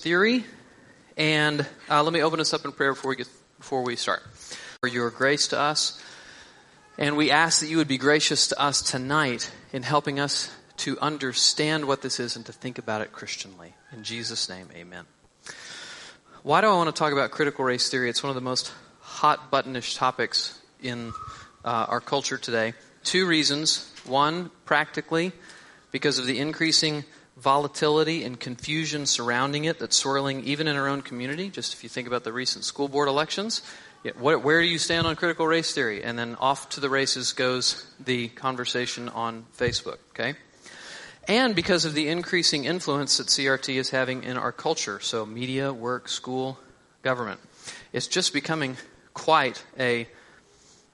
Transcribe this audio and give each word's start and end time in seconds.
theory. 0.00 0.44
And 1.16 1.66
uh, 1.90 2.04
let 2.04 2.12
me 2.12 2.22
open 2.22 2.38
us 2.38 2.54
up 2.54 2.64
in 2.64 2.70
prayer 2.70 2.94
before 2.94 3.08
we, 3.08 3.16
get, 3.16 3.28
before 3.58 3.82
we 3.82 3.96
start. 3.96 4.22
For 4.80 4.86
your 4.86 5.10
grace 5.10 5.48
to 5.48 5.58
us. 5.58 6.00
And 6.98 7.16
we 7.16 7.32
ask 7.32 7.62
that 7.62 7.66
you 7.66 7.78
would 7.78 7.88
be 7.88 7.98
gracious 7.98 8.46
to 8.46 8.62
us 8.62 8.80
tonight 8.80 9.50
in 9.72 9.82
helping 9.82 10.20
us 10.20 10.54
to 10.76 11.00
understand 11.00 11.86
what 11.86 12.02
this 12.02 12.20
is 12.20 12.36
and 12.36 12.46
to 12.46 12.52
think 12.52 12.78
about 12.78 13.00
it 13.00 13.10
Christianly. 13.10 13.74
In 13.90 14.04
Jesus' 14.04 14.48
name, 14.48 14.68
amen. 14.72 15.04
Why 16.44 16.60
do 16.60 16.68
I 16.68 16.74
want 16.74 16.94
to 16.94 16.96
talk 16.96 17.12
about 17.12 17.32
critical 17.32 17.64
race 17.64 17.88
theory? 17.88 18.08
It's 18.08 18.22
one 18.22 18.30
of 18.30 18.36
the 18.36 18.40
most 18.40 18.72
hot 19.00 19.50
buttonish 19.50 19.96
topics 19.96 20.60
in 20.80 21.12
uh, 21.64 21.86
our 21.88 22.00
culture 22.00 22.38
today. 22.38 22.74
Two 23.02 23.26
reasons. 23.26 23.92
One, 24.06 24.52
practically, 24.64 25.32
because 25.90 26.20
of 26.20 26.26
the 26.26 26.38
increasing 26.38 27.04
volatility 27.40 28.24
and 28.24 28.38
confusion 28.38 29.06
surrounding 29.06 29.64
it 29.64 29.78
that's 29.78 29.96
swirling 29.96 30.44
even 30.44 30.66
in 30.66 30.76
our 30.76 30.88
own 30.88 31.02
community. 31.02 31.50
Just 31.50 31.72
if 31.72 31.82
you 31.82 31.88
think 31.88 32.08
about 32.08 32.24
the 32.24 32.32
recent 32.32 32.64
school 32.64 32.88
board 32.88 33.08
elections, 33.08 33.62
where 34.18 34.60
do 34.60 34.66
you 34.66 34.78
stand 34.78 35.06
on 35.06 35.16
critical 35.16 35.46
race 35.46 35.72
theory? 35.72 36.02
And 36.02 36.18
then 36.18 36.36
off 36.36 36.68
to 36.70 36.80
the 36.80 36.90
races 36.90 37.32
goes 37.32 37.86
the 38.04 38.28
conversation 38.28 39.08
on 39.08 39.44
Facebook, 39.56 39.98
okay? 40.10 40.34
And 41.26 41.54
because 41.54 41.84
of 41.84 41.94
the 41.94 42.08
increasing 42.08 42.64
influence 42.64 43.18
that 43.18 43.26
CRT 43.26 43.74
is 43.74 43.90
having 43.90 44.24
in 44.24 44.36
our 44.36 44.52
culture, 44.52 44.98
so 45.00 45.26
media, 45.26 45.72
work, 45.72 46.08
school, 46.08 46.58
government, 47.02 47.40
it's 47.92 48.06
just 48.06 48.32
becoming 48.32 48.76
quite 49.14 49.62
a, 49.78 50.08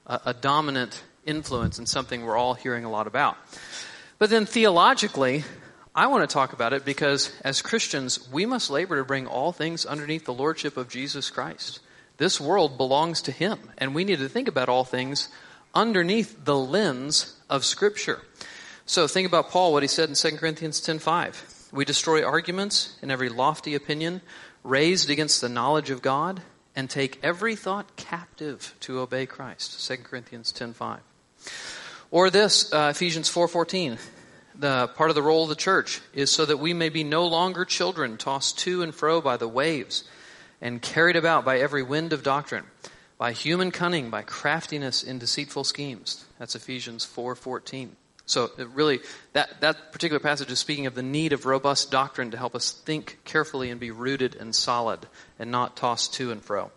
a, 0.06 0.20
a 0.26 0.34
dominant 0.34 1.02
influence 1.24 1.78
and 1.78 1.88
something 1.88 2.24
we're 2.24 2.36
all 2.36 2.54
hearing 2.54 2.84
a 2.84 2.90
lot 2.90 3.06
about. 3.06 3.36
But 4.18 4.30
then 4.30 4.44
theologically, 4.46 5.44
I 5.96 6.08
want 6.08 6.28
to 6.28 6.32
talk 6.32 6.52
about 6.52 6.72
it 6.72 6.84
because 6.84 7.30
as 7.42 7.62
Christians, 7.62 8.28
we 8.32 8.46
must 8.46 8.68
labor 8.68 8.96
to 8.96 9.04
bring 9.04 9.28
all 9.28 9.52
things 9.52 9.86
underneath 9.86 10.24
the 10.24 10.34
lordship 10.34 10.76
of 10.76 10.88
Jesus 10.88 11.30
Christ. 11.30 11.78
This 12.16 12.40
world 12.40 12.76
belongs 12.76 13.22
to 13.22 13.32
Him, 13.32 13.58
and 13.78 13.94
we 13.94 14.02
need 14.02 14.18
to 14.18 14.28
think 14.28 14.48
about 14.48 14.68
all 14.68 14.82
things 14.82 15.28
underneath 15.72 16.44
the 16.44 16.56
lens 16.56 17.38
of 17.48 17.64
Scripture. 17.64 18.22
So 18.86 19.06
think 19.06 19.28
about 19.28 19.50
Paul, 19.50 19.72
what 19.72 19.84
he 19.84 19.88
said 19.88 20.08
in 20.08 20.16
2 20.16 20.36
Corinthians 20.36 20.80
10.5. 20.80 21.72
We 21.72 21.84
destroy 21.84 22.24
arguments 22.24 22.96
and 23.00 23.12
every 23.12 23.28
lofty 23.28 23.76
opinion 23.76 24.20
raised 24.64 25.10
against 25.10 25.40
the 25.40 25.48
knowledge 25.48 25.90
of 25.90 26.02
God 26.02 26.42
and 26.74 26.90
take 26.90 27.20
every 27.22 27.54
thought 27.54 27.94
captive 27.96 28.74
to 28.80 28.98
obey 28.98 29.26
Christ. 29.26 29.86
2 29.86 29.98
Corinthians 29.98 30.52
10.5. 30.52 30.98
Or 32.10 32.30
this, 32.30 32.72
uh, 32.72 32.92
Ephesians 32.94 33.28
4.14 33.30 33.98
the 34.58 34.88
part 34.88 35.10
of 35.10 35.16
the 35.16 35.22
role 35.22 35.42
of 35.42 35.48
the 35.48 35.54
church 35.54 36.00
is 36.12 36.30
so 36.30 36.44
that 36.44 36.58
we 36.58 36.72
may 36.72 36.88
be 36.88 37.04
no 37.04 37.26
longer 37.26 37.64
children 37.64 38.16
tossed 38.16 38.58
to 38.60 38.82
and 38.82 38.94
fro 38.94 39.20
by 39.20 39.36
the 39.36 39.48
waves 39.48 40.04
and 40.60 40.80
carried 40.80 41.16
about 41.16 41.44
by 41.44 41.58
every 41.58 41.82
wind 41.82 42.12
of 42.12 42.22
doctrine 42.22 42.64
by 43.18 43.32
human 43.32 43.70
cunning 43.70 44.10
by 44.10 44.22
craftiness 44.22 45.02
in 45.02 45.18
deceitful 45.18 45.64
schemes. 45.64 46.24
That's 46.38 46.54
ephesians 46.54 47.04
4.14 47.04 47.90
so 48.26 48.50
really 48.72 49.00
that, 49.34 49.60
that 49.60 49.92
particular 49.92 50.20
passage 50.20 50.50
is 50.50 50.58
speaking 50.58 50.86
of 50.86 50.94
the 50.94 51.02
need 51.02 51.32
of 51.32 51.44
robust 51.44 51.90
doctrine 51.90 52.30
to 52.30 52.38
help 52.38 52.54
us 52.54 52.72
think 52.72 53.18
carefully 53.24 53.70
and 53.70 53.78
be 53.78 53.90
rooted 53.90 54.34
and 54.36 54.54
solid 54.54 55.00
and 55.38 55.50
not 55.50 55.76
tossed 55.76 56.14
to 56.14 56.30
and 56.30 56.42
fro. 56.42 56.70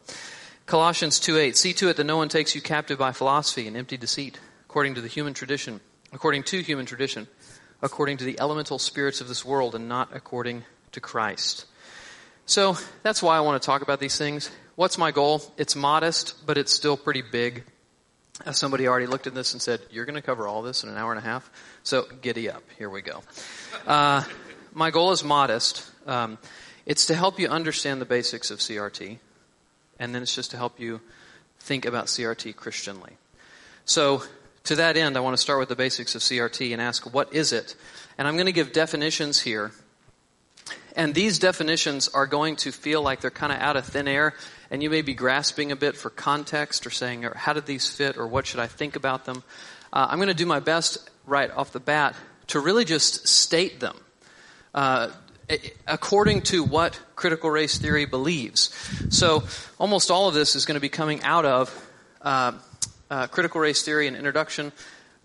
Colossians 0.66 1.20
2.8 1.20 1.55
see 1.55 1.73
to 1.73 1.89
it 1.89 1.98
that 1.98 2.03
no 2.03 2.17
one 2.17 2.28
takes 2.28 2.53
you 2.53 2.61
captive 2.61 3.00
by 3.00 3.14
philosophy 3.14 3.67
and 3.67 3.78
empty 3.78 3.98
deceit 3.98 4.39
according 4.66 4.95
to 4.95 5.02
the 5.02 5.08
human 5.08 5.33
tradition 5.33 5.80
according 6.11 6.44
to 6.44 6.61
human 6.61 6.86
tradition 6.86 7.28
according 7.81 8.17
to 8.17 8.23
the 8.23 8.39
elemental 8.39 8.80
spirits 8.80 9.22
of 9.22 9.28
this 9.28 9.45
world 9.45 9.75
and 9.75 9.88
not 9.88 10.09
according 10.14 10.64
to 10.92 11.00
Christ. 11.00 11.66
So 12.45 12.78
that's 13.03 13.22
why 13.22 13.38
I 13.38 13.42
want 13.42 13.61
to 13.61 13.66
talk 13.66 13.81
about 13.81 14.00
these 14.00 14.17
things. 14.17 14.50
What's 14.75 14.97
my 14.97 15.11
goal? 15.11 15.42
It's 15.58 15.75
modest, 15.75 16.45
but 16.45 16.58
it's 16.58 16.72
still 16.72 16.98
pretty 16.98 17.22
big. 17.22 17.64
As 18.45 18.58
somebody 18.58 18.88
already 18.88 19.08
looked 19.08 19.28
at 19.28 19.33
this 19.33 19.53
and 19.53 19.61
said, 19.61 19.81
You're 19.89 20.05
going 20.05 20.16
to 20.16 20.22
cover 20.22 20.48
all 20.48 20.61
this 20.61 20.83
in 20.83 20.89
an 20.89 20.98
hour 20.98 21.11
and 21.11 21.20
a 21.20 21.23
half? 21.23 21.49
So 21.83 22.05
giddy 22.21 22.49
up. 22.49 22.64
Here 22.77 22.89
we 22.89 23.02
go. 23.02 23.23
Uh, 23.86 24.23
my 24.73 24.92
goal 24.92 25.11
is 25.11 25.23
modest. 25.23 25.89
Um, 26.05 26.38
it's 26.86 27.08
to 27.08 27.15
help 27.15 27.39
you 27.39 27.48
understand 27.48 27.99
the 27.99 28.05
basics 28.05 28.52
of 28.52 28.59
CRT, 28.59 29.17
and 29.99 30.15
then 30.15 30.21
it's 30.21 30.36
just 30.36 30.52
to 30.52 30.58
help 30.58 30.80
you 30.80 31.02
think 31.59 31.86
about 31.86 32.05
CRT 32.05 32.55
Christianly. 32.55 33.17
So 33.86 34.23
to 34.67 34.76
that 34.76 34.98
end, 34.98 35.17
I 35.17 35.22
want 35.22 35.33
to 35.33 35.42
start 35.42 35.60
with 35.60 35.70
the 35.70 35.76
basics 35.76 36.14
of 36.16 36.22
CRT 36.22 36.73
and 36.73 36.82
ask, 36.82 37.14
what 37.14 37.33
is 37.33 37.54
it? 37.54 37.76
And 38.17 38.28
I'm 38.28 38.36
going 38.36 38.48
to 38.48 38.52
give 38.52 38.73
definitions 38.73 39.42
here. 39.42 39.72
And 40.95 41.14
these 41.14 41.39
definitions 41.39 42.10
are 42.10 42.26
going 42.26 42.55
to 42.58 42.72
feel 42.72 43.02
like 43.02 43.22
they're 43.22 43.32
kind 43.32 43.54
of 43.54 43.60
out 43.60 43.77
of 43.77 43.86
thin 43.86 44.08
air, 44.08 44.33
and 44.70 44.83
you 44.83 44.89
may 44.89 45.02
be 45.02 45.14
grasping 45.14 45.72
a 45.72 45.76
bit 45.76 45.95
for 45.95 46.10
context 46.10 46.86
or 46.86 46.89
saying, 46.89 47.23
or 47.23 47.33
how 47.36 47.54
did 47.54 47.66
these 47.66 47.89
fit, 47.89 48.17
or 48.17 48.27
what 48.27 48.45
should 48.45 48.60
I 48.60 48.67
think 48.67 48.95
about 48.95 49.26
them? 49.26 49.44
Uh, 49.94 50.08
I'm 50.10 50.17
going 50.17 50.27
to 50.27 50.33
do 50.33 50.45
my 50.45 50.60
best 50.60 51.10
right 51.26 51.50
off 51.52 51.72
the 51.72 51.80
bat 51.80 52.16
to 52.48 52.60
really 52.60 52.83
just 52.83 53.27
state 53.27 53.80
them. 53.80 53.95
Uh, 54.73 55.11
according 55.88 56.42
to 56.42 56.61
what 56.61 57.00
critical 57.16 57.50
race 57.50 57.77
theory 57.77 58.06
believes. 58.06 58.70
So, 59.10 59.44
almost 59.80 60.11
all 60.11 60.27
of 60.27 60.33
this 60.33 60.56
is 60.56 60.66
going 60.66 60.76
to 60.76 60.82
be 60.82 60.89
coming 60.89 61.23
out 61.23 61.45
of 61.45 61.89
uh, 62.22 62.52
uh, 63.10 63.28
Critical 63.28 63.62
Race 63.62 63.84
Theory 63.84 64.08
and 64.08 64.16
Introduction 64.16 64.72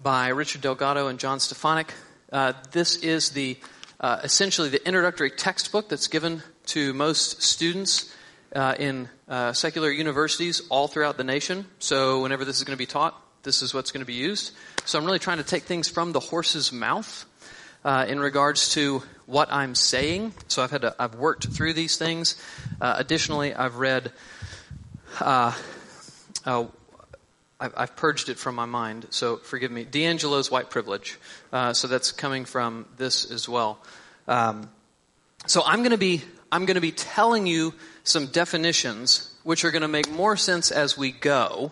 by 0.02 0.28
Richard 0.28 0.60
Delgado 0.60 1.08
and 1.08 1.18
John 1.18 1.38
Stefancic. 1.38 1.90
Uh, 2.30 2.52
this 2.70 2.96
is 2.96 3.30
the 3.30 3.58
uh, 4.00 4.20
essentially 4.24 4.68
the 4.68 4.84
introductory 4.86 5.30
textbook 5.30 5.88
that's 5.88 6.08
given 6.08 6.42
to 6.66 6.92
most 6.94 7.42
students 7.42 8.14
uh, 8.54 8.74
in 8.78 9.08
uh, 9.28 9.52
secular 9.52 9.90
universities 9.90 10.62
all 10.70 10.88
throughout 10.88 11.16
the 11.16 11.24
nation. 11.24 11.66
So 11.78 12.22
whenever 12.22 12.44
this 12.44 12.58
is 12.58 12.64
going 12.64 12.76
to 12.76 12.78
be 12.78 12.86
taught, 12.86 13.20
this 13.42 13.62
is 13.62 13.72
what's 13.72 13.92
going 13.92 14.00
to 14.00 14.06
be 14.06 14.14
used. 14.14 14.52
So 14.84 14.98
I'm 14.98 15.04
really 15.04 15.18
trying 15.18 15.38
to 15.38 15.44
take 15.44 15.64
things 15.64 15.88
from 15.88 16.12
the 16.12 16.20
horse's 16.20 16.72
mouth 16.72 17.26
uh, 17.84 18.06
in 18.08 18.20
regards 18.20 18.74
to 18.74 19.02
what 19.26 19.52
I'm 19.52 19.74
saying. 19.74 20.34
So 20.48 20.62
I've 20.62 20.70
had 20.70 20.82
to, 20.82 20.94
I've 20.98 21.14
worked 21.14 21.48
through 21.48 21.74
these 21.74 21.96
things. 21.96 22.36
additionally, 22.80 23.54
I've 23.54 23.76
read. 23.76 24.12
Uh, 25.20 25.52
I've, 27.62 27.74
I've, 27.76 27.94
purged 27.94 28.28
it 28.28 28.40
from 28.40 28.56
my 28.56 28.64
mind, 28.64 29.06
so 29.10 29.36
forgive 29.36 29.70
me. 29.70 29.84
DiAngelo's 29.84 30.50
white 30.50 30.68
privilege. 30.68 31.16
Uh, 31.52 31.72
so 31.72 31.86
that's 31.86 32.10
coming 32.10 32.44
from 32.44 32.86
this 32.96 33.30
as 33.30 33.48
well. 33.48 33.78
Um, 34.26 34.68
so 35.46 35.62
I'm 35.64 35.78
going 35.78 35.92
to 35.92 35.96
be 35.96 36.22
I'm 36.50 36.66
going 36.66 36.74
to 36.74 36.80
be 36.80 36.90
telling 36.90 37.46
you 37.46 37.72
some 38.02 38.26
definitions 38.26 39.32
which 39.44 39.64
are 39.64 39.70
going 39.70 39.82
to 39.82 39.88
make 39.88 40.10
more 40.10 40.36
sense 40.36 40.72
as 40.72 40.98
we 40.98 41.12
go. 41.12 41.70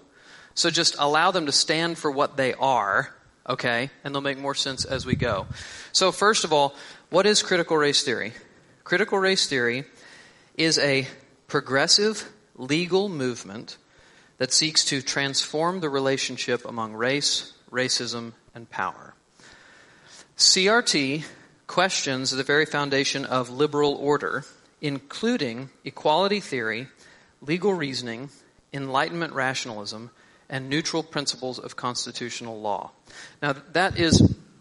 So 0.54 0.70
just 0.70 0.94
allow 0.96 1.32
them 1.32 1.46
to 1.46 1.52
stand 1.52 1.98
for 1.98 2.10
what 2.10 2.36
they 2.36 2.54
are, 2.54 3.12
okay? 3.48 3.90
And 4.04 4.14
they'll 4.14 4.22
make 4.22 4.38
more 4.38 4.54
sense 4.54 4.84
as 4.84 5.04
we 5.04 5.16
go. 5.16 5.48
So 5.90 6.12
first 6.12 6.44
of 6.44 6.52
all, 6.52 6.76
what 7.10 7.26
is 7.26 7.42
critical 7.42 7.76
race 7.76 8.04
theory? 8.04 8.32
Critical 8.84 9.18
race 9.18 9.48
theory 9.48 9.84
is 10.56 10.78
a 10.78 11.08
progressive 11.48 12.30
legal 12.56 13.08
movement 13.08 13.76
that 14.40 14.54
seeks 14.54 14.86
to 14.86 15.02
transform 15.02 15.80
the 15.80 15.90
relationship 15.90 16.64
among 16.64 16.94
race, 16.94 17.52
racism, 17.70 18.32
and 18.54 18.70
power. 18.70 19.14
CRT 20.38 21.24
questions 21.66 22.30
the 22.30 22.42
very 22.42 22.64
foundation 22.64 23.26
of 23.26 23.50
liberal 23.50 23.92
order, 23.92 24.46
including 24.80 25.68
equality 25.84 26.40
theory, 26.40 26.88
legal 27.42 27.74
reasoning, 27.74 28.30
Enlightenment 28.72 29.34
rationalism, 29.34 30.10
and 30.48 30.70
neutral 30.70 31.02
principles 31.02 31.58
of 31.58 31.76
constitutional 31.76 32.62
law. 32.62 32.92
Now, 33.42 33.56
that 33.74 33.98
is 33.98 34.20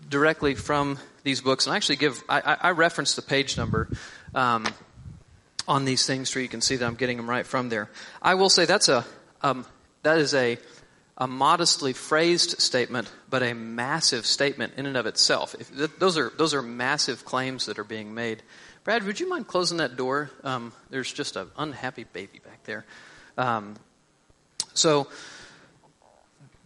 directly 0.09 0.55
from 0.55 0.99
these 1.23 1.39
books, 1.39 1.67
and 1.67 1.73
I 1.73 1.77
actually 1.77 1.95
give, 1.95 2.21
I, 2.27 2.57
I 2.59 2.71
reference 2.71 3.15
the 3.15 3.21
page 3.21 3.55
number 3.55 3.87
um, 4.35 4.67
on 5.69 5.85
these 5.85 6.05
things 6.05 6.29
so 6.29 6.39
you 6.39 6.49
can 6.49 6.59
see 6.59 6.75
that 6.75 6.85
I'm 6.85 6.95
getting 6.95 7.15
them 7.15 7.29
right 7.29 7.47
from 7.47 7.69
there. 7.69 7.89
I 8.21 8.33
will 8.33 8.49
say 8.49 8.65
that's 8.65 8.89
a 8.89 9.05
um, 9.41 9.65
that 10.03 10.17
is 10.17 10.33
a, 10.33 10.57
a 11.17 11.27
modestly 11.27 11.93
phrased 11.93 12.61
statement, 12.61 13.11
but 13.29 13.43
a 13.43 13.53
massive 13.53 14.25
statement 14.25 14.73
in 14.77 14.85
and 14.85 14.97
of 14.97 15.05
itself. 15.05 15.55
If, 15.59 15.75
th- 15.75 15.91
those, 15.99 16.17
are, 16.17 16.31
those 16.37 16.53
are 16.53 16.61
massive 16.61 17.25
claims 17.25 17.65
that 17.65 17.79
are 17.79 17.83
being 17.83 18.13
made. 18.13 18.43
Brad, 18.83 19.03
would 19.03 19.19
you 19.19 19.29
mind 19.29 19.47
closing 19.47 19.77
that 19.77 19.95
door? 19.95 20.31
Um, 20.43 20.71
there's 20.89 21.11
just 21.11 21.35
an 21.35 21.47
unhappy 21.57 22.05
baby 22.05 22.39
back 22.43 22.63
there. 22.63 22.85
Um, 23.37 23.75
so, 24.73 25.07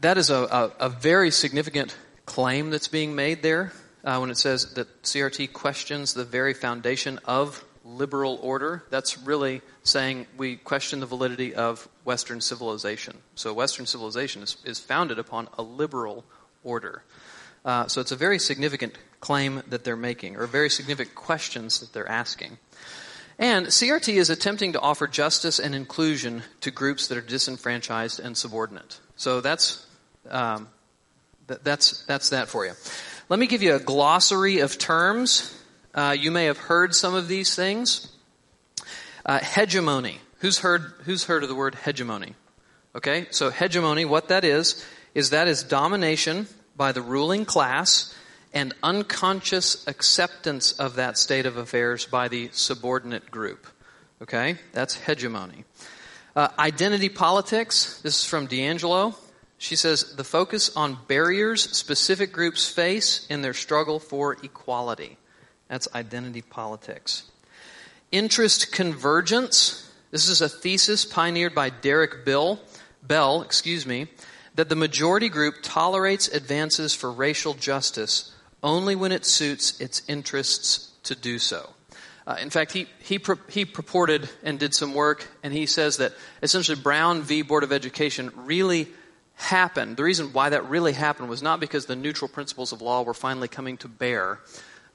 that 0.02 0.18
is 0.18 0.30
a, 0.30 0.36
a, 0.36 0.72
a, 0.82 0.90
very 0.90 1.32
significant 1.32 1.96
claim 2.26 2.70
that's 2.70 2.90
being 2.90 3.16
made 3.16 3.42
there 3.42 3.72
uh, 4.04 4.18
when 4.18 4.30
it 4.30 4.38
says 4.38 4.74
that 4.74 5.02
CRT 5.04 5.54
questions 5.54 6.14
the 6.14 6.26
very 6.26 6.54
foundation 6.54 7.20
of 7.26 7.64
liberal 7.84 8.40
order, 8.42 8.84
that's 8.90 9.18
really 9.18 9.62
saying 9.84 10.28
we 10.38 10.56
question 10.56 11.00
the 11.00 11.06
validity 11.06 11.54
of 11.54 11.88
Western 12.04 12.42
civilization. 12.42 13.18
So, 13.36 13.54
Western 13.54 13.86
civilization 13.86 14.44
is, 14.44 14.58
is 14.64 14.80
founded 14.80 15.20
upon 15.20 15.50
a 15.58 15.64
liberal 15.64 16.24
order. 16.64 17.04
Uh, 17.66 17.88
so, 17.88 18.02
it's 18.02 18.12
a 18.12 18.16
very 18.16 18.40
significant 18.40 18.98
claim 19.20 19.64
that 19.68 19.84
they're 19.84 19.96
making, 19.96 20.38
or 20.38 20.48
very 20.48 20.70
significant 20.70 21.16
questions 21.16 21.80
that 21.80 21.94
they're 21.94 22.10
asking. 22.10 22.58
And 23.40 23.68
CRT 23.68 24.14
is 24.14 24.30
attempting 24.30 24.74
to 24.74 24.80
offer 24.80 25.08
justice 25.08 25.60
and 25.60 25.74
inclusion 25.74 26.44
to 26.62 26.72
groups 26.72 27.08
that 27.08 27.18
are 27.18 27.22
disenfranchised 27.22 28.20
and 28.20 28.38
subordinate. 28.38 29.00
So 29.16 29.42
that's, 29.42 29.86
um, 30.30 30.70
th- 31.48 31.60
that's, 31.64 32.06
that's 32.06 32.30
that 32.30 32.48
for 32.48 32.66
you. 32.66 32.74
Let 33.30 33.40
me 33.40 33.48
give 33.48 33.64
you 33.64 33.76
a 33.76 33.80
glossary 33.80 34.60
of 34.60 34.78
terms. 34.78 35.60
Uh, 35.94 36.16
you 36.18 36.32
may 36.32 36.46
have 36.46 36.58
heard 36.58 36.96
some 36.96 37.14
of 37.14 37.28
these 37.28 37.56
things. 37.56 38.08
Uh, 39.26 39.40
hegemony. 39.40 40.20
Who's 40.40 40.60
heard, 40.60 40.94
who's 41.06 41.26
heard 41.26 41.44
of 41.44 41.50
the 41.50 41.56
word 41.56 41.76
hegemony? 41.76 42.36
Okay, 42.96 43.28
so 43.30 43.50
hegemony, 43.50 44.04
what 44.04 44.28
that 44.30 44.44
is, 44.44 44.84
is 45.14 45.30
that 45.30 45.48
is 45.48 45.64
domination 45.64 46.48
by 46.76 46.92
the 46.92 47.02
ruling 47.02 47.46
class 47.46 48.14
and 48.54 48.74
unconscious 48.84 49.88
acceptance 49.88 50.74
of 50.74 50.96
that 50.96 51.18
state 51.18 51.46
of 51.46 51.58
affairs 51.58 52.06
by 52.06 52.28
the 52.28 52.50
subordinate 52.52 53.32
group. 53.32 53.68
Okay, 54.22 54.58
that's 54.74 54.96
hegemony. 54.96 55.64
Uh, 56.36 56.50
identity 56.58 57.10
politics, 57.10 58.02
this 58.02 58.20
is 58.20 58.26
from 58.26 58.48
DiAngelo. 58.48 59.16
She 59.58 59.76
says 59.76 60.16
the 60.16 60.24
focus 60.24 60.76
on 60.76 60.98
barriers 61.08 61.62
specific 61.62 62.32
groups 62.32 62.68
face 62.68 63.28
in 63.30 63.42
their 63.42 63.54
struggle 63.54 64.00
for 64.00 64.34
equality. 64.44 65.18
That's 65.74 65.88
identity 65.96 66.44
politics. 66.44 67.24
Interest 68.12 68.72
convergence. 68.72 69.92
This 70.12 70.30
is 70.30 70.40
a 70.40 70.48
thesis 70.48 71.04
pioneered 71.04 71.56
by 71.56 71.72
Derek 71.72 72.26
Bill, 72.26 72.60
Bell, 73.02 73.42
excuse 73.42 73.88
me, 73.88 74.06
that 74.54 74.70
the 74.70 74.76
majority 74.76 75.30
group 75.30 75.56
tolerates 75.64 76.28
advances 76.28 76.94
for 76.94 77.12
racial 77.12 77.56
justice 77.56 78.36
only 78.62 78.96
when 78.96 79.12
it 79.12 79.26
suits 79.26 79.82
its 79.82 80.04
interests 80.08 80.92
to 81.06 81.16
do 81.16 81.40
so. 81.40 81.72
Uh, 82.28 82.38
in 82.40 82.52
fact, 82.52 82.72
he, 82.72 82.86
he, 83.00 83.20
he 83.50 83.66
purported 83.66 84.30
and 84.44 84.60
did 84.60 84.76
some 84.76 84.94
work, 84.94 85.28
and 85.42 85.52
he 85.52 85.66
says 85.66 85.98
that 85.98 86.14
essentially 86.44 86.80
Brown 86.80 87.24
v. 87.24 87.42
Board 87.42 87.64
of 87.64 87.72
Education 87.72 88.30
really 88.36 88.90
happened. 89.34 89.98
The 89.98 90.04
reason 90.04 90.34
why 90.34 90.50
that 90.50 90.70
really 90.70 90.94
happened 90.94 91.30
was 91.30 91.42
not 91.42 91.60
because 91.60 91.88
the 91.88 91.96
neutral 91.96 92.30
principles 92.30 92.74
of 92.74 92.84
law 92.84 93.02
were 93.02 93.16
finally 93.16 93.48
coming 93.48 93.78
to 93.78 93.88
bear, 93.88 94.40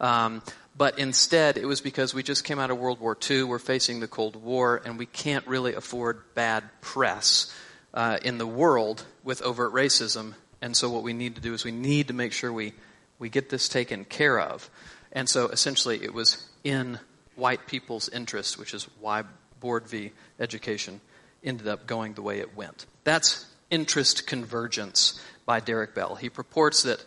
um, 0.01 0.43
but 0.79 0.99
instead 0.99 1.59
it 1.59 1.67
was 1.67 1.81
because 1.81 2.15
we 2.15 2.23
just 2.23 2.45
came 2.45 2.61
out 2.61 2.71
of 2.71 2.79
World 2.79 3.01
War 3.01 3.19
II, 3.29 3.43
we're 3.43 3.59
facing 3.59 3.99
the 3.99 4.07
Cold 4.07 4.37
War, 4.37 4.81
and 4.85 4.97
we 4.97 5.07
can't 5.07 5.47
really 5.49 5.75
afford 5.75 6.23
bad 6.35 6.63
press 6.81 7.53
uh, 7.93 8.19
in 8.23 8.39
the 8.39 8.47
world 8.47 9.05
with 9.25 9.43
overt 9.43 9.73
racism. 9.73 10.35
And 10.63 10.77
so 10.77 10.89
what 10.89 11.03
we 11.03 11.13
need 11.13 11.35
to 11.35 11.41
do 11.41 11.53
is 11.53 11.65
we 11.65 11.73
need 11.73 12.09
to 12.09 12.15
make 12.15 12.33
sure 12.33 12.53
we 12.53 12.73
we 13.19 13.29
get 13.29 13.51
this 13.51 13.69
taken 13.69 14.05
care 14.05 14.39
of. 14.39 14.71
And 15.11 15.29
so 15.29 15.49
essentially 15.49 16.03
it 16.03 16.15
was 16.15 16.47
in 16.63 17.01
white 17.35 17.67
people's 17.67 18.09
interest, 18.09 18.59
which 18.59 18.75
is 18.75 18.85
why 19.01 19.25
Board 19.61 19.89
v. 19.89 20.13
Education 20.39 21.01
ended 21.43 21.67
up 21.67 21.87
going 21.87 22.15
the 22.15 22.23
way 22.23 22.39
it 22.39 22.57
went. 22.57 22.87
That's 23.03 23.47
interest 23.71 24.27
convergence 24.27 25.21
by 25.45 25.61
Derek 25.61 25.95
Bell. 25.95 26.15
He 26.15 26.31
purports 26.31 26.83
that 26.85 27.05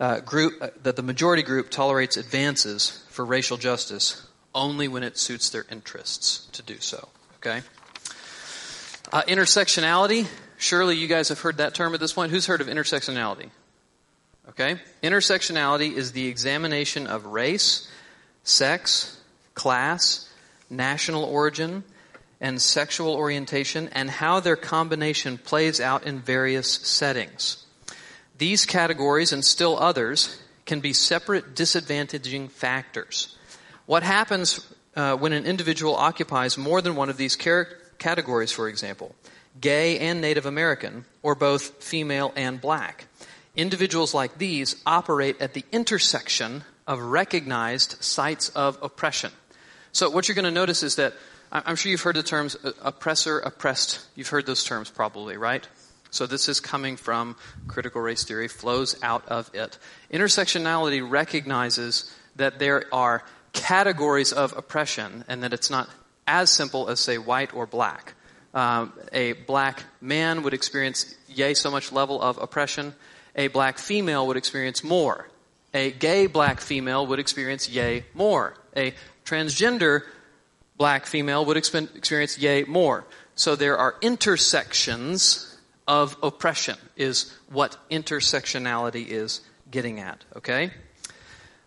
uh, 0.00 0.20
group 0.20 0.54
uh, 0.60 0.68
that 0.82 0.96
the 0.96 1.02
majority 1.02 1.42
group 1.42 1.70
tolerates 1.70 2.16
advances 2.16 3.04
for 3.10 3.24
racial 3.24 3.56
justice 3.56 4.26
only 4.54 4.88
when 4.88 5.02
it 5.02 5.18
suits 5.18 5.50
their 5.50 5.64
interests 5.70 6.46
to 6.52 6.62
do 6.62 6.78
so. 6.80 7.08
Okay. 7.36 7.62
Uh, 9.12 9.22
intersectionality. 9.22 10.26
Surely 10.58 10.96
you 10.96 11.08
guys 11.08 11.28
have 11.28 11.40
heard 11.40 11.58
that 11.58 11.74
term 11.74 11.94
at 11.94 12.00
this 12.00 12.12
point. 12.12 12.30
Who's 12.30 12.46
heard 12.46 12.60
of 12.60 12.68
intersectionality? 12.68 13.50
Okay? 14.50 14.76
Intersectionality 15.02 15.92
is 15.92 16.12
the 16.12 16.26
examination 16.26 17.06
of 17.06 17.26
race, 17.26 17.88
sex, 18.44 19.20
class, 19.54 20.28
national 20.70 21.24
origin, 21.24 21.84
and 22.40 22.60
sexual 22.60 23.14
orientation 23.14 23.88
and 23.92 24.10
how 24.10 24.40
their 24.40 24.56
combination 24.56 25.38
plays 25.38 25.80
out 25.80 26.04
in 26.04 26.20
various 26.20 26.70
settings. 26.70 27.63
These 28.38 28.66
categories 28.66 29.32
and 29.32 29.44
still 29.44 29.78
others 29.78 30.40
can 30.66 30.80
be 30.80 30.92
separate 30.92 31.54
disadvantaging 31.54 32.50
factors. 32.50 33.36
What 33.86 34.02
happens 34.02 34.66
uh, 34.96 35.16
when 35.16 35.32
an 35.32 35.46
individual 35.46 35.94
occupies 35.94 36.56
more 36.56 36.80
than 36.80 36.96
one 36.96 37.10
of 37.10 37.16
these 37.16 37.36
categories, 37.36 38.50
for 38.50 38.68
example, 38.68 39.14
gay 39.60 39.98
and 39.98 40.20
Native 40.20 40.46
American, 40.46 41.04
or 41.22 41.34
both 41.34 41.82
female 41.82 42.32
and 42.34 42.60
black? 42.60 43.06
Individuals 43.56 44.14
like 44.14 44.38
these 44.38 44.82
operate 44.84 45.40
at 45.40 45.54
the 45.54 45.64
intersection 45.70 46.64
of 46.86 47.00
recognized 47.00 48.02
sites 48.02 48.48
of 48.50 48.78
oppression. 48.82 49.30
So 49.92 50.10
what 50.10 50.26
you're 50.28 50.34
going 50.34 50.44
to 50.44 50.50
notice 50.50 50.82
is 50.82 50.96
that 50.96 51.14
I'm 51.52 51.76
sure 51.76 51.90
you've 51.90 52.00
heard 52.00 52.16
the 52.16 52.22
terms 52.24 52.56
uh, 52.64 52.72
oppressor, 52.82 53.38
oppressed. 53.38 54.04
You've 54.16 54.28
heard 54.28 54.44
those 54.44 54.64
terms 54.64 54.90
probably, 54.90 55.36
right? 55.36 55.66
So 56.14 56.26
this 56.26 56.48
is 56.48 56.60
coming 56.60 56.96
from 56.96 57.36
critical 57.66 58.00
race 58.00 58.24
theory, 58.24 58.48
flows 58.48 58.96
out 59.02 59.26
of 59.28 59.50
it. 59.52 59.78
Intersectionality 60.12 61.08
recognizes 61.08 62.14
that 62.36 62.58
there 62.58 62.84
are 62.92 63.24
categories 63.52 64.32
of 64.32 64.56
oppression 64.56 65.24
and 65.26 65.42
that 65.42 65.52
it's 65.52 65.70
not 65.70 65.88
as 66.26 66.52
simple 66.52 66.88
as, 66.88 67.00
say, 67.00 67.18
white 67.18 67.52
or 67.52 67.66
black. 67.66 68.14
Um, 68.54 68.92
a 69.12 69.32
black 69.32 69.82
man 70.00 70.44
would 70.44 70.54
experience 70.54 71.14
yay 71.28 71.54
so 71.54 71.70
much 71.70 71.90
level 71.90 72.22
of 72.22 72.38
oppression 72.38 72.94
a 73.36 73.48
black 73.48 73.78
female 73.78 74.26
would 74.28 74.36
experience 74.36 74.84
more. 74.84 75.28
A 75.72 75.90
gay 75.90 76.26
black 76.26 76.60
female 76.60 77.06
would 77.08 77.18
experience 77.18 77.68
yay 77.68 78.04
more. 78.14 78.54
A 78.76 78.94
transgender 79.24 80.02
black 80.76 81.06
female 81.06 81.44
would 81.44 81.56
experience 81.56 82.38
yay 82.38 82.62
more. 82.62 83.04
So 83.34 83.56
there 83.56 83.76
are 83.76 83.96
intersections 84.00 85.53
of 85.86 86.16
oppression, 86.22 86.76
is 86.96 87.32
what 87.48 87.76
intersectionality 87.90 89.06
is 89.06 89.40
getting 89.70 90.00
at, 90.00 90.24
okay? 90.36 90.70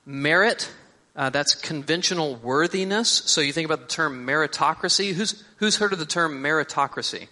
Merit, 0.05 0.71
uh, 1.15 1.29
that's 1.29 1.55
conventional 1.55 2.35
worthiness. 2.35 3.09
So 3.09 3.41
you 3.41 3.51
think 3.51 3.65
about 3.65 3.81
the 3.81 3.87
term 3.87 4.25
meritocracy. 4.25 5.13
Who's, 5.13 5.43
who's 5.57 5.75
heard 5.75 5.93
of 5.93 5.99
the 5.99 6.05
term 6.05 6.43
meritocracy? 6.43 7.27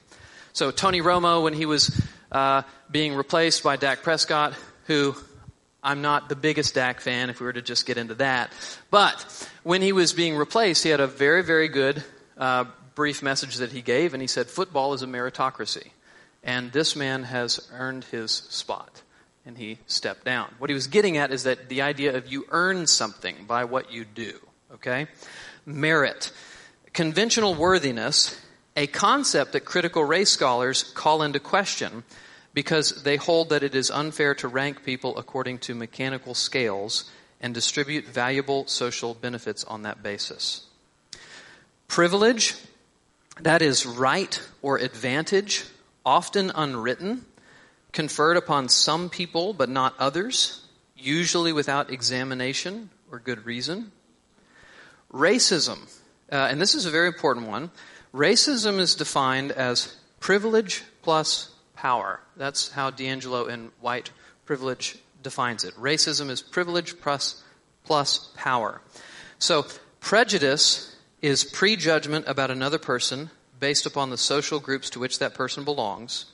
So 0.53 0.71
Tony 0.71 1.01
Romo, 1.01 1.43
when 1.43 1.53
he 1.53 1.65
was 1.65 2.01
uh, 2.31 2.63
being 2.89 3.13
replaced 3.13 3.63
by 3.63 3.75
Dak 3.75 4.03
Prescott, 4.03 4.53
who 4.87 5.15
I'm 5.83 6.01
not 6.01 6.29
the 6.29 6.35
biggest 6.35 6.73
Dak 6.73 6.99
fan 6.99 7.29
if 7.29 7.39
we 7.39 7.45
were 7.45 7.53
to 7.53 7.61
just 7.61 7.85
get 7.85 7.97
into 7.97 8.15
that. 8.15 8.51
But 8.89 9.49
when 9.63 9.83
he 9.83 9.91
was 9.91 10.13
being 10.13 10.35
replaced, 10.35 10.83
he 10.83 10.89
had 10.89 10.99
a 10.99 11.07
very, 11.07 11.43
very 11.43 11.67
good 11.67 12.03
uh, 12.37 12.65
brief 12.95 13.21
message 13.21 13.57
that 13.57 13.71
he 13.71 13.81
gave, 13.81 14.13
and 14.13 14.21
he 14.21 14.27
said, 14.27 14.47
Football 14.47 14.93
is 14.93 15.03
a 15.03 15.07
meritocracy. 15.07 15.91
And 16.45 16.71
this 16.71 16.95
man 16.95 17.23
has 17.23 17.59
earned 17.73 18.05
his 18.05 18.31
spot. 18.31 19.01
And 19.45 19.57
he 19.57 19.79
stepped 19.87 20.23
down. 20.23 20.53
What 20.57 20.69
he 20.69 20.73
was 20.73 20.87
getting 20.87 21.17
at 21.17 21.31
is 21.31 21.43
that 21.43 21.69
the 21.69 21.81
idea 21.81 22.15
of 22.15 22.31
you 22.31 22.45
earn 22.49 22.87
something 22.87 23.45
by 23.47 23.65
what 23.65 23.91
you 23.91 24.05
do. 24.05 24.39
Okay? 24.75 25.07
Merit. 25.65 26.31
Conventional 26.93 27.53
worthiness, 27.53 28.39
a 28.75 28.87
concept 28.87 29.53
that 29.53 29.65
critical 29.65 30.03
race 30.03 30.29
scholars 30.29 30.83
call 30.83 31.21
into 31.21 31.39
question 31.39 32.03
because 32.53 33.03
they 33.03 33.17
hold 33.17 33.49
that 33.49 33.63
it 33.63 33.75
is 33.75 33.91
unfair 33.91 34.33
to 34.35 34.47
rank 34.47 34.83
people 34.83 35.17
according 35.17 35.59
to 35.59 35.75
mechanical 35.75 36.33
scales 36.33 37.09
and 37.41 37.53
distribute 37.53 38.05
valuable 38.05 38.65
social 38.65 39.13
benefits 39.13 39.63
on 39.65 39.81
that 39.83 40.01
basis. 40.01 40.65
Privilege, 41.87 42.55
that 43.41 43.61
is 43.61 43.85
right 43.85 44.41
or 44.61 44.77
advantage, 44.77 45.65
often 46.05 46.51
unwritten, 46.53 47.25
conferred 47.91 48.37
upon 48.37 48.69
some 48.69 49.09
people 49.09 49.53
but 49.53 49.69
not 49.69 49.95
others, 49.97 50.65
usually 50.97 51.53
without 51.53 51.91
examination 51.91 52.89
or 53.11 53.19
good 53.19 53.45
reason. 53.45 53.91
Racism, 55.11 55.79
uh, 56.31 56.35
and 56.49 56.59
this 56.59 56.75
is 56.75 56.85
a 56.85 56.91
very 56.91 57.07
important 57.07 57.47
one. 57.47 57.71
Racism 58.13 58.79
is 58.79 58.95
defined 58.95 59.51
as 59.51 59.95
privilege 60.19 60.83
plus 61.01 61.51
power. 61.75 62.19
That's 62.35 62.69
how 62.71 62.91
DiAngelo 62.91 63.49
in 63.49 63.71
White 63.81 64.11
Privilege 64.45 64.97
defines 65.21 65.63
it. 65.63 65.73
Racism 65.75 66.29
is 66.29 66.41
privilege 66.41 66.99
plus, 67.01 67.43
plus 67.83 68.31
power. 68.35 68.81
So, 69.39 69.65
prejudice 69.99 70.95
is 71.21 71.43
prejudgment 71.43 72.25
about 72.27 72.51
another 72.51 72.77
person 72.77 73.31
based 73.59 73.85
upon 73.85 74.09
the 74.09 74.17
social 74.17 74.59
groups 74.59 74.89
to 74.91 74.99
which 74.99 75.19
that 75.19 75.33
person 75.33 75.63
belongs. 75.63 76.25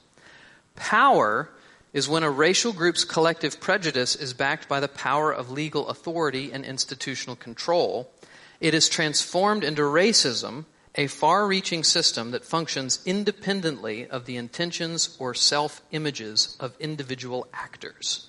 Power 0.75 1.49
is 1.93 2.07
when 2.07 2.23
a 2.23 2.31
racial 2.31 2.71
group's 2.71 3.03
collective 3.03 3.59
prejudice 3.59 4.15
is 4.15 4.33
backed 4.33 4.67
by 4.69 4.79
the 4.79 4.87
power 4.87 5.31
of 5.33 5.51
legal 5.51 5.89
authority 5.89 6.51
and 6.51 6.63
institutional 6.63 7.35
control. 7.35 8.11
It 8.59 8.73
is 8.73 8.87
transformed 8.87 9.63
into 9.63 9.81
racism 9.81 10.65
a 10.95 11.07
far 11.07 11.47
reaching 11.47 11.83
system 11.83 12.31
that 12.31 12.45
functions 12.45 13.01
independently 13.05 14.07
of 14.07 14.25
the 14.25 14.37
intentions 14.37 15.15
or 15.19 15.33
self 15.33 15.81
images 15.91 16.57
of 16.59 16.75
individual 16.79 17.47
actors. 17.53 18.27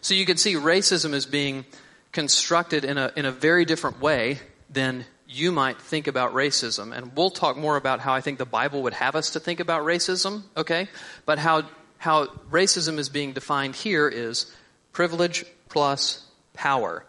So 0.00 0.14
you 0.14 0.26
can 0.26 0.36
see 0.36 0.54
racism 0.54 1.14
is 1.14 1.26
being 1.26 1.64
constructed 2.12 2.84
in 2.84 2.98
a, 2.98 3.12
in 3.16 3.24
a 3.24 3.32
very 3.32 3.64
different 3.64 4.00
way 4.00 4.40
than 4.68 5.06
you 5.32 5.52
might 5.52 5.80
think 5.80 6.06
about 6.06 6.34
racism. 6.34 6.96
And 6.96 7.16
we'll 7.16 7.30
talk 7.30 7.56
more 7.56 7.76
about 7.76 8.00
how 8.00 8.12
I 8.12 8.20
think 8.20 8.38
the 8.38 8.44
Bible 8.44 8.82
would 8.82 8.94
have 8.94 9.16
us 9.16 9.30
to 9.30 9.40
think 9.40 9.60
about 9.60 9.82
racism, 9.84 10.42
okay? 10.56 10.88
But 11.24 11.38
how, 11.38 11.64
how 11.98 12.26
racism 12.50 12.98
is 12.98 13.08
being 13.08 13.32
defined 13.32 13.74
here 13.74 14.08
is 14.08 14.54
privilege 14.92 15.44
plus 15.68 16.24
power. 16.52 17.04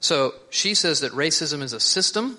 So 0.00 0.34
she 0.50 0.74
says 0.74 1.00
that 1.00 1.12
racism 1.12 1.62
is 1.62 1.72
a 1.72 1.80
system. 1.80 2.38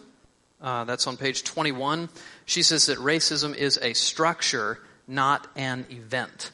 Uh, 0.61 0.83
that's 0.83 1.07
on 1.07 1.15
page 1.15 1.43
21. 1.43 2.09
She 2.45 2.63
says 2.63 2.87
that 2.87 2.97
racism 2.97 3.55
is 3.55 3.79
a 3.81 3.93
structure, 3.93 4.79
not 5.07 5.47
an 5.55 5.85
event. 5.89 6.51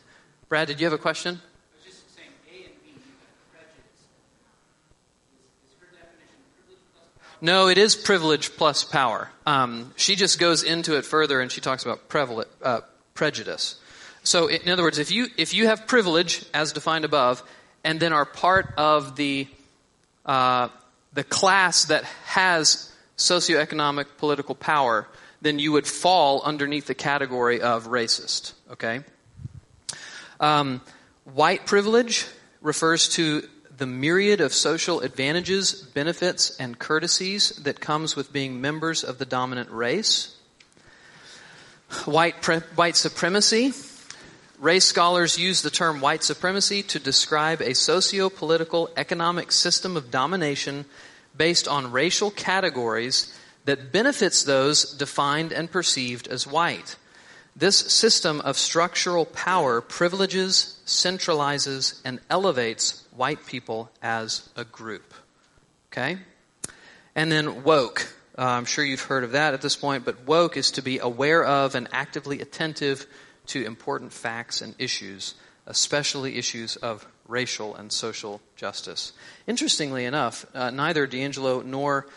Brad, 0.48 0.68
did 0.68 0.80
you 0.80 0.86
have 0.86 0.94
a 0.94 1.00
question? 1.00 1.42
No, 7.46 7.68
it 7.68 7.78
is 7.78 7.96
privilege 7.96 8.56
plus 8.58 8.84
power. 8.84 9.30
Um, 9.46 9.94
she 9.98 10.16
just 10.16 10.40
goes 10.40 10.64
into 10.64 10.98
it 10.98 11.06
further 11.06 11.42
and 11.42 11.52
she 11.52 11.62
talks 11.62 11.86
about 11.86 12.02
uh, 12.64 12.82
prejudice. 13.14 13.75
So, 14.24 14.48
in 14.48 14.68
other 14.68 14.82
words, 14.82 14.98
if 14.98 15.12
you 15.12 15.28
if 15.38 15.54
you 15.54 15.68
have 15.68 15.86
privilege 15.86 16.44
as 16.56 16.74
defined 16.74 17.06
above, 17.06 17.44
and 17.84 18.00
then 18.00 18.14
are 18.14 18.25
part 18.25 18.74
of 18.78 19.16
the 19.16 19.48
uh, 20.25 20.70
the 21.14 21.24
class 21.24 21.86
that 21.86 22.06
has 22.25 22.92
socioeconomic 23.16 24.08
political 24.18 24.56
power, 24.56 25.08
then 25.40 25.60
you 25.60 25.72
would 25.72 25.86
fall 25.86 26.42
underneath 26.42 26.88
the 26.88 26.96
category 26.96 27.62
of 27.62 27.90
racist. 27.90 28.54
Okay. 28.72 29.02
Um, 30.40 30.82
white 31.25 31.68
privilege 31.68 32.25
refers 32.64 33.08
to 33.10 33.48
the 33.77 33.86
myriad 33.86 34.41
of 34.41 34.53
social 34.53 35.01
advantages, 35.01 35.74
benefits, 35.74 36.55
and 36.58 36.79
courtesies 36.79 37.50
that 37.63 37.79
comes 37.79 38.15
with 38.15 38.32
being 38.32 38.62
members 38.62 39.03
of 39.03 39.17
the 39.17 39.25
dominant 39.25 39.70
race. 39.70 40.36
White, 42.05 42.41
pre- 42.41 42.60
white 42.75 42.96
supremacy. 42.96 43.74
Race 44.60 44.86
scholars 44.86 45.38
use 45.38 45.62
the 45.62 45.70
term 45.70 46.00
white 46.00 46.24
supremacy 46.24 46.84
to 46.84 47.00
describe 47.00 47.62
a 47.62 47.75
socio-political 47.75 48.89
economic 48.96 49.51
system 49.51 49.98
of 49.98 50.12
domination 50.12 50.86
based 51.36 51.67
on 51.67 51.91
racial 51.91 52.32
categories 52.32 53.38
that 53.65 53.91
benefits 53.91 54.44
those 54.44 54.94
defined 54.94 55.51
and 55.51 55.70
perceived 55.70 56.27
as 56.27 56.48
white. 56.48 56.96
This 57.55 57.77
system 57.77 58.41
of 58.41 58.58
structural 58.58 59.25
power 59.25 59.82
privileges, 59.82 60.79
centralizes, 60.86 62.00
and 62.05 62.20
elevates 62.29 63.05
white 63.15 63.45
people 63.45 63.89
as 64.01 64.48
a 64.55 64.63
group. 64.63 65.13
Okay? 65.91 66.17
And 67.15 67.31
then 67.31 67.63
woke. 67.63 68.13
Uh, 68.38 68.43
I'm 68.43 68.65
sure 68.65 68.84
you've 68.84 69.01
heard 69.01 69.24
of 69.24 69.31
that 69.31 69.53
at 69.53 69.62
this 69.62 69.75
point, 69.75 70.03
but 70.03 70.27
woke 70.27 70.57
is 70.57 70.72
to 70.72 70.81
be 70.81 71.00
aware 71.00 71.43
of 71.43 71.75
and 71.75 71.88
actively 71.91 72.41
attentive 72.41 73.05
to 73.48 73.63
important 73.63 74.12
facts 74.12 74.62
and 74.62 74.75
issues, 74.77 75.36
especially 75.65 76.38
issues 76.38 76.75
of 76.75 77.07
racial 77.27 77.75
and 77.75 77.91
social 77.91 78.41
justice. 78.55 79.13
Interestingly 79.48 80.05
enough, 80.05 80.45
uh, 80.53 80.69
neither 80.69 81.07
DiAngelo 81.07 81.63
nor 81.63 82.07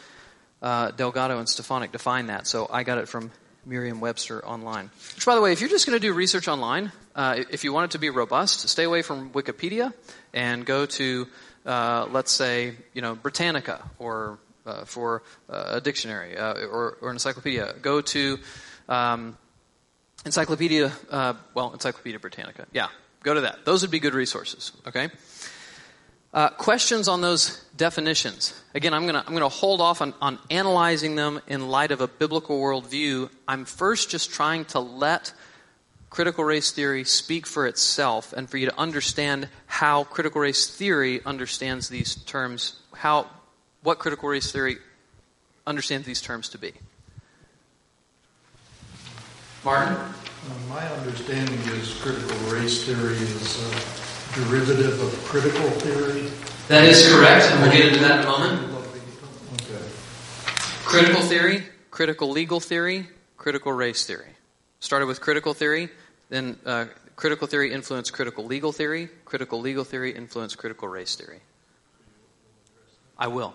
uh, 0.60 0.90
Delgado 0.90 1.38
and 1.38 1.46
Stefancic 1.46 1.92
define 1.92 2.26
that, 2.26 2.46
so 2.46 2.68
I 2.70 2.82
got 2.82 2.98
it 2.98 3.08
from 3.08 3.30
Merriam 3.68 4.00
Webster 4.00 4.44
online. 4.44 4.90
Which, 5.14 5.26
by 5.26 5.34
the 5.34 5.40
way, 5.40 5.52
if 5.52 5.60
you're 5.60 5.68
just 5.68 5.87
going 5.87 5.96
to 5.96 6.00
do 6.00 6.14
research 6.14 6.48
online, 6.48 6.90
uh, 7.14 7.44
if 7.50 7.64
you 7.64 7.72
want 7.72 7.90
it 7.90 7.90
to 7.92 7.98
be 7.98 8.08
robust, 8.08 8.68
stay 8.68 8.84
away 8.84 9.02
from 9.02 9.30
Wikipedia 9.30 9.92
and 10.32 10.64
go 10.64 10.87
to, 10.87 11.28
uh, 11.66 12.06
let's 12.10 12.32
say, 12.32 12.75
you 12.94 13.02
know, 13.02 13.14
Britannica 13.14 13.82
or 13.98 14.38
uh, 14.64 14.84
for 14.84 15.22
uh, 15.50 15.76
a 15.76 15.80
dictionary 15.80 16.37
uh, 16.37 16.54
or, 16.66 16.96
or, 17.00 17.10
an 17.10 17.16
encyclopedia. 17.16 17.75
Go 17.80 18.00
to 18.00 18.38
um, 18.88 19.37
Encyclopedia, 20.25 20.92
uh, 21.10 21.34
well, 21.54 21.72
Encyclopedia 21.72 22.18
Britannica. 22.18 22.66
Yeah, 22.72 22.88
go 23.22 23.34
to 23.34 23.42
that. 23.42 23.64
Those 23.64 23.82
would 23.82 23.90
be 23.90 24.00
good 24.00 24.14
resources. 24.14 24.72
Okay. 24.87 25.08
Uh, 26.32 26.50
questions 26.50 27.08
on 27.08 27.23
those 27.23 27.64
definitions. 27.76 28.52
Again, 28.75 28.92
I'm 28.92 29.02
going 29.02 29.14
to 29.14 29.26
I'm 29.26 29.32
gonna 29.32 29.49
hold 29.49 29.80
off 29.80 30.02
on, 30.02 30.12
on 30.20 30.38
analyzing 30.50 31.16
them 31.16 31.40
in 31.47 31.68
light 31.68 31.90
of 31.90 32.02
a 32.02 32.08
biblical 32.08 32.61
worldview. 32.61 33.30
I'm 33.47 33.64
first 33.64 34.11
just 34.11 34.30
trying 34.30 34.66
to 34.66 34.80
let 34.80 35.32
critical 36.11 36.44
race 36.44 36.70
theory 36.70 37.04
speak 37.04 37.47
for 37.47 37.66
itself 37.66 38.32
and 38.32 38.49
for 38.49 38.58
you 38.58 38.66
to 38.66 38.78
understand 38.78 39.49
how 39.66 40.04
critical 40.04 40.40
race 40.40 40.66
theory 40.66 41.20
understands 41.25 41.88
these 41.88 42.14
terms, 42.25 42.80
how, 42.94 43.26
what 43.82 43.99
critical 43.99 44.28
race 44.28 44.50
theory 44.52 44.78
understands 45.66 46.06
these 46.06 46.20
terms 46.20 46.49
to 46.50 46.58
be. 46.58 46.73
Martin? 49.64 49.94
Uh, 49.94 50.12
my 50.68 50.87
understanding 50.88 51.58
is 51.73 51.94
critical 52.00 52.37
race 52.49 52.85
theory 52.85 53.16
is 53.16 53.62
uh, 53.62 54.07
derivative 54.35 55.00
of 55.00 55.12
critical 55.25 55.68
theory? 55.80 56.30
That 56.68 56.85
is 56.85 57.12
correct, 57.12 57.47
and 57.50 57.62
we'll 57.62 57.73
get 57.73 57.87
into 57.87 58.00
that 58.00 58.20
in 58.20 58.26
a 58.26 58.30
moment. 58.30 58.75
Okay. 59.62 59.85
Critical 60.85 61.23
theory, 61.23 61.64
critical 61.90 62.30
legal 62.30 62.61
theory, 62.61 63.08
critical 63.37 63.73
race 63.73 64.04
theory. 64.06 64.32
Started 64.80 65.06
with 65.06 65.20
critical 65.20 65.54
theory, 65.54 65.88
then 66.28 66.58
uh, 66.66 66.87
critical 67.16 67.47
theory 67.47 67.73
influenced 67.73 68.12
critical 68.12 68.44
legal 68.44 68.70
theory, 68.73 69.08
critical 69.25 69.61
legal 69.61 69.85
theory 69.85 70.12
influenced 70.12 70.58
critical 70.58 70.88
race 70.88 71.16
theory. 71.16 71.40
I 73.18 73.26
will. 73.26 73.54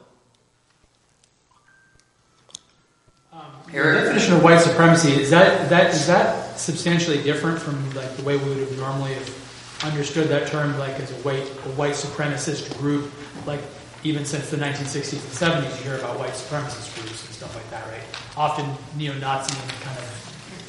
Um, 3.31 3.41
the 3.67 3.71
definition 3.71 4.33
of 4.33 4.43
white 4.43 4.59
supremacy 4.59 5.13
is 5.13 5.29
that 5.31 5.69
that 5.69 5.93
is 5.93 6.05
that 6.07 6.59
substantially 6.59 7.23
different 7.23 7.59
from 7.59 7.89
like 7.95 8.15
the 8.17 8.23
way 8.23 8.37
we 8.37 8.49
would 8.49 8.57
have 8.57 8.77
normally 8.77 9.13
have 9.13 9.42
understood 9.83 10.27
that 10.29 10.47
term 10.47 10.77
like 10.79 10.99
as 10.99 11.11
a 11.11 11.15
white 11.15 11.43
a 11.43 11.71
white 11.75 11.93
supremacist 11.93 12.77
group, 12.77 13.11
like 13.45 13.61
even 14.03 14.25
since 14.25 14.49
the 14.49 14.57
1960s 14.57 15.13
and 15.13 15.63
70s, 15.63 15.77
you 15.77 15.83
hear 15.83 15.97
about 15.97 16.19
white 16.19 16.31
supremacist 16.31 16.93
groups 16.95 17.25
and 17.25 17.33
stuff 17.33 17.55
like 17.55 17.69
that, 17.69 17.87
right? 17.87 18.03
Often 18.35 18.69
neo-Nazi 18.97 19.55
kind 19.81 19.97
of 19.97 20.05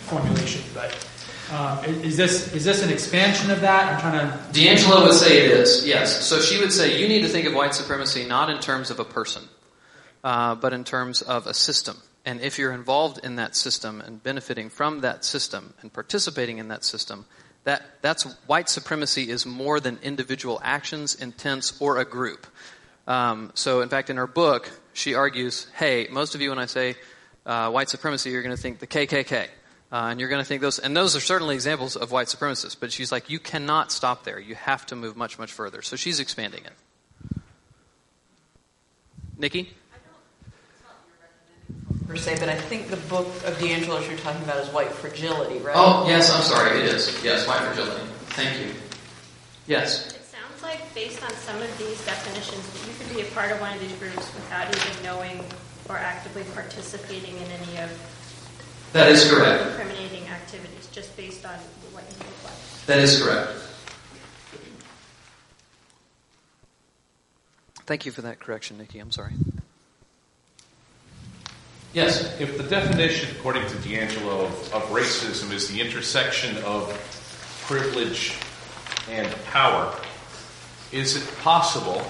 formulation, 0.06 0.62
but. 0.75 1.09
Um, 1.52 1.85
is 1.85 2.16
this 2.16 2.54
is 2.54 2.64
this 2.64 2.83
an 2.83 2.90
expansion 2.90 3.50
of 3.50 3.61
that? 3.61 3.92
I'm 3.92 4.00
trying 4.00 4.30
to. 4.30 4.59
DiAngelo 4.59 5.02
would 5.02 5.12
say 5.12 5.44
it 5.44 5.50
is. 5.50 5.87
Yes. 5.87 6.26
So 6.26 6.40
she 6.40 6.59
would 6.59 6.73
say 6.73 6.99
you 6.99 7.06
need 7.06 7.21
to 7.21 7.28
think 7.28 7.47
of 7.47 7.52
white 7.52 7.75
supremacy 7.75 8.25
not 8.25 8.49
in 8.49 8.61
terms 8.61 8.90
of 8.90 8.99
a 8.99 9.04
person, 9.04 9.42
uh, 10.25 10.54
but 10.54 10.73
in 10.73 10.85
terms 10.85 11.21
of 11.21 11.47
a 11.47 11.52
system. 11.52 11.99
And 12.25 12.40
if 12.40 12.59
you're 12.59 12.73
involved 12.73 13.21
in 13.23 13.37
that 13.37 13.54
system 13.54 14.00
and 14.00 14.23
benefiting 14.23 14.71
from 14.71 15.00
that 15.00 15.23
system 15.23 15.75
and 15.83 15.92
participating 15.92 16.56
in 16.56 16.68
that 16.68 16.83
system, 16.83 17.26
that, 17.64 17.83
that's 18.02 18.25
white 18.47 18.68
supremacy 18.68 19.28
is 19.28 19.47
more 19.47 19.80
than 19.80 19.99
individual 20.02 20.61
actions, 20.62 21.14
intents, 21.14 21.80
or 21.80 21.99
a 21.99 22.04
group. 22.04 22.47
Um, 23.06 23.52
so, 23.54 23.80
in 23.80 23.88
fact, 23.88 24.11
in 24.11 24.16
her 24.16 24.26
book, 24.26 24.71
she 24.92 25.14
argues, 25.14 25.66
hey, 25.75 26.09
most 26.11 26.35
of 26.35 26.40
you, 26.40 26.50
when 26.50 26.59
I 26.59 26.66
say 26.66 26.97
uh, 27.44 27.71
white 27.71 27.88
supremacy, 27.88 28.30
you're 28.30 28.42
going 28.42 28.56
to 28.56 28.61
think 28.61 28.78
the 28.78 28.87
KKK. 28.87 29.49
Uh, 29.92 30.09
and 30.11 30.18
you're 30.18 30.28
going 30.28 30.42
to 30.42 30.47
think 30.47 30.61
those, 30.61 30.78
and 30.78 30.97
those 30.97 31.14
are 31.14 31.21
certainly 31.21 31.54
examples 31.54 31.94
of 31.94 32.11
white 32.11 32.26
supremacists, 32.26 32.76
but 32.78 32.90
she's 32.90 33.12
like, 33.12 33.30
you 33.30 33.38
cannot 33.38 33.92
stop 33.92 34.25
there. 34.25 34.40
You 34.40 34.56
have 34.56 34.85
to 34.87 34.97
move 34.97 35.16
much, 35.16 35.38
much 35.38 35.52
further. 35.52 35.83
So 35.83 35.94
she's 35.94 36.18
expanding 36.21 36.62
it. 36.64 37.40
Nikki? 39.38 39.73
Per 42.06 42.16
se, 42.16 42.37
but 42.38 42.49
I 42.49 42.54
think 42.54 42.88
the 42.88 42.96
book 42.96 43.26
of 43.44 43.54
DiAngelo 43.58 44.06
you're 44.08 44.18
talking 44.18 44.42
about 44.42 44.58
is 44.58 44.68
White 44.73 44.90
Fragility, 44.90 45.58
right? 45.58 45.75
Oh, 45.76 46.06
yes, 46.06 46.30
I'm 46.30 46.42
sorry, 46.42 46.80
it 46.80 46.87
is. 46.87 47.23
Yes, 47.25 47.46
White 47.49 47.61
Fragility. 47.61 48.04
Thank 48.37 48.61
you. 48.61 48.75
Yes. 49.66 50.14
It 50.14 50.25
sounds 50.25 50.62
like, 50.62 50.94
based 50.94 51.23
on 51.23 51.30
some 51.30 51.61
of 51.61 51.78
these 51.78 52.04
definitions, 52.04 52.68
that 52.73 52.87
you 52.87 52.94
could 52.99 53.16
be 53.16 53.23
a 53.23 53.30
part 53.32 53.52
of 53.52 53.61
one 53.61 53.73
of 53.73 53.80
these 53.80 53.94
groups 53.94 54.32
without 54.34 54.68
even 54.68 55.02
knowing 55.02 55.44
or 55.88 55.96
actively 55.96 56.44
participating 56.54 57.37
in 57.37 57.50
any 57.50 57.78
of 57.78 57.90
that 58.94 59.11
is 59.11 59.28
correct. 59.28 59.70
Incriminating 59.70 60.28
activities, 60.28 60.88
just 60.92 61.16
based 61.16 61.44
on 61.44 61.56
what 61.92 62.04
you 62.04 62.16
look 62.18 62.44
like. 62.44 62.87
That 62.87 63.00
is 63.00 63.20
correct. 63.20 63.50
Thank 67.87 68.06
you 68.06 68.12
for 68.12 68.23
that 68.23 68.38
correction, 68.38 68.78
Nikki. 68.78 69.00
I'm 69.00 69.11
sorry. 69.11 69.32
Yes. 71.94 72.40
If 72.40 72.58
the 72.58 72.64
definition, 72.64 73.30
according 73.36 73.68
to 73.68 73.76
DiAngelo, 73.76 74.46
of, 74.46 74.74
of 74.74 74.82
racism 74.90 75.52
is 75.52 75.68
the 75.68 75.80
intersection 75.80 76.56
of 76.64 76.88
privilege 77.66 78.34
and 79.08 79.32
power, 79.44 79.94
is 80.90 81.16
it 81.16 81.38
possible 81.38 82.04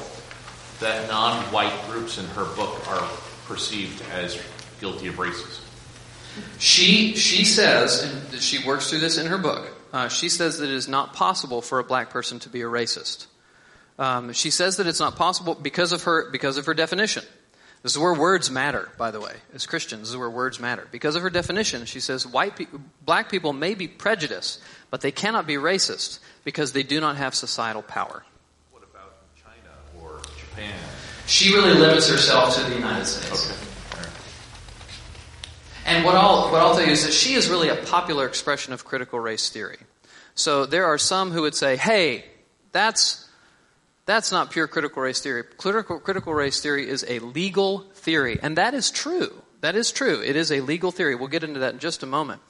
that 0.80 1.06
non 1.08 1.36
white 1.52 1.74
groups 1.86 2.16
in 2.16 2.24
her 2.28 2.46
book 2.56 2.88
are 2.88 3.06
perceived 3.46 4.02
as 4.10 4.40
guilty 4.80 5.08
of 5.08 5.16
racism? 5.16 5.60
She, 6.58 7.14
she 7.14 7.44
says, 7.44 8.02
and 8.02 8.40
she 8.40 8.66
works 8.66 8.88
through 8.88 9.00
this 9.00 9.18
in 9.18 9.26
her 9.26 9.38
book, 9.38 9.70
uh, 9.92 10.08
she 10.08 10.30
says 10.30 10.58
that 10.58 10.70
it 10.70 10.74
is 10.74 10.88
not 10.88 11.12
possible 11.12 11.60
for 11.60 11.78
a 11.78 11.84
black 11.84 12.08
person 12.08 12.38
to 12.40 12.48
be 12.48 12.62
a 12.62 12.66
racist. 12.66 13.26
Um, 13.98 14.32
she 14.32 14.50
says 14.50 14.78
that 14.78 14.86
it's 14.86 14.98
not 14.98 15.14
possible 15.14 15.54
because 15.54 15.92
of 15.92 16.04
her, 16.04 16.30
because 16.30 16.56
of 16.56 16.64
her 16.66 16.74
definition 16.74 17.22
This 17.84 17.92
is 17.92 17.98
where 17.98 18.14
words 18.14 18.50
matter, 18.50 18.88
by 18.96 19.10
the 19.10 19.20
way. 19.20 19.34
As 19.52 19.66
Christians, 19.66 20.04
this 20.04 20.10
is 20.12 20.16
where 20.16 20.30
words 20.30 20.58
matter. 20.58 20.88
Because 20.90 21.16
of 21.16 21.22
her 21.22 21.28
definition, 21.28 21.84
she 21.84 22.00
says 22.00 22.26
white 22.26 22.56
pe- 22.56 22.64
black 23.04 23.30
people 23.30 23.52
may 23.52 23.74
be 23.74 23.86
prejudiced, 23.86 24.62
but 24.88 25.02
they 25.02 25.12
cannot 25.12 25.46
be 25.46 25.56
racist 25.56 26.18
because 26.44 26.72
they 26.72 26.82
do 26.82 26.98
not 26.98 27.16
have 27.16 27.34
societal 27.34 27.82
power. 27.82 28.24
What 28.70 28.84
about 28.90 29.12
China 29.36 30.02
or 30.02 30.22
Japan? 30.38 30.72
She 31.26 31.52
really 31.52 31.74
limits 31.78 32.08
herself 32.08 32.56
to 32.56 32.62
the 32.64 32.74
United 32.74 33.04
States. 33.04 33.50
Okay. 33.92 34.08
And 35.84 36.06
what 36.06 36.14
I'll, 36.14 36.50
what 36.50 36.62
I'll 36.62 36.74
tell 36.74 36.86
you 36.86 36.92
is 36.92 37.04
that 37.04 37.12
she 37.12 37.34
is 37.34 37.50
really 37.50 37.68
a 37.68 37.76
popular 37.76 38.26
expression 38.26 38.72
of 38.72 38.86
critical 38.86 39.20
race 39.20 39.50
theory. 39.50 39.80
So 40.34 40.64
there 40.64 40.86
are 40.86 40.96
some 40.96 41.32
who 41.32 41.42
would 41.42 41.54
say, 41.54 41.76
hey, 41.76 42.24
that's, 42.72 43.23
that's 44.06 44.30
not 44.30 44.50
pure 44.50 44.66
critical 44.66 45.02
race 45.02 45.20
theory. 45.20 45.44
Critical, 45.56 45.98
critical 45.98 46.34
race 46.34 46.60
theory 46.60 46.88
is 46.88 47.04
a 47.08 47.20
legal 47.20 47.80
theory. 47.94 48.38
And 48.42 48.58
that 48.58 48.74
is 48.74 48.90
true. 48.90 49.42
That 49.62 49.76
is 49.76 49.92
true. 49.92 50.20
It 50.20 50.36
is 50.36 50.52
a 50.52 50.60
legal 50.60 50.90
theory. 50.90 51.14
We'll 51.14 51.28
get 51.28 51.44
into 51.44 51.60
that 51.60 51.74
in 51.74 51.78
just 51.78 52.02
a 52.02 52.06
moment. 52.06 52.42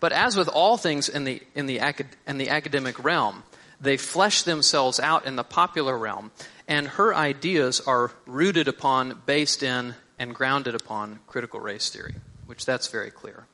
But 0.00 0.12
as 0.12 0.36
with 0.36 0.48
all 0.48 0.76
things 0.76 1.08
in 1.08 1.24
the, 1.24 1.42
in 1.54 1.66
the, 1.66 1.80
in 2.26 2.38
the 2.38 2.48
academic 2.48 3.02
realm, 3.04 3.42
they 3.80 3.96
flesh 3.98 4.42
themselves 4.42 4.98
out 4.98 5.26
in 5.26 5.36
the 5.36 5.44
popular 5.44 5.96
realm. 5.96 6.30
And 6.66 6.88
her 6.88 7.14
ideas 7.14 7.82
are 7.86 8.12
rooted 8.26 8.66
upon, 8.66 9.22
based 9.26 9.62
in, 9.62 9.94
and 10.18 10.34
grounded 10.34 10.74
upon 10.74 11.18
critical 11.26 11.60
race 11.60 11.90
theory, 11.90 12.14
which 12.46 12.64
that's 12.64 12.88
very 12.88 13.10
clear. 13.10 13.46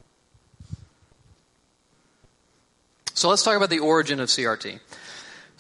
So 3.12 3.28
let's 3.28 3.42
talk 3.42 3.57
about 3.57 3.71
the 3.71 3.80
origin 3.80 4.21
of 4.21 4.28
CRT. 4.28 4.78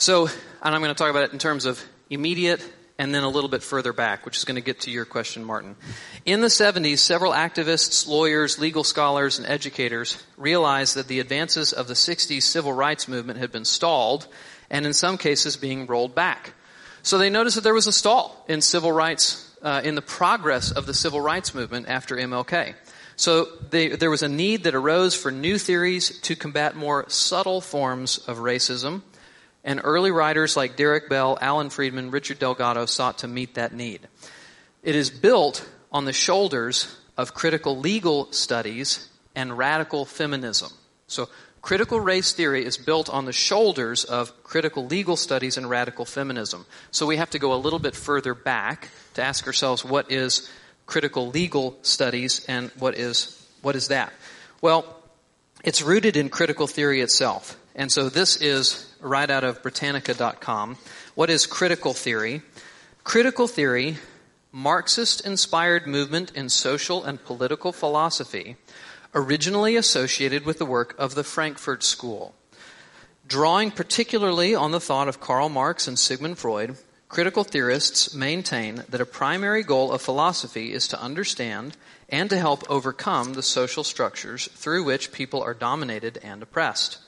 So, 0.00 0.28
and 0.28 0.74
I'm 0.74 0.80
going 0.80 0.94
to 0.94 0.98
talk 0.98 1.10
about 1.10 1.24
it 1.24 1.34
in 1.34 1.38
terms 1.38 1.66
of 1.66 1.84
immediate 2.08 2.66
and 2.98 3.14
then 3.14 3.22
a 3.22 3.28
little 3.28 3.50
bit 3.50 3.62
further 3.62 3.92
back, 3.92 4.24
which 4.24 4.38
is 4.38 4.46
going 4.46 4.54
to 4.54 4.62
get 4.62 4.80
to 4.80 4.90
your 4.90 5.04
question, 5.04 5.44
Martin. 5.44 5.76
In 6.24 6.40
the 6.40 6.46
70s, 6.46 7.00
several 7.00 7.32
activists, 7.32 8.08
lawyers, 8.08 8.58
legal 8.58 8.82
scholars, 8.82 9.38
and 9.38 9.46
educators 9.46 10.24
realized 10.38 10.94
that 10.94 11.06
the 11.06 11.20
advances 11.20 11.74
of 11.74 11.86
the 11.86 11.92
60s 11.92 12.40
civil 12.44 12.72
rights 12.72 13.08
movement 13.08 13.40
had 13.40 13.52
been 13.52 13.66
stalled 13.66 14.26
and 14.70 14.86
in 14.86 14.94
some 14.94 15.18
cases 15.18 15.58
being 15.58 15.86
rolled 15.86 16.14
back. 16.14 16.54
So 17.02 17.18
they 17.18 17.28
noticed 17.28 17.56
that 17.56 17.64
there 17.64 17.74
was 17.74 17.86
a 17.86 17.92
stall 17.92 18.42
in 18.48 18.62
civil 18.62 18.92
rights, 18.92 19.54
uh, 19.60 19.82
in 19.84 19.96
the 19.96 20.02
progress 20.02 20.70
of 20.70 20.86
the 20.86 20.94
civil 20.94 21.20
rights 21.20 21.54
movement 21.54 21.90
after 21.90 22.16
MLK. 22.16 22.74
So 23.16 23.48
they, 23.68 23.88
there 23.88 24.08
was 24.08 24.22
a 24.22 24.30
need 24.30 24.64
that 24.64 24.74
arose 24.74 25.14
for 25.14 25.30
new 25.30 25.58
theories 25.58 26.20
to 26.20 26.34
combat 26.34 26.74
more 26.74 27.04
subtle 27.10 27.60
forms 27.60 28.16
of 28.16 28.38
racism, 28.38 29.02
and 29.64 29.80
early 29.82 30.10
writers 30.10 30.56
like 30.56 30.76
Derek 30.76 31.08
Bell, 31.08 31.38
Alan 31.40 31.70
Freeman, 31.70 32.10
Richard 32.10 32.38
Delgado 32.38 32.86
sought 32.86 33.18
to 33.18 33.28
meet 33.28 33.54
that 33.54 33.74
need. 33.74 34.00
It 34.82 34.94
is 34.94 35.10
built 35.10 35.68
on 35.92 36.04
the 36.04 36.12
shoulders 36.12 36.96
of 37.16 37.34
critical 37.34 37.78
legal 37.78 38.32
studies 38.32 39.08
and 39.34 39.56
radical 39.56 40.04
feminism. 40.04 40.70
So 41.06 41.28
critical 41.60 42.00
race 42.00 42.32
theory 42.32 42.64
is 42.64 42.78
built 42.78 43.10
on 43.10 43.26
the 43.26 43.32
shoulders 43.32 44.04
of 44.04 44.42
critical 44.42 44.86
legal 44.86 45.16
studies 45.16 45.56
and 45.56 45.68
radical 45.68 46.04
feminism. 46.04 46.64
So 46.90 47.06
we 47.06 47.16
have 47.16 47.30
to 47.30 47.38
go 47.38 47.52
a 47.52 47.56
little 47.56 47.78
bit 47.78 47.94
further 47.94 48.34
back 48.34 48.88
to 49.14 49.22
ask 49.22 49.46
ourselves 49.46 49.84
what 49.84 50.10
is 50.10 50.50
critical 50.86 51.28
legal 51.28 51.78
studies 51.82 52.44
and 52.46 52.70
what 52.78 52.96
is 52.96 53.36
what 53.62 53.76
is 53.76 53.88
that? 53.88 54.12
Well, 54.62 54.86
it's 55.62 55.82
rooted 55.82 56.16
in 56.16 56.30
critical 56.30 56.66
theory 56.66 57.02
itself. 57.02 57.58
And 57.74 57.92
so 57.92 58.08
this 58.08 58.36
is 58.40 58.89
right 59.00 59.30
out 59.30 59.44
of 59.44 59.62
Britannica.com. 59.62 60.76
What 61.14 61.30
is 61.30 61.46
critical 61.46 61.94
theory? 61.94 62.42
Critical 63.04 63.46
theory, 63.46 63.98
Marxist 64.52 65.24
inspired 65.24 65.86
movement 65.86 66.32
in 66.34 66.48
social 66.48 67.04
and 67.04 67.24
political 67.24 67.72
philosophy, 67.72 68.56
originally 69.14 69.76
associated 69.76 70.44
with 70.44 70.58
the 70.58 70.66
work 70.66 70.94
of 70.98 71.14
the 71.14 71.24
Frankfurt 71.24 71.82
School. 71.82 72.34
Drawing 73.26 73.70
particularly 73.70 74.54
on 74.54 74.72
the 74.72 74.80
thought 74.80 75.06
of 75.06 75.20
Karl 75.20 75.48
Marx 75.48 75.86
and 75.86 75.96
Sigmund 75.96 76.38
Freud, 76.38 76.76
critical 77.08 77.44
theorists 77.44 78.12
maintain 78.12 78.84
that 78.88 79.00
a 79.00 79.06
primary 79.06 79.62
goal 79.62 79.92
of 79.92 80.02
philosophy 80.02 80.72
is 80.72 80.88
to 80.88 81.00
understand 81.00 81.76
and 82.08 82.28
to 82.30 82.38
help 82.38 82.68
overcome 82.68 83.34
the 83.34 83.42
social 83.42 83.84
structures 83.84 84.48
through 84.54 84.82
which 84.82 85.12
people 85.12 85.42
are 85.42 85.54
dominated 85.54 86.18
and 86.24 86.42
oppressed. 86.42 86.98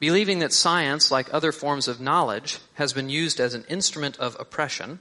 Believing 0.00 0.38
that 0.38 0.54
science, 0.54 1.10
like 1.10 1.32
other 1.32 1.52
forms 1.52 1.86
of 1.86 2.00
knowledge, 2.00 2.58
has 2.74 2.94
been 2.94 3.10
used 3.10 3.38
as 3.38 3.52
an 3.52 3.64
instrument 3.68 4.18
of 4.18 4.34
oppression, 4.40 5.00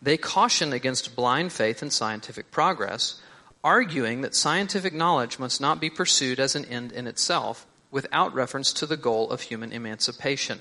they 0.00 0.16
caution 0.16 0.72
against 0.72 1.14
blind 1.14 1.52
faith 1.52 1.82
in 1.82 1.90
scientific 1.90 2.50
progress, 2.50 3.20
arguing 3.62 4.22
that 4.22 4.34
scientific 4.34 4.94
knowledge 4.94 5.38
must 5.38 5.60
not 5.60 5.80
be 5.80 5.90
pursued 5.90 6.40
as 6.40 6.56
an 6.56 6.64
end 6.64 6.92
in 6.92 7.06
itself 7.06 7.66
without 7.90 8.32
reference 8.32 8.72
to 8.72 8.86
the 8.86 8.96
goal 8.96 9.30
of 9.30 9.42
human 9.42 9.70
emancipation. 9.70 10.60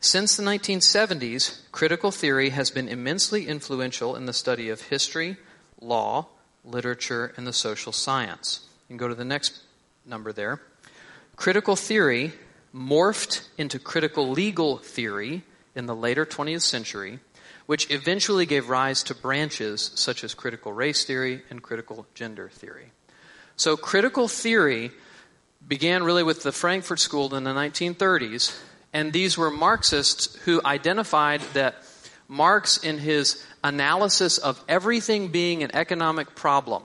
Since 0.00 0.36
the 0.36 0.42
1970s, 0.42 1.60
critical 1.70 2.10
theory 2.10 2.50
has 2.50 2.72
been 2.72 2.88
immensely 2.88 3.46
influential 3.46 4.16
in 4.16 4.26
the 4.26 4.32
study 4.32 4.68
of 4.68 4.80
history, 4.80 5.36
law, 5.80 6.26
literature, 6.64 7.32
and 7.36 7.46
the 7.46 7.52
social 7.52 7.92
science. 7.92 8.66
You 8.88 8.94
can 8.94 8.96
go 8.96 9.06
to 9.06 9.14
the 9.14 9.24
next 9.24 9.60
number 10.04 10.32
there. 10.32 10.60
Critical 11.36 11.76
theory 11.76 12.32
morphed 12.74 13.46
into 13.58 13.78
critical 13.78 14.30
legal 14.30 14.78
theory 14.78 15.42
in 15.74 15.86
the 15.86 15.94
later 15.94 16.24
20th 16.24 16.62
century, 16.62 17.18
which 17.66 17.90
eventually 17.90 18.46
gave 18.46 18.68
rise 18.68 19.02
to 19.02 19.14
branches 19.14 19.90
such 19.94 20.24
as 20.24 20.34
critical 20.34 20.72
race 20.72 21.04
theory 21.04 21.42
and 21.50 21.62
critical 21.62 22.06
gender 22.14 22.48
theory. 22.48 22.92
So, 23.56 23.76
critical 23.76 24.28
theory 24.28 24.90
began 25.66 26.02
really 26.02 26.22
with 26.22 26.42
the 26.42 26.52
Frankfurt 26.52 26.98
School 26.98 27.34
in 27.34 27.44
the 27.44 27.52
1930s, 27.52 28.58
and 28.92 29.12
these 29.12 29.38
were 29.38 29.50
Marxists 29.50 30.34
who 30.44 30.60
identified 30.64 31.40
that 31.52 31.76
Marx, 32.28 32.78
in 32.78 32.98
his 32.98 33.44
analysis 33.62 34.38
of 34.38 34.62
everything 34.66 35.28
being 35.28 35.62
an 35.62 35.70
economic 35.74 36.34
problem, 36.34 36.82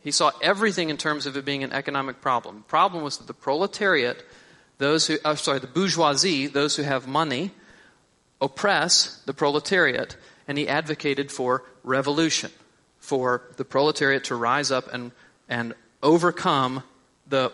he 0.00 0.10
saw 0.10 0.32
everything 0.42 0.90
in 0.90 0.96
terms 0.96 1.26
of 1.26 1.36
it 1.36 1.44
being 1.44 1.62
an 1.62 1.72
economic 1.72 2.20
problem. 2.20 2.58
The 2.58 2.64
problem 2.64 3.04
was 3.04 3.18
that 3.18 3.26
the 3.26 3.34
proletariat, 3.34 4.24
those 4.78 5.06
who, 5.06 5.18
oh, 5.24 5.34
sorry, 5.34 5.58
the 5.58 5.66
bourgeoisie, 5.66 6.46
those 6.46 6.76
who 6.76 6.82
have 6.82 7.06
money, 7.06 7.50
oppress 8.40 9.20
the 9.26 9.34
proletariat, 9.34 10.16
and 10.46 10.56
he 10.56 10.68
advocated 10.68 11.30
for 11.30 11.64
revolution, 11.82 12.50
for 12.98 13.42
the 13.56 13.64
proletariat 13.64 14.24
to 14.24 14.34
rise 14.34 14.70
up 14.70 14.92
and, 14.92 15.12
and 15.48 15.74
overcome 16.02 16.82
the, 17.28 17.52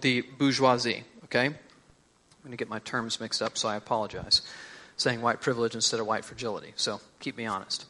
the 0.00 0.22
bourgeoisie. 0.38 1.04
Okay? 1.24 1.46
I'm 1.46 2.48
going 2.48 2.52
to 2.52 2.56
get 2.56 2.68
my 2.68 2.78
terms 2.80 3.20
mixed 3.20 3.42
up, 3.42 3.58
so 3.58 3.68
I 3.68 3.76
apologize. 3.76 4.42
Saying 4.96 5.22
white 5.22 5.40
privilege 5.40 5.74
instead 5.74 6.00
of 6.00 6.06
white 6.06 6.24
fragility. 6.24 6.72
So 6.76 7.00
keep 7.18 7.36
me 7.36 7.46
honest. 7.46 7.86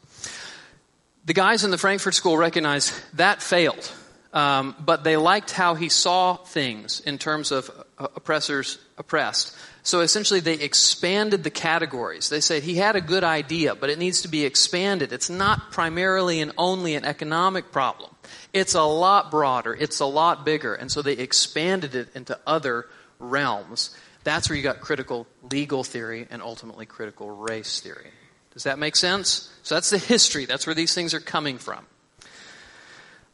The 1.25 1.35
guys 1.35 1.65
in 1.65 1.71
the 1.71 1.79
Frankfurt 1.79 2.15
School 2.15 2.37
recognized 2.37 2.93
that 3.15 3.43
failed, 3.43 3.93
um, 4.33 4.75
but 4.81 5.05
they 5.05 5.17
liked 5.17 5.53
how 5.53 5.75
he 5.75 5.89
saw 5.89 6.37
things 6.37 7.01
in 7.01 7.19
terms 7.19 7.53
of 7.53 7.71
oppressors 8.17 8.79
oppressed. 8.99 9.57
So 9.83 10.01
essentially, 10.01 10.41
they 10.41 10.55
expanded 10.55 11.43
the 11.43 11.51
categories. 11.51 12.29
They 12.29 12.41
said 12.41 12.63
he 12.63 12.77
had 12.77 12.95
a 12.95 13.01
good 13.01 13.25
idea, 13.25 13.75
but 13.75 13.91
it 13.91 13.99
needs 13.99 14.23
to 14.23 14.29
be 14.29 14.45
expanded. 14.45 15.13
It's 15.13 15.29
not 15.31 15.73
primarily 15.73 16.41
and 16.41 16.53
only 16.57 16.95
an 16.95 17.05
economic 17.05 17.73
problem. 17.73 18.15
It's 18.53 18.75
a 18.75 18.83
lot 18.83 19.31
broader. 19.31 19.75
It's 19.75 20.01
a 20.01 20.07
lot 20.07 20.45
bigger. 20.45 20.75
And 20.75 20.91
so 20.91 21.03
they 21.03 21.15
expanded 21.15 21.95
it 21.95 22.09
into 22.15 22.39
other 22.47 22.87
realms. 23.19 23.97
That's 24.25 24.49
where 24.49 24.57
you 24.57 24.63
got 24.63 24.81
critical 24.81 25.27
legal 25.51 25.83
theory 25.83 26.29
and 26.31 26.43
ultimately 26.43 26.87
critical 26.87 27.31
race 27.31 27.81
theory. 27.81 28.11
Does 28.53 28.65
that 28.65 28.79
make 28.79 28.97
sense? 28.97 29.51
So 29.63 29.75
that's 29.75 29.91
the 29.91 29.99
history. 29.99 30.45
That's 30.45 30.67
where 30.67 30.75
these 30.75 30.95
things 30.95 31.15
are 31.15 31.21
coming 31.21 31.59
from. 31.59 31.85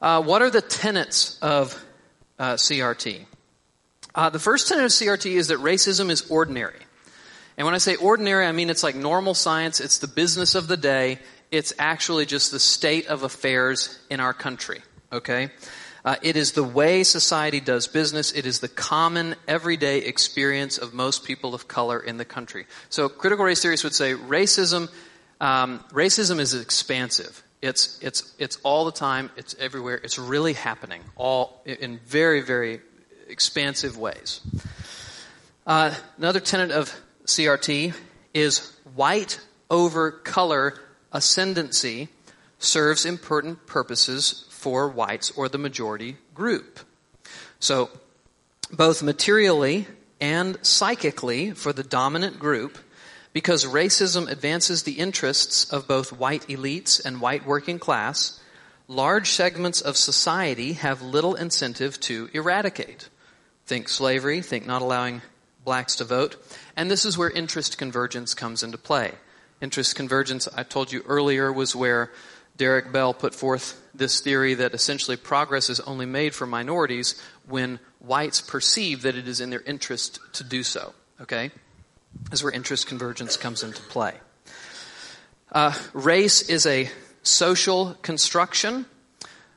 Uh, 0.01 0.23
what 0.23 0.43
are 0.43 0.51
the 0.51 0.63
tenets 0.63 1.39
of 1.43 1.85
uh, 2.39 2.55
CRT? 2.55 3.27
Uh, 4.15 4.31
the 4.31 4.39
first 4.39 4.69
tenet 4.69 4.85
of 4.85 4.91
CRT 4.91 5.31
is 5.33 5.49
that 5.49 5.59
racism 5.59 6.11
is 6.11 6.29
ordinary. 6.31 6.81
And 7.57 7.65
when 7.65 7.75
I 7.75 7.79
say 7.79 7.97
ordinary, 7.97 8.47
I 8.47 8.53
mean 8.53 8.71
it's 8.71 8.83
like 8.83 8.95
normal 8.95 9.35
science, 9.35 9.81
it's 9.81 9.99
the 9.99 10.09
business 10.09 10.55
of 10.55 10.69
the 10.69 10.77
day, 10.77 11.19
it's 11.51 11.73
actually 11.79 12.27
just 12.27 12.53
the 12.53 12.61
state 12.61 13.07
of 13.07 13.23
affairs 13.23 13.99
in 14.11 14.21
our 14.21 14.33
country. 14.33 14.83
Okay? 15.13 15.51
Uh, 16.05 16.17
it 16.23 16.37
is 16.37 16.53
the 16.53 16.65
way 16.65 17.03
society 17.03 17.61
does 17.61 17.87
business. 17.87 18.33
It 18.33 18.47
is 18.47 18.61
the 18.61 18.69
common, 18.69 19.35
everyday 19.47 19.99
experience 19.99 20.79
of 20.79 20.95
most 20.95 21.25
people 21.25 21.55
of 21.55 21.69
color 21.69 21.99
in 22.01 22.17
the 22.17 22.25
country. 22.25 22.67
So, 22.89 23.09
critical 23.09 23.45
race 23.45 23.61
theorists 23.61 23.85
would 23.85 23.95
say 23.95 24.15
racism, 24.15 24.89
um, 25.41 25.85
racism 25.91 26.39
is 26.39 26.55
expansive. 26.55 27.43
It's 27.61 27.99
it's 28.01 28.33
it's 28.39 28.57
all 28.63 28.85
the 28.85 28.93
time. 28.93 29.31
It's 29.37 29.57
everywhere. 29.59 30.01
It's 30.03 30.19
really 30.19 30.53
happening, 30.53 31.03
all 31.17 31.61
in 31.67 31.99
very 32.07 32.41
very 32.41 32.81
expansive 33.29 33.97
ways. 33.97 34.41
Uh, 35.67 35.95
another 36.17 36.41
tenet 36.41 36.71
of 36.71 36.95
CRT 37.27 37.95
is 38.35 38.75
white 38.95 39.41
over 39.71 40.11
color 40.11 40.75
ascendancy 41.13 42.09
serves 42.59 43.05
important 43.05 43.67
purposes 43.67 44.47
for 44.51 44.89
whites 44.89 45.31
or 45.33 45.49
the 45.49 45.59
majority 45.59 46.17
group. 46.35 46.81
So, 47.61 47.91
both 48.71 49.03
materially 49.03 49.87
and 50.21 50.59
psychically 50.63 51.53
for 51.53 51.73
the 51.73 51.83
dominant 51.83 52.39
group, 52.39 52.79
because 53.33 53.65
racism 53.65 54.31
advances 54.31 54.83
the 54.83 54.99
interests 54.99 55.71
of 55.71 55.87
both 55.87 56.13
white 56.13 56.43
elites 56.49 57.05
and 57.05 57.21
white 57.21 57.47
working 57.47 57.79
class, 57.79 58.41
large 58.89 59.31
segments 59.31 59.81
of 59.81 59.97
society 59.97 60.75
have 60.75 61.03
little 61.03 61.35
incentive 61.35 62.01
to 62.01 62.29
eradicate. 62.33 63.09
Think 63.69 63.91
slavery, 63.91 64.41
think 64.41 64.67
not 64.67 64.81
allowing 64.81 65.21
blacks 65.63 65.97
to 65.97 66.05
vote. 66.05 66.37
And 66.75 66.91
this 66.91 67.05
is 67.05 67.19
where 67.19 67.29
interest 67.29 67.77
convergence 67.77 68.33
comes 68.33 68.63
into 68.63 68.79
play. 68.79 69.13
Interest 69.61 69.95
convergence, 69.95 70.49
I 70.57 70.63
told 70.63 70.91
you 70.91 71.03
earlier, 71.07 71.53
was 71.53 71.77
where 71.77 72.11
Derek 72.57 72.91
Bell 72.93 73.13
put 73.13 73.35
forth 73.35 73.79
this 73.95 74.21
theory 74.21 74.55
that 74.55 74.73
essentially 74.73 75.19
progress 75.19 75.69
is 75.69 75.81
only 75.81 76.07
made 76.07 76.35
for 76.35 76.47
minorities 76.47 77.21
when 77.47 77.79
whites 77.99 78.41
perceive 78.41 79.03
that 79.03 79.17
it 79.17 79.29
is 79.29 79.39
in 79.39 79.51
their 79.51 79.61
interest 79.61 80.19
to 80.33 80.45
do 80.45 80.63
so. 80.63 80.95
Okay? 81.21 81.51
This 82.31 82.41
is 82.41 82.43
where 82.43 82.53
interest 82.55 82.87
convergence 82.87 83.37
comes 83.37 83.63
into 83.63 83.83
play. 83.83 84.15
Uh, 85.53 85.75
race 85.93 86.49
is 86.49 86.65
a 86.65 86.89
social 87.23 87.93
construction. 88.01 88.87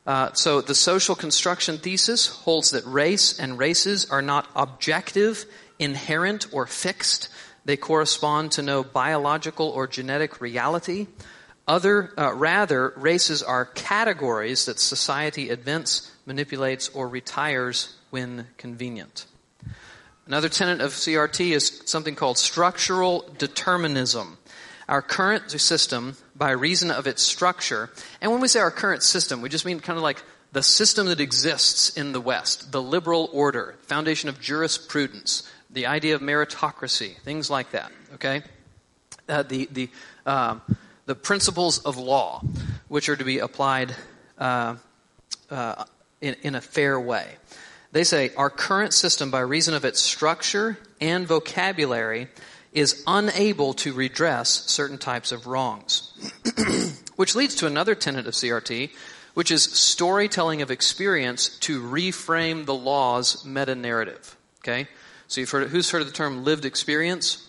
Uh, 0.05 0.33
so 0.33 0.61
the 0.61 0.75
social 0.75 1.15
construction 1.15 1.77
thesis 1.77 2.27
holds 2.27 2.71
that 2.71 2.85
race 2.85 3.37
and 3.37 3.57
races 3.57 4.09
are 4.09 4.21
not 4.21 4.47
objective, 4.55 5.45
inherent, 5.77 6.47
or 6.51 6.65
fixed. 6.65 7.29
They 7.65 7.77
correspond 7.77 8.53
to 8.53 8.63
no 8.63 8.83
biological 8.83 9.69
or 9.69 9.87
genetic 9.87 10.41
reality. 10.41 11.07
Other, 11.67 12.11
uh, 12.17 12.33
rather, 12.33 12.93
races 12.95 13.43
are 13.43 13.65
categories 13.65 14.65
that 14.65 14.79
society 14.79 15.49
invents, 15.49 16.11
manipulates, 16.25 16.89
or 16.89 17.07
retires 17.07 17.95
when 18.09 18.47
convenient. 18.57 19.27
Another 20.25 20.49
tenet 20.49 20.81
of 20.81 20.91
CRT 20.91 21.51
is 21.51 21.81
something 21.85 22.15
called 22.15 22.37
structural 22.37 23.29
determinism. 23.37 24.37
Our 24.89 25.01
current 25.01 25.51
system, 25.51 26.17
by 26.35 26.51
reason 26.51 26.91
of 26.91 27.07
its 27.07 27.21
structure, 27.21 27.89
and 28.21 28.31
when 28.31 28.41
we 28.41 28.47
say 28.47 28.59
our 28.59 28.71
current 28.71 29.03
system, 29.03 29.41
we 29.41 29.49
just 29.49 29.65
mean 29.65 29.79
kind 29.79 29.97
of 29.97 30.03
like 30.03 30.23
the 30.51 30.63
system 30.63 31.07
that 31.07 31.19
exists 31.19 31.95
in 31.97 32.11
the 32.11 32.21
West, 32.21 32.71
the 32.71 32.81
liberal 32.81 33.29
order, 33.31 33.75
foundation 33.83 34.29
of 34.29 34.39
jurisprudence, 34.39 35.49
the 35.69 35.87
idea 35.87 36.15
of 36.15 36.21
meritocracy, 36.21 37.17
things 37.21 37.49
like 37.49 37.71
that. 37.71 37.91
Okay, 38.15 38.41
uh, 39.29 39.43
the 39.43 39.67
the 39.71 39.89
uh, 40.25 40.59
the 41.05 41.15
principles 41.15 41.79
of 41.79 41.97
law, 41.97 42.41
which 42.87 43.09
are 43.09 43.15
to 43.15 43.23
be 43.23 43.39
applied 43.39 43.95
uh, 44.37 44.75
uh, 45.49 45.83
in, 46.21 46.35
in 46.41 46.55
a 46.55 46.61
fair 46.61 46.99
way. 46.99 47.27
They 47.91 48.03
say 48.03 48.31
our 48.37 48.49
current 48.49 48.93
system, 48.93 49.31
by 49.31 49.41
reason 49.41 49.73
of 49.73 49.83
its 49.83 49.99
structure 49.99 50.77
and 51.01 51.27
vocabulary, 51.27 52.29
is 52.73 53.03
unable 53.05 53.73
to 53.73 53.93
redress 53.93 54.49
certain 54.71 54.97
types 54.97 55.31
of 55.31 55.47
wrongs. 55.47 56.13
which 57.21 57.35
leads 57.35 57.53
to 57.53 57.67
another 57.67 57.93
tenet 57.93 58.25
of 58.25 58.33
CRT, 58.33 58.89
which 59.35 59.51
is 59.51 59.61
storytelling 59.61 60.63
of 60.63 60.71
experience 60.71 61.49
to 61.59 61.79
reframe 61.79 62.65
the 62.65 62.73
law's 62.73 63.45
meta 63.45 63.75
narrative. 63.75 64.35
Okay? 64.63 64.87
So 65.27 65.39
you've 65.39 65.51
heard, 65.51 65.69
who's 65.69 65.91
heard 65.91 66.01
of 66.01 66.07
the 66.07 66.13
term 66.13 66.43
lived 66.43 66.65
experience? 66.65 67.47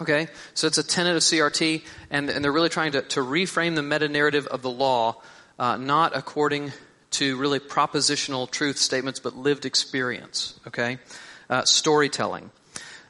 Okay? 0.00 0.26
So 0.54 0.66
it's 0.66 0.78
a 0.78 0.82
tenet 0.82 1.14
of 1.14 1.22
CRT, 1.22 1.84
and, 2.10 2.28
and 2.28 2.44
they're 2.44 2.50
really 2.50 2.70
trying 2.70 2.90
to, 2.90 3.02
to 3.02 3.20
reframe 3.20 3.76
the 3.76 3.84
meta 3.84 4.08
narrative 4.08 4.48
of 4.48 4.62
the 4.62 4.70
law, 4.70 5.22
uh, 5.60 5.76
not 5.76 6.16
according 6.16 6.72
to 7.12 7.36
really 7.36 7.60
propositional 7.60 8.50
truth 8.50 8.78
statements, 8.78 9.20
but 9.20 9.36
lived 9.36 9.64
experience. 9.64 10.58
Okay? 10.66 10.98
Uh, 11.48 11.62
storytelling. 11.62 12.50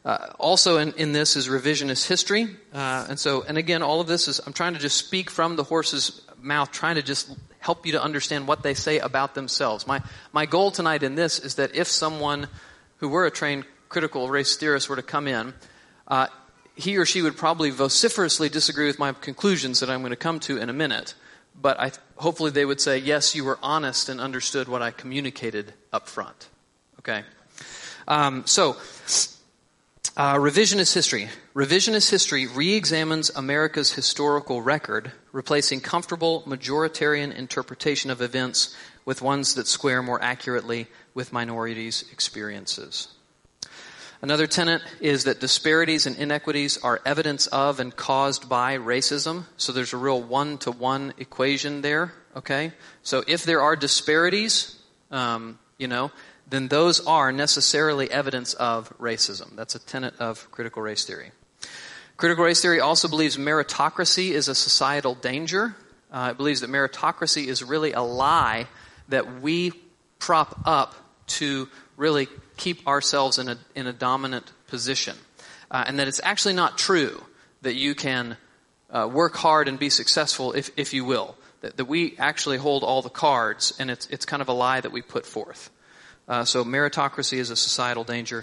Uh, 0.04 0.32
also 0.38 0.78
in, 0.78 0.92
in 0.94 1.12
this 1.12 1.36
is 1.36 1.48
revisionist 1.48 2.08
history. 2.08 2.48
Uh, 2.74 3.06
and 3.08 3.18
so, 3.18 3.42
and 3.42 3.56
again, 3.56 3.82
all 3.82 4.00
of 4.00 4.08
this 4.08 4.26
is, 4.26 4.40
I'm 4.44 4.52
trying 4.52 4.74
to 4.74 4.80
just 4.80 4.96
speak 4.96 5.30
from 5.30 5.56
the 5.56 5.62
horse's 5.62 6.22
mouth, 6.40 6.72
trying 6.72 6.96
to 6.96 7.02
just 7.02 7.30
help 7.60 7.86
you 7.86 7.92
to 7.92 8.02
understand 8.02 8.48
what 8.48 8.64
they 8.64 8.74
say 8.74 8.98
about 8.98 9.34
themselves. 9.34 9.86
My, 9.86 10.02
my 10.32 10.46
goal 10.46 10.72
tonight 10.72 11.04
in 11.04 11.14
this 11.14 11.38
is 11.38 11.54
that 11.54 11.76
if 11.76 11.86
someone 11.86 12.48
who 12.96 13.08
were 13.08 13.26
a 13.26 13.30
trained 13.30 13.64
critical 13.88 14.28
race 14.28 14.56
theorist 14.56 14.88
were 14.88 14.96
to 14.96 15.02
come 15.02 15.28
in, 15.28 15.54
uh, 16.08 16.26
he 16.74 16.96
or 16.96 17.06
she 17.06 17.22
would 17.22 17.36
probably 17.36 17.70
vociferously 17.70 18.48
disagree 18.48 18.86
with 18.86 18.98
my 18.98 19.12
conclusions 19.12 19.80
that 19.80 19.90
I'm 19.90 20.00
going 20.00 20.10
to 20.10 20.16
come 20.16 20.40
to 20.40 20.56
in 20.56 20.68
a 20.68 20.72
minute. 20.72 21.14
But 21.60 21.78
I, 21.78 21.92
hopefully 22.16 22.50
they 22.50 22.64
would 22.64 22.80
say, 22.80 22.98
yes, 22.98 23.34
you 23.36 23.44
were 23.44 23.58
honest 23.62 24.08
and 24.08 24.20
understood 24.20 24.66
what 24.66 24.82
I 24.82 24.90
communicated 24.90 25.74
up 25.92 26.08
front. 26.08 26.48
Okay? 27.00 27.22
Um, 28.08 28.44
so, 28.46 28.76
uh, 30.16 30.34
revisionist 30.36 30.94
history. 30.94 31.28
Revisionist 31.54 32.10
history 32.10 32.46
re 32.46 32.74
examines 32.74 33.30
America's 33.30 33.92
historical 33.92 34.60
record, 34.60 35.12
replacing 35.32 35.80
comfortable 35.80 36.42
majoritarian 36.46 37.34
interpretation 37.34 38.10
of 38.10 38.20
events 38.20 38.76
with 39.04 39.22
ones 39.22 39.54
that 39.54 39.66
square 39.66 40.02
more 40.02 40.22
accurately 40.22 40.86
with 41.14 41.32
minorities' 41.32 42.04
experiences. 42.12 43.08
Another 44.20 44.46
tenet 44.46 44.82
is 45.00 45.24
that 45.24 45.40
disparities 45.40 46.06
and 46.06 46.16
inequities 46.16 46.78
are 46.78 47.00
evidence 47.04 47.48
of 47.48 47.80
and 47.80 47.94
caused 47.96 48.48
by 48.48 48.76
racism. 48.76 49.44
So 49.56 49.72
there's 49.72 49.92
a 49.92 49.96
real 49.96 50.22
one 50.22 50.58
to 50.58 50.70
one 50.70 51.12
equation 51.18 51.82
there, 51.82 52.12
okay? 52.36 52.72
So 53.02 53.24
if 53.26 53.42
there 53.42 53.62
are 53.62 53.74
disparities, 53.74 54.78
um, 55.10 55.58
you 55.76 55.88
know, 55.88 56.12
then 56.52 56.68
those 56.68 57.04
are 57.06 57.32
necessarily 57.32 58.10
evidence 58.10 58.52
of 58.52 58.92
racism. 58.98 59.56
That's 59.56 59.74
a 59.74 59.78
tenet 59.78 60.14
of 60.20 60.50
critical 60.50 60.82
race 60.82 61.06
theory. 61.06 61.32
Critical 62.18 62.44
race 62.44 62.60
theory 62.60 62.78
also 62.78 63.08
believes 63.08 63.38
meritocracy 63.38 64.32
is 64.32 64.48
a 64.48 64.54
societal 64.54 65.14
danger. 65.14 65.74
Uh, 66.12 66.28
it 66.32 66.36
believes 66.36 66.60
that 66.60 66.68
meritocracy 66.68 67.46
is 67.46 67.64
really 67.64 67.94
a 67.94 68.02
lie 68.02 68.66
that 69.08 69.40
we 69.40 69.72
prop 70.18 70.60
up 70.66 70.94
to 71.26 71.70
really 71.96 72.28
keep 72.58 72.86
ourselves 72.86 73.38
in 73.38 73.48
a, 73.48 73.56
in 73.74 73.86
a 73.86 73.92
dominant 73.92 74.52
position. 74.66 75.16
Uh, 75.70 75.84
and 75.86 75.98
that 75.98 76.06
it's 76.06 76.20
actually 76.22 76.54
not 76.54 76.76
true 76.76 77.24
that 77.62 77.76
you 77.76 77.94
can 77.94 78.36
uh, 78.90 79.08
work 79.10 79.34
hard 79.36 79.68
and 79.68 79.78
be 79.78 79.88
successful 79.88 80.52
if, 80.52 80.70
if 80.76 80.92
you 80.92 81.06
will. 81.06 81.34
That, 81.62 81.78
that 81.78 81.86
we 81.86 82.14
actually 82.18 82.58
hold 82.58 82.84
all 82.84 83.00
the 83.00 83.08
cards, 83.08 83.72
and 83.78 83.90
it's, 83.90 84.06
it's 84.08 84.26
kind 84.26 84.42
of 84.42 84.48
a 84.48 84.52
lie 84.52 84.82
that 84.82 84.92
we 84.92 85.00
put 85.00 85.24
forth. 85.24 85.70
Uh, 86.32 86.46
so 86.46 86.64
meritocracy 86.64 87.36
is 87.36 87.50
a 87.50 87.56
societal 87.56 88.04
danger. 88.04 88.42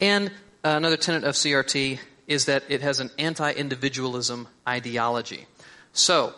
And 0.00 0.32
another 0.64 0.96
tenet 0.96 1.22
of 1.22 1.36
CRT 1.36 2.00
is 2.26 2.46
that 2.46 2.64
it 2.68 2.80
has 2.80 2.98
an 2.98 3.08
anti 3.18 3.52
individualism 3.52 4.48
ideology. 4.66 5.46
So, 5.92 6.34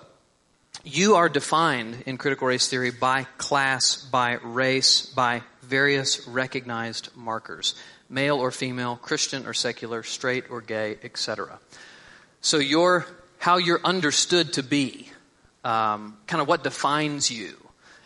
you 0.85 1.15
are 1.15 1.31
defined 1.31 2.03
in 2.05 2.19
critical 2.19 2.47
race 2.47 2.69
theory 2.69 2.91
by 2.91 3.25
class, 3.39 3.97
by 3.97 4.35
race, 4.43 5.07
by 5.07 5.43
various 5.63 6.29
recognized 6.29 7.09
markers 7.17 7.75
male 8.11 8.37
or 8.37 8.51
female, 8.51 8.97
Christian 8.97 9.47
or 9.47 9.55
secular, 9.55 10.03
straight 10.03 10.51
or 10.51 10.61
gay, 10.61 10.99
etc. 11.03 11.59
So, 12.43 12.59
your, 12.59 13.07
how 13.39 13.57
you're 13.57 13.81
understood 13.83 14.53
to 14.55 14.63
be, 14.63 15.09
um, 15.65 16.19
kind 16.27 16.43
of 16.43 16.49
what 16.49 16.63
defines 16.63 17.31
you. 17.31 17.57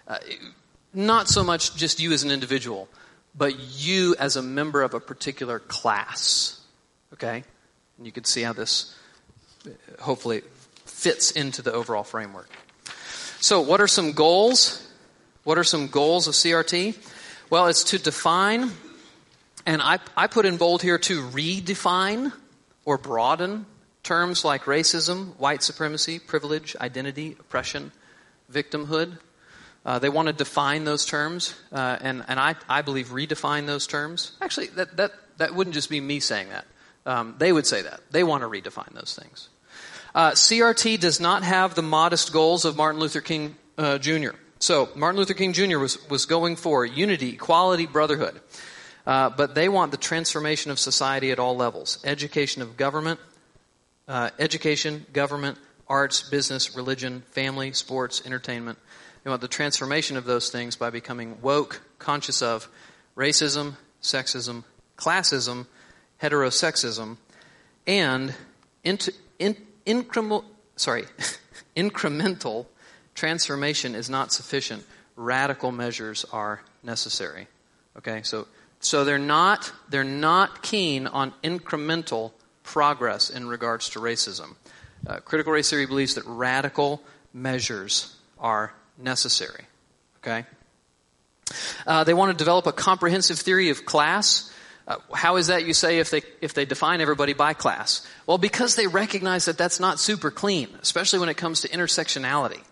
Uh, 0.06 0.18
not 0.96 1.28
so 1.28 1.44
much 1.44 1.76
just 1.76 2.00
you 2.00 2.12
as 2.12 2.22
an 2.22 2.30
individual, 2.30 2.88
but 3.36 3.54
you 3.78 4.16
as 4.18 4.36
a 4.36 4.42
member 4.42 4.82
of 4.82 4.94
a 4.94 5.00
particular 5.00 5.58
class. 5.58 6.60
Okay? 7.12 7.44
And 7.98 8.06
you 8.06 8.12
can 8.12 8.24
see 8.24 8.42
how 8.42 8.52
this 8.52 8.96
hopefully 10.00 10.42
fits 10.84 11.30
into 11.30 11.62
the 11.62 11.72
overall 11.72 12.04
framework. 12.04 12.48
So, 13.40 13.60
what 13.60 13.80
are 13.80 13.86
some 13.86 14.12
goals? 14.12 14.82
What 15.44 15.58
are 15.58 15.64
some 15.64 15.88
goals 15.88 16.26
of 16.26 16.34
CRT? 16.34 16.96
Well, 17.50 17.68
it's 17.68 17.84
to 17.84 17.98
define, 17.98 18.72
and 19.64 19.80
I, 19.80 19.98
I 20.16 20.26
put 20.26 20.46
in 20.46 20.56
bold 20.56 20.82
here 20.82 20.98
to 20.98 21.22
redefine 21.22 22.32
or 22.84 22.98
broaden 22.98 23.66
terms 24.02 24.44
like 24.44 24.64
racism, 24.64 25.36
white 25.36 25.62
supremacy, 25.62 26.18
privilege, 26.18 26.74
identity, 26.80 27.36
oppression, 27.38 27.92
victimhood. 28.50 29.18
Uh, 29.86 30.00
they 30.00 30.08
want 30.08 30.26
to 30.26 30.32
define 30.32 30.82
those 30.82 31.06
terms, 31.06 31.54
uh, 31.70 31.96
and, 32.00 32.24
and 32.26 32.40
I, 32.40 32.56
I 32.68 32.82
believe 32.82 33.10
redefine 33.10 33.66
those 33.66 33.86
terms. 33.86 34.32
Actually, 34.42 34.66
that, 34.68 34.96
that, 34.96 35.12
that 35.36 35.54
wouldn't 35.54 35.74
just 35.74 35.88
be 35.88 36.00
me 36.00 36.18
saying 36.18 36.48
that. 36.48 36.66
Um, 37.06 37.36
they 37.38 37.52
would 37.52 37.66
say 37.66 37.82
that. 37.82 38.00
They 38.10 38.24
want 38.24 38.42
to 38.42 38.48
redefine 38.48 38.92
those 38.94 39.16
things. 39.16 39.48
Uh, 40.12 40.32
CRT 40.32 40.98
does 40.98 41.20
not 41.20 41.44
have 41.44 41.76
the 41.76 41.82
modest 41.82 42.32
goals 42.32 42.64
of 42.64 42.76
Martin 42.76 43.00
Luther 43.00 43.20
King 43.20 43.54
uh, 43.78 43.98
Jr. 43.98 44.30
So, 44.58 44.88
Martin 44.96 45.20
Luther 45.20 45.34
King 45.34 45.52
Jr. 45.52 45.78
was, 45.78 45.98
was 46.08 46.26
going 46.26 46.56
for 46.56 46.84
unity, 46.84 47.34
equality, 47.34 47.86
brotherhood. 47.86 48.40
Uh, 49.06 49.30
but 49.30 49.54
they 49.54 49.68
want 49.68 49.92
the 49.92 49.98
transformation 49.98 50.72
of 50.72 50.80
society 50.80 51.30
at 51.30 51.38
all 51.38 51.54
levels 51.54 52.02
education 52.04 52.60
of 52.60 52.76
government, 52.76 53.20
uh, 54.08 54.30
education, 54.40 55.06
government, 55.12 55.58
arts, 55.86 56.28
business, 56.28 56.74
religion, 56.74 57.22
family, 57.30 57.72
sports, 57.72 58.20
entertainment, 58.26 58.78
Want 59.26 59.40
the 59.40 59.48
transformation 59.48 60.16
of 60.16 60.24
those 60.24 60.50
things 60.50 60.76
by 60.76 60.90
becoming 60.90 61.42
woke, 61.42 61.82
conscious 61.98 62.42
of 62.42 62.68
racism, 63.16 63.74
sexism, 64.00 64.62
classism, 64.96 65.66
heterosexism, 66.22 67.16
and 67.88 68.32
in, 68.84 68.98
incremental, 69.84 70.44
sorry, 70.76 71.06
incremental 71.76 72.66
transformation 73.16 73.96
is 73.96 74.08
not 74.08 74.32
sufficient. 74.32 74.84
Radical 75.16 75.72
measures 75.72 76.24
are 76.32 76.62
necessary. 76.84 77.48
Okay, 77.98 78.22
so 78.22 78.46
so 78.78 79.04
they're 79.04 79.18
not 79.18 79.72
they're 79.88 80.04
not 80.04 80.62
keen 80.62 81.08
on 81.08 81.34
incremental 81.42 82.30
progress 82.62 83.28
in 83.28 83.48
regards 83.48 83.88
to 83.90 83.98
racism. 83.98 84.54
Uh, 85.04 85.18
critical 85.18 85.52
race 85.52 85.68
theory 85.68 85.86
believes 85.86 86.14
that 86.14 86.24
radical 86.26 87.02
measures 87.32 88.14
are 88.38 88.72
necessary. 88.98 89.64
Okay? 90.18 90.44
Uh, 91.86 92.04
they 92.04 92.14
want 92.14 92.32
to 92.32 92.36
develop 92.36 92.66
a 92.66 92.72
comprehensive 92.72 93.38
theory 93.38 93.70
of 93.70 93.84
class. 93.84 94.52
Uh, 94.88 94.96
how 95.14 95.36
is 95.36 95.48
that, 95.48 95.64
you 95.64 95.74
say, 95.74 95.98
if 95.98 96.10
they, 96.10 96.22
if 96.40 96.54
they 96.54 96.64
define 96.64 97.00
everybody 97.00 97.32
by 97.32 97.54
class? 97.54 98.06
Well, 98.26 98.38
because 98.38 98.76
they 98.76 98.86
recognize 98.86 99.44
that 99.46 99.58
that's 99.58 99.80
not 99.80 99.98
super 99.98 100.30
clean, 100.30 100.68
especially 100.82 101.20
when 101.20 101.28
it 101.28 101.36
comes 101.36 101.62
to 101.62 101.68
intersectionality. 101.68 102.62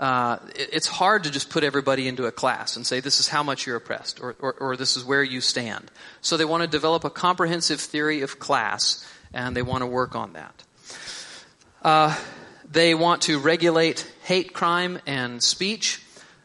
Uh, 0.00 0.38
it, 0.56 0.70
it's 0.72 0.86
hard 0.86 1.24
to 1.24 1.30
just 1.30 1.50
put 1.50 1.64
everybody 1.64 2.08
into 2.08 2.26
a 2.26 2.32
class 2.32 2.76
and 2.76 2.86
say 2.86 3.00
this 3.00 3.20
is 3.20 3.28
how 3.28 3.42
much 3.42 3.66
you're 3.66 3.76
oppressed 3.76 4.20
or, 4.20 4.34
or, 4.40 4.52
or 4.54 4.76
this 4.76 4.96
is 4.96 5.04
where 5.04 5.22
you 5.22 5.40
stand. 5.40 5.90
So 6.20 6.36
they 6.36 6.44
want 6.44 6.62
to 6.62 6.68
develop 6.68 7.04
a 7.04 7.10
comprehensive 7.10 7.80
theory 7.80 8.22
of 8.22 8.38
class 8.38 9.06
and 9.32 9.56
they 9.56 9.62
want 9.62 9.82
to 9.82 9.86
work 9.86 10.14
on 10.14 10.32
that. 10.32 10.64
Uh, 11.82 12.16
they 12.70 12.94
want 12.94 13.22
to 13.22 13.38
regulate 13.38 14.10
hate 14.22 14.52
crime 14.52 14.98
and 15.06 15.42
speech. 15.42 16.02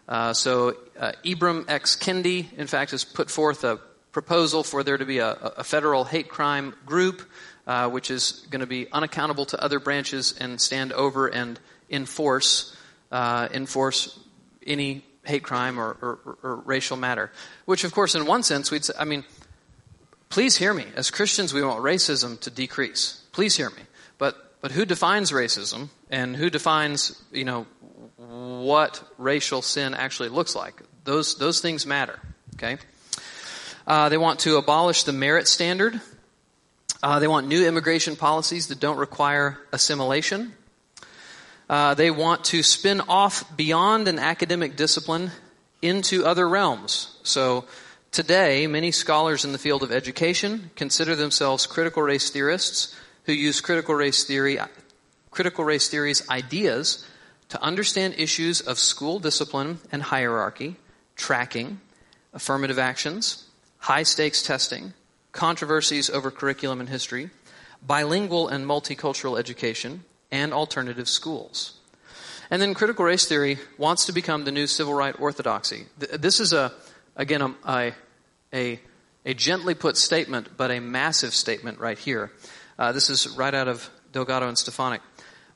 Uh, 0.07 0.33
so 0.33 0.75
uh, 0.99 1.11
Ibram 1.23 1.69
X. 1.69 1.95
Kendi, 1.95 2.51
in 2.57 2.67
fact, 2.67 2.91
has 2.91 3.03
put 3.03 3.29
forth 3.29 3.63
a 3.63 3.79
proposal 4.11 4.63
for 4.63 4.83
there 4.83 4.97
to 4.97 5.05
be 5.05 5.19
a, 5.19 5.31
a 5.31 5.63
federal 5.63 6.03
hate 6.03 6.27
crime 6.27 6.73
group, 6.85 7.21
uh, 7.67 7.89
which 7.89 8.09
is 8.09 8.45
going 8.49 8.61
to 8.61 8.67
be 8.67 8.91
unaccountable 8.91 9.45
to 9.45 9.63
other 9.63 9.79
branches 9.79 10.35
and 10.39 10.59
stand 10.59 10.93
over 10.93 11.27
and 11.27 11.59
enforce 11.89 12.75
uh, 13.11 13.47
enforce 13.53 14.19
any 14.65 15.01
hate 15.23 15.43
crime 15.43 15.79
or, 15.79 15.95
or, 16.01 16.37
or, 16.43 16.55
racial 16.65 16.97
matter. 16.97 17.31
Which, 17.63 17.85
of 17.85 17.93
course, 17.93 18.15
in 18.15 18.25
one 18.25 18.43
sense, 18.43 18.69
we'd 18.69 18.83
say, 18.83 18.93
I 18.99 19.05
mean, 19.05 19.23
please 20.27 20.57
hear 20.57 20.73
me. 20.73 20.85
As 20.95 21.09
Christians, 21.09 21.53
we 21.53 21.63
want 21.63 21.81
racism 21.81 22.37
to 22.41 22.49
decrease. 22.49 23.23
Please 23.31 23.55
hear 23.55 23.69
me. 23.69 23.83
But 24.17 24.59
but 24.61 24.71
who 24.71 24.83
defines 24.83 25.31
racism 25.31 25.89
and 26.09 26.35
who 26.35 26.49
defines 26.49 27.21
you 27.31 27.45
know 27.45 27.67
what 28.17 29.03
racial 29.17 29.61
sin 29.61 29.93
actually 29.93 30.29
looks 30.29 30.55
like? 30.55 30.81
Those 31.03 31.37
those 31.37 31.61
things 31.61 31.85
matter. 31.85 32.19
Okay. 32.55 32.77
Uh, 33.85 34.09
they 34.09 34.17
want 34.17 34.39
to 34.41 34.57
abolish 34.57 35.03
the 35.03 35.13
merit 35.13 35.47
standard. 35.47 36.01
Uh, 37.01 37.19
they 37.19 37.27
want 37.27 37.47
new 37.47 37.65
immigration 37.65 38.15
policies 38.15 38.67
that 38.67 38.79
don't 38.79 38.97
require 38.97 39.57
assimilation. 39.71 40.53
Uh, 41.69 41.93
they 41.93 42.11
want 42.11 42.43
to 42.45 42.63
spin 42.63 43.01
off 43.01 43.55
beyond 43.55 44.07
an 44.07 44.19
academic 44.19 44.75
discipline 44.75 45.31
into 45.81 46.25
other 46.25 46.47
realms. 46.47 47.17
So 47.23 47.65
today, 48.11 48.67
many 48.67 48.91
scholars 48.91 49.45
in 49.45 49.51
the 49.51 49.57
field 49.57 49.83
of 49.83 49.91
education 49.91 50.71
consider 50.75 51.15
themselves 51.15 51.67
critical 51.67 52.01
race 52.01 52.29
theorists 52.29 52.95
who 53.25 53.33
use 53.33 53.61
critical 53.61 53.93
race 53.93 54.23
theory, 54.23 54.57
critical 55.37 55.63
race 55.63 55.87
theory's 55.87 56.27
ideas 56.31 57.05
to 57.47 57.61
understand 57.61 58.15
issues 58.17 58.59
of 58.59 58.79
school 58.79 59.19
discipline 59.19 59.77
and 59.91 60.01
hierarchy, 60.01 60.75
tracking, 61.15 61.79
affirmative 62.33 62.79
actions, 62.79 63.45
high 63.77 64.01
stakes 64.01 64.41
testing, 64.41 64.93
controversies 65.33 66.09
over 66.09 66.31
curriculum 66.31 66.79
and 66.79 66.89
history, 66.89 67.29
bilingual 67.85 68.47
and 68.47 68.65
multicultural 68.65 69.37
education, 69.37 70.03
and 70.31 70.55
alternative 70.55 71.07
schools. 71.07 71.77
And 72.49 72.59
then 72.59 72.73
critical 72.73 73.05
race 73.05 73.27
theory 73.27 73.59
wants 73.77 74.07
to 74.07 74.13
become 74.13 74.43
the 74.43 74.51
new 74.51 74.65
civil 74.65 74.95
right 74.95 75.13
orthodoxy. 75.19 75.85
This 75.99 76.39
is 76.39 76.51
a, 76.51 76.73
again, 77.15 77.53
a, 77.63 77.93
a, 78.51 78.79
a 79.23 79.33
gently 79.35 79.75
put 79.75 79.97
statement, 79.97 80.57
but 80.57 80.71
a 80.71 80.79
massive 80.79 81.35
statement 81.35 81.79
right 81.79 81.99
here. 81.99 82.31
Uh, 82.79 82.91
this 82.91 83.11
is 83.11 83.29
right 83.37 83.53
out 83.53 83.67
of 83.67 83.87
Delgado 84.11 84.47
and 84.47 84.57
Stefancic. 84.57 85.01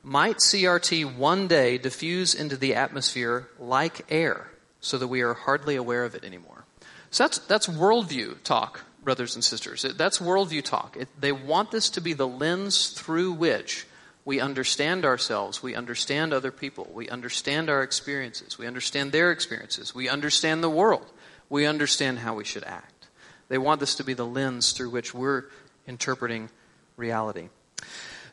Might 0.04 0.38
CRT 0.38 1.16
one 1.16 1.48
day 1.48 1.78
diffuse 1.78 2.34
into 2.34 2.58
the 2.58 2.74
atmosphere 2.74 3.48
like 3.60 4.06
air 4.10 4.48
so 4.80 4.98
that 4.98 5.08
we 5.08 5.22
are 5.22 5.34
hardly 5.34 5.76
aware 5.76 6.04
of 6.06 6.16
it 6.16 6.24
anymore? 6.24 6.66
So 7.12 7.26
that's, 7.26 7.38
that's 7.40 7.68
worldview 7.68 8.42
talk, 8.44 8.82
brothers 9.04 9.36
and 9.36 9.44
sisters. 9.44 9.86
That's 9.98 10.18
worldview 10.18 10.64
talk. 10.64 10.98
It, 10.98 11.10
they 11.20 11.32
want 11.32 11.70
this 11.70 11.90
to 11.92 12.02
be 12.02 12.14
the 12.14 12.28
lens 12.28 12.90
through 12.90 13.34
which 13.34 13.86
we 14.26 14.40
understand 14.40 15.04
ourselves, 15.04 15.64
we 15.64 15.76
understand 15.76 16.32
other 16.34 16.52
people, 16.52 16.90
we 16.94 17.10
understand 17.10 17.70
our 17.70 17.82
experiences, 17.82 18.58
we 18.58 18.68
understand 18.68 19.12
their 19.12 19.32
experiences, 19.32 19.96
we 19.96 20.08
understand 20.08 20.64
the 20.64 20.70
world, 20.70 21.12
we 21.50 21.66
understand 21.66 22.20
how 22.20 22.36
we 22.36 22.44
should 22.44 22.64
act. 22.64 23.08
They 23.50 23.58
want 23.58 23.80
this 23.80 23.96
to 23.96 24.04
be 24.04 24.14
the 24.14 24.26
lens 24.26 24.74
through 24.74 24.92
which 24.92 25.14
we're 25.14 25.46
interpreting 25.88 26.50
reality. 26.98 27.50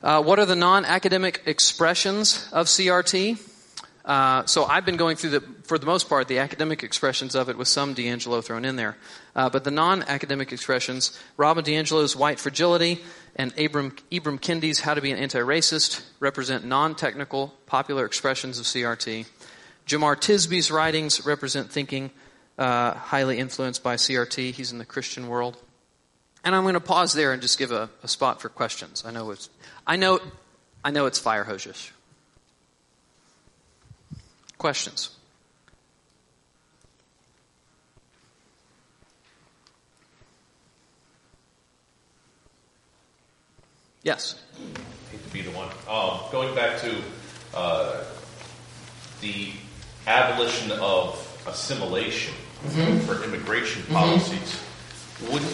Uh, 0.02 0.22
what 0.22 0.38
are 0.38 0.46
the 0.46 0.56
non 0.56 0.84
academic 0.84 1.42
expressions 1.46 2.48
of 2.52 2.66
CRT? 2.66 3.38
Uh, 4.04 4.46
so 4.46 4.64
I've 4.64 4.86
been 4.86 4.96
going 4.96 5.16
through 5.16 5.30
the, 5.30 5.40
for 5.64 5.78
the 5.78 5.84
most 5.84 6.08
part, 6.08 6.28
the 6.28 6.38
academic 6.38 6.82
expressions 6.82 7.34
of 7.34 7.50
it 7.50 7.58
with 7.58 7.68
some 7.68 7.94
DiAngelo 7.94 8.42
thrown 8.42 8.64
in 8.64 8.76
there. 8.76 8.96
Uh, 9.36 9.50
but 9.50 9.64
the 9.64 9.70
non-academic 9.70 10.50
expressions, 10.50 11.18
Robin 11.36 11.62
DiAngelo's 11.62 12.16
White 12.16 12.40
Fragility 12.40 13.02
and 13.36 13.52
Abram, 13.58 13.94
Ibram 14.10 14.40
Kendi's 14.40 14.80
How 14.80 14.94
to 14.94 15.02
Be 15.02 15.10
an 15.10 15.18
Anti-Racist 15.18 16.02
represent 16.20 16.64
non-technical, 16.64 17.52
popular 17.66 18.06
expressions 18.06 18.58
of 18.58 18.64
CRT. 18.64 19.26
Jemar 19.86 20.16
Tisby's 20.16 20.70
writings 20.70 21.26
represent 21.26 21.70
thinking 21.70 22.10
uh, 22.56 22.94
highly 22.94 23.38
influenced 23.38 23.82
by 23.82 23.96
CRT. 23.96 24.52
He's 24.52 24.72
in 24.72 24.78
the 24.78 24.86
Christian 24.86 25.28
world. 25.28 25.58
And 26.44 26.54
I'm 26.54 26.62
going 26.62 26.74
to 26.74 26.80
pause 26.80 27.12
there 27.12 27.32
and 27.32 27.42
just 27.42 27.58
give 27.58 27.72
a, 27.72 27.90
a 28.02 28.08
spot 28.08 28.40
for 28.40 28.48
questions. 28.48 29.04
I 29.04 29.10
know 29.10 29.30
it's, 29.30 29.50
I 29.86 29.96
know, 29.96 30.20
I 30.84 30.90
know 30.90 31.06
it's 31.06 31.18
fire 31.18 31.44
hosish. 31.44 31.90
Questions? 34.56 35.10
Yes. 44.02 44.36
I 44.56 45.10
hate 45.10 45.22
to 45.22 45.32
be 45.32 45.42
the 45.42 45.50
one. 45.50 45.68
Um, 45.88 46.20
going 46.32 46.54
back 46.54 46.80
to 46.80 46.94
uh, 47.54 48.04
the 49.20 49.50
abolition 50.06 50.72
of 50.72 51.42
assimilation 51.46 52.32
mm-hmm. 52.64 52.98
for 53.00 53.22
immigration 53.24 53.82
policies, 53.92 54.38
mm-hmm. 54.40 55.32
wouldn't 55.32 55.52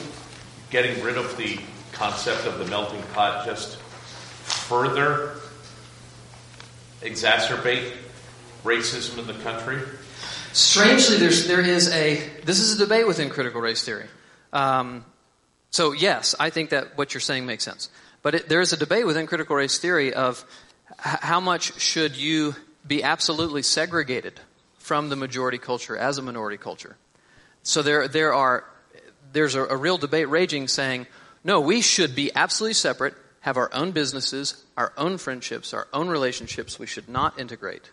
getting 0.74 1.00
rid 1.04 1.16
of 1.16 1.36
the 1.36 1.56
concept 1.92 2.46
of 2.46 2.58
the 2.58 2.64
melting 2.64 3.00
pot 3.12 3.46
just 3.46 3.76
further 3.76 5.36
exacerbate 7.00 7.92
racism 8.64 9.18
in 9.18 9.28
the 9.28 9.34
country? 9.44 9.80
Strangely, 10.52 11.18
there's, 11.18 11.46
there 11.46 11.60
is 11.60 11.88
a, 11.92 12.28
this 12.44 12.58
is 12.58 12.74
a 12.74 12.78
debate 12.78 13.06
within 13.06 13.30
critical 13.30 13.60
race 13.60 13.84
theory. 13.84 14.06
Um, 14.52 15.04
so, 15.70 15.92
yes, 15.92 16.34
I 16.40 16.50
think 16.50 16.70
that 16.70 16.98
what 16.98 17.14
you're 17.14 17.20
saying 17.20 17.46
makes 17.46 17.62
sense. 17.62 17.88
But 18.22 18.34
it, 18.34 18.48
there 18.48 18.60
is 18.60 18.72
a 18.72 18.76
debate 18.76 19.06
within 19.06 19.28
critical 19.28 19.54
race 19.54 19.78
theory 19.78 20.12
of 20.12 20.44
h- 20.90 21.20
how 21.20 21.38
much 21.38 21.80
should 21.80 22.16
you 22.16 22.56
be 22.84 23.04
absolutely 23.04 23.62
segregated 23.62 24.40
from 24.78 25.08
the 25.08 25.14
majority 25.14 25.58
culture 25.58 25.96
as 25.96 26.18
a 26.18 26.22
minority 26.22 26.56
culture. 26.56 26.96
So 27.62 27.80
there, 27.80 28.08
there 28.08 28.34
are, 28.34 28.64
there's 29.34 29.54
a, 29.54 29.64
a 29.64 29.76
real 29.76 29.98
debate 29.98 30.28
raging 30.28 30.68
saying, 30.68 31.06
no, 31.42 31.60
we 31.60 31.82
should 31.82 32.14
be 32.14 32.34
absolutely 32.34 32.74
separate, 32.74 33.14
have 33.40 33.58
our 33.58 33.68
own 33.74 33.90
businesses, 33.90 34.64
our 34.76 34.94
own 34.96 35.18
friendships, 35.18 35.74
our 35.74 35.86
own 35.92 36.08
relationships. 36.08 36.78
We 36.78 36.86
should 36.86 37.08
not 37.08 37.38
integrate. 37.38 37.90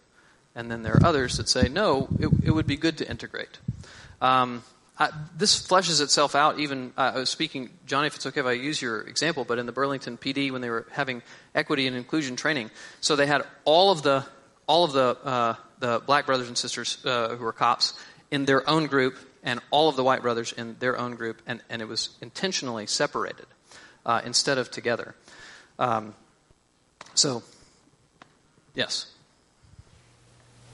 And 0.56 0.72
then 0.72 0.84
there 0.84 0.94
are 0.94 1.06
others 1.06 1.38
that 1.38 1.50
say, 1.50 1.68
no, 1.68 2.08
it, 2.20 2.30
it 2.44 2.52
would 2.52 2.68
be 2.68 2.78
good 2.78 2.98
to 3.00 3.10
integrate. 3.10 3.60
Um, 4.22 4.64
I, 4.98 5.10
this 5.36 5.68
fleshes 5.68 6.02
itself 6.02 6.36
out 6.36 6.60
even, 6.60 6.94
uh, 6.98 7.14
I 7.16 7.20
was 7.20 7.30
speaking, 7.30 7.72
Johnny, 7.86 8.08
if 8.08 8.16
it's 8.16 8.26
okay 8.28 8.40
if 8.40 8.46
I 8.46 8.52
use 8.52 8.82
your 8.82 9.02
example, 9.02 9.44
but 9.44 9.58
in 9.58 9.66
the 9.66 9.72
Burlington 9.72 10.18
PD 10.18 10.52
when 10.52 10.62
they 10.62 10.70
were 10.70 10.86
having 10.92 11.24
equity 11.56 11.88
and 11.88 11.98
inclusion 11.98 12.36
training, 12.36 12.70
so 13.00 13.16
they 13.16 13.26
had 13.26 13.44
all 13.66 13.92
of 13.92 14.04
the, 14.04 14.24
all 14.68 14.84
of 14.84 14.94
the, 14.94 15.18
uh, 15.24 15.56
the 15.80 16.02
black 16.06 16.26
brothers 16.26 16.48
and 16.48 16.58
sisters 16.58 17.04
uh, 17.04 17.30
who 17.36 17.44
were 17.44 17.54
cops 17.54 18.00
in 18.30 18.46
their 18.46 18.70
own 18.70 18.86
group 18.86 19.18
and 19.44 19.60
all 19.72 19.90
of 19.90 19.96
the 19.96 20.04
white 20.04 20.22
brothers 20.22 20.52
in 20.52 20.76
their 20.80 20.98
own 20.98 21.16
group, 21.16 21.42
and, 21.48 21.62
and 21.70 21.82
it 21.82 21.88
was 21.88 22.10
intentionally 22.22 22.86
separated 22.86 23.48
uh, 24.06 24.22
instead 24.26 24.58
of 24.58 24.70
together. 24.72 25.16
Um, 25.80 26.14
so, 27.14 27.44
yes. 28.76 29.08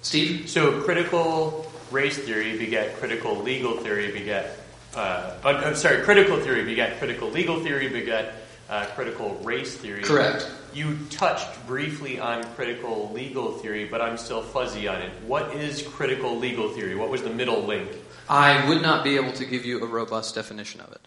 Steve? 0.01 0.49
So 0.49 0.82
critical 0.82 1.69
race 1.91 2.17
theory 2.17 2.58
beget 2.58 2.97
critical 2.97 3.36
legal 3.36 3.77
theory 3.77 4.12
beget. 4.12 4.60
Uh, 4.95 5.34
uh, 5.43 5.62
I'm 5.65 5.75
sorry, 5.75 6.01
critical 6.03 6.39
theory 6.39 6.63
beget 6.63 6.97
critical 6.97 7.30
legal 7.30 7.60
theory 7.60 7.89
beget 7.89 8.36
uh, 8.69 8.86
critical 8.95 9.36
race 9.43 9.75
theory. 9.75 10.03
Correct. 10.03 10.49
You 10.73 10.97
touched 11.10 11.65
briefly 11.65 12.19
on 12.19 12.43
critical 12.56 13.12
legal 13.13 13.53
theory, 13.53 13.86
but 13.86 14.01
I'm 14.01 14.17
still 14.17 14.41
fuzzy 14.41 14.88
on 14.88 15.01
it. 15.01 15.12
What 15.25 15.56
is 15.56 15.82
critical 15.82 16.38
legal 16.38 16.69
theory? 16.69 16.95
What 16.95 17.10
was 17.10 17.23
the 17.23 17.30
middle 17.30 17.63
link? 17.63 17.89
I 18.30 18.68
would 18.68 18.82
not 18.82 19.04
be 19.04 19.16
able 19.16 19.32
to 19.34 19.46
give 19.46 19.66
you 19.66 19.82
a 19.84 19.88
robust 19.88 20.36
definition 20.36 20.82
of 20.82 20.92
it. 20.92 21.02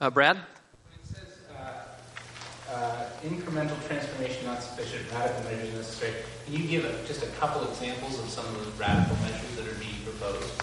Uh, 0.00 0.10
Brad? 0.10 0.36
When 0.36 0.44
it 1.00 1.06
says 1.06 1.38
uh, 1.56 2.74
uh, 2.74 3.06
incremental 3.24 3.76
transformation 3.86 4.44
not 4.46 4.62
sufficient, 4.62 5.10
radical 5.12 5.42
measures 5.44 5.74
necessary. 5.74 6.12
Can 6.44 6.54
you 6.54 6.68
give 6.68 6.84
a, 6.84 7.06
just 7.06 7.22
a 7.22 7.26
couple 7.38 7.66
examples 7.70 8.18
of 8.18 8.28
some 8.28 8.44
of 8.46 8.64
the 8.64 8.70
radical 8.72 9.16
measures 9.16 9.56
that 9.56 9.66
are 9.66 9.78
being 9.78 9.94
proposed? 10.04 10.60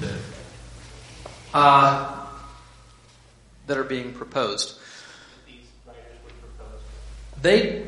To, 0.00 0.14
Uh, 1.54 2.26
that 3.66 3.76
are 3.78 3.84
being 3.84 4.12
proposed. 4.12 4.78
these 5.46 5.64
writers 5.86 6.02
would 6.24 6.34
propose. 6.40 6.80
They 7.42 7.86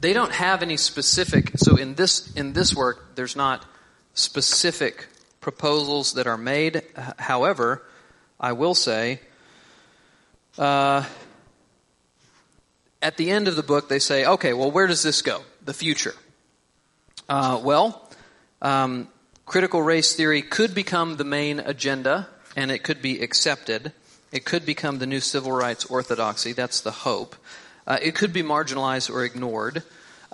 they 0.00 0.12
don't 0.12 0.32
have 0.32 0.62
any 0.62 0.76
specific. 0.76 1.52
So 1.56 1.76
in 1.76 1.94
this 1.94 2.34
in 2.34 2.52
this 2.52 2.74
work, 2.74 3.14
there's 3.14 3.36
not 3.36 3.64
specific 4.14 5.08
proposals 5.40 6.14
that 6.14 6.26
are 6.26 6.38
made. 6.38 6.82
However, 7.18 7.84
I 8.40 8.52
will 8.52 8.74
say. 8.74 9.20
Uh, 10.56 11.04
at 13.02 13.16
the 13.18 13.30
end 13.30 13.48
of 13.48 13.56
the 13.56 13.62
book, 13.62 13.88
they 13.88 13.98
say, 13.98 14.24
okay, 14.24 14.54
well, 14.54 14.70
where 14.70 14.86
does 14.86 15.02
this 15.02 15.20
go? 15.20 15.42
The 15.64 15.74
future. 15.74 16.14
Uh, 17.28 17.60
well, 17.62 18.08
um, 18.62 19.08
critical 19.44 19.82
race 19.82 20.16
theory 20.16 20.40
could 20.40 20.74
become 20.74 21.16
the 21.16 21.24
main 21.24 21.58
agenda, 21.60 22.28
and 22.56 22.70
it 22.70 22.82
could 22.82 23.02
be 23.02 23.20
accepted. 23.20 23.92
It 24.32 24.44
could 24.44 24.64
become 24.64 24.98
the 24.98 25.06
new 25.06 25.20
civil 25.20 25.52
rights 25.52 25.84
orthodoxy. 25.84 26.52
That's 26.52 26.80
the 26.80 26.90
hope. 26.90 27.36
Uh, 27.86 27.98
it 28.00 28.14
could 28.14 28.32
be 28.32 28.42
marginalized 28.42 29.10
or 29.10 29.24
ignored. 29.24 29.82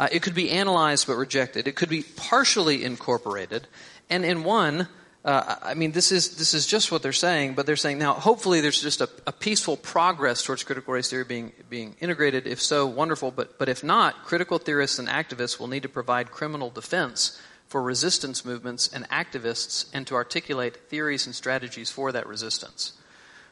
Uh, 0.00 0.08
it 0.10 0.22
could 0.22 0.34
be 0.34 0.50
analyzed 0.50 1.06
but 1.06 1.16
rejected. 1.16 1.68
It 1.68 1.76
could 1.76 1.90
be 1.90 2.02
partially 2.16 2.84
incorporated. 2.84 3.68
And 4.08 4.24
in 4.24 4.44
one, 4.44 4.88
uh, 5.26 5.56
I 5.62 5.74
mean, 5.74 5.92
this 5.92 6.10
is 6.10 6.38
this 6.38 6.54
is 6.54 6.66
just 6.66 6.90
what 6.90 7.02
they're 7.02 7.12
saying, 7.12 7.52
but 7.52 7.66
they're 7.66 7.76
saying 7.76 7.98
now. 7.98 8.14
Hopefully, 8.14 8.62
there's 8.62 8.80
just 8.80 9.02
a, 9.02 9.10
a 9.26 9.32
peaceful 9.32 9.76
progress 9.76 10.42
towards 10.42 10.64
critical 10.64 10.94
race 10.94 11.10
theory 11.10 11.24
being 11.24 11.52
being 11.68 11.96
integrated. 12.00 12.46
If 12.46 12.62
so, 12.62 12.86
wonderful. 12.86 13.30
But 13.30 13.58
but 13.58 13.68
if 13.68 13.84
not, 13.84 14.24
critical 14.24 14.56
theorists 14.56 14.98
and 14.98 15.06
activists 15.06 15.60
will 15.60 15.68
need 15.68 15.82
to 15.82 15.90
provide 15.90 16.30
criminal 16.30 16.70
defense 16.70 17.38
for 17.68 17.82
resistance 17.82 18.42
movements 18.42 18.88
and 18.88 19.06
activists, 19.10 19.84
and 19.92 20.06
to 20.06 20.14
articulate 20.14 20.88
theories 20.88 21.26
and 21.26 21.34
strategies 21.34 21.90
for 21.90 22.10
that 22.10 22.26
resistance. 22.26 22.94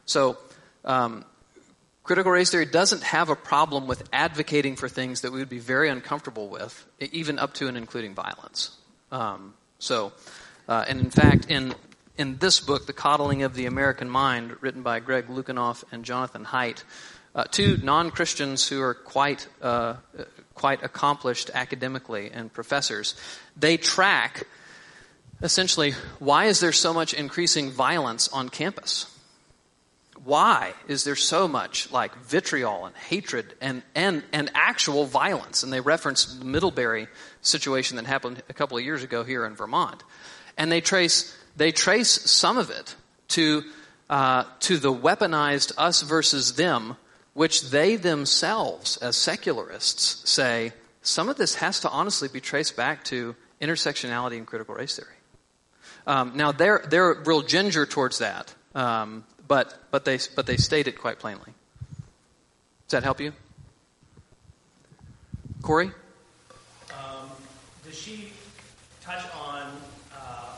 So. 0.06 0.38
Um, 0.84 1.26
Critical 2.09 2.33
race 2.33 2.49
theory 2.49 2.64
doesn't 2.64 3.03
have 3.03 3.29
a 3.29 3.37
problem 3.37 3.87
with 3.87 4.09
advocating 4.14 4.77
for 4.77 4.88
things 4.88 5.21
that 5.21 5.31
we 5.31 5.40
would 5.40 5.51
be 5.51 5.59
very 5.59 5.90
uncomfortable 5.90 6.49
with, 6.49 6.87
even 7.01 7.38
up 7.38 7.53
to 7.53 7.68
and 7.68 7.77
including 7.77 8.14
violence. 8.14 8.75
Um, 9.12 9.53
so, 9.79 10.14
uh, 10.66 10.87
and 10.88 11.01
in 11.01 11.11
fact, 11.11 11.51
in 11.51 11.75
in 12.16 12.38
this 12.38 12.61
book, 12.61 12.87
The 12.87 12.94
Coddling 12.94 13.42
of 13.42 13.53
the 13.53 13.66
American 13.66 14.09
Mind, 14.09 14.57
written 14.62 14.81
by 14.81 15.01
Greg 15.01 15.27
Lukianoff 15.27 15.85
and 15.92 16.03
Jonathan 16.03 16.47
Haidt, 16.47 16.83
uh, 17.35 17.44
two 17.44 17.77
non-Christians 17.83 18.66
who 18.66 18.81
are 18.81 18.94
quite 18.94 19.47
uh, 19.61 19.97
quite 20.55 20.83
accomplished 20.83 21.51
academically 21.53 22.31
and 22.31 22.51
professors, 22.51 23.16
they 23.55 23.77
track 23.77 24.47
essentially 25.42 25.92
why 26.21 26.47
is 26.47 26.61
there 26.61 26.73
so 26.73 26.94
much 26.94 27.12
increasing 27.12 27.71
violence 27.71 28.29
on 28.29 28.49
campus 28.49 29.14
why 30.28 30.74
is 30.86 31.04
there 31.04 31.16
so 31.16 31.48
much 31.48 31.90
like 31.90 32.14
vitriol 32.16 32.84
and 32.84 32.94
hatred 32.94 33.54
and, 33.62 33.82
and, 33.94 34.22
and 34.30 34.50
actual 34.52 35.06
violence? 35.06 35.62
And 35.62 35.72
they 35.72 35.80
reference 35.80 36.26
the 36.26 36.44
Middlebury 36.44 37.08
situation 37.40 37.96
that 37.96 38.04
happened 38.04 38.42
a 38.50 38.52
couple 38.52 38.76
of 38.76 38.84
years 38.84 39.02
ago 39.02 39.24
here 39.24 39.46
in 39.46 39.54
Vermont. 39.54 40.04
And 40.58 40.70
they 40.70 40.82
trace, 40.82 41.34
they 41.56 41.72
trace 41.72 42.10
some 42.30 42.58
of 42.58 42.68
it 42.68 42.94
to, 43.28 43.62
uh, 44.10 44.44
to 44.60 44.76
the 44.76 44.92
weaponized 44.92 45.72
us 45.78 46.02
versus 46.02 46.56
them, 46.56 46.98
which 47.32 47.70
they 47.70 47.96
themselves, 47.96 48.98
as 48.98 49.16
secularists, 49.16 50.28
say 50.30 50.74
some 51.00 51.30
of 51.30 51.38
this 51.38 51.54
has 51.54 51.80
to 51.80 51.88
honestly 51.88 52.28
be 52.28 52.40
traced 52.40 52.76
back 52.76 53.02
to 53.04 53.34
intersectionality 53.62 54.36
and 54.36 54.46
critical 54.46 54.74
race 54.74 54.94
theory. 54.94 55.08
Um, 56.06 56.32
now, 56.36 56.52
they're, 56.52 56.84
they're 56.86 57.14
real 57.14 57.40
ginger 57.40 57.86
towards 57.86 58.18
that. 58.18 58.54
Um, 58.74 59.24
but, 59.48 59.78
but, 59.90 60.04
they, 60.04 60.18
but 60.37 60.46
they 60.46 60.56
state 60.56 60.87
it 60.87 60.98
quite 60.98 61.18
plainly. 61.18 61.52
Does 62.87 62.92
that 62.92 63.02
help 63.02 63.20
you? 63.20 63.32
Corey? 65.62 65.90
Um, 66.90 67.28
does 67.84 67.98
she 67.98 68.32
touch 69.02 69.24
on, 69.34 69.72
uh, 70.16 70.50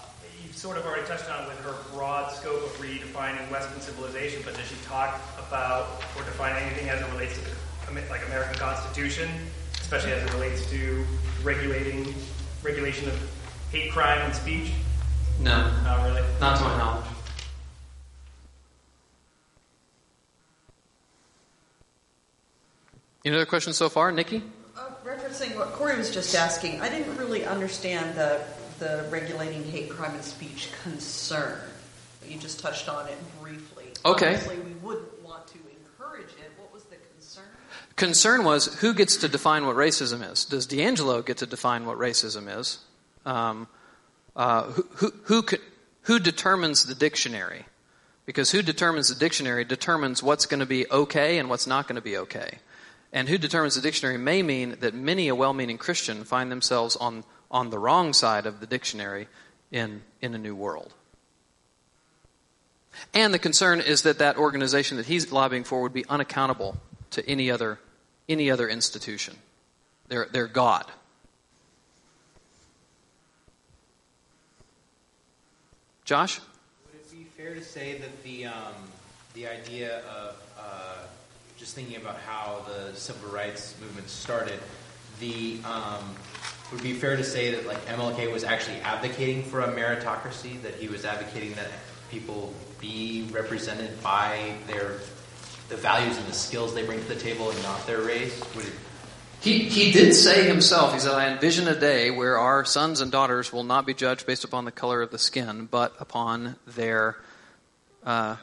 you've 0.44 0.56
sort 0.56 0.76
of 0.76 0.84
already 0.84 1.06
touched 1.06 1.30
on 1.30 1.46
with 1.46 1.58
her 1.60 1.74
broad 1.94 2.30
scope 2.32 2.62
of 2.62 2.70
redefining 2.78 3.50
Western 3.50 3.80
civilization, 3.80 4.42
but 4.44 4.54
does 4.54 4.66
she 4.66 4.76
talk 4.84 5.20
about 5.38 6.02
or 6.16 6.22
define 6.24 6.60
anything 6.62 6.88
as 6.88 7.00
it 7.00 7.10
relates 7.12 7.38
to 7.38 7.44
the 7.44 7.50
like 8.08 8.24
American 8.26 8.54
Constitution, 8.54 9.28
especially 9.80 10.12
as 10.12 10.22
it 10.22 10.32
relates 10.34 10.70
to 10.70 11.04
regulating 11.42 12.14
regulation 12.62 13.08
of 13.08 13.30
hate 13.72 13.90
crime 13.90 14.20
and 14.22 14.34
speech? 14.34 14.72
No. 15.40 15.70
Not 15.82 16.04
really. 16.06 16.22
Not 16.40 16.56
to 16.58 16.64
my 16.64 16.78
knowledge. 16.78 17.06
Any 23.24 23.36
other 23.36 23.46
questions 23.46 23.76
so 23.76 23.88
far, 23.88 24.10
Nikki? 24.12 24.42
Uh, 24.76 24.90
referencing 25.04 25.54
what 25.56 25.72
Corey 25.72 25.96
was 25.96 26.10
just 26.10 26.34
asking, 26.34 26.80
I 26.80 26.88
didn't 26.88 27.16
really 27.18 27.44
understand 27.44 28.16
the, 28.16 28.40
the 28.78 29.06
regulating 29.10 29.62
hate 29.64 29.90
crime 29.90 30.14
and 30.14 30.24
speech 30.24 30.70
concern. 30.82 31.60
You 32.26 32.38
just 32.38 32.60
touched 32.60 32.88
on 32.88 33.08
it 33.08 33.18
briefly. 33.42 33.86
Okay. 34.04 34.34
Obviously, 34.34 34.58
we 34.60 34.72
wouldn't 34.82 35.22
want 35.22 35.46
to 35.48 35.58
encourage 35.58 36.30
it. 36.30 36.50
What 36.56 36.72
was 36.72 36.84
the 36.84 36.96
concern? 37.14 37.44
Concern 37.96 38.44
was 38.44 38.74
who 38.80 38.94
gets 38.94 39.18
to 39.18 39.28
define 39.28 39.66
what 39.66 39.76
racism 39.76 40.30
is? 40.30 40.46
Does 40.46 40.66
DiAngelo 40.66 41.24
get 41.24 41.38
to 41.38 41.46
define 41.46 41.84
what 41.84 41.98
racism 41.98 42.58
is? 42.58 42.78
Um, 43.26 43.68
uh, 44.34 44.62
who, 44.64 44.86
who, 44.94 45.12
who, 45.24 45.42
could, 45.42 45.60
who 46.02 46.18
determines 46.18 46.84
the 46.84 46.94
dictionary? 46.94 47.66
Because 48.24 48.50
who 48.50 48.62
determines 48.62 49.08
the 49.08 49.14
dictionary 49.14 49.64
determines 49.64 50.22
what's 50.22 50.46
going 50.46 50.60
to 50.60 50.66
be 50.66 50.88
okay 50.90 51.38
and 51.38 51.50
what's 51.50 51.66
not 51.66 51.86
going 51.86 51.96
to 51.96 52.02
be 52.02 52.16
okay. 52.16 52.58
And 53.12 53.28
who 53.28 53.38
determines 53.38 53.74
the 53.74 53.80
dictionary 53.80 54.18
may 54.18 54.42
mean 54.42 54.76
that 54.80 54.94
many 54.94 55.28
a 55.28 55.34
well 55.34 55.52
meaning 55.52 55.78
Christian 55.78 56.24
find 56.24 56.50
themselves 56.50 56.96
on, 56.96 57.24
on 57.50 57.70
the 57.70 57.78
wrong 57.78 58.12
side 58.12 58.46
of 58.46 58.60
the 58.60 58.66
dictionary 58.66 59.26
in, 59.72 60.02
in 60.20 60.34
a 60.34 60.38
new 60.38 60.54
world. 60.54 60.92
And 63.14 63.32
the 63.32 63.38
concern 63.38 63.80
is 63.80 64.02
that 64.02 64.18
that 64.18 64.36
organization 64.36 64.96
that 64.96 65.06
he's 65.06 65.32
lobbying 65.32 65.64
for 65.64 65.82
would 65.82 65.92
be 65.92 66.04
unaccountable 66.08 66.76
to 67.10 67.28
any 67.28 67.50
other, 67.50 67.78
any 68.28 68.50
other 68.50 68.68
institution. 68.68 69.36
They're, 70.08 70.46
God. 70.46 70.86
Josh? 76.04 76.40
Would 76.86 77.00
it 77.00 77.10
be 77.12 77.24
fair 77.36 77.54
to 77.54 77.62
say 77.62 77.98
that 77.98 78.24
the, 78.24 78.46
um, 78.46 78.74
the 79.34 79.46
idea 79.46 80.00
of 80.00 80.42
uh, 80.58 81.06
just 81.60 81.74
thinking 81.74 81.96
about 81.96 82.16
how 82.20 82.64
the 82.66 82.96
civil 82.96 83.30
rights 83.30 83.74
movement 83.82 84.08
started, 84.08 84.58
the 85.20 85.58
um, 85.64 86.14
would 86.72 86.82
be 86.82 86.94
fair 86.94 87.16
to 87.16 87.22
say 87.22 87.50
that 87.50 87.66
like 87.66 87.84
MLK 87.86 88.32
was 88.32 88.44
actually 88.44 88.78
advocating 88.78 89.42
for 89.42 89.60
a 89.60 89.68
meritocracy, 89.68 90.60
that 90.62 90.74
he 90.76 90.88
was 90.88 91.04
advocating 91.04 91.52
that 91.54 91.68
people 92.10 92.54
be 92.80 93.28
represented 93.30 94.02
by 94.02 94.54
their 94.66 94.94
the 95.68 95.76
values 95.76 96.16
and 96.16 96.26
the 96.26 96.32
skills 96.32 96.74
they 96.74 96.84
bring 96.84 96.98
to 96.98 97.08
the 97.08 97.20
table 97.20 97.50
and 97.50 97.62
not 97.62 97.86
their 97.86 98.00
race? 98.00 98.42
Would 98.56 98.64
it, 98.64 98.72
He, 99.40 99.60
he 99.60 99.92
did 99.92 100.14
say 100.14 100.48
himself, 100.48 100.94
he 100.94 100.98
said, 100.98 101.12
I 101.12 101.30
envision 101.30 101.68
a 101.68 101.78
day 101.78 102.10
where 102.10 102.38
our 102.38 102.64
sons 102.64 103.00
and 103.00 103.12
daughters 103.12 103.52
will 103.52 103.64
not 103.64 103.86
be 103.86 103.94
judged 103.94 104.26
based 104.26 104.44
upon 104.44 104.64
the 104.64 104.72
color 104.72 105.00
of 105.02 105.10
the 105.10 105.18
skin, 105.18 105.68
but 105.70 105.94
upon 106.00 106.56
their, 106.66 107.16
uh, 108.04 108.36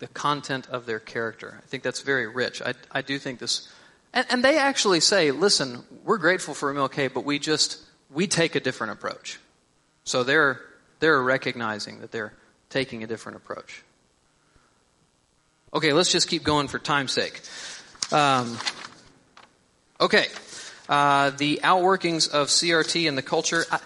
the 0.00 0.08
content 0.08 0.66
of 0.68 0.86
their 0.86 0.98
character. 0.98 1.60
I 1.62 1.66
think 1.66 1.82
that's 1.82 2.00
very 2.00 2.26
rich. 2.26 2.60
I, 2.60 2.74
I 2.90 3.02
do 3.02 3.18
think 3.18 3.38
this, 3.38 3.68
and, 4.12 4.26
and 4.28 4.44
they 4.44 4.58
actually 4.58 5.00
say, 5.00 5.30
listen, 5.30 5.84
we're 6.04 6.18
grateful 6.18 6.54
for 6.54 6.74
MLK, 6.74 7.14
but 7.14 7.24
we 7.24 7.38
just, 7.38 7.78
we 8.10 8.26
take 8.26 8.54
a 8.56 8.60
different 8.60 8.94
approach. 8.94 9.38
So 10.04 10.24
they're, 10.24 10.60
they're 10.98 11.22
recognizing 11.22 12.00
that 12.00 12.10
they're 12.10 12.32
taking 12.70 13.04
a 13.04 13.06
different 13.06 13.36
approach. 13.36 13.82
Okay, 15.72 15.92
let's 15.92 16.10
just 16.10 16.28
keep 16.28 16.42
going 16.42 16.66
for 16.66 16.78
time's 16.80 17.12
sake. 17.12 17.40
Um, 18.10 18.58
okay. 20.00 20.26
uh, 20.88 21.30
the 21.30 21.60
outworkings 21.62 22.28
of 22.28 22.48
CRT 22.48 23.08
and 23.08 23.16
the 23.16 23.22
culture. 23.22 23.64
I, 23.70 23.78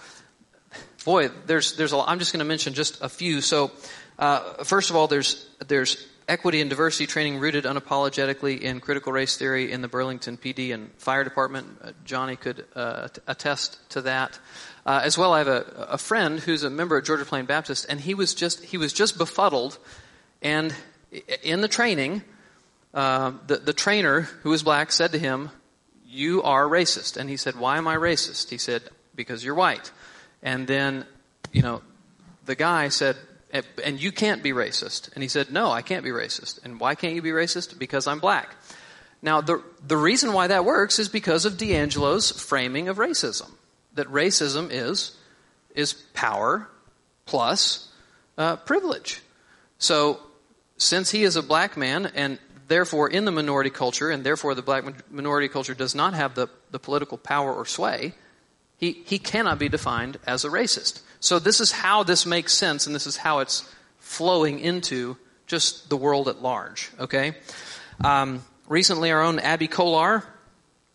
boy, 1.05 1.29
there's 1.45 1.77
there's 1.77 1.93
a, 1.93 1.97
I'm 1.97 2.17
just 2.17 2.33
going 2.33 2.39
to 2.39 2.45
mention 2.45 2.73
just 2.73 3.01
a 3.01 3.07
few. 3.07 3.39
So, 3.39 3.71
uh, 4.17 4.63
first 4.63 4.89
of 4.89 4.95
all, 4.95 5.07
there's 5.07 5.45
there's 5.67 6.05
equity 6.27 6.61
and 6.61 6.69
diversity 6.69 7.05
training 7.05 7.39
rooted 7.39 7.65
unapologetically 7.65 8.59
in 8.59 8.79
critical 8.79 9.11
race 9.11 9.37
theory 9.37 9.71
in 9.71 9.81
the 9.81 9.87
Burlington 9.87 10.37
PD 10.37 10.73
and 10.73 10.91
Fire 10.97 11.23
Department. 11.23 11.67
Uh, 11.83 11.91
Johnny 12.03 12.35
could 12.35 12.65
uh, 12.75 13.09
attest 13.27 13.77
to 13.91 14.01
that. 14.01 14.39
Uh, 14.85 15.01
as 15.03 15.17
well, 15.17 15.33
I 15.33 15.39
have 15.39 15.47
a, 15.47 15.87
a 15.89 15.97
friend 15.97 16.39
who's 16.39 16.63
a 16.63 16.69
member 16.69 16.97
of 16.97 17.05
Georgia 17.05 17.25
Plain 17.25 17.45
Baptist, 17.45 17.85
and 17.89 17.99
he 17.99 18.13
was 18.13 18.33
just 18.33 18.63
he 18.63 18.77
was 18.77 18.93
just 18.93 19.17
befuddled, 19.17 19.77
and 20.41 20.73
in 21.43 21.61
the 21.61 21.67
training, 21.67 22.23
uh, 22.93 23.33
the 23.47 23.57
the 23.57 23.73
trainer 23.73 24.21
who 24.21 24.49
was 24.49 24.63
black 24.63 24.91
said 24.91 25.11
to 25.11 25.19
him, 25.19 25.49
"You 26.07 26.43
are 26.43 26.65
racist," 26.65 27.17
and 27.17 27.29
he 27.29 27.37
said, 27.37 27.55
"Why 27.55 27.77
am 27.77 27.87
I 27.87 27.95
racist?" 27.95 28.49
He 28.49 28.57
said, 28.57 28.83
"Because 29.15 29.43
you're 29.43 29.55
white," 29.55 29.91
and 30.43 30.67
then 30.67 31.05
you 31.51 31.63
know 31.63 31.81
the 32.45 32.55
guy 32.55 32.89
said, 32.89 33.17
and 33.51 34.01
you 34.01 34.11
can't 34.11 34.43
be 34.43 34.51
racist. 34.51 35.13
And 35.13 35.23
he 35.23 35.29
said, 35.29 35.51
no, 35.51 35.71
I 35.71 35.81
can't 35.81 36.03
be 36.03 36.09
racist. 36.09 36.63
And 36.63 36.79
why 36.79 36.95
can't 36.95 37.15
you 37.15 37.21
be 37.21 37.29
racist? 37.29 37.77
Because 37.77 38.07
I'm 38.07 38.19
black. 38.19 38.55
Now, 39.21 39.41
the, 39.41 39.63
the 39.85 39.97
reason 39.97 40.33
why 40.33 40.47
that 40.47 40.65
works 40.65 40.99
is 40.99 41.09
because 41.09 41.45
of 41.45 41.53
DiAngelo's 41.53 42.31
framing 42.31 42.89
of 42.89 42.97
racism. 42.97 43.51
That 43.93 44.07
racism 44.07 44.69
is, 44.71 45.15
is 45.73 45.93
power 45.93 46.67
plus 47.25 47.89
uh, 48.37 48.57
privilege. 48.57 49.21
So, 49.77 50.19
since 50.77 51.11
he 51.11 51.23
is 51.23 51.37
a 51.37 51.41
black 51.41 51.77
man 51.77 52.11
and 52.13 52.37
therefore 52.67 53.09
in 53.09 53.25
the 53.25 53.31
minority 53.31 53.69
culture, 53.69 54.09
and 54.09 54.23
therefore 54.23 54.53
the 54.53 54.61
black 54.61 54.83
minority 55.09 55.47
culture 55.47 55.73
does 55.73 55.95
not 55.95 56.13
have 56.13 56.35
the, 56.35 56.47
the 56.71 56.79
political 56.79 57.17
power 57.17 57.53
or 57.53 57.65
sway, 57.65 58.13
he, 58.77 58.91
he 59.05 59.19
cannot 59.19 59.57
be 59.57 59.69
defined 59.69 60.17
as 60.27 60.43
a 60.43 60.49
racist. 60.49 61.01
So 61.25 61.39
this 61.39 61.59
is 61.59 61.71
how 61.71 62.03
this 62.03 62.27
makes 62.27 62.53
sense, 62.53 62.85
and 62.85 62.95
this 62.95 63.07
is 63.07 63.17
how 63.17 63.39
it's 63.39 63.67
flowing 63.97 64.59
into 64.59 65.17
just 65.47 65.89
the 65.89 65.97
world 65.97 66.27
at 66.27 66.43
large. 66.43 66.91
Okay. 66.99 67.33
Um, 68.03 68.43
recently, 68.67 69.11
our 69.11 69.23
own 69.23 69.39
Abby 69.39 69.67
Kolar 69.67 70.23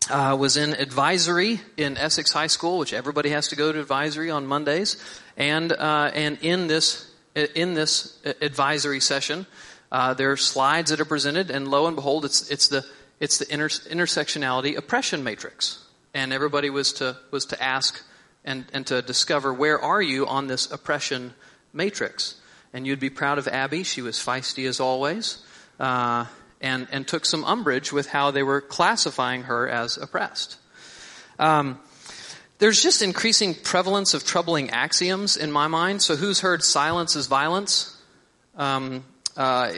uh, 0.09 0.37
was 0.39 0.55
in 0.55 0.73
advisory 0.73 1.59
in 1.75 1.97
Essex 1.97 2.31
High 2.31 2.47
School, 2.47 2.77
which 2.77 2.93
everybody 2.93 3.31
has 3.31 3.49
to 3.49 3.57
go 3.57 3.73
to 3.73 3.79
advisory 3.81 4.31
on 4.31 4.47
Mondays, 4.47 4.95
and 5.35 5.73
uh, 5.73 6.11
and 6.13 6.37
in 6.41 6.67
this 6.67 7.11
in 7.35 7.73
this 7.73 8.17
advisory 8.41 9.01
session, 9.01 9.45
uh, 9.91 10.13
there 10.13 10.31
are 10.31 10.37
slides 10.37 10.91
that 10.91 11.01
are 11.01 11.05
presented, 11.05 11.51
and 11.51 11.67
lo 11.67 11.87
and 11.87 11.97
behold, 11.97 12.23
it's 12.23 12.49
it's 12.49 12.69
the 12.69 12.85
it's 13.19 13.37
the 13.37 13.53
inter- 13.53 13.67
intersectionality 13.67 14.77
oppression 14.77 15.25
matrix, 15.25 15.85
and 16.13 16.31
everybody 16.31 16.69
was 16.69 16.93
to 16.93 17.17
was 17.31 17.47
to 17.47 17.61
ask 17.61 18.01
and, 18.43 18.65
and 18.73 18.87
to 18.87 19.01
discover 19.01 19.53
where 19.53 19.79
are 19.79 20.01
you 20.01 20.27
on 20.27 20.47
this 20.47 20.71
oppression 20.71 21.33
matrix. 21.73 22.35
And 22.73 22.87
you'd 22.87 22.99
be 22.99 23.09
proud 23.09 23.37
of 23.37 23.47
Abby. 23.47 23.83
She 23.83 24.01
was 24.01 24.17
feisty 24.17 24.67
as 24.67 24.79
always, 24.79 25.43
uh, 25.79 26.25
and, 26.61 26.87
and 26.91 27.07
took 27.07 27.25
some 27.25 27.43
umbrage 27.43 27.91
with 27.91 28.07
how 28.07 28.31
they 28.31 28.43
were 28.43 28.61
classifying 28.61 29.43
her 29.43 29.67
as 29.67 29.97
oppressed. 29.97 30.57
Um, 31.37 31.79
there's 32.59 32.81
just 32.81 33.01
increasing 33.01 33.55
prevalence 33.55 34.13
of 34.13 34.23
troubling 34.23 34.69
axioms 34.69 35.35
in 35.35 35.51
my 35.51 35.67
mind. 35.67 36.01
So, 36.01 36.15
who's 36.15 36.41
heard 36.41 36.63
silence 36.63 37.15
is 37.15 37.25
violence? 37.25 37.97
Um, 38.55 39.03
uh, 39.35 39.73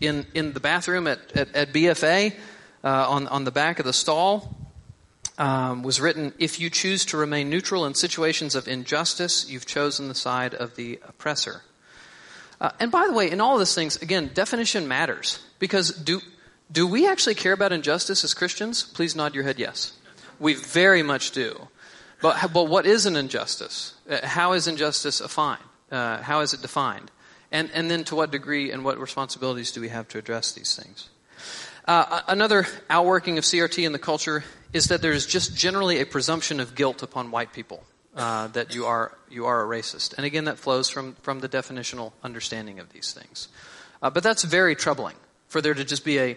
in, 0.00 0.26
in 0.34 0.52
the 0.52 0.58
bathroom 0.58 1.06
at, 1.06 1.20
at, 1.36 1.54
at 1.54 1.72
BFA, 1.72 2.34
uh, 2.82 2.88
on, 3.08 3.28
on 3.28 3.44
the 3.44 3.52
back 3.52 3.78
of 3.78 3.84
the 3.84 3.92
stall, 3.92 4.55
um, 5.38 5.82
was 5.82 6.00
written 6.00 6.32
If 6.38 6.60
you 6.60 6.70
choose 6.70 7.04
to 7.06 7.16
remain 7.16 7.50
neutral 7.50 7.84
in 7.86 7.94
situations 7.94 8.54
of 8.54 8.68
injustice, 8.68 9.48
you've 9.48 9.66
chosen 9.66 10.08
the 10.08 10.14
side 10.14 10.54
of 10.54 10.76
the 10.76 10.98
oppressor. 11.06 11.62
Uh, 12.60 12.70
and 12.80 12.90
by 12.90 13.06
the 13.06 13.12
way, 13.12 13.30
in 13.30 13.40
all 13.40 13.54
of 13.54 13.60
these 13.60 13.74
things, 13.74 13.96
again, 13.96 14.30
definition 14.32 14.88
matters. 14.88 15.40
Because 15.58 15.90
do, 15.90 16.20
do 16.72 16.86
we 16.86 17.06
actually 17.06 17.34
care 17.34 17.52
about 17.52 17.72
injustice 17.72 18.24
as 18.24 18.34
Christians? 18.34 18.82
Please 18.82 19.14
nod 19.14 19.34
your 19.34 19.44
head 19.44 19.58
yes. 19.58 19.92
We 20.38 20.54
very 20.54 21.02
much 21.02 21.32
do. 21.32 21.68
But, 22.22 22.52
but 22.52 22.64
what 22.64 22.86
is 22.86 23.04
an 23.04 23.16
injustice? 23.16 23.94
Uh, 24.08 24.26
how 24.26 24.52
is 24.52 24.66
injustice 24.66 25.18
defined? 25.18 25.62
Uh, 25.90 26.22
how 26.22 26.40
is 26.40 26.54
it 26.54 26.62
defined? 26.62 27.10
And, 27.52 27.70
and 27.74 27.90
then 27.90 28.04
to 28.04 28.16
what 28.16 28.30
degree 28.30 28.72
and 28.72 28.84
what 28.84 28.98
responsibilities 28.98 29.70
do 29.70 29.80
we 29.80 29.88
have 29.88 30.08
to 30.08 30.18
address 30.18 30.52
these 30.52 30.74
things? 30.74 31.08
Uh, 31.86 32.22
another 32.26 32.66
outworking 32.90 33.38
of 33.38 33.44
CRT 33.44 33.84
in 33.84 33.92
the 33.92 33.98
culture 33.98 34.42
is 34.76 34.88
that 34.88 35.02
there's 35.02 35.26
just 35.26 35.56
generally 35.56 36.00
a 36.00 36.06
presumption 36.06 36.60
of 36.60 36.74
guilt 36.74 37.02
upon 37.02 37.30
white 37.30 37.52
people 37.52 37.82
uh, 38.14 38.46
that 38.48 38.74
you 38.74 38.86
are 38.86 39.12
you 39.30 39.46
are 39.46 39.64
a 39.64 39.66
racist, 39.66 40.14
and 40.16 40.24
again 40.24 40.44
that 40.44 40.58
flows 40.58 40.88
from 40.88 41.14
from 41.22 41.40
the 41.40 41.48
definitional 41.48 42.12
understanding 42.22 42.78
of 42.78 42.92
these 42.92 43.12
things. 43.12 43.48
Uh, 44.02 44.10
but 44.10 44.22
that's 44.22 44.44
very 44.44 44.76
troubling 44.76 45.16
for 45.48 45.60
there 45.60 45.74
to 45.74 45.84
just 45.84 46.04
be 46.04 46.18
a 46.18 46.36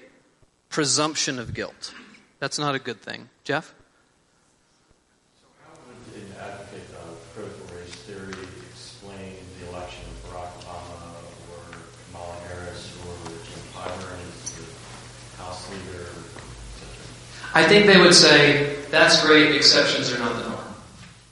presumption 0.70 1.38
of 1.38 1.54
guilt. 1.54 1.94
That's 2.40 2.58
not 2.58 2.74
a 2.74 2.80
good 2.80 3.02
thing, 3.02 3.30
Jeff. 3.44 3.74
I 17.54 17.68
think 17.68 17.88
they 17.88 17.98
would 17.98 18.14
say, 18.14 18.76
that's 18.92 19.26
great, 19.26 19.56
exceptions 19.56 20.12
are 20.14 20.20
not 20.20 20.36
the 20.36 20.50
norm. 20.50 20.64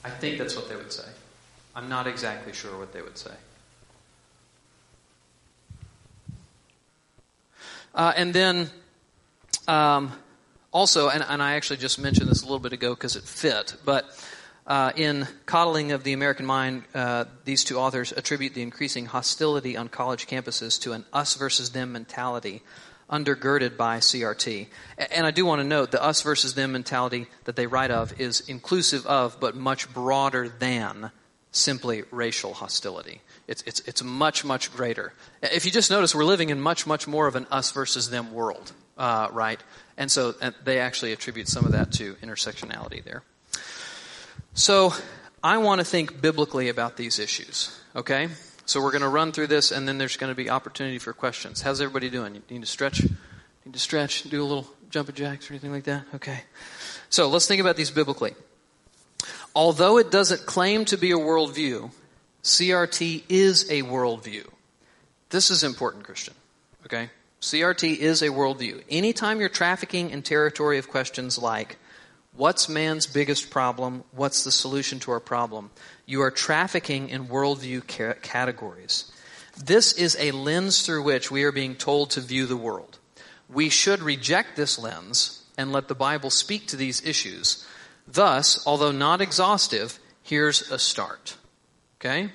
I 0.04 0.10
think 0.10 0.38
that's 0.38 0.56
what 0.56 0.68
they 0.68 0.74
would 0.74 0.92
say. 0.92 1.08
I'm 1.76 1.88
not 1.88 2.08
exactly 2.08 2.52
sure 2.52 2.76
what 2.76 2.92
they 2.92 3.02
would 3.02 3.16
say. 3.16 3.34
Uh, 7.94 8.12
and 8.16 8.34
then, 8.34 8.70
um, 9.68 10.12
also, 10.72 11.08
and, 11.08 11.24
and, 11.28 11.42
I 11.42 11.54
actually 11.54 11.78
just 11.78 11.98
mentioned 11.98 12.28
this 12.28 12.42
a 12.42 12.44
little 12.44 12.58
bit 12.58 12.72
ago 12.72 12.94
because 12.94 13.16
it 13.16 13.24
fit, 13.24 13.76
but 13.84 14.04
uh, 14.66 14.92
in 14.96 15.26
Coddling 15.46 15.92
of 15.92 16.04
the 16.04 16.12
American 16.12 16.46
Mind, 16.46 16.82
uh, 16.94 17.24
these 17.44 17.64
two 17.64 17.78
authors 17.78 18.12
attribute 18.12 18.54
the 18.54 18.62
increasing 18.62 19.06
hostility 19.06 19.76
on 19.76 19.88
college 19.88 20.26
campuses 20.26 20.80
to 20.82 20.92
an 20.92 21.04
us 21.12 21.34
versus 21.34 21.70
them 21.70 21.92
mentality 21.92 22.62
undergirded 23.10 23.76
by 23.76 23.98
CRT. 23.98 24.66
And 25.10 25.26
I 25.26 25.30
do 25.30 25.46
want 25.46 25.60
to 25.60 25.66
note 25.66 25.90
the 25.90 26.02
us 26.02 26.22
versus 26.22 26.54
them 26.54 26.72
mentality 26.72 27.26
that 27.44 27.56
they 27.56 27.66
write 27.66 27.90
of 27.90 28.20
is 28.20 28.40
inclusive 28.48 29.06
of, 29.06 29.40
but 29.40 29.56
much 29.56 29.92
broader 29.92 30.48
than 30.48 31.10
simply 31.50 32.04
racial 32.10 32.54
hostility. 32.54 33.22
It's, 33.46 33.62
it's, 33.62 33.80
it's 33.80 34.02
much, 34.02 34.44
much 34.44 34.72
greater. 34.74 35.14
If 35.42 35.64
you 35.64 35.70
just 35.70 35.90
notice, 35.90 36.14
we're 36.14 36.24
living 36.24 36.50
in 36.50 36.60
much, 36.60 36.86
much 36.86 37.08
more 37.08 37.26
of 37.26 37.36
an 37.36 37.46
us 37.50 37.70
versus 37.72 38.10
them 38.10 38.32
world, 38.32 38.72
uh, 38.98 39.28
right? 39.32 39.60
And 39.96 40.10
so 40.10 40.34
and 40.40 40.54
they 40.64 40.78
actually 40.78 41.12
attribute 41.12 41.48
some 41.48 41.64
of 41.64 41.72
that 41.72 41.92
to 41.92 42.14
intersectionality 42.16 43.02
there. 43.02 43.22
So 44.52 44.92
I 45.42 45.58
want 45.58 45.80
to 45.80 45.84
think 45.84 46.20
biblically 46.20 46.68
about 46.68 46.96
these 46.96 47.18
issues, 47.18 47.74
okay? 47.96 48.28
So 48.68 48.82
we're 48.82 48.90
going 48.90 49.00
to 49.00 49.08
run 49.08 49.32
through 49.32 49.46
this, 49.46 49.72
and 49.72 49.88
then 49.88 49.96
there's 49.96 50.18
going 50.18 50.30
to 50.30 50.36
be 50.36 50.50
opportunity 50.50 50.98
for 50.98 51.14
questions. 51.14 51.62
How's 51.62 51.80
everybody 51.80 52.10
doing? 52.10 52.34
You 52.34 52.42
need 52.50 52.60
to 52.60 52.66
stretch? 52.66 53.00
Need 53.00 53.72
to 53.72 53.78
stretch? 53.78 54.24
Do 54.24 54.42
a 54.42 54.44
little 54.44 54.66
jumping 54.90 55.14
jacks 55.14 55.48
or 55.48 55.54
anything 55.54 55.72
like 55.72 55.84
that? 55.84 56.04
Okay. 56.16 56.42
So 57.08 57.30
let's 57.30 57.46
think 57.46 57.62
about 57.62 57.76
these 57.76 57.90
biblically. 57.90 58.34
Although 59.54 59.96
it 59.96 60.10
doesn't 60.10 60.44
claim 60.44 60.84
to 60.84 60.98
be 60.98 61.12
a 61.12 61.16
worldview, 61.16 61.92
CRT 62.42 63.22
is 63.30 63.70
a 63.70 63.84
worldview. 63.84 64.46
This 65.30 65.50
is 65.50 65.64
important, 65.64 66.04
Christian. 66.04 66.34
Okay? 66.84 67.08
CRT 67.40 67.96
is 67.96 68.20
a 68.20 68.28
worldview. 68.28 68.84
Anytime 68.90 69.40
you're 69.40 69.48
trafficking 69.48 70.10
in 70.10 70.20
territory 70.20 70.76
of 70.76 70.90
questions 70.90 71.38
like, 71.38 71.78
what's 72.36 72.68
man's 72.68 73.06
biggest 73.06 73.48
problem? 73.48 74.04
What's 74.12 74.44
the 74.44 74.52
solution 74.52 74.98
to 75.00 75.12
our 75.12 75.20
problem? 75.20 75.70
You 76.08 76.22
are 76.22 76.30
trafficking 76.30 77.10
in 77.10 77.26
worldview 77.26 77.86
categories. 78.22 79.12
This 79.62 79.92
is 79.92 80.16
a 80.18 80.30
lens 80.30 80.80
through 80.86 81.02
which 81.02 81.30
we 81.30 81.44
are 81.44 81.52
being 81.52 81.74
told 81.74 82.12
to 82.12 82.22
view 82.22 82.46
the 82.46 82.56
world. 82.56 82.98
We 83.50 83.68
should 83.68 84.00
reject 84.00 84.56
this 84.56 84.78
lens 84.78 85.44
and 85.58 85.70
let 85.70 85.86
the 85.86 85.94
Bible 85.94 86.30
speak 86.30 86.66
to 86.68 86.76
these 86.76 87.04
issues. 87.04 87.66
Thus, 88.06 88.66
although 88.66 88.90
not 88.90 89.20
exhaustive, 89.20 89.98
here's 90.22 90.70
a 90.70 90.78
start. 90.78 91.36
Okay? 92.00 92.30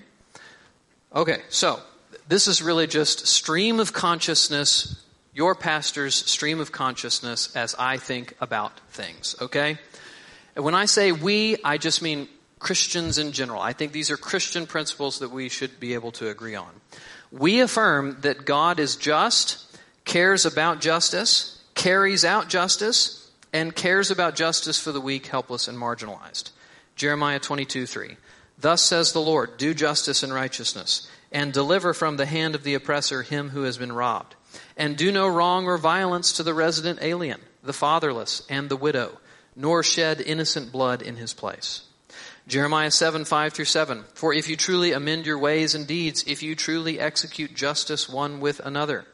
Okay, 1.16 1.42
so 1.50 1.80
this 2.28 2.48
is 2.48 2.62
really 2.62 2.86
just 2.86 3.26
stream 3.26 3.80
of 3.80 3.92
consciousness, 3.92 5.04
your 5.34 5.56
pastor's 5.56 6.14
stream 6.14 6.60
of 6.60 6.72
consciousness 6.72 7.56
as 7.56 7.74
I 7.80 7.98
think 7.98 8.36
about 8.40 8.80
things. 8.92 9.36
Okay? 9.42 9.80
And 10.56 10.64
when 10.64 10.76
I 10.76 10.86
say 10.86 11.12
we, 11.12 11.58
I 11.64 11.80
just 11.80 12.04
mean 12.04 12.28
Christians 12.64 13.18
in 13.18 13.34
general. 13.34 13.62
I 13.62 13.74
think 13.74 13.92
these 13.92 14.10
are 14.10 14.18
Christian 14.18 14.66
principles 14.66 15.20
that 15.20 15.32
we 15.32 15.50
should 15.50 15.80
be 15.80 15.94
able 15.94 16.14
to 16.14 16.30
agree 16.30 16.56
on. 16.56 16.70
We 17.30 17.60
affirm 17.60 18.18
that 18.22 18.46
God 18.46 18.80
is 18.80 18.96
just, 18.96 19.78
cares 20.06 20.46
about 20.46 20.80
justice, 20.80 21.62
carries 21.76 22.24
out 22.24 22.48
justice, 22.48 23.30
and 23.52 23.76
cares 23.76 24.12
about 24.12 24.36
justice 24.36 24.80
for 24.80 24.94
the 24.94 25.02
weak, 25.02 25.28
helpless, 25.28 25.68
and 25.68 25.78
marginalized. 25.78 26.52
Jeremiah 26.96 27.40
22 27.40 27.86
3. 27.86 28.18
Thus 28.58 28.82
says 28.82 29.12
the 29.12 29.20
Lord, 29.20 29.58
do 29.58 29.74
justice 29.74 30.24
and 30.24 30.34
righteousness, 30.34 31.10
and 31.34 31.52
deliver 31.52 31.94
from 31.94 32.16
the 32.16 32.26
hand 32.26 32.56
of 32.56 32.64
the 32.64 32.76
oppressor 32.76 33.24
him 33.24 33.50
who 33.50 33.64
has 33.64 33.78
been 33.78 33.92
robbed. 33.92 34.36
And 34.78 34.96
do 34.96 35.12
no 35.12 35.28
wrong 35.28 35.66
or 35.66 35.78
violence 35.78 36.32
to 36.34 36.44
the 36.44 36.54
resident 36.54 37.00
alien, 37.02 37.42
the 37.62 37.74
fatherless, 37.74 38.44
and 38.50 38.70
the 38.70 38.78
widow, 38.78 39.20
nor 39.54 39.84
shed 39.84 40.22
innocent 40.22 40.72
blood 40.72 41.02
in 41.02 41.18
his 41.18 41.34
place. 41.34 41.82
Jeremiah 42.48 42.92
7, 42.92 43.24
5 43.24 43.54
through 43.54 43.66
7. 43.66 44.04
For 44.14 44.34
if 44.34 44.50
you 44.50 44.58
truly 44.58 44.92
amend 44.92 45.26
your 45.26 45.40
ways 45.40 45.76
and 45.76 45.88
deeds, 45.88 46.26
if 46.28 46.44
you 46.44 46.56
truly 46.56 47.00
execute 47.00 47.56
justice 47.56 48.10
one 48.10 48.42
with 48.42 48.60
another, 48.60 49.06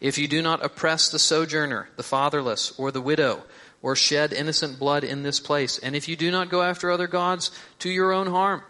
if 0.00 0.16
you 0.16 0.26
do 0.26 0.40
not 0.40 0.64
oppress 0.64 1.08
the 1.08 1.18
sojourner, 1.18 1.90
the 1.96 2.02
fatherless, 2.02 2.72
or 2.78 2.90
the 2.90 3.00
widow, 3.00 3.42
or 3.82 3.94
shed 3.94 4.32
innocent 4.32 4.78
blood 4.78 5.04
in 5.04 5.22
this 5.22 5.38
place, 5.38 5.78
and 5.78 5.94
if 5.94 6.08
you 6.08 6.16
do 6.16 6.30
not 6.30 6.48
go 6.48 6.62
after 6.62 6.90
other 6.90 7.06
gods 7.06 7.50
to 7.80 7.90
your 7.90 8.12
own 8.12 8.28
harm, 8.28 8.62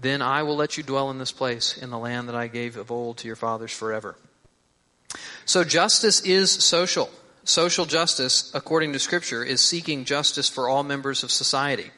then 0.00 0.22
I 0.22 0.42
will 0.42 0.56
let 0.56 0.76
you 0.76 0.82
dwell 0.82 1.10
in 1.10 1.18
this 1.18 1.32
place, 1.32 1.76
in 1.76 1.90
the 1.90 1.98
land 1.98 2.28
that 2.28 2.34
I 2.34 2.48
gave 2.48 2.76
of 2.76 2.90
old 2.90 3.18
to 3.18 3.26
your 3.26 3.36
fathers 3.36 3.72
forever. 3.72 4.16
So 5.44 5.64
justice 5.64 6.20
is 6.22 6.50
social. 6.50 7.10
Social 7.44 7.84
justice, 7.84 8.50
according 8.54 8.92
to 8.92 8.98
Scripture, 8.98 9.44
is 9.44 9.60
seeking 9.60 10.04
justice 10.04 10.48
for 10.48 10.68
all 10.68 10.82
members 10.82 11.22
of 11.22 11.30
society, 11.30 11.90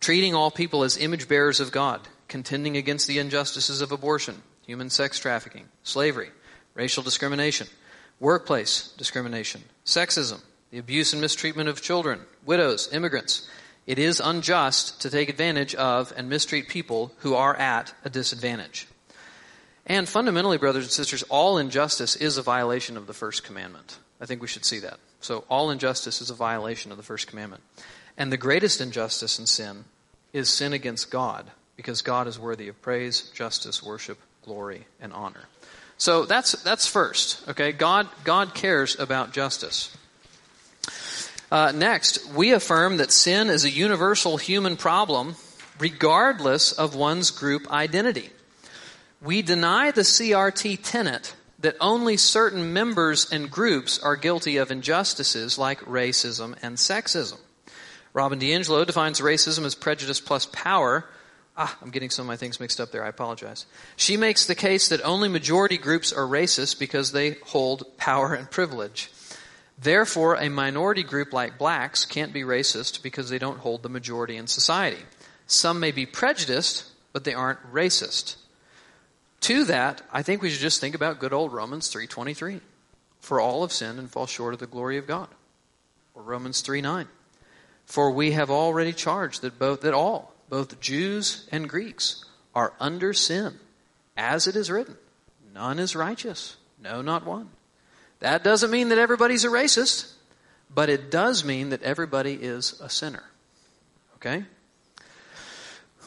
treating 0.00 0.34
all 0.34 0.50
people 0.50 0.82
as 0.82 0.96
image 0.96 1.28
bearers 1.28 1.60
of 1.60 1.72
God, 1.72 2.00
contending 2.28 2.76
against 2.76 3.06
the 3.06 3.18
injustices 3.18 3.80
of 3.80 3.92
abortion, 3.92 4.42
human 4.66 4.90
sex 4.90 5.18
trafficking, 5.18 5.66
slavery, 5.82 6.30
racial 6.74 7.02
discrimination, 7.02 7.66
workplace 8.20 8.92
discrimination, 8.96 9.62
sexism, 9.84 10.40
the 10.70 10.78
abuse 10.78 11.12
and 11.12 11.22
mistreatment 11.22 11.68
of 11.68 11.82
children, 11.82 12.20
widows, 12.44 12.92
immigrants. 12.92 13.48
It 13.86 13.98
is 13.98 14.20
unjust 14.20 15.00
to 15.02 15.10
take 15.10 15.28
advantage 15.28 15.74
of 15.74 16.12
and 16.16 16.28
mistreat 16.28 16.68
people 16.68 17.12
who 17.18 17.34
are 17.34 17.54
at 17.54 17.94
a 18.04 18.10
disadvantage. 18.10 18.88
And 19.86 20.08
fundamentally, 20.08 20.58
brothers 20.58 20.84
and 20.84 20.92
sisters, 20.92 21.22
all 21.24 21.58
injustice 21.58 22.16
is 22.16 22.36
a 22.36 22.42
violation 22.42 22.96
of 22.96 23.06
the 23.06 23.14
first 23.14 23.44
commandment. 23.44 23.98
I 24.20 24.26
think 24.26 24.42
we 24.42 24.48
should 24.48 24.64
see 24.64 24.80
that. 24.80 24.98
So, 25.20 25.44
all 25.48 25.70
injustice 25.70 26.20
is 26.20 26.30
a 26.30 26.34
violation 26.34 26.90
of 26.90 26.96
the 26.96 27.04
first 27.04 27.28
commandment. 27.28 27.62
And 28.16 28.32
the 28.32 28.36
greatest 28.36 28.80
injustice 28.80 29.38
and 29.38 29.48
sin 29.48 29.84
is 30.32 30.48
sin 30.48 30.72
against 30.72 31.10
God, 31.10 31.50
because 31.76 32.02
God 32.02 32.26
is 32.26 32.38
worthy 32.38 32.68
of 32.68 32.80
praise, 32.82 33.30
justice, 33.34 33.82
worship, 33.82 34.18
glory, 34.44 34.86
and 35.00 35.12
honor. 35.12 35.44
So 35.98 36.24
that's 36.24 36.52
that's 36.62 36.86
first. 36.86 37.46
Okay, 37.48 37.72
God 37.72 38.08
God 38.24 38.54
cares 38.54 38.98
about 38.98 39.32
justice. 39.32 39.96
Uh, 41.50 41.72
next, 41.74 42.32
we 42.34 42.52
affirm 42.52 42.96
that 42.96 43.12
sin 43.12 43.48
is 43.48 43.64
a 43.64 43.70
universal 43.70 44.36
human 44.36 44.76
problem, 44.76 45.36
regardless 45.78 46.72
of 46.72 46.94
one's 46.94 47.30
group 47.30 47.70
identity. 47.70 48.30
We 49.22 49.42
deny 49.42 49.90
the 49.92 50.02
CRT 50.02 50.80
tenet 50.82 51.34
that 51.60 51.76
only 51.80 52.16
certain 52.16 52.72
members 52.72 53.30
and 53.32 53.50
groups 53.50 53.98
are 53.98 54.16
guilty 54.16 54.56
of 54.56 54.70
injustices 54.70 55.56
like 55.56 55.80
racism 55.80 56.56
and 56.62 56.76
sexism. 56.76 57.38
Robin 58.16 58.40
DiAngelo 58.40 58.86
defines 58.86 59.20
racism 59.20 59.66
as 59.66 59.74
prejudice 59.74 60.20
plus 60.20 60.46
power. 60.46 61.04
Ah, 61.54 61.76
I'm 61.82 61.90
getting 61.90 62.08
some 62.08 62.22
of 62.22 62.28
my 62.28 62.36
things 62.38 62.58
mixed 62.58 62.80
up 62.80 62.90
there. 62.90 63.04
I 63.04 63.08
apologize. 63.08 63.66
She 63.94 64.16
makes 64.16 64.46
the 64.46 64.54
case 64.54 64.88
that 64.88 65.02
only 65.02 65.28
majority 65.28 65.76
groups 65.76 66.14
are 66.14 66.26
racist 66.26 66.78
because 66.78 67.12
they 67.12 67.32
hold 67.44 67.98
power 67.98 68.32
and 68.32 68.50
privilege. 68.50 69.10
Therefore, 69.78 70.36
a 70.36 70.48
minority 70.48 71.02
group 71.02 71.34
like 71.34 71.58
blacks 71.58 72.06
can't 72.06 72.32
be 72.32 72.40
racist 72.40 73.02
because 73.02 73.28
they 73.28 73.38
don't 73.38 73.58
hold 73.58 73.82
the 73.82 73.90
majority 73.90 74.38
in 74.38 74.46
society. 74.46 75.02
Some 75.46 75.78
may 75.78 75.92
be 75.92 76.06
prejudiced, 76.06 76.90
but 77.12 77.24
they 77.24 77.34
aren't 77.34 77.70
racist. 77.70 78.36
To 79.40 79.64
that, 79.64 80.00
I 80.10 80.22
think 80.22 80.40
we 80.40 80.48
should 80.48 80.62
just 80.62 80.80
think 80.80 80.94
about 80.94 81.20
good 81.20 81.34
old 81.34 81.52
Romans 81.52 81.92
3:23. 81.92 82.62
For 83.20 83.42
all 83.42 83.60
have 83.60 83.74
sinned 83.74 83.98
and 83.98 84.10
fall 84.10 84.26
short 84.26 84.54
of 84.54 84.60
the 84.60 84.66
glory 84.66 84.96
of 84.96 85.06
God. 85.06 85.28
Or 86.14 86.22
Romans 86.22 86.62
3:9. 86.62 87.08
For 87.86 88.10
we 88.10 88.32
have 88.32 88.50
already 88.50 88.92
charged 88.92 89.42
that 89.42 89.58
both 89.58 89.80
that 89.82 89.94
all, 89.94 90.34
both 90.48 90.80
Jews 90.80 91.48
and 91.50 91.68
Greeks, 91.68 92.24
are 92.54 92.72
under 92.80 93.12
sin, 93.12 93.58
as 94.16 94.46
it 94.46 94.56
is 94.56 94.70
written, 94.70 94.96
none 95.54 95.78
is 95.78 95.94
righteous, 95.96 96.56
no 96.82 97.00
not 97.00 97.24
one. 97.24 97.48
That 98.20 98.42
doesn't 98.42 98.70
mean 98.70 98.88
that 98.88 98.98
everybody's 98.98 99.44
a 99.44 99.48
racist, 99.48 100.12
but 100.74 100.88
it 100.88 101.10
does 101.10 101.44
mean 101.44 101.70
that 101.70 101.82
everybody 101.82 102.34
is 102.34 102.80
a 102.80 102.88
sinner. 102.88 103.22
Okay? 104.16 104.44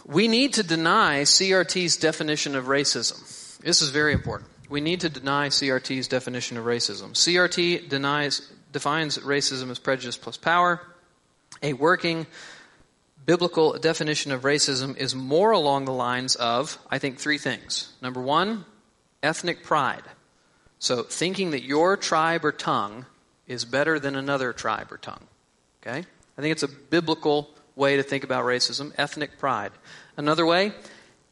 We 0.05 0.27
need 0.27 0.53
to 0.53 0.63
deny 0.63 1.21
CRT's 1.21 1.97
definition 1.97 2.55
of 2.55 2.65
racism. 2.65 3.59
This 3.59 3.81
is 3.81 3.89
very 3.89 4.13
important. 4.13 4.49
We 4.69 4.81
need 4.81 5.01
to 5.01 5.09
deny 5.09 5.49
CRT's 5.49 6.07
definition 6.07 6.57
of 6.57 6.65
racism. 6.65 7.13
CRT 7.13 7.89
denies, 7.89 8.41
defines 8.71 9.17
racism 9.19 9.69
as 9.69 9.79
prejudice 9.79 10.17
plus 10.17 10.37
power. 10.37 10.81
A 11.61 11.73
working 11.73 12.27
biblical 13.25 13.77
definition 13.77 14.31
of 14.31 14.41
racism 14.41 14.97
is 14.97 15.13
more 15.13 15.51
along 15.51 15.85
the 15.85 15.93
lines 15.93 16.35
of, 16.35 16.77
I 16.89 16.99
think, 16.99 17.19
three 17.19 17.37
things. 17.37 17.93
Number 18.01 18.21
one, 18.21 18.65
ethnic 19.21 19.63
pride. 19.63 20.03
So, 20.79 21.03
thinking 21.03 21.51
that 21.51 21.63
your 21.63 21.97
tribe 21.97 22.45
or 22.45 22.51
tongue 22.51 23.05
is 23.47 23.65
better 23.65 23.99
than 23.99 24.15
another 24.15 24.53
tribe 24.53 24.91
or 24.91 24.97
tongue. 24.97 25.27
Okay? 25.81 26.05
I 26.37 26.41
think 26.41 26.53
it's 26.53 26.63
a 26.63 26.69
biblical 26.69 27.49
way 27.75 27.97
to 27.97 28.03
think 28.03 28.23
about 28.23 28.45
racism, 28.45 28.93
ethnic 28.97 29.37
pride. 29.37 29.71
Another 30.15 30.45
way, 30.45 30.71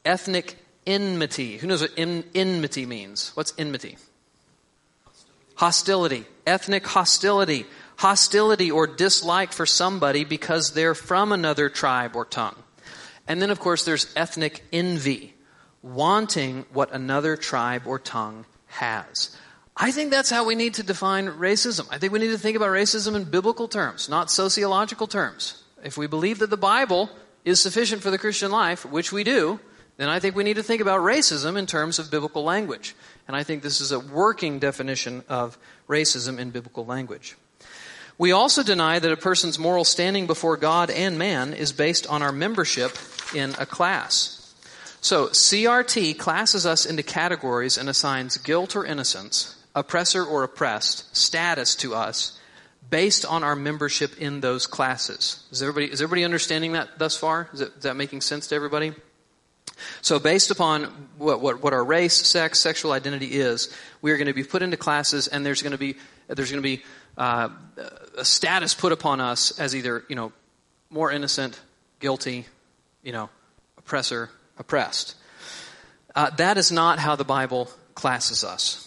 ethnic 0.03 0.57
enmity. 0.85 1.57
Who 1.57 1.67
knows 1.67 1.81
what 1.81 1.91
en- 1.97 2.23
enmity 2.35 2.85
means? 2.85 3.31
What's 3.35 3.53
enmity? 3.57 3.97
Hostility. 5.55 6.25
Ethnic 6.45 6.85
hostility. 6.85 7.65
Hostility 7.97 8.71
or 8.71 8.87
dislike 8.87 9.51
for 9.51 9.65
somebody 9.65 10.23
because 10.23 10.73
they're 10.73 10.95
from 10.95 11.31
another 11.31 11.69
tribe 11.69 12.15
or 12.15 12.25
tongue. 12.25 12.55
And 13.27 13.41
then, 13.41 13.49
of 13.49 13.59
course, 13.59 13.85
there's 13.85 14.11
ethnic 14.15 14.63
envy. 14.71 15.33
Wanting 15.83 16.65
what 16.73 16.91
another 16.91 17.37
tribe 17.37 17.83
or 17.85 17.99
tongue 17.99 18.45
has. 18.65 19.35
I 19.75 19.91
think 19.91 20.09
that's 20.09 20.29
how 20.29 20.43
we 20.43 20.55
need 20.55 20.73
to 20.75 20.83
define 20.83 21.27
racism. 21.27 21.87
I 21.91 21.99
think 21.99 22.11
we 22.11 22.19
need 22.19 22.31
to 22.31 22.37
think 22.37 22.57
about 22.57 22.69
racism 22.69 23.15
in 23.15 23.25
biblical 23.25 23.67
terms, 23.67 24.09
not 24.09 24.31
sociological 24.31 25.05
terms. 25.05 25.63
If 25.83 25.97
we 25.97 26.07
believe 26.07 26.39
that 26.39 26.49
the 26.49 26.57
Bible 26.57 27.11
is 27.45 27.61
sufficient 27.61 28.01
for 28.01 28.09
the 28.09 28.17
Christian 28.17 28.51
life, 28.51 28.85
which 28.85 29.11
we 29.11 29.23
do, 29.23 29.59
then 29.97 30.09
I 30.09 30.19
think 30.19 30.35
we 30.35 30.43
need 30.43 30.55
to 30.55 30.63
think 30.63 30.81
about 30.81 31.01
racism 31.01 31.57
in 31.57 31.67
terms 31.67 31.99
of 31.99 32.09
biblical 32.09 32.43
language. 32.43 32.95
And 33.27 33.37
I 33.37 33.43
think 33.43 33.61
this 33.61 33.79
is 33.79 33.91
a 33.91 33.99
working 33.99 34.59
definition 34.59 35.23
of 35.29 35.57
racism 35.87 36.39
in 36.39 36.49
biblical 36.49 36.85
language. 36.85 37.35
We 38.17 38.31
also 38.31 38.63
deny 38.63 38.97
that 38.97 39.11
a 39.11 39.17
person's 39.17 39.59
moral 39.59 39.83
standing 39.83 40.25
before 40.25 40.57
God 40.57 40.89
and 40.89 41.19
man 41.19 41.53
is 41.53 41.71
based 41.71 42.07
on 42.07 42.23
our 42.23 42.31
membership 42.31 42.97
in 43.35 43.53
a 43.59 43.65
class. 43.65 44.33
So, 45.01 45.27
CRT 45.27 46.17
classes 46.17 46.65
us 46.65 46.85
into 46.85 47.03
categories 47.03 47.77
and 47.77 47.87
assigns 47.87 48.37
guilt 48.37 48.75
or 48.75 48.85
innocence, 48.85 49.55
oppressor 49.75 50.25
or 50.25 50.43
oppressed, 50.43 51.15
status 51.15 51.75
to 51.77 51.93
us 51.93 52.39
based 52.89 53.25
on 53.25 53.43
our 53.43 53.55
membership 53.55 54.19
in 54.19 54.41
those 54.41 54.65
classes. 54.65 55.43
Is 55.51 55.61
everybody, 55.61 55.91
is 55.91 56.01
everybody 56.01 56.23
understanding 56.23 56.71
that 56.71 56.97
thus 56.97 57.15
far? 57.15 57.49
Is, 57.53 57.61
it, 57.61 57.73
is 57.77 57.83
that 57.83 57.95
making 57.95 58.21
sense 58.21 58.47
to 58.47 58.55
everybody? 58.55 58.93
So, 60.01 60.17
based 60.17 60.49
upon 60.49 60.85
what, 61.19 61.39
what, 61.41 61.61
what, 61.61 61.73
our 61.73 61.83
race, 61.83 62.15
sex, 62.15 62.59
sexual 62.59 62.91
identity 62.93 63.27
is, 63.27 63.71
we 64.01 64.11
are 64.11 64.17
going 64.17 64.27
to 64.27 64.33
be 64.33 64.43
put 64.43 64.63
into 64.63 64.77
classes, 64.77 65.27
and 65.27 65.45
there's 65.45 65.61
going 65.61 65.73
to 65.73 65.77
be 65.77 65.97
there's 66.27 66.49
going 66.51 66.61
to 66.61 66.67
be 66.67 66.83
uh, 67.17 67.49
a 68.17 68.25
status 68.25 68.73
put 68.73 68.91
upon 68.91 69.19
us 69.19 69.57
as 69.59 69.75
either 69.75 70.03
you 70.07 70.15
know 70.15 70.31
more 70.89 71.11
innocent, 71.11 71.59
guilty, 71.99 72.45
you 73.03 73.11
know, 73.11 73.29
oppressor, 73.77 74.29
oppressed. 74.57 75.15
Uh, 76.15 76.29
that 76.31 76.57
is 76.57 76.71
not 76.71 76.99
how 76.99 77.15
the 77.15 77.23
Bible 77.23 77.69
classes 77.95 78.43
us. 78.43 78.83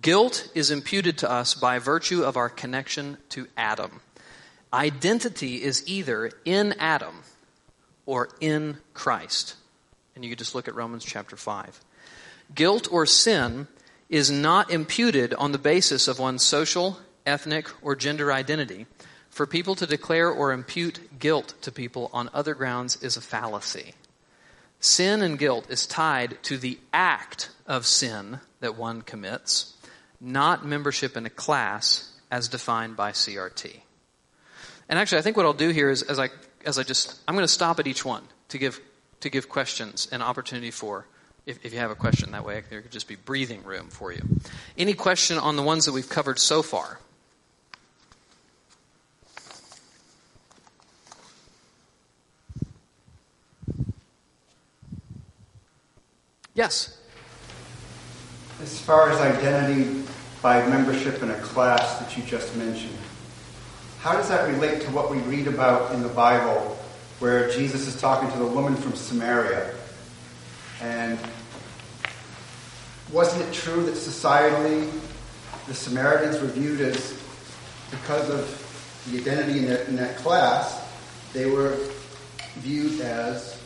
Guilt 0.00 0.48
is 0.54 0.70
imputed 0.70 1.18
to 1.18 1.30
us 1.30 1.54
by 1.54 1.78
virtue 1.78 2.22
of 2.22 2.36
our 2.36 2.48
connection 2.48 3.16
to 3.30 3.48
Adam. 3.56 4.00
Identity 4.72 5.62
is 5.62 5.82
either 5.86 6.30
in 6.44 6.74
Adam 6.78 7.22
or 8.06 8.28
in 8.40 8.76
Christ. 8.94 9.54
And 10.14 10.24
you 10.24 10.36
just 10.36 10.54
look 10.54 10.68
at 10.68 10.74
Romans 10.74 11.04
chapter 11.04 11.36
5. 11.36 11.80
Guilt 12.54 12.88
or 12.90 13.06
sin 13.06 13.66
is 14.08 14.30
not 14.30 14.70
imputed 14.70 15.34
on 15.34 15.52
the 15.52 15.58
basis 15.58 16.08
of 16.08 16.18
one's 16.18 16.42
social, 16.42 16.98
ethnic, 17.28 17.68
or 17.82 17.94
gender 17.94 18.32
identity. 18.32 18.86
For 19.30 19.46
people 19.46 19.76
to 19.76 19.86
declare 19.86 20.28
or 20.30 20.52
impute 20.52 21.18
guilt 21.18 21.54
to 21.60 21.70
people 21.70 22.10
on 22.12 22.30
other 22.34 22.54
grounds 22.54 23.00
is 23.02 23.16
a 23.16 23.20
fallacy. 23.20 23.94
Sin 24.80 25.22
and 25.22 25.38
guilt 25.38 25.70
is 25.70 25.86
tied 25.86 26.42
to 26.44 26.56
the 26.56 26.78
act 26.92 27.50
of 27.66 27.86
sin 27.86 28.40
that 28.60 28.76
one 28.76 29.02
commits 29.02 29.74
not 30.20 30.66
membership 30.66 31.16
in 31.16 31.26
a 31.26 31.30
class 31.30 32.12
as 32.30 32.48
defined 32.48 32.96
by 32.96 33.12
CRT. 33.12 33.80
And 34.88 34.98
actually, 34.98 35.18
I 35.18 35.22
think 35.22 35.36
what 35.36 35.46
I'll 35.46 35.52
do 35.52 35.70
here 35.70 35.90
is, 35.90 36.02
as 36.02 36.18
I 36.18 36.30
as 36.64 36.78
I 36.78 36.82
just, 36.82 37.18
I'm 37.28 37.34
going 37.34 37.44
to 37.44 37.52
stop 37.52 37.78
at 37.78 37.86
each 37.86 38.04
one 38.04 38.24
to 38.48 38.58
give 38.58 38.80
to 39.20 39.30
give 39.30 39.48
questions 39.48 40.08
an 40.12 40.22
opportunity 40.22 40.70
for. 40.70 41.06
If, 41.46 41.64
if 41.64 41.72
you 41.72 41.78
have 41.78 41.90
a 41.90 41.94
question 41.94 42.32
that 42.32 42.44
way, 42.44 42.62
there 42.68 42.82
could 42.82 42.90
just 42.90 43.08
be 43.08 43.16
breathing 43.16 43.64
room 43.64 43.88
for 43.88 44.12
you. 44.12 44.20
Any 44.76 44.92
question 44.92 45.38
on 45.38 45.56
the 45.56 45.62
ones 45.62 45.86
that 45.86 45.92
we've 45.92 46.08
covered 46.08 46.38
so 46.38 46.62
far? 46.62 46.98
Yes. 56.58 56.98
As 58.60 58.80
far 58.80 59.10
as 59.10 59.20
identity 59.20 60.02
by 60.42 60.66
membership 60.66 61.22
in 61.22 61.30
a 61.30 61.38
class 61.38 62.00
that 62.00 62.16
you 62.16 62.24
just 62.24 62.56
mentioned, 62.56 62.98
how 64.00 64.14
does 64.14 64.28
that 64.28 64.48
relate 64.48 64.80
to 64.80 64.90
what 64.90 65.08
we 65.08 65.18
read 65.18 65.46
about 65.46 65.94
in 65.94 66.02
the 66.02 66.08
Bible 66.08 66.76
where 67.20 67.48
Jesus 67.52 67.86
is 67.86 68.00
talking 68.00 68.28
to 68.32 68.38
the 68.38 68.44
woman 68.44 68.74
from 68.74 68.96
Samaria? 68.96 69.72
And 70.82 71.16
wasn't 73.12 73.48
it 73.48 73.54
true 73.54 73.84
that 73.84 73.94
societally 73.94 74.90
the 75.68 75.74
Samaritans 75.74 76.40
were 76.40 76.48
viewed 76.48 76.80
as, 76.80 77.22
because 77.92 78.28
of 78.30 79.04
the 79.12 79.20
identity 79.20 79.60
in 79.60 79.66
that, 79.66 79.86
in 79.86 79.94
that 79.94 80.16
class, 80.16 80.84
they 81.32 81.48
were 81.48 81.78
viewed 82.56 83.00
as 83.00 83.62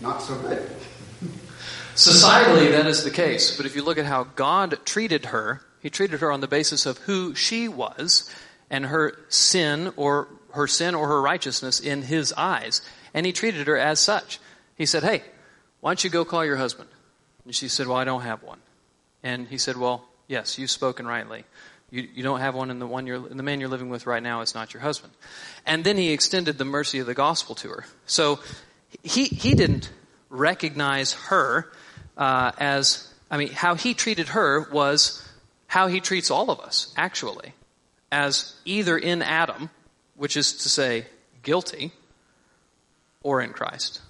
not 0.00 0.20
so 0.20 0.36
good? 0.40 0.68
Societally, 1.94 2.70
that 2.72 2.86
is 2.86 3.04
the 3.04 3.10
case. 3.10 3.56
But 3.56 3.66
if 3.66 3.76
you 3.76 3.84
look 3.84 3.98
at 3.98 4.04
how 4.04 4.24
God 4.24 4.78
treated 4.84 5.26
her, 5.26 5.62
He 5.80 5.90
treated 5.90 6.20
her 6.20 6.32
on 6.32 6.40
the 6.40 6.48
basis 6.48 6.86
of 6.86 6.98
who 6.98 7.34
she 7.34 7.68
was 7.68 8.30
and 8.70 8.86
her 8.86 9.16
sin 9.28 9.92
or 9.96 10.28
her 10.52 10.66
sin 10.66 10.94
or 10.94 11.08
her 11.08 11.22
righteousness 11.22 11.80
in 11.80 12.02
His 12.02 12.32
eyes. 12.36 12.82
And 13.12 13.24
He 13.24 13.32
treated 13.32 13.66
her 13.66 13.78
as 13.78 14.00
such. 14.00 14.40
He 14.76 14.86
said, 14.86 15.02
Hey, 15.02 15.22
why 15.80 15.90
don't 15.90 16.02
you 16.02 16.10
go 16.10 16.24
call 16.24 16.44
your 16.44 16.56
husband? 16.56 16.88
And 17.44 17.54
she 17.54 17.68
said, 17.68 17.86
Well, 17.86 17.96
I 17.96 18.04
don't 18.04 18.22
have 18.22 18.42
one. 18.42 18.58
And 19.22 19.48
he 19.48 19.58
said, 19.58 19.76
Well, 19.76 20.04
yes, 20.28 20.58
you've 20.58 20.70
spoken 20.70 21.06
rightly. 21.06 21.44
You, 21.90 22.08
you 22.14 22.22
don't 22.22 22.40
have 22.40 22.54
one, 22.54 22.70
and 22.70 22.80
the 22.80 22.86
one 22.86 23.06
you're, 23.06 23.18
the 23.18 23.42
man 23.42 23.60
you're 23.60 23.68
living 23.68 23.88
with 23.88 24.06
right 24.06 24.22
now 24.22 24.40
is 24.40 24.54
not 24.54 24.74
your 24.74 24.82
husband. 24.82 25.12
And 25.64 25.84
then 25.84 25.96
he 25.96 26.10
extended 26.10 26.58
the 26.58 26.64
mercy 26.64 26.98
of 26.98 27.06
the 27.06 27.14
gospel 27.14 27.54
to 27.56 27.68
her. 27.68 27.84
So 28.06 28.40
he, 29.02 29.26
he 29.26 29.54
didn't 29.54 29.90
recognize 30.28 31.12
her 31.12 31.70
uh, 32.16 32.52
as, 32.58 33.12
I 33.30 33.36
mean, 33.36 33.50
how 33.50 33.74
he 33.74 33.94
treated 33.94 34.28
her 34.28 34.68
was 34.70 35.26
how 35.66 35.88
he 35.88 36.00
treats 36.00 36.30
all 36.30 36.50
of 36.50 36.60
us, 36.60 36.92
actually, 36.96 37.52
as 38.12 38.54
either 38.64 38.96
in 38.96 39.22
Adam, 39.22 39.70
which 40.16 40.36
is 40.36 40.52
to 40.52 40.68
say, 40.68 41.06
guilty, 41.42 41.92
or 43.22 43.40
in 43.40 43.50
Christ. 43.50 44.00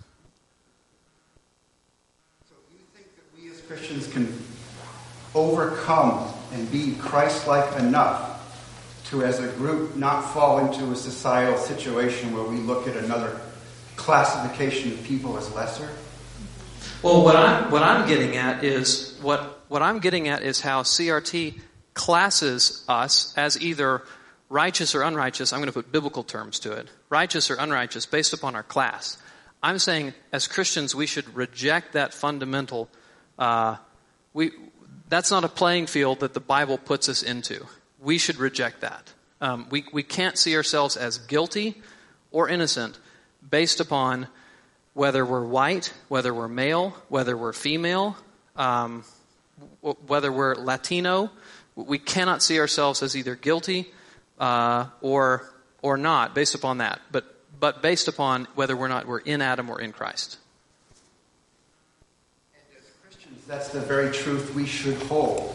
So 2.49 2.55
you 2.73 2.81
think 2.95 3.07
that 3.17 3.25
we 3.41 3.51
as 3.51 3.61
Christians 3.63 4.13
can 4.13 4.37
overcome 5.35 6.33
and 6.53 6.71
be 6.71 6.95
Christ 7.01 7.47
like 7.47 7.79
enough 7.79 8.31
to, 9.07 9.23
as 9.23 9.41
a 9.41 9.49
group, 9.49 9.97
not 9.97 10.23
fall 10.33 10.59
into 10.59 10.93
a 10.93 10.97
societal 10.97 11.59
situation 11.59 12.35
where 12.35 12.45
we 12.45 12.57
look 12.57 12.87
at 12.87 12.97
another 12.97 13.41
classification 13.97 14.93
of 14.93 15.03
people 15.05 15.37
as 15.39 15.53
lesser? 15.55 15.89
Well, 17.05 17.23
what 17.23 17.37
I'm 17.37 17.71
what 17.71 17.83
I'm 17.83 18.09
getting 18.09 18.39
at 18.39 18.65
is 18.65 19.15
what 19.21 19.61
what 19.69 19.83
I'm 19.83 19.99
getting 19.99 20.29
at 20.29 20.43
is 20.43 20.63
how 20.63 20.85
CRT 20.85 21.61
classes 21.93 22.83
us 22.89 23.35
as 23.37 23.61
either 23.61 24.05
righteous 24.49 24.95
or 24.95 25.03
unrighteous. 25.03 25.53
I'm 25.53 25.59
going 25.59 25.67
to 25.67 25.75
put 25.75 25.93
biblical 25.93 26.23
terms 26.23 26.59
to 26.61 26.73
it. 26.73 26.89
Righteous 27.11 27.51
or 27.51 27.57
unrighteous 27.57 28.07
based 28.07 28.33
upon 28.33 28.57
our 28.57 28.63
class. 28.63 29.19
I'm 29.63 29.79
saying 29.79 30.15
as 30.33 30.49
Christians 30.49 30.95
we 30.95 31.05
should 31.05 31.37
reject 31.37 31.93
that 31.93 32.15
fundamental. 32.15 32.89
Uh, 33.39 33.77
we 34.33 34.53
that's 35.11 35.31
not 35.31 35.45
a 35.45 35.49
playing 35.49 35.89
field 35.89 36.21
that 36.21 36.33
the 36.33 36.41
Bible 36.41 36.79
puts 36.79 37.11
us 37.11 37.23
into. 37.23 37.67
We 38.01 38.17
should 38.17 38.39
reject 38.39 38.81
that. 38.81 39.13
Um, 39.43 39.67
we 39.69 39.85
we 39.93 40.05
can't 40.05 40.39
see 40.39 40.57
ourselves 40.57 40.97
as 40.97 41.19
guilty 41.19 41.83
or 42.31 42.49
innocent 42.49 42.99
based 43.47 43.79
upon 43.79 44.27
whether 44.95 45.27
we're 45.27 45.45
white, 45.45 45.93
whether 46.09 46.33
we're 46.33 46.49
male, 46.49 46.91
whether 47.09 47.37
we're 47.37 47.53
female, 47.53 48.17
um, 48.57 49.05
whether 50.07 50.33
we're 50.33 50.55
Latino, 50.55 51.31
we 51.77 51.99
cannot 51.99 52.43
see 52.43 52.59
ourselves 52.59 53.03
as 53.03 53.17
either 53.17 53.35
guilty 53.35 53.93
uh, 54.39 54.87
or 55.01 55.51
or 55.83 55.97
not 55.97 56.35
based 56.35 56.55
upon 56.55 56.79
that, 56.79 57.01
but 57.13 57.25
but 57.61 57.83
based 57.83 58.09
upon 58.09 58.47
whether 58.55 58.77
we're 58.77 58.89
not 58.89 59.07
we're 59.07 59.19
in 59.19 59.43
Adam 59.43 59.69
or 59.69 59.81
in 59.81 59.93
Christ. 59.93 60.39
And 62.55 62.79
as 62.79 62.91
Christians, 63.03 63.45
that's 63.47 63.69
the 63.69 63.81
very 63.81 64.13
truth 64.13 64.55
we 64.55 64.67
should 64.67 64.97
hold. 65.03 65.55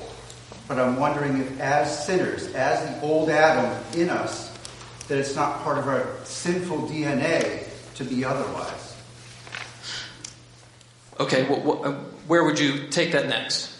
But 0.67 0.77
I'm 0.79 0.97
wondering 0.97 1.37
if, 1.37 1.59
as 1.59 2.05
sinners, 2.05 2.53
as 2.53 2.87
the 2.87 3.01
old 3.01 3.29
Adam 3.29 3.83
in 3.97 4.09
us, 4.09 4.55
that 5.07 5.17
it's 5.17 5.35
not 5.35 5.63
part 5.63 5.79
of 5.79 5.87
our 5.87 6.07
sinful 6.25 6.87
DNA 6.89 7.67
to 7.95 8.03
be 8.03 8.23
otherwise. 8.23 8.88
Okay, 11.19 11.43
well, 11.49 11.85
uh, 11.85 11.91
where 12.27 12.45
would 12.45 12.57
you 12.57 12.87
take 12.87 13.11
that 13.11 13.27
next? 13.27 13.75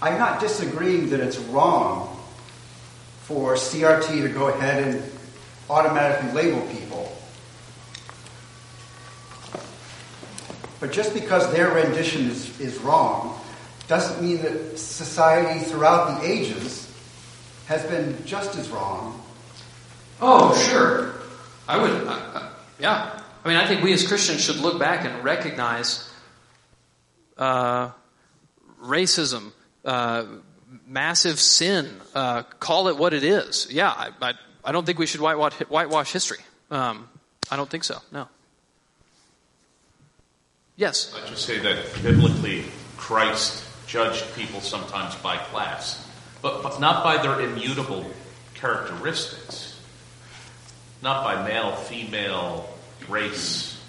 I'm 0.00 0.18
not 0.18 0.40
disagreeing 0.40 1.10
that 1.10 1.20
it's 1.20 1.38
wrong 1.38 2.18
for 3.24 3.54
CRT 3.54 4.22
to 4.22 4.28
go 4.30 4.48
ahead 4.48 4.82
and 4.82 5.12
automatically 5.68 6.32
label 6.32 6.62
people. 6.68 7.16
But 10.80 10.90
just 10.90 11.14
because 11.14 11.52
their 11.52 11.70
rendition 11.70 12.30
is, 12.30 12.58
is 12.58 12.78
wrong 12.78 13.38
doesn't 13.88 14.24
mean 14.24 14.40
that 14.42 14.78
society 14.78 15.60
throughout 15.60 16.18
the 16.20 16.26
ages 16.26 16.81
has 17.72 17.84
been 17.86 18.24
just 18.26 18.56
as 18.56 18.68
wrong. 18.68 19.18
Oh, 20.20 20.54
sure. 20.70 21.14
I 21.66 21.80
would, 21.80 21.90
uh, 22.06 22.10
uh, 22.10 22.52
yeah. 22.78 23.18
I 23.44 23.48
mean, 23.48 23.56
I 23.56 23.66
think 23.66 23.82
we 23.82 23.92
as 23.94 24.06
Christians 24.06 24.44
should 24.44 24.56
look 24.56 24.78
back 24.78 25.06
and 25.06 25.24
recognize 25.24 26.08
uh, 27.38 27.90
racism, 28.84 29.52
uh, 29.86 30.24
massive 30.86 31.40
sin, 31.40 31.88
uh, 32.14 32.42
call 32.60 32.88
it 32.88 32.96
what 32.98 33.14
it 33.14 33.24
is. 33.24 33.68
Yeah, 33.70 33.88
I, 33.88 34.10
I, 34.20 34.34
I, 34.64 34.72
don't 34.72 34.84
think 34.84 34.98
we 34.98 35.06
should 35.06 35.22
whitewash, 35.22 35.54
whitewash 35.68 36.12
history. 36.12 36.38
Um, 36.70 37.08
I 37.50 37.56
don't 37.56 37.70
think 37.70 37.84
so, 37.84 37.98
no. 38.12 38.28
Yes? 40.76 41.14
I'd 41.16 41.26
just 41.26 41.46
say 41.46 41.58
that 41.58 42.02
biblically, 42.02 42.64
Christ 42.96 43.64
judged 43.86 44.24
people 44.34 44.60
sometimes 44.60 45.14
by 45.16 45.38
class, 45.38 46.06
but, 46.42 46.62
but 46.62 46.80
not 46.80 47.04
by 47.04 47.22
their 47.22 47.40
immutable 47.40 48.04
characteristics, 48.54 49.80
not 51.02 51.24
by 51.24 51.46
male, 51.46 51.74
female, 51.74 52.68
race. 53.08 53.80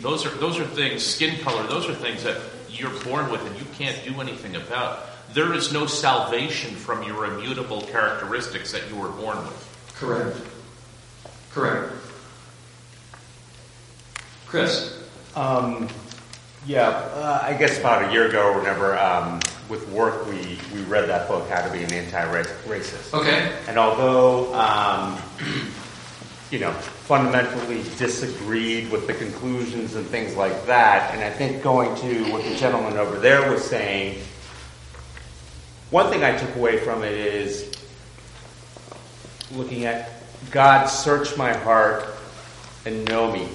Those 0.00 0.24
are, 0.24 0.30
those 0.30 0.58
are 0.58 0.64
things, 0.64 1.04
skin 1.04 1.38
color, 1.40 1.66
those 1.66 1.88
are 1.88 1.94
things 1.94 2.22
that 2.22 2.40
you're 2.70 2.90
born 3.04 3.30
with 3.30 3.44
and 3.44 3.56
you 3.58 3.66
can't 3.76 4.02
do 4.04 4.20
anything 4.20 4.56
about. 4.56 5.06
There 5.34 5.52
is 5.52 5.72
no 5.72 5.86
salvation 5.86 6.74
from 6.74 7.02
your 7.02 7.26
immutable 7.26 7.82
characteristics 7.82 8.72
that 8.72 8.88
you 8.88 8.96
were 8.96 9.08
born 9.08 9.38
with. 9.38 9.92
Correct. 9.96 10.36
Correct. 11.50 11.92
Chris? 14.46 14.98
Um, 15.36 15.88
yeah, 16.66 16.88
uh, 16.88 17.40
I 17.42 17.54
guess 17.54 17.78
about 17.78 18.08
a 18.08 18.12
year 18.12 18.28
ago 18.28 18.52
or 18.52 18.58
whenever, 18.58 18.98
um, 18.98 19.40
with 19.70 19.88
work, 19.88 20.26
we, 20.26 20.58
we 20.74 20.82
read 20.82 21.08
that 21.08 21.28
book, 21.28 21.48
How 21.48 21.66
to 21.66 21.72
Be 21.72 21.82
an 21.82 21.92
Anti-Racist. 21.92 23.14
Okay. 23.14 23.56
And 23.68 23.78
although, 23.78 24.52
um, 24.52 25.18
you 26.50 26.58
know, 26.58 26.72
fundamentally 26.72 27.82
disagreed 27.96 28.90
with 28.90 29.06
the 29.06 29.14
conclusions 29.14 29.94
and 29.94 30.04
things 30.06 30.36
like 30.36 30.66
that, 30.66 31.14
and 31.14 31.22
I 31.22 31.30
think 31.30 31.62
going 31.62 31.96
to 32.00 32.32
what 32.32 32.42
the 32.42 32.56
gentleman 32.56 32.98
over 32.98 33.18
there 33.18 33.50
was 33.50 33.64
saying, 33.64 34.20
one 35.90 36.10
thing 36.10 36.24
I 36.24 36.36
took 36.36 36.54
away 36.56 36.78
from 36.78 37.04
it 37.04 37.12
is 37.12 37.72
looking 39.52 39.84
at 39.84 40.10
God, 40.50 40.86
search 40.86 41.36
my 41.36 41.52
heart 41.52 42.04
and 42.84 43.04
know 43.08 43.32
me 43.32 43.48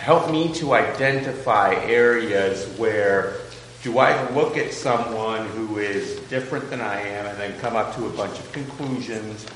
help 0.00 0.30
me 0.30 0.50
to 0.54 0.72
identify 0.72 1.74
areas 1.74 2.66
where 2.78 3.34
do 3.82 3.98
I 3.98 4.30
look 4.32 4.56
at 4.56 4.72
someone 4.72 5.46
who 5.48 5.78
is 5.78 6.20
different 6.28 6.68
than 6.70 6.80
I 6.80 7.00
am 7.00 7.26
and 7.26 7.38
then 7.38 7.58
come 7.60 7.76
up 7.76 7.94
to 7.96 8.06
a 8.06 8.10
bunch 8.10 8.38
of 8.38 8.52
conclusions 8.52 9.46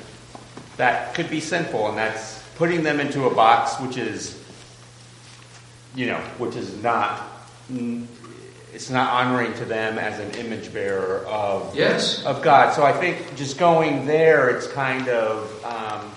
that 0.76 1.14
could 1.14 1.30
be 1.30 1.40
sinful, 1.40 1.88
and 1.88 1.98
that's 1.98 2.42
putting 2.56 2.82
them 2.82 3.00
into 3.00 3.26
a 3.26 3.34
box 3.34 3.78
which 3.80 3.96
is, 3.96 4.42
you 5.94 6.06
know, 6.06 6.18
which 6.38 6.56
is 6.56 6.82
not 6.82 7.22
it's 8.74 8.90
not 8.90 9.12
honoring 9.12 9.54
to 9.54 9.64
them 9.64 9.98
as 9.98 10.18
an 10.18 10.32
image 10.44 10.72
bearer 10.72 11.24
of 11.26 11.74
Yes. 11.76 12.24
of 12.24 12.42
God. 12.42 12.74
So 12.74 12.84
I 12.84 12.92
think 12.92 13.36
just 13.36 13.56
going 13.56 14.04
there, 14.06 14.50
it's 14.50 14.66
kind 14.66 15.08
of 15.08 15.64
um, 15.64 16.10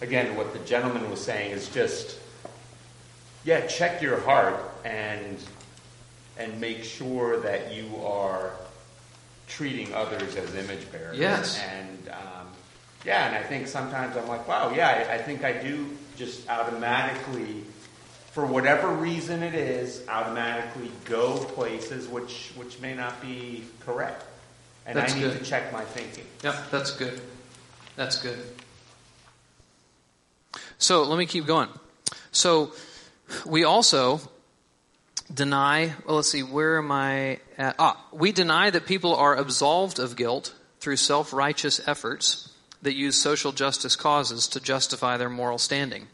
again 0.00 0.36
what 0.36 0.52
the 0.52 0.60
gentleman 0.60 1.10
was 1.10 1.20
saying 1.20 1.50
is 1.50 1.68
just 1.68 2.18
yeah, 3.44 3.66
check 3.66 4.00
your 4.00 4.20
heart 4.20 4.58
and 4.84 5.38
and 6.38 6.60
make 6.60 6.84
sure 6.84 7.40
that 7.40 7.74
you 7.74 7.96
are 8.04 8.50
treating 9.46 9.92
others 9.94 10.36
as 10.36 10.54
image 10.54 10.90
bearers. 10.90 11.18
Yes. 11.18 11.60
And 11.60 12.08
um, 12.08 12.48
yeah, 13.04 13.26
and 13.28 13.36
I 13.36 13.42
think 13.42 13.66
sometimes 13.66 14.16
I'm 14.16 14.26
like, 14.28 14.48
wow, 14.48 14.72
yeah, 14.74 15.06
I, 15.08 15.14
I 15.14 15.18
think 15.18 15.44
I 15.44 15.52
do 15.52 15.86
just 16.16 16.48
automatically, 16.48 17.62
for 18.32 18.46
whatever 18.46 18.88
reason 18.88 19.42
it 19.42 19.54
is, 19.54 20.02
automatically 20.08 20.90
go 21.04 21.36
places 21.38 22.08
which 22.08 22.52
which 22.56 22.80
may 22.80 22.94
not 22.94 23.20
be 23.20 23.64
correct, 23.80 24.24
and 24.86 24.96
That's 24.96 25.12
I 25.12 25.16
need 25.16 25.22
good. 25.24 25.38
to 25.38 25.44
check 25.44 25.72
my 25.72 25.84
thinking. 25.84 26.24
Yep, 26.42 26.70
that's 26.70 26.90
good. 26.92 27.20
That's 27.96 28.20
good. 28.20 28.38
So 30.78 31.04
let 31.04 31.18
me 31.18 31.26
keep 31.26 31.46
going. 31.46 31.68
So 32.32 32.72
we 33.46 33.64
also 33.64 34.20
deny, 35.32 35.94
well, 36.06 36.16
let's 36.16 36.30
see, 36.30 36.42
where 36.42 36.78
am 36.78 36.90
I 36.92 37.40
at? 37.56 37.76
Ah, 37.78 38.04
we 38.12 38.32
deny 38.32 38.70
that 38.70 38.86
people 38.86 39.14
are 39.14 39.36
absolved 39.36 39.98
of 39.98 40.16
guilt 40.16 40.54
through 40.80 40.96
self 40.96 41.32
righteous 41.32 41.86
efforts 41.88 42.50
that 42.82 42.94
use 42.94 43.20
social 43.20 43.52
justice 43.52 43.96
causes 43.96 44.46
to 44.48 44.60
justify 44.60 45.16
their 45.16 45.30
moral 45.30 45.58
standing. 45.58 46.08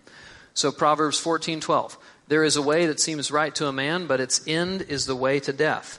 So 0.54 0.70
Proverbs 0.70 1.18
14:12 1.20 1.96
There 2.28 2.44
is 2.44 2.56
a 2.56 2.62
way 2.62 2.86
that 2.86 3.00
seems 3.00 3.30
right 3.30 3.54
to 3.56 3.66
a 3.66 3.72
man 3.72 4.06
but 4.06 4.20
its 4.20 4.40
end 4.46 4.82
is 4.82 5.06
the 5.06 5.16
way 5.16 5.40
to 5.40 5.52
death. 5.52 5.98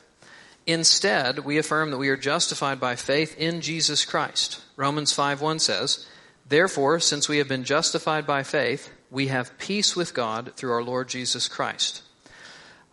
Instead, 0.65 1.39
we 1.39 1.57
affirm 1.57 1.91
that 1.91 1.97
we 1.97 2.09
are 2.09 2.17
justified 2.17 2.79
by 2.79 2.95
faith 2.95 3.35
in 3.37 3.61
Jesus 3.61 4.05
Christ. 4.05 4.59
Romans 4.75 5.11
5:1 5.11 5.59
says, 5.59 6.05
"Therefore, 6.47 6.99
since 6.99 7.27
we 7.27 7.39
have 7.39 7.47
been 7.47 7.63
justified 7.63 8.25
by 8.25 8.43
faith, 8.43 8.89
we 9.09 9.27
have 9.27 9.57
peace 9.57 9.95
with 9.95 10.13
God 10.13 10.53
through 10.55 10.71
our 10.71 10.83
Lord 10.83 11.09
Jesus 11.09 11.47
Christ." 11.47 12.01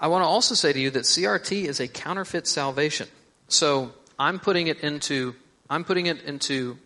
I 0.00 0.08
want 0.08 0.22
to 0.22 0.28
also 0.28 0.54
say 0.54 0.72
to 0.72 0.78
you 0.78 0.90
that 0.90 1.04
CRT 1.04 1.64
is 1.64 1.80
a 1.80 1.88
counterfeit 1.88 2.46
salvation. 2.46 3.08
So, 3.48 3.92
I'm 4.18 4.40
putting 4.40 4.66
it 4.66 4.80
into 4.80 5.34
I'm 5.70 5.84
putting 5.84 6.06
it 6.06 6.22
into 6.22 6.78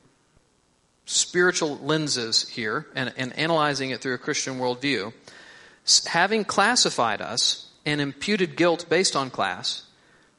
spiritual 1.06 1.78
lenses 1.78 2.48
here 2.48 2.86
and, 2.94 3.12
and 3.16 3.36
analyzing 3.38 3.90
it 3.90 4.00
through 4.00 4.14
a 4.14 4.18
Christian 4.18 4.58
worldview, 4.58 5.12
having 6.06 6.44
classified 6.44 7.20
us 7.20 7.70
and 7.84 8.00
imputed 8.00 8.56
guilt 8.56 8.86
based 8.88 9.16
on 9.16 9.30
class, 9.30 9.84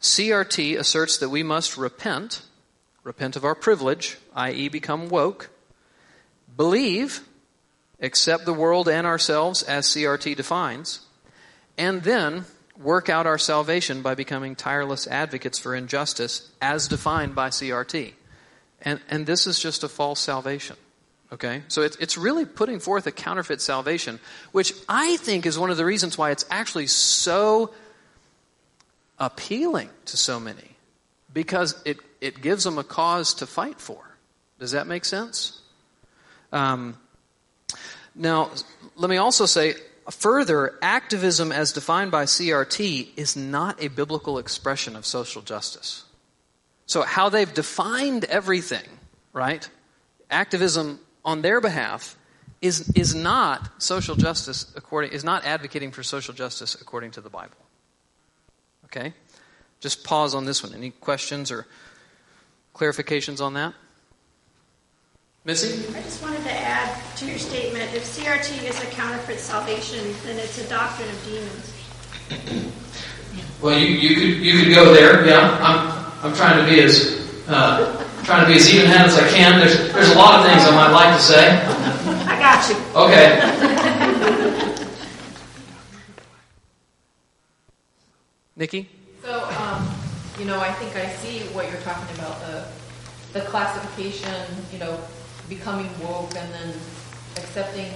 CRT 0.02 0.78
asserts 0.78 1.18
that 1.18 1.30
we 1.30 1.44
must 1.44 1.78
repent, 1.78 2.42
repent 3.04 3.36
of 3.36 3.46
our 3.46 3.56
privilege, 3.56 4.18
i.e., 4.36 4.70
become 4.70 5.10
woke, 5.10 5.50
believe, 6.56 7.22
accept 8.02 8.46
the 8.46 8.54
world 8.54 8.88
and 8.90 9.08
ourselves 9.08 9.64
as 9.64 9.88
CRT 9.88 10.36
defines, 10.36 11.02
and 11.78 12.04
then 12.04 12.46
work 12.78 13.10
out 13.10 13.28
our 13.28 13.38
salvation 13.38 14.02
by 14.02 14.16
becoming 14.16 14.56
tireless 14.56 15.08
advocates 15.08 15.60
for 15.60 15.76
injustice 15.76 16.50
as 16.62 16.88
defined 16.88 17.36
by 17.36 17.50
CRT. 17.50 18.14
And, 18.82 19.00
and 19.10 19.26
this 19.26 19.48
is 19.48 19.60
just 19.60 19.84
a 19.84 19.90
false 19.90 20.20
salvation. 20.20 20.76
Okay? 21.32 21.64
So 21.68 21.82
it's, 21.82 21.96
it's 21.98 22.18
really 22.18 22.46
putting 22.46 22.80
forth 22.80 23.08
a 23.08 23.12
counterfeit 23.12 23.62
salvation, 23.62 24.20
which 24.52 24.74
I 24.90 25.18
think 25.18 25.46
is 25.46 25.58
one 25.58 25.72
of 25.72 25.78
the 25.78 25.86
reasons 25.86 26.18
why 26.18 26.32
it's 26.32 26.46
actually 26.50 26.88
so 26.88 27.74
appealing 29.20 29.90
to 30.06 30.18
so 30.18 30.40
many. 30.40 30.76
Because 31.34 31.82
it, 31.86 31.98
it 32.22 32.42
gives 32.42 32.64
them 32.64 32.78
a 32.78 32.84
cause 32.84 33.34
to 33.36 33.48
fight 33.48 33.80
for. 33.80 34.00
Does 34.60 34.72
that 34.72 34.86
make 34.86 35.06
sense? 35.06 35.62
Um, 36.52 36.98
now, 38.16 38.52
let 38.96 39.10
me 39.10 39.18
also 39.18 39.48
say 39.48 39.74
further, 40.10 40.78
activism 40.82 41.51
as 41.51 41.72
defined 41.72 42.12
by 42.12 42.26
CRT 42.26 43.10
is 43.16 43.36
not 43.36 43.82
a 43.82 43.88
biblical 43.88 44.38
expression 44.38 44.95
of 44.95 45.06
social 45.06 45.41
justice. 45.41 46.04
So, 46.86 47.01
how 47.01 47.30
they've 47.30 47.54
defined 47.54 48.26
everything, 48.26 48.88
right? 49.32 49.68
Activism 50.30 50.99
on 51.24 51.41
their 51.41 51.62
behalf 51.62 52.18
is, 52.62 52.89
is 52.95 53.14
not 53.14 53.82
social 53.82 54.16
justice 54.16 54.72
according, 54.76 55.12
is 55.12 55.24
not 55.24 55.45
advocating 55.45 55.91
for 55.91 56.04
social 56.04 56.34
justice 56.34 56.76
according 56.76 57.12
to 57.12 57.22
the 57.22 57.30
Bible. 57.30 57.58
Okay? 58.86 59.14
Just 59.80 60.04
pause 60.04 60.34
on 60.34 60.45
this 60.45 60.64
one. 60.64 60.74
Any 60.74 60.91
questions 60.91 61.51
or 61.51 61.68
clarifications 62.74 63.41
on 63.41 63.56
that? 63.56 63.74
Missy? 65.46 65.86
I 65.94 66.02
just 66.02 66.22
wanted 66.24 66.41
to 66.44 66.52
add 66.52 67.02
to 67.18 67.26
your 67.26 67.38
statement 67.38 67.94
if 67.94 68.06
CRT 68.06 68.64
is 68.64 68.82
a 68.82 68.86
counterfeit 68.88 69.39
salvation, 69.39 70.00
then 70.24 70.39
it's 70.39 70.58
a 70.58 70.70
doctrine 70.70 71.10
of 71.10 71.26
demons. 71.26 72.72
Well, 73.62 73.80
you, 73.80 73.88
you 73.88 74.16
could 74.16 74.46
you 74.46 74.60
could 74.62 74.76
go 74.76 74.94
there. 74.94 75.26
Yeah, 75.26 75.58
I'm 75.62 76.04
I'm 76.22 76.36
trying 76.36 76.62
to 76.62 76.70
be 76.70 76.82
as 76.84 77.26
uh, 77.48 78.06
trying 78.26 78.41
to 78.44 78.48
be 78.52 78.56
as 78.58 78.70
even 78.74 78.88
handed 78.88 79.08
as 79.08 79.18
I 79.18 79.30
can. 79.30 79.58
There's 79.58 79.78
there's 79.94 80.12
a 80.12 80.16
lot 80.16 80.38
of 80.38 80.46
things 80.46 80.64
I 80.68 80.76
might 80.76 80.91
like 80.91 81.16
to 81.16 81.22
say. 81.22 81.64
I 82.28 82.38
got 82.38 82.68
you. 82.68 82.76
Okay, 82.94 83.39
Nikki. 88.58 88.89
So, 89.24 89.46
um, 89.62 89.89
you 90.38 90.44
know, 90.44 90.60
I 90.60 90.74
think 90.74 90.98
I 90.98 91.10
see 91.10 91.39
what 91.54 91.72
you're 91.72 91.80
talking 91.84 92.14
about 92.18 92.41
the 92.41 92.66
the 93.32 93.46
classification. 93.46 94.46
You 94.74 94.80
know, 94.80 95.00
becoming 95.50 95.89
woke 96.02 96.36
and 96.36 96.54
then 96.54 96.74
accepting, 97.38 97.91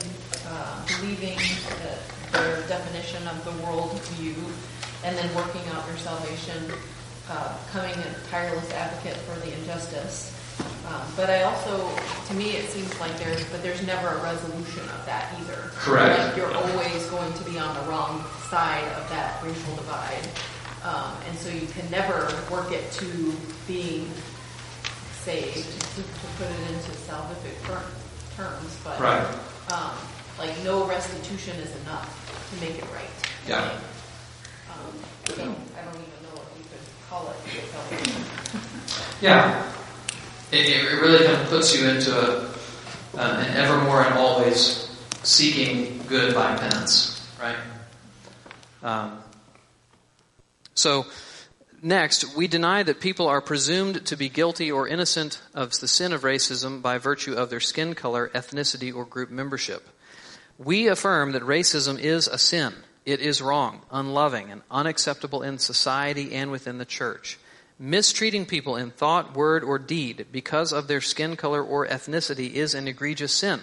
uh, 0.48 0.86
believing 1.00 1.38
that 1.82 2.00
their 2.32 2.62
definition 2.68 3.26
of 3.28 3.44
the 3.46 3.52
world 3.64 4.00
view, 4.18 4.36
and 5.04 5.16
then 5.18 5.34
working 5.36 5.62
out 5.72 5.88
your 5.88 5.98
salvation, 5.98 6.72
uh, 7.30 7.58
coming 7.72 7.94
a 7.94 8.30
tireless 8.30 8.70
advocate 8.72 9.18
for 9.18 9.40
the 9.40 9.54
injustice. 9.60 10.34
Um, 10.88 11.02
but 11.16 11.30
I 11.30 11.44
also, 11.44 11.90
to 12.28 12.34
me, 12.34 12.52
it 12.52 12.70
seems 12.70 12.98
like 13.00 13.18
there's, 13.20 13.44
but 13.50 13.62
there's 13.62 13.86
never 13.86 14.08
a 14.08 14.24
resolution 14.24 14.84
of 14.90 15.06
that 15.06 15.36
either. 15.40 15.72
Correct. 15.76 16.18
Like 16.20 16.38
you're 16.38 16.54
always 16.54 17.06
going 17.08 17.34
to 17.34 17.44
be 17.44 17.60
on 17.60 17.76
the 17.76 17.92
wrong 17.92 18.24
side 18.50 18.86
of 18.94 19.10
that 19.10 19.44
racial 19.44 19.76
divide. 19.76 20.28
Um, 20.84 21.18
and 21.28 21.38
so 21.38 21.50
you 21.50 21.68
can 21.68 21.90
never 21.92 22.32
work 22.50 22.72
it 22.72 22.90
to 22.94 23.34
being 23.68 24.10
saved, 25.28 25.82
to, 25.82 26.02
to 26.02 26.28
put 26.38 26.48
it 26.48 26.72
into 26.72 26.92
salvific 27.04 27.62
ter- 27.68 27.84
terms, 28.38 28.78
but 28.82 28.98
Right. 28.98 29.28
um, 29.74 29.92
like 30.40 30.58
no 30.64 30.88
restitution 30.88 31.58
is 31.60 31.76
enough 31.82 32.08
to 32.50 32.66
make 32.66 32.78
it 32.78 32.86
right. 32.94 33.12
Yeah. 33.46 33.78
Um, 34.72 34.94
so 35.28 35.34
I 35.44 35.84
don't 35.84 35.96
even 35.96 36.20
know 36.24 36.40
what 36.40 36.48
you 36.58 36.64
could 36.72 36.80
call 37.10 37.28
it. 37.30 37.64
salvation. 37.74 38.24
Yeah, 39.20 39.64
it, 40.52 40.68
it 40.70 41.02
really 41.02 41.26
kind 41.26 41.42
of 41.42 41.50
puts 41.50 41.76
you 41.76 41.90
into 41.90 42.12
a, 42.16 42.48
uh, 43.18 43.44
an 43.46 43.58
evermore 43.58 44.04
and 44.04 44.14
always 44.14 44.96
seeking 45.24 46.00
good 46.08 46.36
by 46.36 46.56
penance, 46.56 47.28
right? 47.42 47.56
Um, 48.84 49.18
so, 50.76 51.08
next, 51.82 52.36
we 52.36 52.48
deny 52.48 52.84
that 52.84 53.00
people 53.00 53.28
are 53.28 53.42
presumed 53.42 54.06
to 54.06 54.16
be 54.16 54.30
guilty 54.30 54.72
or 54.72 54.88
innocent 54.88 55.42
of 55.54 55.72
the 55.80 55.88
sin 55.88 56.14
of 56.14 56.22
racism 56.22 56.82
by 56.82 56.98
virtue 56.98 57.34
of 57.34 57.50
their 57.50 57.60
skin 57.60 57.96
color, 57.96 58.30
ethnicity, 58.34 58.94
or 58.94 59.06
group 59.06 59.30
membership. 59.30 59.88
We 60.58 60.88
affirm 60.88 61.34
that 61.34 61.44
racism 61.44 62.00
is 62.00 62.28
a 62.28 62.38
sin. 62.38 62.74
It 63.06 63.22
is 63.22 63.42
wrong, 63.42 63.82
unloving, 63.92 64.52
and 64.52 64.62
unacceptable 64.70 65.42
in 65.42 65.60
society 65.60 66.34
and 66.34 66.52
within 66.52 66.78
the 66.78 66.86
church. 66.86 67.38
Mistreating 67.80 68.46
people 68.46 68.76
in 68.76 68.92
thought, 68.92 69.36
word, 69.36 69.64
or 69.64 69.78
deed 69.78 70.28
because 70.32 70.74
of 70.74 70.88
their 70.88 71.02
skin 71.02 71.36
color 71.36 71.64
or 71.64 71.88
ethnicity 71.88 72.54
is 72.54 72.74
an 72.74 72.88
egregious 72.88 73.34
sin. 73.34 73.62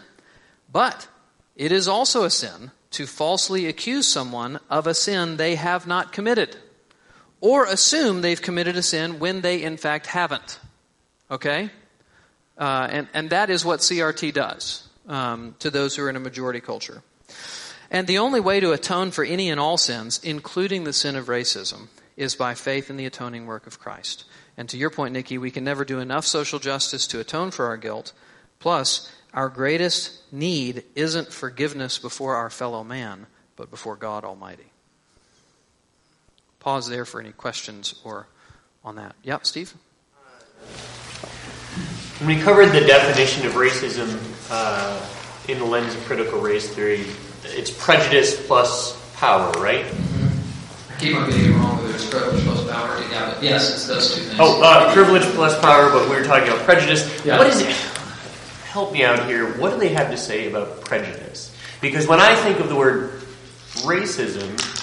But 0.73 1.09
it 1.57 1.73
is 1.73 1.89
also 1.89 2.25
a 2.25 2.31
sin 2.31 2.71
to 2.93 3.07
falsely 3.07 3.67
accuse 3.67 4.07
someone 4.07 4.61
of 4.71 4.87
a 4.87 4.95
sin 4.95 5.37
they 5.37 5.57
have 5.57 5.87
not 5.87 6.13
committed 6.13 6.57
or 7.45 7.67
assume 7.67 8.23
they've 8.23 8.41
committed 8.41 8.75
a 8.75 8.83
sin 8.83 9.19
when 9.19 9.43
they 9.43 9.63
in 9.63 9.77
fact 9.77 10.07
haven't. 10.07 10.59
Okay? 11.31 11.69
Uh, 12.57 12.89
and, 12.91 13.09
and 13.13 13.29
that 13.31 13.51
is 13.51 13.67
what 13.67 13.81
CRT 13.81 14.33
does 14.33 14.89
um, 15.07 15.55
to 15.59 15.71
those 15.71 15.95
who 15.95 16.03
are 16.05 16.09
in 16.09 16.17
a 16.17 16.21
majority 16.21 16.61
culture. 16.61 17.03
And 17.91 18.07
the 18.07 18.17
only 18.17 18.41
way 18.41 18.61
to 18.61 18.73
atone 18.73 19.11
for 19.11 19.25
any 19.25 19.51
and 19.51 19.61
all 19.61 19.77
sins, 19.77 20.21
including 20.25 20.85
the 20.85 20.95
sin 20.95 21.17
of 21.17 21.27
racism, 21.27 21.89
is 22.17 22.35
by 22.35 22.55
faith 22.55 22.89
in 22.89 22.97
the 22.97 23.05
atoning 23.05 23.45
work 23.45 23.67
of 23.67 23.79
Christ. 23.79 24.25
And 24.57 24.67
to 24.71 24.79
your 24.79 24.89
point, 24.89 25.13
Nikki, 25.13 25.37
we 25.37 25.51
can 25.51 25.65
never 25.65 25.85
do 25.85 26.01
enough 26.01 26.25
social 26.25 26.59
justice 26.59 27.07
to 27.09 27.21
atone 27.21 27.51
for 27.51 27.67
our 27.67 27.77
guilt. 27.77 28.15
Plus, 28.59 29.13
our 29.35 29.51
greatest 29.51 30.33
need 30.33 30.85
isn't 30.95 31.31
forgiveness 31.31 31.99
before 31.99 32.37
our 32.37 32.49
fellow 32.49 32.83
man, 32.83 33.27
but 33.55 33.71
before 33.71 33.97
God 33.97 34.25
Almighty. 34.25 34.71
Pause 36.65 36.89
there 36.89 37.05
for 37.05 37.21
any 37.21 37.31
questions 37.31 37.95
or 38.05 38.27
on 38.83 38.97
that. 38.97 39.15
Yep, 39.23 39.45
Steve? 39.45 39.75
When 42.19 42.35
we 42.35 42.43
covered 42.43 42.69
the 42.69 42.81
definition 42.81 43.47
of 43.47 43.53
racism 43.53 44.19
uh, 44.51 45.07
in 45.47 45.59
the 45.59 45.65
lens 45.65 45.95
of 45.95 46.03
critical 46.05 46.41
race 46.41 46.75
theory, 46.75 47.05
it's 47.45 47.71
prejudice 47.71 48.47
plus 48.47 48.99
power, 49.17 49.53
right? 49.61 49.85
I 49.85 50.97
keep 50.99 51.15
on 51.17 51.29
getting 51.29 51.53
it 51.53 51.55
wrong 51.55 51.77
whether 51.83 51.95
it's 51.95 52.09
privilege 52.09 52.43
plus 52.45 52.71
power. 52.71 52.99
Yeah, 53.11 53.35
but 53.35 53.43
yes, 53.43 53.71
it's 53.71 53.87
those 53.87 54.15
two 54.15 54.23
things. 54.23 54.39
Oh, 54.41 54.63
uh, 54.63 54.91
privilege 54.95 55.25
plus 55.35 55.61
power, 55.61 55.91
but 55.91 56.09
we 56.09 56.17
were 56.17 56.25
talking 56.25 56.49
about 56.49 56.65
prejudice. 56.65 57.25
Yeah. 57.27 57.37
What 57.37 57.49
is 57.49 57.61
it? 57.61 57.69
Help 58.71 58.93
me 58.93 59.05
out 59.05 59.27
here. 59.27 59.53
What 59.59 59.71
do 59.71 59.79
they 59.79 59.91
have 59.91 60.11
to 60.11 60.17
say 60.17 60.49
about 60.49 60.81
prejudice? 60.81 61.55
Because 61.83 62.09
when 62.09 62.21
I 62.21 62.35
think 62.37 62.61
of 62.61 62.71
the 62.71 62.77
word 62.77 63.21
racism 63.83 64.74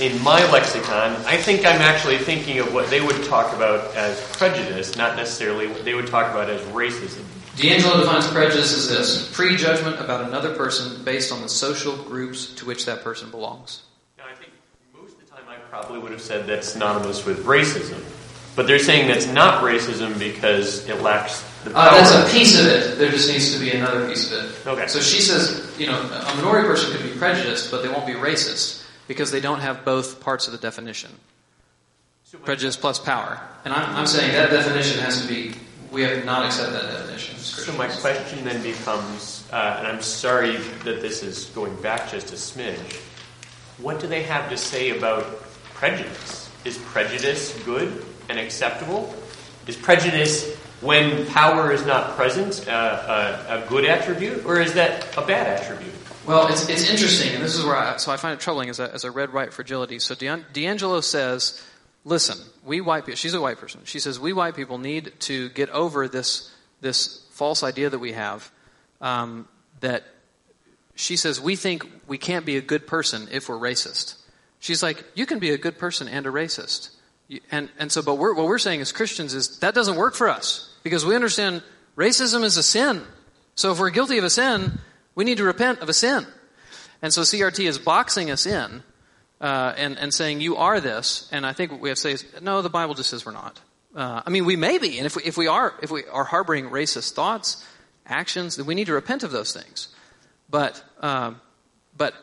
in 0.00 0.22
my 0.22 0.48
lexicon, 0.52 1.16
I 1.26 1.36
think 1.36 1.66
I'm 1.66 1.80
actually 1.80 2.18
thinking 2.18 2.60
of 2.60 2.72
what 2.72 2.88
they 2.88 3.00
would 3.00 3.24
talk 3.24 3.52
about 3.54 3.94
as 3.96 4.20
prejudice, 4.36 4.96
not 4.96 5.16
necessarily 5.16 5.66
what 5.66 5.84
they 5.84 5.94
would 5.94 6.06
talk 6.06 6.30
about 6.30 6.48
as 6.48 6.60
racism. 6.68 7.24
DiAngelo 7.56 8.00
defines 8.00 8.28
prejudice 8.28 8.76
as 8.76 8.88
this 8.88 9.34
prejudgment 9.34 9.98
about 9.98 10.24
another 10.24 10.54
person 10.54 11.02
based 11.02 11.32
on 11.32 11.42
the 11.42 11.48
social 11.48 11.96
groups 11.96 12.54
to 12.54 12.64
which 12.64 12.86
that 12.86 13.02
person 13.02 13.30
belongs. 13.32 13.82
Now, 14.16 14.24
I 14.30 14.34
think 14.36 14.52
most 14.94 15.14
of 15.14 15.20
the 15.20 15.26
time 15.26 15.44
I 15.48 15.56
probably 15.68 15.98
would 15.98 16.12
have 16.12 16.22
said 16.22 16.46
that's 16.46 16.68
synonymous 16.68 17.26
with 17.26 17.44
racism. 17.44 18.00
But 18.54 18.66
they're 18.68 18.78
saying 18.78 19.08
that's 19.08 19.26
not 19.26 19.62
racism 19.64 20.18
because 20.18 20.88
it 20.88 21.00
lacks 21.00 21.44
the 21.64 21.70
power. 21.70 21.90
Uh, 21.90 21.94
that's 21.94 22.12
a 22.12 22.36
piece 22.36 22.58
of 22.58 22.66
it. 22.66 22.98
There 22.98 23.10
just 23.10 23.28
needs 23.28 23.52
to 23.54 23.60
be 23.60 23.70
another 23.70 24.08
piece 24.08 24.32
of 24.32 24.44
it. 24.44 24.66
Okay. 24.66 24.86
So 24.86 25.00
she 25.00 25.20
says, 25.20 25.74
you 25.78 25.86
know, 25.86 26.00
a 26.00 26.36
minority 26.36 26.66
person 26.68 26.96
could 26.96 27.02
be 27.02 27.16
prejudiced, 27.18 27.70
but 27.70 27.82
they 27.82 27.88
won't 27.88 28.06
be 28.06 28.14
racist 28.14 28.77
because 29.08 29.32
they 29.32 29.40
don't 29.40 29.60
have 29.60 29.84
both 29.84 30.20
parts 30.20 30.46
of 30.46 30.52
the 30.52 30.58
definition. 30.58 31.10
Prejudice 32.44 32.76
plus 32.76 32.98
power. 32.98 33.40
And 33.64 33.72
I'm, 33.72 33.96
I'm 33.96 34.06
saying 34.06 34.32
that 34.32 34.50
definition 34.50 35.00
has 35.00 35.22
to 35.22 35.28
be, 35.28 35.54
we 35.90 36.02
have 36.02 36.20
to 36.20 36.24
not 36.24 36.44
accept 36.44 36.72
that 36.72 36.82
definition. 36.82 37.38
So 37.38 37.72
my 37.72 37.88
question 37.88 38.44
then 38.44 38.62
becomes, 38.62 39.48
uh, 39.50 39.76
and 39.78 39.86
I'm 39.86 40.02
sorry 40.02 40.58
that 40.84 41.00
this 41.00 41.22
is 41.22 41.46
going 41.46 41.74
back 41.80 42.10
just 42.10 42.30
a 42.30 42.36
smidge. 42.36 43.00
What 43.78 43.98
do 43.98 44.06
they 44.06 44.22
have 44.24 44.50
to 44.50 44.58
say 44.58 44.96
about 44.96 45.24
prejudice? 45.72 46.50
Is 46.66 46.76
prejudice 46.76 47.58
good 47.64 48.04
and 48.28 48.38
acceptable? 48.38 49.14
Is 49.66 49.76
prejudice, 49.76 50.54
when 50.82 51.26
power 51.28 51.72
is 51.72 51.86
not 51.86 52.14
present, 52.16 52.68
uh, 52.68 53.46
a, 53.48 53.64
a 53.64 53.68
good 53.68 53.86
attribute, 53.86 54.44
or 54.44 54.60
is 54.60 54.74
that 54.74 55.16
a 55.16 55.24
bad 55.24 55.46
attribute? 55.46 55.94
Well, 56.28 56.48
it's, 56.48 56.68
it's 56.68 56.90
interesting, 56.90 57.34
and 57.34 57.42
this 57.42 57.54
is 57.54 57.64
where 57.64 57.74
I, 57.74 57.96
so 57.96 58.12
I 58.12 58.18
find 58.18 58.34
it 58.34 58.40
troubling 58.40 58.68
as 58.68 58.78
a, 58.78 58.92
as 58.92 59.04
a 59.04 59.10
red 59.10 59.32
white 59.32 59.54
fragility. 59.54 59.98
So 59.98 60.14
DiAngelo 60.14 61.02
says, 61.02 61.64
listen, 62.04 62.36
we 62.62 62.82
white 62.82 63.06
people, 63.06 63.16
she's 63.16 63.32
a 63.32 63.40
white 63.40 63.56
person. 63.56 63.80
She 63.84 63.98
says, 63.98 64.20
we 64.20 64.34
white 64.34 64.54
people 64.54 64.76
need 64.76 65.12
to 65.20 65.48
get 65.48 65.70
over 65.70 66.06
this, 66.06 66.54
this 66.82 67.24
false 67.30 67.62
idea 67.62 67.88
that 67.88 67.98
we 67.98 68.12
have 68.12 68.50
um, 69.00 69.48
that 69.80 70.04
she 70.94 71.16
says, 71.16 71.40
we 71.40 71.56
think 71.56 71.86
we 72.06 72.18
can't 72.18 72.44
be 72.44 72.58
a 72.58 72.60
good 72.60 72.86
person 72.86 73.28
if 73.32 73.48
we're 73.48 73.56
racist. 73.56 74.16
She's 74.58 74.82
like, 74.82 75.02
you 75.14 75.24
can 75.24 75.38
be 75.38 75.52
a 75.52 75.58
good 75.58 75.78
person 75.78 76.08
and 76.08 76.26
a 76.26 76.30
racist. 76.30 76.90
And, 77.50 77.70
and 77.78 77.90
so, 77.90 78.02
but 78.02 78.16
we're, 78.16 78.34
what 78.34 78.44
we're 78.44 78.58
saying 78.58 78.82
as 78.82 78.92
Christians 78.92 79.32
is 79.32 79.60
that 79.60 79.74
doesn't 79.74 79.96
work 79.96 80.14
for 80.14 80.28
us 80.28 80.74
because 80.82 81.06
we 81.06 81.14
understand 81.14 81.62
racism 81.96 82.44
is 82.44 82.58
a 82.58 82.62
sin. 82.62 83.02
So 83.54 83.72
if 83.72 83.80
we're 83.80 83.88
guilty 83.88 84.18
of 84.18 84.24
a 84.24 84.30
sin, 84.30 84.78
we 85.18 85.24
need 85.24 85.38
to 85.38 85.44
repent 85.44 85.80
of 85.80 85.88
a 85.88 85.92
sin. 85.92 86.24
And 87.02 87.12
so 87.12 87.22
CRT 87.22 87.68
is 87.68 87.76
boxing 87.76 88.30
us 88.30 88.46
in 88.46 88.84
uh, 89.40 89.74
and, 89.76 89.98
and 89.98 90.14
saying, 90.14 90.40
you 90.40 90.54
are 90.54 90.80
this. 90.80 91.28
And 91.32 91.44
I 91.44 91.52
think 91.52 91.72
what 91.72 91.80
we 91.80 91.88
have 91.88 91.96
to 91.96 92.00
say 92.00 92.12
is, 92.12 92.24
no, 92.40 92.62
the 92.62 92.70
Bible 92.70 92.94
just 92.94 93.10
says 93.10 93.26
we're 93.26 93.32
not. 93.32 93.60
Uh, 93.96 94.22
I 94.24 94.30
mean, 94.30 94.44
we 94.44 94.54
may 94.54 94.78
be. 94.78 94.96
And 94.96 95.06
if 95.06 95.16
we, 95.16 95.24
if 95.24 95.36
we 95.36 95.48
are, 95.48 95.74
if 95.82 95.90
we 95.90 96.04
are 96.04 96.22
harboring 96.22 96.70
racist 96.70 97.14
thoughts, 97.14 97.66
actions, 98.06 98.54
then 98.54 98.66
we 98.66 98.76
need 98.76 98.86
to 98.86 98.92
repent 98.92 99.24
of 99.24 99.32
those 99.32 99.52
things. 99.52 99.88
But, 100.48 100.84
um, 101.00 101.40
but 101.96 102.14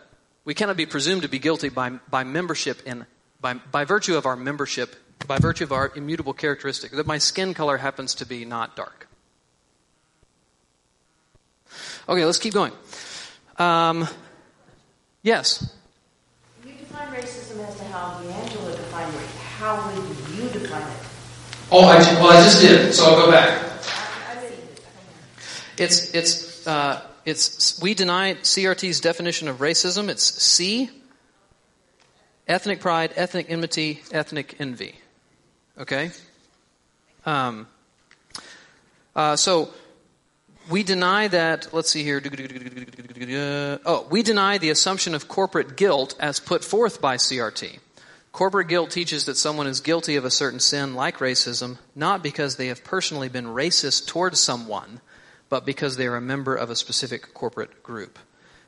we 0.45 0.53
cannot 0.53 0.77
be 0.77 0.85
presumed 0.85 1.23
to 1.23 1.27
be 1.27 1.39
guilty 1.39 1.67
by, 1.67 1.89
by 1.89 2.23
membership 2.23 2.81
in, 2.85 3.05
by, 3.41 3.55
by 3.55 3.83
virtue 3.83 4.15
of 4.15 4.25
our 4.25 4.37
membership, 4.37 4.95
by 5.27 5.37
virtue 5.37 5.65
of 5.65 5.73
our 5.73 5.91
immutable 5.97 6.31
characteristic, 6.31 6.91
that 6.91 7.05
my 7.05 7.17
skin 7.17 7.53
color 7.53 7.75
happens 7.75 8.15
to 8.15 8.25
be 8.25 8.45
not 8.45 8.77
dark. 8.77 9.05
Okay, 12.07 12.23
let's 12.23 12.37
keep 12.37 12.53
going. 12.53 12.71
Um, 13.57 14.07
yes. 15.23 15.73
You 16.65 16.73
define 16.73 17.07
racism 17.13 17.67
as 17.67 17.75
to 17.77 17.85
how 17.85 18.19
DiAngelo 18.21 18.75
defined 18.75 19.13
it. 19.15 19.21
How 19.57 19.87
would 19.87 20.07
you 20.35 20.49
define 20.49 20.81
it? 20.81 20.97
Oh, 21.71 21.85
I, 21.85 21.99
ju- 22.03 22.15
well, 22.15 22.27
I 22.29 22.43
just 22.43 22.61
did, 22.61 22.93
so 22.93 23.05
I'll 23.05 23.25
go 23.25 23.31
back. 23.31 23.61
I 24.29 24.47
see. 24.47 24.55
It's 25.77 26.13
it's 26.13 26.67
uh, 26.67 27.01
it's 27.25 27.81
we 27.81 27.93
deny 27.93 28.35
CRT's 28.35 28.99
definition 28.99 29.47
of 29.47 29.57
racism. 29.57 30.09
It's 30.09 30.23
C. 30.23 30.89
Ethnic 32.47 32.79
pride, 32.79 33.11
ethnic 33.15 33.49
enmity, 33.49 34.03
ethnic 34.11 34.55
envy. 34.59 34.95
Okay. 35.79 36.11
Um, 37.25 37.67
uh, 39.15 39.35
so 39.35 39.69
we 40.69 40.83
deny 40.83 41.27
that. 41.27 41.73
Let's 41.73 41.89
see 41.89 42.03
here. 42.03 42.21
Oh, 43.85 44.07
we 44.09 44.23
deny 44.23 44.57
the 44.57 44.69
assumption 44.69 45.15
of 45.15 45.27
corporate 45.27 45.75
guilt 45.75 46.15
as 46.19 46.39
put 46.39 46.63
forth 46.63 47.01
by 47.01 47.17
CRT. 47.17 47.79
Corporate 48.31 48.67
guilt 48.67 48.91
teaches 48.91 49.25
that 49.25 49.37
someone 49.37 49.67
is 49.67 49.79
guilty 49.79 50.17
of 50.17 50.25
a 50.25 50.31
certain 50.31 50.59
sin 50.59 50.93
like 50.93 51.19
racism, 51.19 51.77
not 51.95 52.21
because 52.21 52.57
they 52.57 52.67
have 52.67 52.83
personally 52.83 53.29
been 53.29 53.45
racist 53.45 54.07
towards 54.07 54.41
someone, 54.41 54.99
but 55.47 55.65
because 55.65 55.95
they 55.95 56.07
are 56.07 56.17
a 56.17 56.21
member 56.21 56.53
of 56.53 56.69
a 56.69 56.75
specific 56.75 57.33
corporate 57.33 57.81
group. 57.81 58.19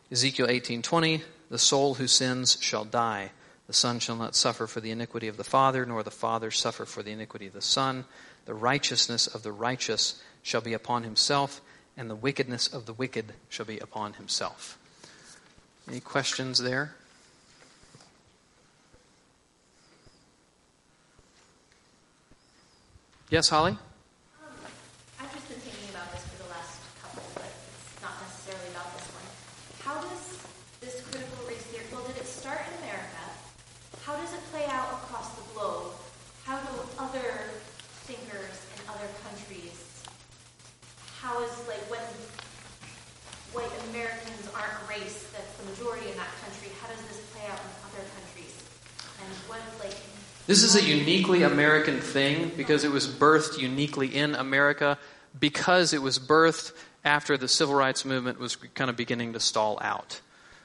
Ezekiel 0.10 0.48
18:20, 0.48 1.24
"The 1.50 1.60
soul 1.60 1.96
who 1.96 2.08
sins 2.08 2.58
shall 2.62 2.86
die. 2.86 3.32
The 3.68 3.74
son 3.74 4.00
shall 4.00 4.16
not 4.16 4.38
suffer 4.38 4.68
for 4.68 4.80
the 4.80 4.92
iniquity 4.92 5.28
of 5.28 5.36
the 5.36 5.44
father, 5.44 5.86
nor 5.86 6.02
the 6.02 6.12
father 6.12 6.50
suffer 6.52 6.86
for 6.86 7.04
the 7.04 7.12
iniquity 7.12 7.48
of 7.48 7.54
the 7.54 7.62
son. 7.62 8.06
The 8.46 8.54
righteousness 8.54 9.28
of 9.28 9.44
the 9.44 9.52
righteous 9.52 10.16
shall 10.42 10.62
be 10.62 10.72
upon 10.72 11.04
himself, 11.04 11.60
and 11.98 12.10
the 12.10 12.16
wickedness 12.16 12.68
of 12.68 12.86
the 12.86 12.94
wicked 12.94 13.34
shall 13.50 13.66
be 13.66 13.80
upon 13.80 14.14
himself." 14.14 14.78
Any 15.88 16.00
questions 16.00 16.60
there? 16.60 16.96
Yes, 23.30 23.50
Holly? 23.50 23.72
Um, 23.76 24.56
I've 25.20 25.34
just 25.34 25.50
been 25.50 25.60
thinking 25.60 25.90
about 25.90 26.08
this 26.16 26.24
for 26.32 26.44
the 26.44 26.50
last 26.50 26.80
couple, 27.04 27.28
but 27.36 27.52
it's 27.52 28.00
not 28.00 28.16
necessarily 28.24 28.72
about 28.72 28.88
this 28.96 29.04
one. 29.12 29.28
How 29.84 30.00
does 30.00 30.40
this 30.80 31.04
critical 31.12 31.44
race 31.44 31.60
theory, 31.68 31.84
well, 31.92 32.08
did 32.08 32.16
it 32.16 32.28
start 32.28 32.64
in 32.64 32.72
America? 32.88 33.24
How 34.08 34.16
does 34.16 34.32
it 34.32 34.40
play 34.56 34.64
out 34.72 35.04
across 35.04 35.36
the 35.36 35.44
globe? 35.52 35.92
How 36.48 36.56
do 36.56 36.72
other 36.96 37.52
thinkers 38.08 38.64
in 38.72 38.80
other 38.88 39.12
countries, 39.28 39.76
how 41.20 41.44
is, 41.44 41.52
like, 41.68 41.84
when 41.92 42.00
white 43.52 43.76
Americans 43.92 44.48
aren't 44.56 44.72
a 44.72 44.86
race 44.88 45.28
that's 45.36 45.52
the 45.60 45.68
majority 45.76 46.08
in 46.08 46.16
that 46.16 46.32
country, 46.40 46.72
how 46.80 46.88
does 46.88 47.04
this 47.12 47.20
play 47.36 47.44
out 47.52 47.60
in 47.60 47.72
other 47.92 48.08
countries? 48.16 48.56
And 49.20 49.28
what, 49.52 49.60
like, 49.84 50.00
This 50.48 50.64
is 50.64 50.78
a 50.78 50.84
uniquely 50.84 51.44
American 51.44 52.00
thing 52.00 52.54
because 52.56 52.86
it 52.86 52.92
was 52.92 53.06
birthed 53.06 53.58
uniquely 53.58 54.08
in 54.08 54.34
America 54.34 54.98
because 55.38 55.92
it 55.92 56.02
was 56.02 56.20
birthed 56.20 56.72
after 57.04 57.38
the 57.38 57.50
civil 57.50 57.76
rights 57.76 58.06
movement 58.06 58.40
was 58.40 58.56
kind 58.56 58.90
of 58.90 58.96
beginning 58.96 59.34
to 59.34 59.42
stall 59.42 59.78
out. 59.82 60.22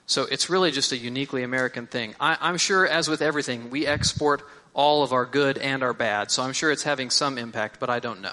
So 0.06 0.22
it's 0.22 0.48
really 0.48 0.70
just 0.70 0.92
a 0.92 0.96
uniquely 0.96 1.42
American 1.42 1.88
thing. 1.88 2.14
I, 2.20 2.38
I'm 2.40 2.58
sure, 2.58 2.86
as 2.86 3.08
with 3.08 3.22
everything, 3.22 3.70
we 3.70 3.84
export 3.84 4.42
all 4.72 5.02
of 5.02 5.12
our 5.12 5.26
good 5.26 5.58
and 5.58 5.82
our 5.82 5.92
bad. 5.92 6.30
So 6.30 6.44
I'm 6.44 6.52
sure 6.52 6.70
it's 6.70 6.84
having 6.84 7.10
some 7.10 7.36
impact, 7.36 7.80
but 7.80 7.90
I 7.90 7.98
don't 7.98 8.20
know. 8.20 8.32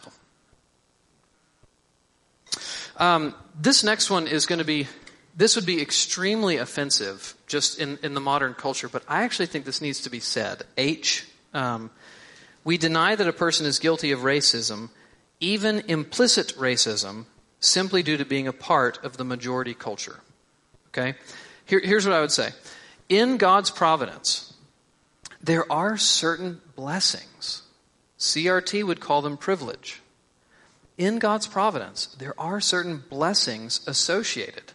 Um, 2.97 3.33
this 3.59 3.83
next 3.83 4.11
one 4.11 4.27
is 4.27 4.45
going 4.45 4.59
to 4.59 4.65
be, 4.65 4.87
this 5.35 5.55
would 5.55 5.65
be 5.65 5.81
extremely 5.81 6.57
offensive 6.57 7.33
just 7.47 7.79
in, 7.79 7.97
in 8.03 8.13
the 8.13 8.21
modern 8.21 8.53
culture, 8.53 8.87
but 8.87 9.01
I 9.07 9.23
actually 9.23 9.47
think 9.47 9.65
this 9.65 9.81
needs 9.81 10.01
to 10.01 10.11
be 10.11 10.19
said. 10.19 10.61
H. 10.77 11.25
Um, 11.53 11.91
we 12.63 12.77
deny 12.77 13.15
that 13.15 13.27
a 13.27 13.33
person 13.33 13.65
is 13.65 13.79
guilty 13.79 14.11
of 14.11 14.19
racism, 14.19 14.89
even 15.39 15.79
implicit 15.87 16.55
racism, 16.57 17.25
simply 17.59 18.03
due 18.03 18.17
to 18.17 18.25
being 18.25 18.47
a 18.47 18.53
part 18.53 19.03
of 19.03 19.17
the 19.17 19.23
majority 19.23 19.73
culture. 19.73 20.19
Okay? 20.89 21.15
Here, 21.65 21.81
here's 21.83 22.05
what 22.05 22.15
I 22.15 22.21
would 22.21 22.31
say. 22.31 22.49
In 23.07 23.37
God's 23.37 23.69
providence, 23.69 24.53
there 25.41 25.71
are 25.71 25.97
certain 25.97 26.61
blessings. 26.75 27.63
CRT 28.17 28.85
would 28.85 28.99
call 28.99 29.21
them 29.21 29.37
privilege. 29.37 30.01
In 30.97 31.17
God's 31.17 31.47
providence, 31.47 32.07
there 32.19 32.39
are 32.39 32.59
certain 32.59 33.03
blessings 33.09 33.79
associated 33.87 34.73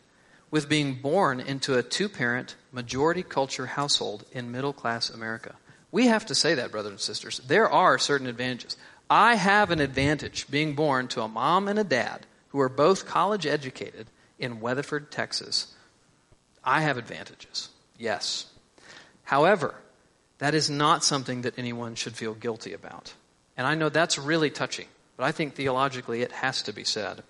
with 0.51 0.69
being 0.69 0.95
born 0.95 1.39
into 1.39 1.77
a 1.77 1.83
two 1.83 2.09
parent, 2.09 2.55
majority 2.73 3.23
culture 3.23 3.67
household 3.67 4.25
in 4.33 4.51
middle 4.51 4.73
class 4.73 5.11
America. 5.11 5.57
We 5.95 6.09
have 6.09 6.27
to 6.27 6.35
say 6.35 6.57
that, 6.57 6.73
brothers 6.73 6.91
and 6.91 7.01
sisters. 7.01 7.41
There 7.47 7.71
are 7.71 8.01
certain 8.01 8.27
advantages. 8.27 8.77
I 9.09 9.37
have 9.37 9.71
an 9.71 9.79
advantage 9.79 10.51
being 10.51 10.75
born 10.75 11.07
to 11.07 11.23
a 11.23 11.29
mom 11.29 11.69
and 11.69 11.79
a 11.79 11.85
dad 11.85 12.27
who 12.49 12.59
are 12.59 12.69
both 12.69 13.07
college 13.07 13.47
educated 13.47 14.09
in 14.37 14.61
Weatherford, 14.61 15.13
Texas. 15.13 15.73
I 16.65 16.81
have 16.81 16.99
advantages. 16.99 17.69
Yes. 17.97 18.47
However, 19.23 19.77
that 20.39 20.53
is 20.53 20.69
not 20.69 21.05
something 21.05 21.43
that 21.43 21.57
anyone 21.61 21.95
should 21.95 22.17
feel 22.17 22.35
guilty 22.35 22.73
about. 22.73 23.15
And 23.57 23.65
I 23.65 23.77
know 23.77 23.89
that's 23.89 24.19
really 24.19 24.51
touchy, 24.51 24.89
but 25.17 25.23
I 25.23 25.31
think 25.31 25.55
theologically 25.55 26.23
it 26.23 26.33
has 26.33 26.63
to 26.63 26.73
be 26.73 26.83
said. 26.83 27.23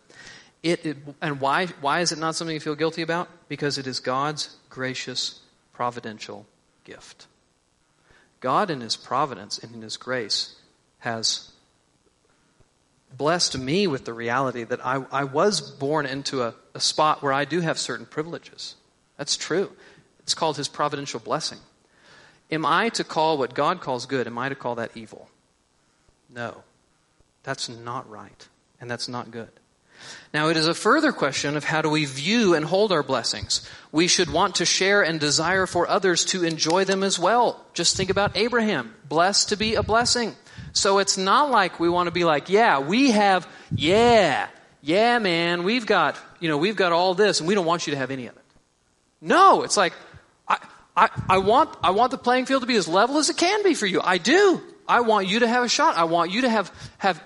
It, 0.62 0.86
it, 0.86 0.96
and 1.20 1.38
why, 1.38 1.66
why 1.82 2.00
is 2.00 2.12
it 2.12 2.18
not 2.18 2.34
something 2.34 2.54
you 2.54 2.60
feel 2.60 2.76
guilty 2.76 3.02
about? 3.02 3.28
Because 3.46 3.76
it 3.76 3.86
is 3.86 4.00
God's 4.00 4.56
gracious, 4.70 5.40
providential 5.74 6.46
gift. 6.84 7.26
God, 8.45 8.68
in 8.68 8.82
His 8.82 8.95
providence 8.95 9.57
and 9.57 9.74
in 9.74 9.80
His 9.80 9.97
grace, 9.97 10.55
has 10.99 11.51
blessed 13.16 13.57
me 13.57 13.86
with 13.86 14.05
the 14.05 14.12
reality 14.12 14.64
that 14.64 14.84
I, 14.84 15.03
I 15.11 15.24
was 15.24 15.62
born 15.62 16.05
into 16.05 16.42
a, 16.42 16.55
a 16.74 16.80
spot 16.80 17.22
where 17.22 17.32
I 17.32 17.47
do 17.47 17.61
have 17.61 17.78
certain 17.78 18.05
privileges. 18.05 18.74
That's 19.16 19.38
true. 19.38 19.72
It's 20.20 20.34
called 20.34 20.59
His 20.59 20.68
providential 20.68 21.20
blessing. 21.20 21.57
Am 22.51 22.66
I 22.66 22.90
to 22.90 23.03
call 23.03 23.38
what 23.38 23.55
God 23.55 23.80
calls 23.80 24.05
good, 24.05 24.26
am 24.26 24.36
I 24.36 24.51
to 24.51 24.55
call 24.55 24.74
that 24.74 24.95
evil? 24.95 25.30
No. 26.28 26.64
That's 27.45 27.70
not 27.70 28.11
right. 28.11 28.47
And 28.78 28.90
that's 28.90 29.09
not 29.09 29.30
good. 29.30 29.49
Now, 30.32 30.48
it 30.48 30.57
is 30.57 30.66
a 30.66 30.74
further 30.74 31.12
question 31.12 31.57
of 31.57 31.64
how 31.64 31.82
do 31.82 31.88
we 31.88 32.05
view 32.05 32.55
and 32.55 32.64
hold 32.64 32.92
our 32.92 33.02
blessings. 33.02 33.68
We 33.92 34.09
should 34.09 34.30
want 34.32 34.57
to 34.57 34.64
share 34.64 35.02
and 35.02 35.20
desire 35.20 35.66
for 35.66 35.88
others 35.88 36.24
to 36.26 36.44
enjoy 36.44 36.84
them 36.84 37.02
as 37.02 37.18
well. 37.18 37.64
Just 37.72 37.96
think 37.96 38.11
about 38.11 38.36
Abraham, 38.36 38.94
blessed 39.09 39.50
to 39.50 39.57
be 39.57 39.74
a 39.74 39.82
blessing. 39.82 40.34
So 40.72 40.98
it's 40.98 41.16
not 41.16 41.50
like 41.50 41.78
we 41.78 41.88
want 41.88 42.09
to 42.09 42.11
be 42.11 42.24
like, 42.24 42.48
yeah, 42.48 42.80
we 42.80 43.12
have, 43.12 43.46
yeah, 43.74 44.48
yeah, 44.82 45.18
man, 45.20 45.62
we've 45.62 45.86
got, 45.86 46.18
you 46.40 46.48
know, 46.48 46.59
we've 46.59 46.76
got 46.76 46.92
all 46.92 47.14
this 47.14 47.40
and 47.40 47.48
we 47.48 47.55
don't 47.55 47.66
want 47.66 47.86
you 47.86 47.92
to 47.92 47.96
have 47.96 48.11
any 48.11 48.26
of 48.26 48.36
it. 48.36 48.42
No, 49.20 49.62
it's 49.62 49.76
like, 49.76 49.94
I, 50.48 50.59
I, 50.96 51.09
I 51.28 51.38
want, 51.38 51.70
I 51.82 51.90
want 51.90 52.11
the 52.11 52.18
playing 52.18 52.46
field 52.46 52.62
to 52.62 52.66
be 52.66 52.76
as 52.76 52.88
level 52.88 53.18
as 53.18 53.30
it 53.30 53.36
can 53.36 53.62
be 53.62 53.74
for 53.74 53.86
you. 53.86 54.00
I 54.02 54.18
do. 54.18 54.61
I 54.86 55.00
want 55.00 55.28
you 55.28 55.40
to 55.40 55.48
have 55.48 55.64
a 55.64 55.68
shot. 55.68 55.96
I 55.96 56.05
want 56.05 56.30
you 56.30 56.42
to 56.42 56.50
have, 56.50 56.70
have 56.98 57.22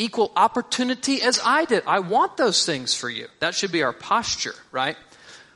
equal 0.00 0.32
opportunity 0.34 1.20
as 1.22 1.40
I 1.44 1.66
did. 1.66 1.82
I 1.86 2.00
want 2.00 2.36
those 2.36 2.64
things 2.64 2.94
for 2.94 3.10
you. 3.10 3.28
That 3.40 3.54
should 3.54 3.70
be 3.70 3.82
our 3.82 3.92
posture, 3.92 4.54
right? 4.72 4.96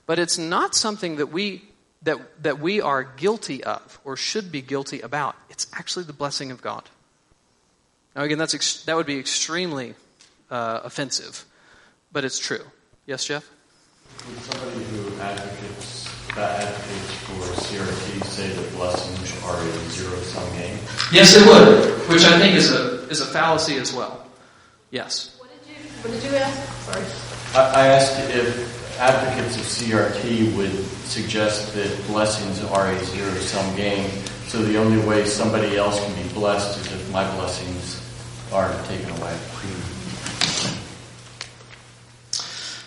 But 0.07 0.19
it's 0.19 0.37
not 0.37 0.75
something 0.75 1.17
that 1.17 1.29
we 1.33 1.65
that 2.03 2.19
that 2.43 2.61
we 2.61 2.83
are 2.83 3.03
guilty 3.03 3.65
of 3.65 3.99
or 4.05 4.17
should 4.17 4.53
be 4.53 4.61
guilty 4.61 5.01
about. 5.01 5.35
It's 5.49 5.67
actually 5.73 6.05
the 6.05 6.13
blessing 6.13 6.51
of 6.51 6.61
God. 6.61 6.85
Now 8.15 8.23
again, 8.23 8.39
that's 8.39 8.55
ex- 8.55 8.85
that 8.85 8.97
would 8.97 9.07
be 9.07 9.19
extremely 9.19 9.95
uh, 10.51 10.81
offensive, 10.85 11.47
but 12.13 12.25
it's 12.25 12.39
true. 12.39 12.65
Yes, 13.07 13.25
Jeff. 13.25 13.51
Would 14.29 14.39
somebody 14.43 14.85
who 14.85 15.21
advocates 15.21 16.05
that 16.37 16.63
advocates 16.65 17.15
for 17.25 17.43
CRT 17.65 18.25
say 18.25 18.49
that 18.51 18.73
blessings 18.75 19.43
are 19.45 19.57
a 19.57 19.91
zero 19.91 20.17
sum 20.19 20.53
game? 20.53 20.79
Yes, 21.13 21.35
it 21.35 21.47
would, 21.47 22.09
which 22.11 22.25
I 22.25 22.39
think 22.39 22.57
is 22.57 22.71
a 22.71 23.09
is 23.09 23.23
a 23.23 23.27
fallacy 23.27 23.77
as 23.77 23.95
well. 23.95 24.24
Yes. 24.95 25.35
What 25.41 25.51
did 25.51 25.75
you, 25.75 25.83
what 26.03 26.13
did 26.13 26.23
you 26.23 26.37
ask? 26.37 26.73
Sorry. 26.85 27.61
I, 27.61 27.83
I 27.83 27.87
asked 27.89 28.31
if 28.31 29.01
advocates 29.01 29.57
of 29.57 29.63
CRT 29.63 30.57
would 30.57 30.71
suggest 31.05 31.75
that 31.75 32.07
blessings 32.07 32.63
are 32.63 32.93
a 32.93 33.05
zero 33.07 33.33
sum 33.41 33.75
game, 33.75 34.09
so 34.47 34.63
the 34.63 34.79
only 34.79 35.05
way 35.05 35.27
somebody 35.27 35.77
else 35.77 35.99
can 35.99 36.23
be 36.23 36.33
blessed 36.33 36.79
is 36.79 36.93
if 36.93 37.11
my 37.11 37.29
blessings 37.35 38.01
are 38.53 38.71
taken 38.85 39.11
away. 39.19 39.37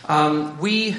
Um, 0.08 0.58
we 0.60 0.95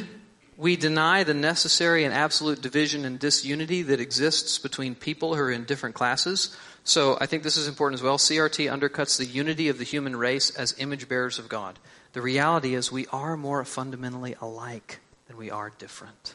we 0.59 0.75
deny 0.75 1.23
the 1.23 1.35
necessary 1.35 2.03
and 2.03 2.13
absolute 2.13 2.61
division 2.61 3.05
and 3.05 3.19
disunity 3.21 3.83
that 3.83 4.01
exists 4.01 4.59
between 4.59 4.97
people 4.97 5.37
who 5.37 5.41
are 5.41 5.53
in 5.53 5.63
different 5.63 5.95
classes. 5.95 6.55
So 6.83 7.17
I 7.21 7.27
think 7.27 7.45
this 7.45 7.57
is 7.57 7.69
important 7.69 8.01
as 8.01 8.03
well. 8.03 8.19
CRT 8.19 8.69
undercuts 8.69 9.17
the 9.17 9.25
unity 9.25 9.69
of 9.69 9.79
the 9.79 9.85
human 9.85 10.17
race 10.17 10.51
as 10.51 10.75
image 10.79 11.09
bearers 11.09 11.39
of 11.39 11.49
God. 11.49 11.79
The 12.13 12.21
reality 12.21 12.75
is 12.75 12.91
we 12.91 13.07
are 13.13 13.37
more 13.37 13.65
fundamentally 13.65 14.35
alike 14.41 14.99
than 15.29 15.37
we 15.37 15.49
are 15.49 15.71
different. 15.79 16.35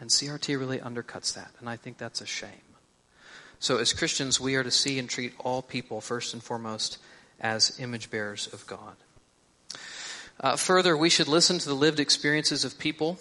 And 0.00 0.10
CRT 0.10 0.58
really 0.58 0.78
undercuts 0.78 1.34
that, 1.34 1.52
and 1.60 1.68
I 1.68 1.76
think 1.76 1.96
that's 1.96 2.20
a 2.20 2.26
shame. 2.26 2.50
So 3.60 3.78
as 3.78 3.92
Christians, 3.92 4.40
we 4.40 4.56
are 4.56 4.64
to 4.64 4.70
see 4.70 4.98
and 4.98 5.08
treat 5.08 5.34
all 5.38 5.62
people 5.62 6.00
first 6.00 6.34
and 6.34 6.42
foremost 6.42 6.98
as 7.40 7.78
image 7.78 8.10
bearers 8.10 8.52
of 8.52 8.66
God. 8.66 8.96
Uh, 10.40 10.56
further, 10.56 10.96
we 10.96 11.10
should 11.10 11.28
listen 11.28 11.58
to 11.58 11.68
the 11.68 11.74
lived 11.74 12.00
experiences 12.00 12.64
of 12.64 12.78
people 12.78 13.18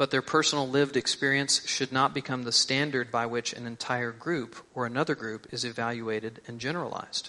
but 0.00 0.10
their 0.10 0.22
personal 0.22 0.66
lived 0.66 0.96
experience 0.96 1.60
should 1.68 1.92
not 1.92 2.14
become 2.14 2.44
the 2.44 2.52
standard 2.52 3.10
by 3.10 3.26
which 3.26 3.52
an 3.52 3.66
entire 3.66 4.12
group 4.12 4.56
or 4.74 4.86
another 4.86 5.14
group 5.14 5.46
is 5.52 5.62
evaluated 5.62 6.40
and 6.46 6.58
generalized. 6.58 7.28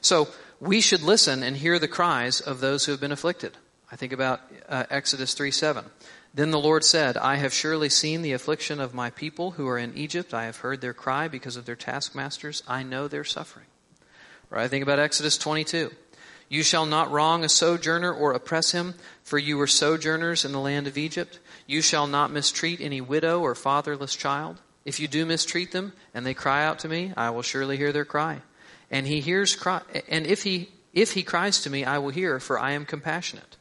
So 0.00 0.26
we 0.58 0.80
should 0.80 1.02
listen 1.02 1.44
and 1.44 1.56
hear 1.56 1.78
the 1.78 1.86
cries 1.86 2.40
of 2.40 2.58
those 2.58 2.84
who 2.84 2.90
have 2.90 3.00
been 3.00 3.12
afflicted. 3.12 3.56
I 3.92 3.94
think 3.94 4.12
about 4.12 4.40
uh, 4.68 4.86
Exodus 4.90 5.34
3 5.34 5.52
7. 5.52 5.84
Then 6.34 6.50
the 6.50 6.58
Lord 6.58 6.82
said, 6.82 7.16
I 7.16 7.36
have 7.36 7.52
surely 7.54 7.88
seen 7.88 8.22
the 8.22 8.32
affliction 8.32 8.80
of 8.80 8.92
my 8.92 9.10
people 9.10 9.52
who 9.52 9.68
are 9.68 9.78
in 9.78 9.96
Egypt. 9.96 10.34
I 10.34 10.46
have 10.46 10.56
heard 10.56 10.80
their 10.80 10.92
cry 10.92 11.28
because 11.28 11.54
of 11.54 11.64
their 11.64 11.76
taskmasters. 11.76 12.64
I 12.66 12.82
know 12.82 13.06
their 13.06 13.22
suffering. 13.22 13.66
Or 14.50 14.58
I 14.58 14.66
think 14.66 14.82
about 14.82 14.98
Exodus 14.98 15.38
22. 15.38 15.92
You 16.50 16.64
shall 16.64 16.84
not 16.84 17.12
wrong 17.12 17.44
a 17.44 17.48
sojourner 17.48 18.12
or 18.12 18.32
oppress 18.32 18.72
him, 18.72 18.94
for 19.22 19.38
you 19.38 19.56
were 19.56 19.68
sojourners 19.68 20.44
in 20.44 20.50
the 20.50 20.58
land 20.58 20.88
of 20.88 20.98
Egypt. 20.98 21.38
You 21.64 21.80
shall 21.80 22.08
not 22.08 22.32
mistreat 22.32 22.80
any 22.80 23.00
widow 23.00 23.40
or 23.40 23.54
fatherless 23.54 24.16
child. 24.16 24.60
If 24.84 24.98
you 24.98 25.06
do 25.06 25.24
mistreat 25.24 25.70
them 25.70 25.92
and 26.12 26.26
they 26.26 26.34
cry 26.34 26.64
out 26.64 26.80
to 26.80 26.88
me, 26.88 27.12
I 27.16 27.30
will 27.30 27.42
surely 27.42 27.76
hear 27.76 27.92
their 27.92 28.04
cry. 28.04 28.40
And 28.90 29.06
he 29.06 29.20
hears 29.20 29.54
cry, 29.54 29.82
and 30.08 30.26
if 30.26 30.42
he 30.42 30.70
if 30.92 31.12
he 31.12 31.22
cries 31.22 31.60
to 31.62 31.70
me, 31.70 31.84
I 31.84 31.98
will 31.98 32.10
hear, 32.10 32.40
for 32.40 32.58
I 32.58 32.72
am 32.72 32.84
compassionate. 32.84 33.56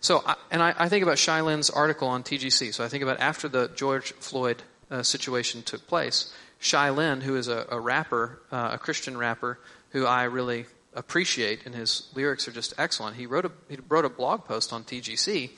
So, 0.00 0.24
and 0.50 0.60
I, 0.60 0.74
I 0.76 0.88
think 0.88 1.04
about 1.04 1.18
Shai 1.18 1.40
Linne's 1.40 1.70
article 1.70 2.08
on 2.08 2.24
TGC. 2.24 2.74
So 2.74 2.82
I 2.82 2.88
think 2.88 3.04
about 3.04 3.20
after 3.20 3.46
the 3.46 3.70
George 3.76 4.12
Floyd 4.14 4.64
uh, 4.90 5.04
situation 5.04 5.62
took 5.62 5.86
place, 5.86 6.34
Shai 6.58 6.90
Linne, 6.90 7.20
who 7.20 7.36
is 7.36 7.46
a, 7.46 7.64
a 7.70 7.78
rapper, 7.78 8.40
uh, 8.50 8.70
a 8.72 8.78
Christian 8.78 9.16
rapper, 9.16 9.60
who 9.90 10.04
I 10.04 10.24
really 10.24 10.66
appreciate, 10.98 11.64
and 11.64 11.74
his 11.74 12.08
lyrics 12.14 12.48
are 12.48 12.52
just 12.52 12.74
excellent. 12.76 13.16
He 13.16 13.26
wrote 13.26 13.44
a 13.44 13.52
he 13.68 13.78
wrote 13.88 14.04
a 14.04 14.10
blog 14.10 14.44
post 14.44 14.72
on 14.72 14.84
TGC 14.84 15.50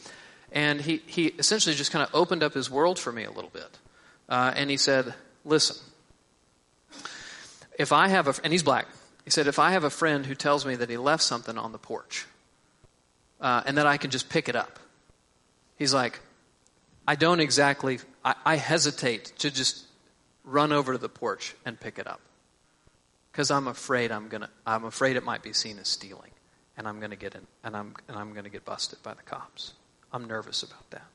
and 0.53 0.81
he, 0.81 1.03
he 1.07 1.27
essentially 1.27 1.75
just 1.75 1.93
kind 1.93 2.03
of 2.07 2.15
opened 2.15 2.43
up 2.43 2.55
his 2.55 2.71
world 2.71 2.99
for 2.99 3.13
me 3.13 3.25
a 3.25 3.31
little 3.31 3.51
bit. 3.51 3.79
Uh, 4.29 4.53
and 4.57 4.71
he 4.71 4.77
said, 4.77 5.15
Listen, 5.45 5.77
if 7.79 7.93
I 7.93 8.09
have 8.09 8.29
a, 8.29 8.35
and 8.45 8.53
he's 8.53 8.63
black, 8.63 8.87
he 9.25 9.31
said, 9.31 9.47
if 9.47 9.59
I 9.59 9.71
have 9.71 9.85
a 9.85 9.91
friend 9.91 10.27
who 10.27 10.35
tells 10.35 10.67
me 10.67 10.75
that 10.77 10.91
he 10.91 10.97
left 10.97 11.23
something 11.23 11.57
on 11.57 11.73
the 11.73 11.79
porch 11.79 12.27
uh, 13.41 13.63
and 13.65 13.79
that 13.79 13.87
I 13.87 13.97
can 13.97 14.11
just 14.11 14.29
pick 14.29 14.49
it 14.49 14.57
up, 14.57 14.79
he's 15.77 15.95
like, 15.95 16.21
I 17.09 17.15
don't 17.15 17.41
exactly, 17.41 18.01
I, 18.25 18.35
I 18.45 18.57
hesitate 18.57 19.33
to 19.39 19.51
just 19.51 19.87
run 20.45 20.73
over 20.73 20.93
to 20.93 20.99
the 20.99 21.09
porch 21.09 21.55
and 21.65 21.79
pick 21.79 21.99
it 21.99 22.07
up 22.07 22.21
because 23.41 23.51
I'm 23.51 23.69
afraid 23.69 24.13
I'm 24.13 24.29
gonna, 24.29 24.51
I'm 24.67 24.85
afraid 24.85 25.17
it 25.17 25.25
might 25.25 25.43
be 25.43 25.55
seen 25.55 25.79
as 25.79 25.89
stealing 25.89 26.31
and 26.77 26.87
I'm 26.87 27.01
gonna 27.01 27.17
get 27.17 27.35
in, 27.35 27.41
and 27.65 27.75
I'm, 27.75 27.95
and 28.07 28.19
I'm 28.19 28.35
gonna 28.35 28.51
get 28.51 28.67
busted 28.67 29.03
by 29.03 29.15
the 29.15 29.23
cops. 29.23 29.73
I'm 30.13 30.27
nervous 30.27 30.63
about 30.63 30.91
that. 30.91 31.07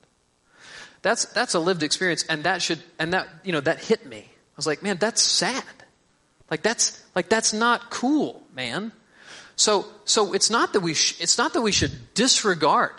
That's, 1.04 1.26
that's 1.26 1.54
a 1.54 1.60
lived 1.60 1.84
experience, 1.84 2.26
and 2.28 2.44
that 2.46 2.64
should, 2.64 2.80
and 2.98 3.14
that, 3.14 3.28
you 3.44 3.52
know, 3.52 3.62
that 3.62 3.78
hit 3.78 4.08
me. 4.08 4.26
I 4.28 4.58
was 4.58 4.66
like, 4.66 4.82
man, 4.82 4.98
that's 4.98 5.22
sad. 5.22 5.64
Like 6.50 6.64
that's, 6.64 7.00
like 7.14 7.30
that's 7.30 7.54
not 7.54 7.92
cool, 7.92 8.42
man. 8.56 8.92
So, 9.56 9.86
so 10.06 10.34
it's 10.34 10.50
not 10.50 10.74
that 10.74 10.80
we, 10.80 10.96
sh- 10.96 11.22
it's 11.22 11.38
not 11.38 11.54
that 11.54 11.62
we 11.62 11.72
should 11.72 12.16
disregard 12.16 12.94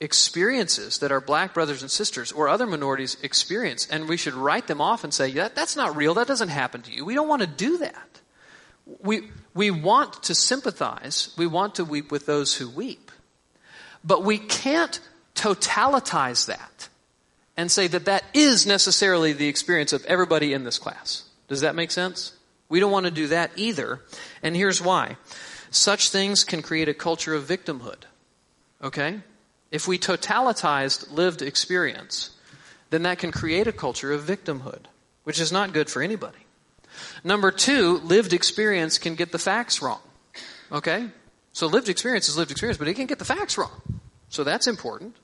experiences 0.00 0.98
that 0.98 1.12
our 1.12 1.20
black 1.20 1.54
brothers 1.54 1.82
and 1.82 1.90
sisters 1.90 2.32
or 2.32 2.48
other 2.48 2.66
minorities 2.66 3.16
experience, 3.22 3.86
and 3.86 4.08
we 4.08 4.16
should 4.16 4.34
write 4.34 4.66
them 4.66 4.80
off 4.80 5.04
and 5.04 5.14
say, 5.14 5.30
that, 5.34 5.54
that's 5.54 5.76
not 5.76 5.94
real, 5.94 6.14
that 6.14 6.26
doesn't 6.26 6.48
happen 6.48 6.82
to 6.82 6.90
you. 6.92 7.04
We 7.04 7.14
don't 7.14 7.28
want 7.28 7.42
to 7.42 7.46
do 7.46 7.78
that. 7.78 8.08
We, 8.86 9.28
we 9.54 9.70
want 9.70 10.24
to 10.24 10.34
sympathize, 10.34 11.34
we 11.36 11.46
want 11.46 11.76
to 11.76 11.84
weep 11.84 12.10
with 12.10 12.26
those 12.26 12.56
who 12.56 12.68
weep. 12.68 13.10
But 14.04 14.24
we 14.24 14.38
can't 14.38 14.98
totalitize 15.34 16.46
that 16.46 16.88
and 17.56 17.70
say 17.70 17.86
that 17.86 18.06
that 18.06 18.24
is 18.34 18.66
necessarily 18.66 19.32
the 19.32 19.48
experience 19.48 19.92
of 19.92 20.04
everybody 20.06 20.52
in 20.52 20.64
this 20.64 20.78
class. 20.78 21.24
Does 21.48 21.60
that 21.60 21.74
make 21.74 21.90
sense? 21.90 22.32
We 22.68 22.80
don't 22.80 22.92
want 22.92 23.06
to 23.06 23.12
do 23.12 23.28
that 23.28 23.50
either. 23.56 24.00
And 24.42 24.56
here's 24.56 24.80
why. 24.80 25.16
Such 25.70 26.10
things 26.10 26.44
can 26.44 26.62
create 26.62 26.88
a 26.88 26.94
culture 26.94 27.34
of 27.34 27.44
victimhood. 27.44 28.04
Okay? 28.82 29.20
If 29.70 29.86
we 29.86 29.98
totalitized 29.98 31.12
lived 31.12 31.42
experience, 31.42 32.30
then 32.90 33.02
that 33.02 33.18
can 33.18 33.32
create 33.32 33.66
a 33.66 33.72
culture 33.72 34.12
of 34.12 34.22
victimhood, 34.22 34.84
which 35.24 35.40
is 35.40 35.52
not 35.52 35.72
good 35.72 35.88
for 35.88 36.02
anybody. 36.02 36.41
Number 37.24 37.50
two, 37.50 37.98
lived 37.98 38.32
experience 38.32 38.98
can 38.98 39.14
get 39.14 39.32
the 39.32 39.38
facts 39.38 39.82
wrong. 39.82 40.00
Okay? 40.70 41.08
So 41.52 41.66
lived 41.66 41.88
experience 41.88 42.28
is 42.28 42.36
lived 42.36 42.50
experience, 42.50 42.78
but 42.78 42.88
it 42.88 42.94
can 42.94 43.06
get 43.06 43.18
the 43.18 43.24
facts 43.24 43.58
wrong. 43.58 44.00
So 44.28 44.44
that's 44.44 44.66
important. 44.66 45.14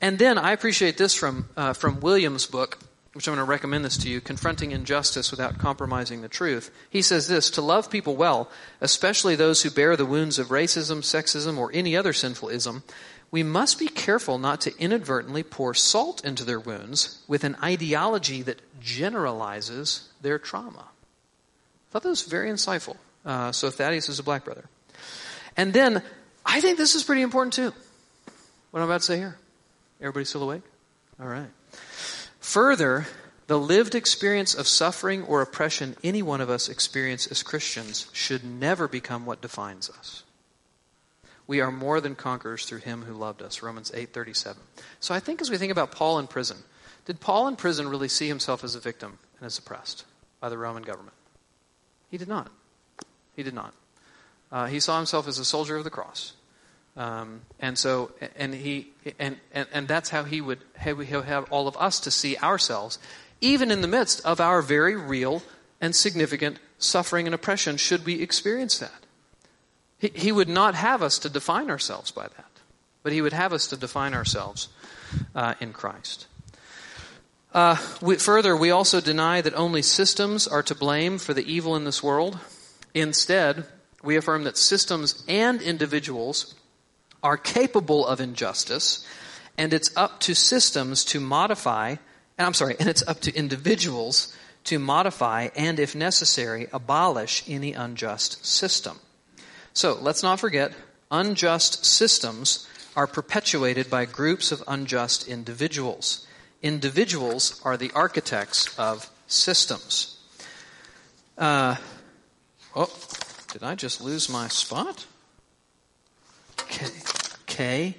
And 0.00 0.18
then 0.18 0.38
I 0.38 0.52
appreciate 0.52 0.96
this 0.96 1.14
from, 1.14 1.48
uh, 1.56 1.72
from 1.74 2.00
Williams' 2.00 2.46
book, 2.46 2.78
which 3.12 3.28
I'm 3.28 3.34
going 3.34 3.46
to 3.46 3.48
recommend 3.48 3.84
this 3.84 3.96
to 3.98 4.08
you, 4.08 4.20
Confronting 4.20 4.72
Injustice 4.72 5.30
Without 5.30 5.58
Compromising 5.58 6.22
the 6.22 6.28
Truth. 6.28 6.70
He 6.90 7.00
says 7.00 7.28
this 7.28 7.48
To 7.50 7.62
love 7.62 7.90
people 7.90 8.16
well, 8.16 8.50
especially 8.80 9.36
those 9.36 9.62
who 9.62 9.70
bear 9.70 9.96
the 9.96 10.04
wounds 10.04 10.38
of 10.38 10.48
racism, 10.48 10.98
sexism, 10.98 11.58
or 11.58 11.70
any 11.72 11.96
other 11.96 12.12
sinful 12.12 12.48
ism, 12.48 12.82
we 13.34 13.42
must 13.42 13.80
be 13.80 13.88
careful 13.88 14.38
not 14.38 14.60
to 14.60 14.72
inadvertently 14.78 15.42
pour 15.42 15.74
salt 15.74 16.24
into 16.24 16.44
their 16.44 16.60
wounds 16.60 17.20
with 17.26 17.42
an 17.42 17.56
ideology 17.64 18.42
that 18.42 18.60
generalizes 18.80 20.08
their 20.22 20.38
trauma. 20.38 20.84
I 20.84 21.90
thought 21.90 22.04
that 22.04 22.10
was 22.10 22.22
very 22.22 22.48
insightful. 22.48 22.96
Uh, 23.26 23.50
so 23.50 23.70
Thaddeus 23.70 24.08
is 24.08 24.20
a 24.20 24.22
black 24.22 24.44
brother. 24.44 24.66
And 25.56 25.72
then 25.72 26.00
I 26.46 26.60
think 26.60 26.78
this 26.78 26.94
is 26.94 27.02
pretty 27.02 27.22
important 27.22 27.54
too. 27.54 27.72
What 28.70 28.78
I'm 28.78 28.88
about 28.88 29.00
to 29.00 29.06
say 29.06 29.16
here. 29.16 29.36
Everybody 30.00 30.26
still 30.26 30.44
awake? 30.44 30.62
All 31.20 31.26
right. 31.26 31.50
Further, 32.38 33.08
the 33.48 33.58
lived 33.58 33.96
experience 33.96 34.54
of 34.54 34.68
suffering 34.68 35.24
or 35.24 35.42
oppression 35.42 35.96
any 36.04 36.22
one 36.22 36.40
of 36.40 36.50
us 36.50 36.68
experience 36.68 37.26
as 37.26 37.42
Christians 37.42 38.08
should 38.12 38.44
never 38.44 38.86
become 38.86 39.26
what 39.26 39.40
defines 39.40 39.90
us. 39.90 40.22
We 41.46 41.60
are 41.60 41.70
more 41.70 42.00
than 42.00 42.14
conquerors 42.14 42.64
through 42.64 42.78
him 42.78 43.02
who 43.02 43.14
loved 43.14 43.42
us. 43.42 43.62
Romans 43.62 43.90
8:37. 43.92 44.56
So 45.00 45.14
I 45.14 45.20
think 45.20 45.40
as 45.40 45.50
we 45.50 45.58
think 45.58 45.72
about 45.72 45.90
Paul 45.90 46.18
in 46.18 46.26
prison, 46.26 46.64
did 47.04 47.20
Paul 47.20 47.48
in 47.48 47.56
prison 47.56 47.88
really 47.88 48.08
see 48.08 48.28
himself 48.28 48.64
as 48.64 48.74
a 48.74 48.80
victim 48.80 49.18
and 49.38 49.46
as 49.46 49.58
oppressed 49.58 50.04
by 50.40 50.48
the 50.48 50.56
Roman 50.56 50.82
government? 50.82 51.16
He 52.10 52.16
did 52.16 52.28
not. 52.28 52.50
He 53.36 53.42
did 53.42 53.54
not. 53.54 53.74
Uh, 54.50 54.66
he 54.66 54.80
saw 54.80 54.96
himself 54.96 55.26
as 55.28 55.38
a 55.38 55.44
soldier 55.44 55.76
of 55.76 55.84
the 55.84 55.90
cross. 55.90 56.34
Um, 56.96 57.42
and 57.58 57.76
so, 57.76 58.12
and 58.36 58.54
he, 58.54 58.92
and, 59.18 59.38
and, 59.52 59.66
and 59.72 59.88
that's 59.88 60.10
how 60.10 60.22
he 60.22 60.40
would 60.40 60.60
have, 60.76 61.00
have 61.08 61.50
all 61.50 61.66
of 61.66 61.76
us 61.76 61.98
to 62.00 62.10
see 62.10 62.36
ourselves, 62.38 62.98
even 63.40 63.70
in 63.70 63.80
the 63.80 63.88
midst 63.88 64.24
of 64.24 64.40
our 64.40 64.62
very 64.62 64.94
real 64.94 65.42
and 65.80 65.94
significant 65.94 66.58
suffering 66.78 67.26
and 67.26 67.34
oppression, 67.34 67.76
should 67.76 68.06
we 68.06 68.22
experience 68.22 68.78
that. 68.78 69.03
He, 70.04 70.10
he 70.14 70.32
would 70.32 70.50
not 70.50 70.74
have 70.74 71.02
us 71.02 71.18
to 71.20 71.30
define 71.30 71.70
ourselves 71.70 72.10
by 72.10 72.24
that, 72.24 72.50
but 73.02 73.12
he 73.14 73.22
would 73.22 73.32
have 73.32 73.54
us 73.54 73.68
to 73.68 73.76
define 73.76 74.12
ourselves 74.12 74.68
uh, 75.34 75.54
in 75.60 75.72
Christ. 75.72 76.26
Uh, 77.54 77.78
we, 78.02 78.16
further, 78.16 78.54
we 78.54 78.70
also 78.70 79.00
deny 79.00 79.40
that 79.40 79.54
only 79.54 79.80
systems 79.80 80.46
are 80.46 80.62
to 80.64 80.74
blame 80.74 81.16
for 81.16 81.32
the 81.32 81.50
evil 81.50 81.74
in 81.74 81.84
this 81.84 82.02
world. 82.02 82.38
Instead, 82.92 83.64
we 84.02 84.16
affirm 84.16 84.44
that 84.44 84.58
systems 84.58 85.24
and 85.26 85.62
individuals 85.62 86.54
are 87.22 87.38
capable 87.38 88.06
of 88.06 88.20
injustice, 88.20 89.06
and 89.56 89.72
it's 89.72 89.96
up 89.96 90.20
to 90.20 90.34
systems 90.34 91.02
to 91.06 91.18
modify, 91.18 91.96
and 92.36 92.46
I'm 92.46 92.52
sorry, 92.52 92.76
and 92.78 92.90
it's 92.90 93.06
up 93.08 93.20
to 93.20 93.34
individuals 93.34 94.36
to 94.64 94.78
modify 94.78 95.48
and, 95.56 95.80
if 95.80 95.94
necessary, 95.94 96.66
abolish 96.74 97.42
any 97.48 97.72
unjust 97.72 98.44
system. 98.44 99.00
So 99.74 99.98
let's 100.00 100.22
not 100.22 100.38
forget, 100.38 100.72
unjust 101.10 101.84
systems 101.84 102.68
are 102.94 103.08
perpetuated 103.08 103.90
by 103.90 104.04
groups 104.04 104.52
of 104.52 104.62
unjust 104.68 105.26
individuals. 105.26 106.26
Individuals 106.62 107.60
are 107.64 107.76
the 107.76 107.90
architects 107.92 108.78
of 108.78 109.10
systems. 109.26 110.16
Uh, 111.36 111.74
oh, 112.76 112.88
did 113.52 113.64
I 113.64 113.74
just 113.74 114.00
lose 114.00 114.28
my 114.28 114.46
spot? 114.46 115.04
Okay. 116.60 116.86
okay. 117.42 117.94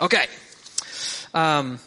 Okay. 0.00 0.26
Um, 1.32 1.80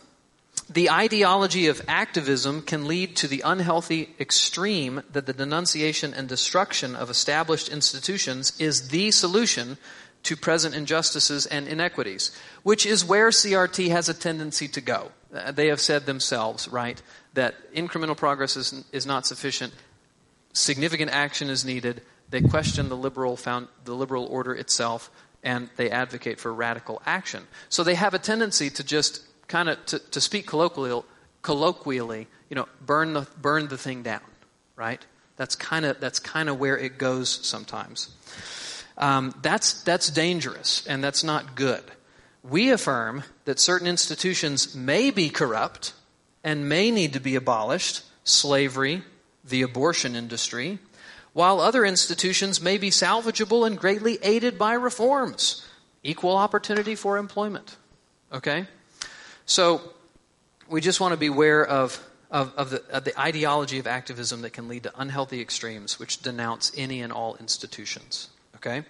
the 0.69 0.89
ideology 0.89 1.67
of 1.67 1.81
activism 1.87 2.61
can 2.61 2.87
lead 2.87 3.15
to 3.17 3.27
the 3.27 3.41
unhealthy 3.45 4.13
extreme 4.19 5.01
that 5.11 5.25
the 5.25 5.33
denunciation 5.33 6.13
and 6.13 6.27
destruction 6.27 6.95
of 6.95 7.09
established 7.09 7.69
institutions 7.69 8.53
is 8.59 8.89
the 8.89 9.11
solution 9.11 9.77
to 10.23 10.35
present 10.35 10.75
injustices 10.75 11.45
and 11.45 11.67
inequities, 11.67 12.31
which 12.63 12.85
is 12.85 13.05
where 13.05 13.29
CRT 13.29 13.89
has 13.89 14.09
a 14.09 14.13
tendency 14.13 14.67
to 14.67 14.81
go. 14.81 15.11
Uh, 15.33 15.51
they 15.51 15.67
have 15.67 15.79
said 15.79 16.05
themselves, 16.05 16.67
right, 16.67 17.01
that 17.33 17.55
incremental 17.73 18.17
progress 18.17 18.57
is, 18.57 18.83
is 18.91 19.05
not 19.05 19.25
sufficient, 19.25 19.73
significant 20.51 21.11
action 21.11 21.49
is 21.49 21.63
needed. 21.63 22.01
They 22.29 22.41
question 22.41 22.89
the 22.89 22.97
liberal, 22.97 23.37
found, 23.37 23.69
the 23.85 23.95
liberal 23.95 24.25
order 24.25 24.53
itself 24.53 25.09
and 25.43 25.69
they 25.77 25.89
advocate 25.89 26.39
for 26.39 26.53
radical 26.53 27.01
action. 27.05 27.47
So 27.69 27.83
they 27.83 27.95
have 27.95 28.13
a 28.13 28.19
tendency 28.19 28.69
to 28.71 28.83
just 28.83 29.21
kind 29.47 29.69
of, 29.69 29.85
to, 29.87 29.99
to 29.99 30.21
speak 30.21 30.47
colloquially, 30.47 31.03
colloquially, 31.41 32.27
you 32.49 32.55
know, 32.55 32.67
burn 32.85 33.13
the, 33.13 33.27
burn 33.41 33.67
the 33.67 33.77
thing 33.77 34.03
down, 34.03 34.21
right? 34.75 35.05
That's 35.37 35.55
kind 35.55 35.85
of 35.85 35.99
that's 35.99 36.19
kind 36.19 36.49
of 36.49 36.59
where 36.59 36.77
it 36.77 36.97
goes 36.97 37.29
sometimes. 37.29 38.09
Um, 38.97 39.35
that's 39.43 39.83
that's 39.83 40.09
dangerous 40.09 40.85
and 40.87 41.03
that's 41.03 41.23
not 41.23 41.55
good. 41.55 41.83
We 42.43 42.71
affirm 42.71 43.23
that 43.45 43.59
certain 43.59 43.87
institutions 43.87 44.75
may 44.75 45.11
be 45.11 45.29
corrupt 45.29 45.93
and 46.43 46.67
may 46.67 46.91
need 46.91 47.13
to 47.13 47.19
be 47.19 47.35
abolished. 47.35 48.03
Slavery, 48.23 49.03
the 49.45 49.61
abortion 49.61 50.15
industry, 50.15 50.79
while 51.33 51.61
other 51.61 51.85
institutions 51.85 52.59
may 52.59 52.77
be 52.77 52.89
salvageable 52.89 53.65
and 53.65 53.77
greatly 53.77 54.17
aided 54.21 54.57
by 54.57 54.73
reforms. 54.73 55.65
Equal 56.03 56.35
opportunity 56.35 56.95
for 56.95 57.17
employment. 57.17 57.77
Okay? 58.33 58.65
So, 59.47 59.81
we 60.69 60.81
just 60.81 60.99
want 60.99 61.13
to 61.13 61.17
be 61.17 61.27
aware 61.27 61.65
of, 61.65 62.03
of, 62.29 62.53
of, 62.55 62.69
the, 62.69 62.83
of 62.91 63.03
the 63.03 63.19
ideology 63.19 63.79
of 63.79 63.87
activism 63.87 64.41
that 64.41 64.51
can 64.51 64.67
lead 64.67 64.83
to 64.83 64.91
unhealthy 64.97 65.41
extremes 65.41 65.99
which 65.99 66.21
denounce 66.21 66.71
any 66.77 67.01
and 67.01 67.11
all 67.11 67.35
institutions. 67.37 68.29
Okay? 68.57 68.83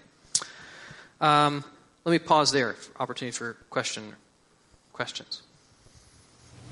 Um, 1.22 1.64
let 2.06 2.12
me 2.12 2.20
pause 2.20 2.52
there. 2.52 2.74
For 2.74 3.02
opportunity 3.02 3.36
for 3.38 3.58
question, 3.70 4.16
questions. 4.94 5.42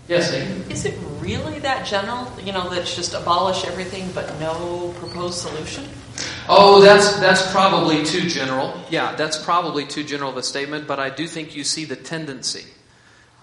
Yes, 0.08 0.32
Is 0.70 0.86
it 0.86 0.96
really 1.20 1.58
that 1.60 1.86
general? 1.86 2.32
You 2.44 2.54
know, 2.54 2.70
that's 2.70 2.96
just 2.96 3.16
abolish 3.16 3.66
everything 3.66 4.12
but 4.14 4.40
no 4.40 4.94
proposed 5.00 5.40
solution? 5.40 5.86
Oh, 6.48 6.80
that's 6.80 7.20
that's 7.20 7.52
probably 7.52 8.06
too 8.06 8.30
general. 8.30 8.80
Yeah, 8.92 9.16
that's 9.16 9.44
probably 9.44 9.84
too 9.84 10.04
general 10.04 10.30
of 10.30 10.38
a 10.38 10.44
statement, 10.44 10.88
but 10.88 11.00
I 11.00 11.10
do 11.10 11.26
think 11.26 11.56
you 11.56 11.64
see 11.64 11.86
the 11.86 11.96
tendency. 11.96 12.66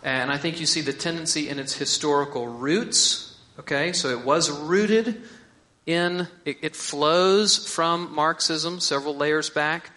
And 0.03 0.31
I 0.31 0.39
think 0.39 0.61
you 0.61 0.67
see 0.67 0.81
the 0.81 0.93
tendency 0.93 1.49
in 1.49 1.59
its 1.59 1.75
historical 1.75 2.47
roots. 2.47 3.37
Okay, 3.61 3.93
so 3.93 4.09
it 4.09 4.25
was 4.25 4.51
rooted 4.51 5.23
in, 5.87 6.27
it, 6.45 6.59
it 6.63 6.77
flows 6.77 7.69
from 7.69 8.15
Marxism 8.15 8.81
several 8.81 9.17
layers 9.17 9.51
back 9.51 9.91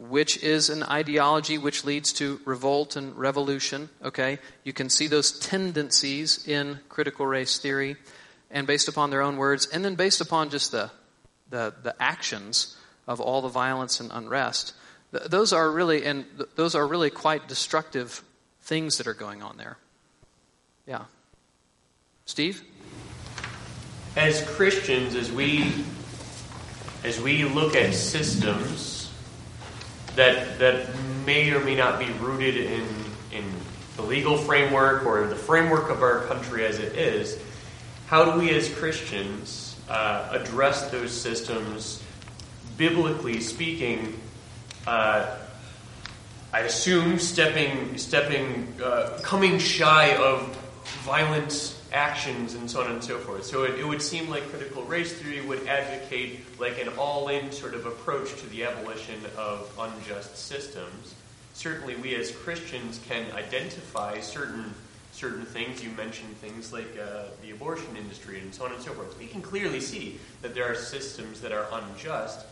which 0.00 0.42
is 0.42 0.70
an 0.70 0.82
ideology 0.82 1.58
which 1.58 1.84
leads 1.84 2.12
to 2.14 2.40
revolt 2.46 2.96
and 2.96 3.16
revolution. 3.16 3.90
Okay, 4.02 4.38
you 4.64 4.72
can 4.72 4.88
see 4.88 5.06
those 5.06 5.38
tendencies 5.38 6.46
in 6.48 6.80
critical 6.88 7.26
race 7.26 7.58
theory, 7.58 7.96
and 8.50 8.66
based 8.66 8.88
upon 8.88 9.10
their 9.10 9.20
own 9.20 9.36
words, 9.36 9.66
and 9.66 9.84
then 9.84 9.94
based 9.94 10.20
upon 10.20 10.50
just 10.50 10.72
the 10.72 10.90
the, 11.50 11.74
the 11.82 11.94
actions 12.00 12.76
of 13.08 13.20
all 13.20 13.42
the 13.42 13.48
violence 13.48 13.98
and 14.00 14.10
unrest. 14.12 14.72
Th- 15.12 15.24
those 15.24 15.52
are 15.52 15.70
really 15.70 16.04
and 16.06 16.24
th- 16.36 16.48
those 16.54 16.74
are 16.74 16.86
really 16.86 17.10
quite 17.10 17.46
destructive 17.46 18.22
things 18.70 18.98
that 18.98 19.08
are 19.08 19.14
going 19.14 19.42
on 19.42 19.56
there. 19.56 19.76
Yeah, 20.86 21.06
Steve. 22.24 22.62
As 24.14 24.42
Christians, 24.50 25.16
as 25.16 25.32
we 25.32 25.74
as 27.02 27.20
we 27.20 27.42
look 27.42 27.74
at 27.74 27.92
systems 27.94 29.10
that 30.14 30.60
that 30.60 30.86
may 31.26 31.50
or 31.50 31.58
may 31.64 31.74
not 31.74 31.98
be 31.98 32.12
rooted 32.20 32.56
in 32.56 32.86
in 33.32 33.44
the 33.96 34.02
legal 34.02 34.36
framework 34.36 35.04
or 35.04 35.26
the 35.26 35.34
framework 35.34 35.90
of 35.90 36.00
our 36.02 36.20
country 36.26 36.64
as 36.64 36.78
it 36.78 36.96
is. 36.96 37.36
How 38.06 38.24
do 38.24 38.38
we 38.38 38.50
as 38.50 38.72
Christians 38.72 39.76
uh, 39.88 40.28
address 40.30 40.92
those 40.92 41.10
systems, 41.10 42.04
biblically 42.76 43.40
speaking? 43.40 44.20
Uh, 44.86 45.38
I 46.52 46.60
assume 46.60 47.18
stepping, 47.18 47.96
stepping, 47.96 48.74
uh, 48.82 49.20
coming 49.22 49.58
shy 49.58 50.16
of 50.16 50.56
violent 51.04 51.76
actions 51.92 52.54
and 52.54 52.70
so 52.70 52.82
on 52.82 52.90
and 52.90 53.02
so 53.02 53.18
forth. 53.18 53.44
So 53.44 53.64
it, 53.64 53.78
it, 53.78 53.86
would 53.86 54.02
seem 54.02 54.28
like 54.28 54.48
critical 54.48 54.82
race 54.84 55.12
theory 55.12 55.44
would 55.46 55.66
advocate 55.66 56.40
like 56.58 56.80
an 56.80 56.88
all-in 56.98 57.52
sort 57.52 57.74
of 57.74 57.86
approach 57.86 58.34
to 58.40 58.46
the 58.48 58.64
abolition 58.64 59.20
of 59.36 59.72
unjust 59.78 60.36
systems. 60.36 61.14
Certainly, 61.54 61.96
we 61.96 62.14
as 62.14 62.30
Christians 62.30 63.00
can 63.06 63.30
identify 63.32 64.20
certain 64.20 64.74
certain 65.12 65.44
things. 65.44 65.82
You 65.82 65.90
mentioned 65.90 66.36
things 66.38 66.72
like 66.72 66.96
uh, 66.98 67.24
the 67.42 67.50
abortion 67.50 67.96
industry 67.96 68.40
and 68.40 68.54
so 68.54 68.64
on 68.64 68.72
and 68.72 68.82
so 68.82 68.92
forth. 68.92 69.18
We 69.18 69.26
can 69.26 69.42
clearly 69.42 69.80
see 69.80 70.18
that 70.42 70.54
there 70.54 70.70
are 70.70 70.74
systems 70.74 71.40
that 71.42 71.52
are 71.52 71.66
unjust. 71.72 72.46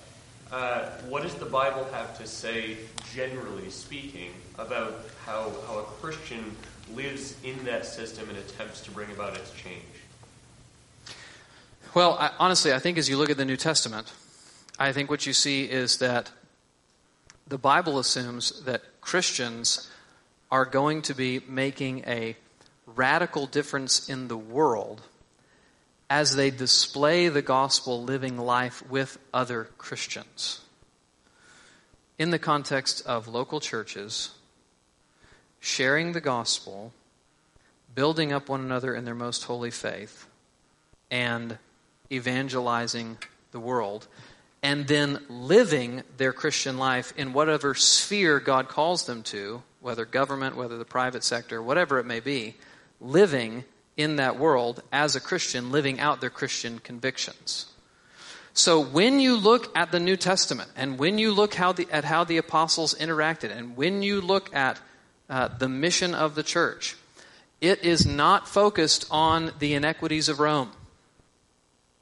Uh, 0.50 0.88
what 1.08 1.22
does 1.22 1.34
the 1.34 1.44
Bible 1.44 1.86
have 1.92 2.16
to 2.18 2.26
say, 2.26 2.78
generally 3.12 3.68
speaking, 3.68 4.30
about 4.58 5.04
how, 5.26 5.52
how 5.66 5.80
a 5.80 5.82
Christian 6.00 6.56
lives 6.94 7.36
in 7.44 7.62
that 7.64 7.84
system 7.84 8.28
and 8.30 8.38
attempts 8.38 8.80
to 8.82 8.90
bring 8.90 9.10
about 9.10 9.36
its 9.36 9.52
change? 9.52 9.82
Well, 11.94 12.16
I, 12.18 12.30
honestly, 12.38 12.72
I 12.72 12.78
think 12.78 12.96
as 12.96 13.08
you 13.08 13.18
look 13.18 13.28
at 13.28 13.36
the 13.36 13.44
New 13.44 13.56
Testament, 13.58 14.10
I 14.78 14.92
think 14.92 15.10
what 15.10 15.26
you 15.26 15.34
see 15.34 15.64
is 15.64 15.98
that 15.98 16.30
the 17.46 17.58
Bible 17.58 17.98
assumes 17.98 18.62
that 18.64 18.82
Christians 19.00 19.90
are 20.50 20.64
going 20.64 21.02
to 21.02 21.14
be 21.14 21.40
making 21.46 22.04
a 22.06 22.36
radical 22.86 23.46
difference 23.46 24.08
in 24.08 24.28
the 24.28 24.36
world 24.36 25.02
as 26.10 26.36
they 26.36 26.50
display 26.50 27.28
the 27.28 27.42
gospel 27.42 28.02
living 28.02 28.38
life 28.38 28.82
with 28.88 29.18
other 29.32 29.68
Christians. 29.76 30.60
In 32.18 32.30
the 32.30 32.38
context 32.38 33.06
of 33.06 33.28
local 33.28 33.60
churches, 33.60 34.30
sharing 35.60 36.12
the 36.12 36.20
gospel, 36.20 36.92
building 37.94 38.32
up 38.32 38.48
one 38.48 38.60
another 38.60 38.94
in 38.94 39.04
their 39.04 39.14
most 39.14 39.44
holy 39.44 39.70
faith, 39.70 40.26
and 41.10 41.58
evangelizing 42.10 43.18
the 43.52 43.60
world, 43.60 44.06
and 44.62 44.86
then 44.88 45.24
living 45.28 46.02
their 46.16 46.32
Christian 46.32 46.78
life 46.78 47.12
in 47.16 47.32
whatever 47.32 47.74
sphere 47.74 48.40
God 48.40 48.68
calls 48.68 49.06
them 49.06 49.22
to, 49.24 49.62
whether 49.80 50.04
government, 50.04 50.56
whether 50.56 50.78
the 50.78 50.84
private 50.84 51.22
sector, 51.22 51.62
whatever 51.62 51.98
it 51.98 52.06
may 52.06 52.20
be, 52.20 52.56
living 53.00 53.64
in 53.98 54.16
that 54.16 54.38
world 54.38 54.80
as 54.92 55.16
a 55.16 55.20
Christian, 55.20 55.70
living 55.70 56.00
out 56.00 56.22
their 56.22 56.30
Christian 56.30 56.78
convictions. 56.78 57.66
So 58.54 58.80
when 58.80 59.20
you 59.20 59.36
look 59.36 59.76
at 59.76 59.92
the 59.92 60.00
New 60.00 60.16
Testament 60.16 60.70
and 60.76 60.98
when 60.98 61.18
you 61.18 61.32
look 61.32 61.54
how 61.54 61.72
the, 61.72 61.86
at 61.90 62.04
how 62.04 62.24
the 62.24 62.38
apostles 62.38 62.94
interacted 62.94 63.54
and 63.54 63.76
when 63.76 64.02
you 64.02 64.20
look 64.20 64.54
at 64.54 64.80
uh, 65.28 65.48
the 65.48 65.68
mission 65.68 66.14
of 66.14 66.34
the 66.34 66.42
church, 66.42 66.96
it 67.60 67.84
is 67.84 68.06
not 68.06 68.48
focused 68.48 69.04
on 69.10 69.52
the 69.58 69.74
inequities 69.74 70.28
of 70.28 70.38
Rome. 70.38 70.70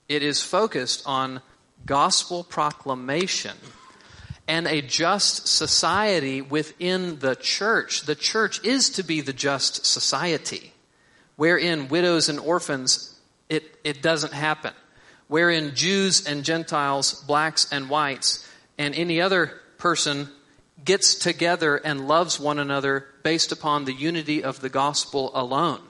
It 0.08 0.22
is 0.22 0.42
focused 0.42 1.02
on 1.06 1.40
gospel 1.86 2.44
proclamation 2.44 3.56
and 4.46 4.66
a 4.66 4.82
just 4.82 5.48
society 5.48 6.40
within 6.42 7.18
the 7.20 7.34
church. 7.34 8.02
The 8.02 8.14
church 8.14 8.62
is 8.64 8.90
to 8.90 9.02
be 9.02 9.22
the 9.22 9.32
just 9.32 9.86
society 9.86 10.72
wherein 11.36 11.88
widows 11.88 12.28
and 12.28 12.38
orphans, 12.38 13.18
it, 13.48 13.78
it 13.84 14.02
doesn't 14.02 14.32
happen. 14.32 14.72
Wherein 15.28 15.74
Jews 15.74 16.26
and 16.26 16.44
Gentiles, 16.44 17.22
blacks 17.26 17.70
and 17.72 17.88
whites, 17.88 18.48
and 18.78 18.94
any 18.94 19.20
other 19.20 19.52
person 19.78 20.28
gets 20.84 21.14
together 21.14 21.76
and 21.76 22.06
loves 22.06 22.38
one 22.38 22.58
another 22.58 23.06
based 23.22 23.52
upon 23.52 23.84
the 23.84 23.92
unity 23.92 24.44
of 24.44 24.60
the 24.60 24.68
gospel 24.68 25.30
alone. 25.34 25.80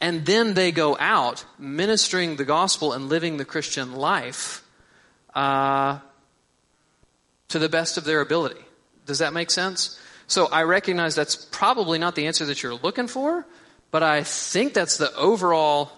And 0.00 0.26
then 0.26 0.54
they 0.54 0.72
go 0.72 0.96
out 0.98 1.44
ministering 1.58 2.36
the 2.36 2.44
gospel 2.44 2.92
and 2.92 3.08
living 3.08 3.36
the 3.36 3.44
Christian 3.44 3.94
life 3.94 4.62
uh, 5.34 5.98
to 7.48 7.58
the 7.58 7.68
best 7.68 7.96
of 7.96 8.04
their 8.04 8.20
ability. 8.20 8.60
Does 9.06 9.18
that 9.18 9.32
make 9.32 9.50
sense? 9.50 10.00
So 10.26 10.46
I 10.46 10.62
recognize 10.62 11.14
that's 11.14 11.36
probably 11.36 11.98
not 11.98 12.14
the 12.14 12.26
answer 12.26 12.46
that 12.46 12.62
you're 12.62 12.74
looking 12.74 13.06
for, 13.06 13.46
but 13.94 14.02
I 14.02 14.24
think 14.24 14.74
that's 14.74 14.96
the 14.96 15.14
overall 15.14 15.92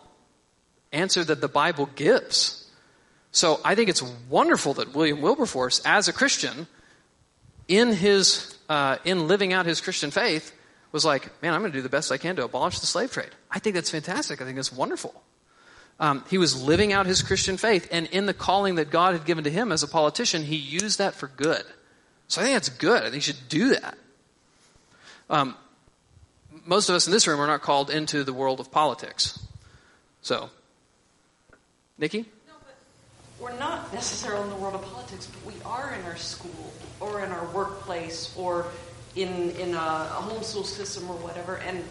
answer 0.92 1.24
that 1.24 1.40
the 1.40 1.48
Bible 1.48 1.88
gives. 1.96 2.70
So 3.32 3.58
I 3.64 3.74
think 3.74 3.88
it's 3.88 4.02
wonderful 4.28 4.74
that 4.74 4.94
William 4.94 5.22
Wilberforce, 5.22 5.80
as 5.82 6.06
a 6.06 6.12
Christian, 6.12 6.66
in 7.68 7.94
his 7.94 8.54
uh, 8.68 8.98
in 9.06 9.28
living 9.28 9.54
out 9.54 9.64
his 9.64 9.80
Christian 9.80 10.10
faith, 10.10 10.52
was 10.92 11.06
like, 11.06 11.42
"Man, 11.42 11.54
I'm 11.54 11.62
going 11.62 11.72
to 11.72 11.78
do 11.78 11.80
the 11.80 11.88
best 11.88 12.12
I 12.12 12.18
can 12.18 12.36
to 12.36 12.44
abolish 12.44 12.80
the 12.80 12.86
slave 12.86 13.12
trade." 13.12 13.30
I 13.50 13.60
think 13.60 13.74
that's 13.74 13.88
fantastic. 13.88 14.42
I 14.42 14.44
think 14.44 14.56
that's 14.56 14.70
wonderful. 14.70 15.14
Um, 15.98 16.22
he 16.28 16.36
was 16.36 16.62
living 16.62 16.92
out 16.92 17.06
his 17.06 17.22
Christian 17.22 17.56
faith, 17.56 17.88
and 17.90 18.08
in 18.08 18.26
the 18.26 18.34
calling 18.34 18.74
that 18.74 18.90
God 18.90 19.14
had 19.14 19.24
given 19.24 19.44
to 19.44 19.50
him 19.50 19.72
as 19.72 19.82
a 19.82 19.88
politician, 19.88 20.42
he 20.42 20.56
used 20.56 20.98
that 20.98 21.14
for 21.14 21.28
good. 21.28 21.64
So 22.28 22.42
I 22.42 22.44
think 22.44 22.56
that's 22.56 22.68
good. 22.68 22.98
I 22.98 23.04
think 23.04 23.14
he 23.14 23.20
should 23.32 23.48
do 23.48 23.70
that. 23.70 23.96
Um, 25.30 25.56
most 26.66 26.88
of 26.88 26.94
us 26.94 27.06
in 27.06 27.12
this 27.12 27.26
room 27.26 27.40
are 27.40 27.46
not 27.46 27.62
called 27.62 27.90
into 27.90 28.24
the 28.24 28.32
world 28.32 28.60
of 28.60 28.70
politics. 28.70 29.38
So, 30.20 30.50
Nikki? 31.98 32.26
No, 32.46 32.54
but 32.60 32.76
we're 33.40 33.58
not 33.58 33.94
necessarily 33.94 34.44
in 34.44 34.50
the 34.50 34.56
world 34.56 34.74
of 34.74 34.82
politics, 34.82 35.26
but 35.26 35.54
we 35.54 35.60
are 35.64 35.94
in 35.94 36.04
our 36.04 36.16
school 36.16 36.72
or 37.00 37.24
in 37.24 37.30
our 37.30 37.46
workplace 37.46 38.34
or 38.36 38.66
in, 39.14 39.50
in 39.52 39.74
a, 39.74 39.78
a 39.78 40.22
homeschool 40.28 40.64
system 40.64 41.08
or 41.08 41.16
whatever. 41.16 41.56
And 41.56 41.82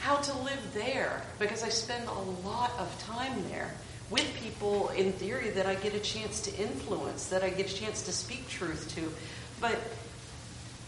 how 0.00 0.16
to 0.16 0.36
live 0.38 0.74
there 0.74 1.22
because 1.38 1.62
I 1.62 1.68
spend 1.68 2.08
a 2.08 2.46
lot 2.46 2.72
of 2.78 2.98
time 3.04 3.44
there 3.50 3.72
with 4.10 4.28
people 4.42 4.88
in 4.90 5.12
theory 5.12 5.50
that 5.50 5.66
I 5.66 5.76
get 5.76 5.94
a 5.94 6.00
chance 6.00 6.40
to 6.42 6.56
influence, 6.56 7.28
that 7.28 7.44
I 7.44 7.50
get 7.50 7.70
a 7.70 7.74
chance 7.74 8.02
to 8.02 8.12
speak 8.12 8.48
truth 8.48 8.92
to. 8.96 9.12
But 9.60 9.78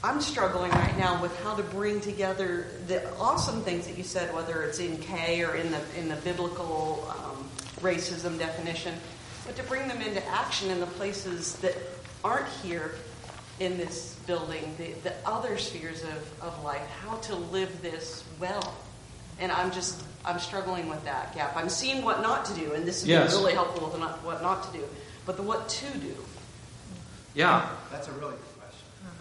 I'm 0.05 0.21
struggling 0.21 0.71
right 0.71 0.99
now 0.99 1.23
with 1.23 1.35
how 1.41 1.57
to 1.57 1.63
bring 1.63 1.99
together 1.99 2.67
the 2.89 3.11
awesome 3.17 3.63
things 3.63 3.87
that 3.87 3.97
you 3.97 4.05
said, 4.05 4.35
whether 4.35 4.63
it's 4.63 4.79
in 4.79 4.99
K 4.99 5.43
or 5.43 5.55
in 5.55 5.71
the 5.71 5.81
in 5.99 6.11
the 6.11 6.17
biblical 6.17 7.11
um, 7.11 7.49
racism 7.81 8.39
definition, 8.39 8.95
but 9.47 9.57
to 9.57 9.63
bring 9.63 9.89
them 9.89 10.03
into 10.03 10.23
action 10.27 10.71
in 10.71 10.79
the 10.79 10.87
places 10.87 11.55
that 11.61 11.75
aren't 12.23 12.47
here 12.63 12.97
in 13.61 13.79
this 13.79 14.17
building, 14.27 14.75
the, 14.77 14.93
the 15.05 15.15
other 15.25 15.57
spheres 15.57 16.03
of, 16.03 16.43
of 16.43 16.63
life, 16.63 16.87
how 17.03 17.17
to 17.17 17.35
live 17.35 17.81
this 17.81 18.25
well. 18.39 18.75
And 19.41 19.51
I'm 19.51 19.73
just 19.73 20.03
I'm 20.23 20.39
struggling 20.39 20.87
with 20.91 21.03
that 21.07 21.35
gap. 21.35 21.57
I'm 21.57 21.71
seeing 21.71 22.05
what 22.05 22.21
not 22.21 22.45
to 22.45 22.53
do, 22.53 22.75
and 22.75 22.87
this 22.87 23.01
has 23.01 23.09
yes. 23.09 23.33
been 23.33 23.41
really 23.41 23.55
helpful 23.55 23.89
with 23.89 23.99
what 24.23 24.43
not 24.43 24.71
to 24.71 24.79
do, 24.79 24.85
but 25.25 25.39
the 25.39 25.43
what 25.43 25.67
to 25.67 25.99
do. 25.99 26.15
Yeah, 27.35 27.71
that's 27.91 28.09
a 28.09 28.13
really 28.13 28.37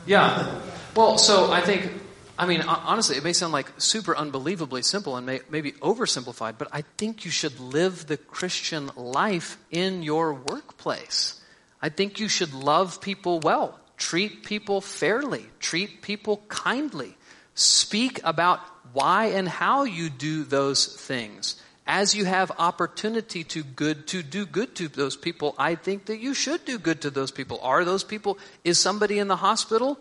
yeah. 0.05 0.61
Well, 0.95 1.17
so 1.17 1.51
I 1.51 1.61
think, 1.61 1.91
I 2.37 2.45
mean, 2.45 2.61
honestly, 2.61 3.17
it 3.17 3.23
may 3.23 3.33
sound 3.33 3.53
like 3.53 3.71
super 3.77 4.15
unbelievably 4.15 4.83
simple 4.83 5.17
and 5.17 5.25
may, 5.25 5.41
maybe 5.49 5.71
oversimplified, 5.73 6.57
but 6.57 6.67
I 6.71 6.83
think 6.97 7.25
you 7.25 7.31
should 7.31 7.59
live 7.59 8.07
the 8.07 8.17
Christian 8.17 8.91
life 8.95 9.57
in 9.71 10.03
your 10.03 10.33
workplace. 10.33 11.41
I 11.81 11.89
think 11.89 12.19
you 12.19 12.29
should 12.29 12.53
love 12.53 13.01
people 13.01 13.39
well, 13.39 13.79
treat 13.97 14.43
people 14.43 14.81
fairly, 14.81 15.45
treat 15.59 16.01
people 16.01 16.43
kindly, 16.47 17.15
speak 17.55 18.21
about 18.23 18.59
why 18.93 19.25
and 19.25 19.47
how 19.47 19.83
you 19.83 20.09
do 20.09 20.43
those 20.43 20.85
things 20.85 21.61
as 21.85 22.15
you 22.15 22.25
have 22.25 22.51
opportunity 22.57 23.43
to 23.43 23.63
good 23.63 24.07
to 24.07 24.23
do 24.23 24.45
good 24.45 24.75
to 24.75 24.87
those 24.87 25.15
people, 25.15 25.53
I 25.57 25.75
think 25.75 26.05
that 26.05 26.19
you 26.19 26.33
should 26.33 26.63
do 26.65 26.77
good 26.79 27.01
to 27.01 27.09
those 27.09 27.31
people. 27.31 27.59
Are 27.61 27.83
those 27.83 28.03
people 28.03 28.37
is 28.63 28.79
somebody 28.79 29.19
in 29.19 29.27
the 29.27 29.35
hospital? 29.35 29.99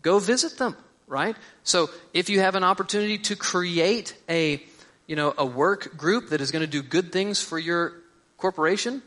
Go 0.00 0.18
visit 0.18 0.58
them, 0.58 0.76
right? 1.06 1.36
So 1.64 1.90
if 2.14 2.30
you 2.30 2.40
have 2.40 2.54
an 2.54 2.64
opportunity 2.64 3.18
to 3.18 3.36
create 3.36 4.16
a 4.28 4.62
you 5.06 5.16
know 5.16 5.34
a 5.36 5.44
work 5.44 5.96
group 5.96 6.30
that 6.30 6.40
is 6.40 6.50
going 6.50 6.64
to 6.64 6.70
do 6.70 6.82
good 6.82 7.12
things 7.12 7.42
for 7.42 7.58
your 7.58 7.92
corporation, 8.38 9.02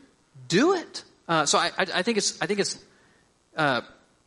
do 0.46 0.74
it. 0.74 1.02
Uh, 1.28 1.44
so 1.44 1.58
I, 1.58 1.72
I, 1.76 1.86
I, 1.94 2.02
think 2.02 2.18
it's 2.18 2.40
I 2.40 2.46
think 2.46 2.60
it's 2.60 2.78
uh, 3.56 3.80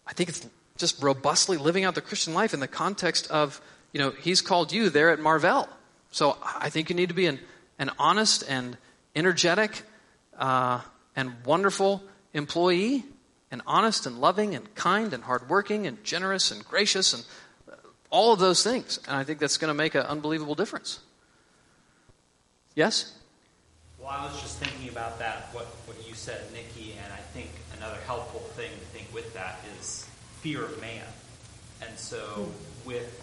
I 0.06 0.14
think 0.14 0.30
it's 0.30 0.46
just 0.78 1.02
robustly 1.02 1.58
living 1.58 1.86
out 1.86 1.96
the 1.96 2.02
Christian 2.02 2.34
life 2.34 2.54
in 2.54 2.60
the 2.60 2.68
context 2.68 3.32
of 3.32 3.62
you 3.94 4.02
know 4.02 4.12
He's 4.12 4.42
called 4.42 4.74
you 4.74 4.90
there 4.90 5.12
at 5.12 5.20
Marvell. 5.20 5.70
So 6.12 6.38
I 6.44 6.70
think 6.70 6.90
you 6.90 6.96
need 6.96 7.10
to 7.10 7.16
be 7.16 7.28
an 7.28 7.40
an 7.80 7.90
honest 7.98 8.44
and 8.48 8.78
energetic 9.16 9.82
uh, 10.38 10.82
and 11.16 11.34
wonderful 11.46 12.04
employee, 12.34 13.04
and 13.52 13.62
honest 13.66 14.06
and 14.06 14.22
loving 14.22 14.54
and 14.54 14.76
kind 14.76 15.14
and 15.14 15.24
hardworking 15.24 15.88
and 15.88 16.04
generous 16.04 16.52
and 16.52 16.64
gracious 16.66 17.14
and 17.14 17.26
all 18.12 18.34
of 18.34 18.40
those 18.40 18.64
things. 18.64 19.00
And 19.08 19.16
I 19.16 19.24
think 19.24 19.40
that's 19.40 19.58
going 19.58 19.70
to 19.70 19.74
make 19.74 19.96
an 19.96 20.02
unbelievable 20.02 20.56
difference. 20.56 21.00
Yes? 22.76 23.16
Well, 24.00 24.10
I 24.10 24.26
was 24.26 24.40
just 24.42 24.58
thinking 24.58 24.90
about 24.90 25.20
that, 25.20 25.50
what, 25.52 25.66
what 25.86 25.98
you 26.08 26.14
said, 26.14 26.42
Nikki, 26.54 26.96
and 27.04 27.12
I 27.12 27.18
think 27.18 27.50
another 27.78 27.98
helpful 28.06 28.42
thing 28.56 28.72
to 28.72 28.86
think 28.88 29.14
with 29.14 29.34
that 29.34 29.60
is 29.80 30.08
fear 30.42 30.64
of 30.64 30.80
man. 30.80 31.04
And 31.82 31.98
so, 31.98 32.50
with 32.86 33.22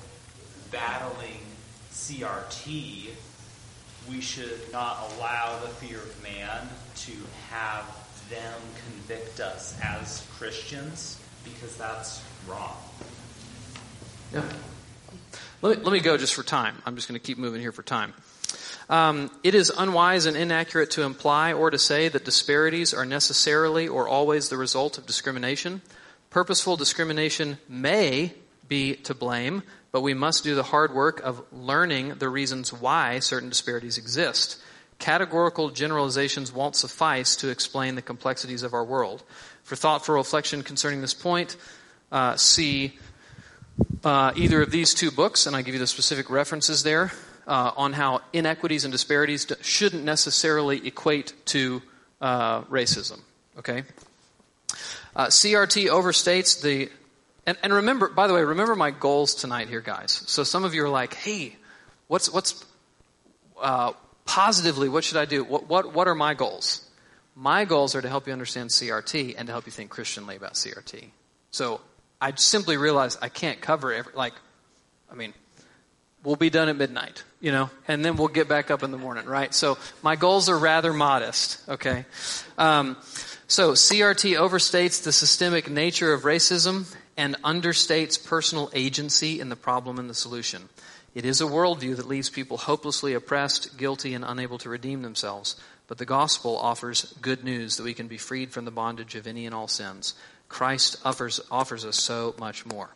battling 0.71 1.41
CRT, 1.93 3.11
we 4.09 4.21
should 4.21 4.61
not 4.73 5.13
allow 5.13 5.59
the 5.61 5.69
fear 5.69 5.99
of 5.99 6.23
man 6.23 6.69
to 6.97 7.13
have 7.51 7.85
them 8.31 8.61
convict 8.89 9.41
us 9.41 9.79
as 9.83 10.27
Christians 10.37 11.21
because 11.45 11.77
that's 11.77 12.23
wrong. 12.49 12.77
Yeah. 14.33 14.43
let 15.63 15.79
me, 15.79 15.85
let 15.85 15.93
me 15.93 16.01
go 16.01 16.17
just 16.17 16.35
for 16.35 16.43
time. 16.43 16.77
I'm 16.85 16.97
just 16.97 17.09
going 17.09 17.19
to 17.19 17.25
keep 17.25 17.39
moving 17.39 17.61
here 17.61 17.73
for 17.73 17.83
time. 17.83 18.13
Um, 18.89 19.31
it 19.43 19.55
is 19.55 19.71
unwise 19.77 20.27
and 20.27 20.37
inaccurate 20.37 20.93
to 20.93 21.03
imply 21.03 21.53
or 21.53 21.71
to 21.71 21.79
say 21.79 22.09
that 22.09 22.25
disparities 22.25 22.95
are 22.95 23.05
necessarily 23.05 23.89
or 23.89 24.09
always 24.09 24.49
the 24.49 24.57
result 24.57 24.99
of 24.99 25.07
discrimination. 25.07 25.83
Purposeful 26.31 26.77
discrimination 26.77 27.59
may 27.69 28.33
be 28.69 28.95
to 28.95 29.15
blame, 29.15 29.63
but 29.97 30.03
we 30.03 30.13
must 30.13 30.45
do 30.45 30.55
the 30.55 30.63
hard 30.63 30.93
work 30.93 31.21
of 31.21 31.43
learning 31.51 32.17
the 32.19 32.29
reasons 32.29 32.71
why 32.71 33.19
certain 33.19 33.49
disparities 33.49 33.97
exist. 33.97 34.61
Categorical 34.99 35.71
generalizations 35.71 36.53
won't 36.53 36.77
suffice 36.77 37.35
to 37.37 37.49
explain 37.49 37.95
the 37.95 38.03
complexities 38.03 38.63
of 38.63 38.75
our 38.75 38.85
world. 38.85 39.23
For 39.63 39.75
thoughtful 39.75 40.15
reflection 40.15 40.63
concerning 40.63 41.01
this 41.01 41.15
point, 41.15 41.57
uh, 42.13 42.37
see 42.37 42.99
uh, 44.05 44.33
either 44.37 44.61
of 44.61 44.71
these 44.71 44.93
two 44.93 45.11
books, 45.11 45.47
and 45.47 45.57
I 45.57 45.63
give 45.63 45.73
you 45.73 45.81
the 45.81 45.87
specific 45.87 46.29
references 46.29 46.83
there 46.83 47.11
uh, 47.47 47.71
on 47.75 47.95
how 47.95 48.21
inequities 48.35 48.85
and 48.85 48.93
disparities 48.93 49.51
shouldn't 49.63 50.05
necessarily 50.05 50.87
equate 50.87 51.33
to 51.47 51.81
uh, 52.21 52.65
racism. 52.65 53.21
Okay? 53.61 53.85
Uh, 55.17 55.29
CRT 55.29 55.87
overstates 55.89 56.61
the. 56.61 56.91
And, 57.47 57.57
and 57.63 57.73
remember, 57.73 58.09
by 58.09 58.27
the 58.27 58.35
way, 58.35 58.43
remember 58.43 58.75
my 58.75 58.91
goals 58.91 59.35
tonight 59.35 59.69
here, 59.69 59.81
guys. 59.81 60.23
So 60.27 60.43
some 60.43 60.65
of 60.65 60.75
you 60.75 60.85
are 60.85 60.89
like, 60.89 61.15
hey, 61.15 61.57
what's, 62.09 62.31
what's 62.31 62.65
uh, 63.61 63.93
positively, 64.25 64.89
what 64.89 65.05
should 65.05 65.17
I 65.17 65.25
do? 65.25 65.45
What, 65.45 65.69
what, 65.69 65.95
what 65.95 66.09
are 66.09 66.15
my 66.15 66.35
goals? 66.35 66.85
My 67.37 67.65
goals 67.65 67.95
are 67.95 68.03
to 68.03 68.09
help 68.09 68.27
you 68.27 68.33
understand 68.33 68.71
CRT 68.71 69.35
and 69.39 69.47
to 69.47 69.53
help 69.53 69.67
you 69.67 69.73
think 69.73 69.91
Christianly 69.91 70.37
about 70.37 70.55
CRT. 70.55 71.05
So 71.51 71.81
I 72.21 72.33
simply 72.35 72.77
realized 72.77 73.19
I 73.23 73.29
can't 73.29 73.61
cover 73.61 73.93
every, 73.93 74.13
like, 74.15 74.33
I 75.11 75.15
mean, 75.15 75.33
we'll 76.25 76.37
be 76.37 76.51
done 76.51 76.69
at 76.69 76.77
midnight, 76.77 77.23
you 77.41 77.53
know, 77.53 77.71
and 77.87 78.05
then 78.05 78.17
we'll 78.17 78.29
get 78.29 78.49
back 78.49 78.71
up 78.73 78.83
in 78.83 78.91
the 78.91 78.99
morning, 78.99 79.27
right? 79.27 79.55
So 79.55 79.79
my 80.03 80.17
goals 80.17 80.49
are 80.49 80.59
rather 80.59 80.93
modest, 80.93 81.63
okay? 81.69 82.07
Um, 82.59 82.97
so 83.47 83.73
CRT 83.73 84.37
overstates 84.37 85.05
the 85.05 85.13
systemic 85.13 85.71
nature 85.71 86.13
of 86.13 86.23
racism 86.23 86.93
and 87.17 87.41
understates 87.43 88.23
personal 88.23 88.71
agency 88.75 89.41
in 89.41 89.49
the 89.49 89.57
problem 89.57 89.99
and 89.99 90.11
the 90.11 90.15
solution. 90.15 90.69
It 91.15 91.25
is 91.25 91.41
a 91.41 91.45
worldview 91.45 91.97
that 91.97 92.09
leaves 92.09 92.29
people 92.29 92.59
hopelessly 92.59 93.15
oppressed, 93.15 93.79
guilty, 93.79 94.13
and 94.13 94.25
unable 94.25 94.59
to 94.59 94.69
redeem 94.69 95.03
themselves. 95.03 95.57
But 95.89 95.99
the 95.99 96.05
gospel 96.05 96.59
offers 96.59 97.15
good 97.23 97.43
news 97.43 97.77
that 97.77 97.85
we 97.85 97.95
can 97.95 98.09
be 98.09 98.19
freed 98.19 98.53
from 98.53 98.65
the 98.65 98.71
bondage 98.71 99.15
of 99.15 99.27
any 99.27 99.47
and 99.47 99.55
all 99.55 99.69
sins. 99.69 100.15
Christ 100.49 100.97
offers, 101.05 101.41
offers 101.51 101.85
us 101.85 101.97
so 101.97 102.35
much 102.39 102.67
more. 102.67 102.91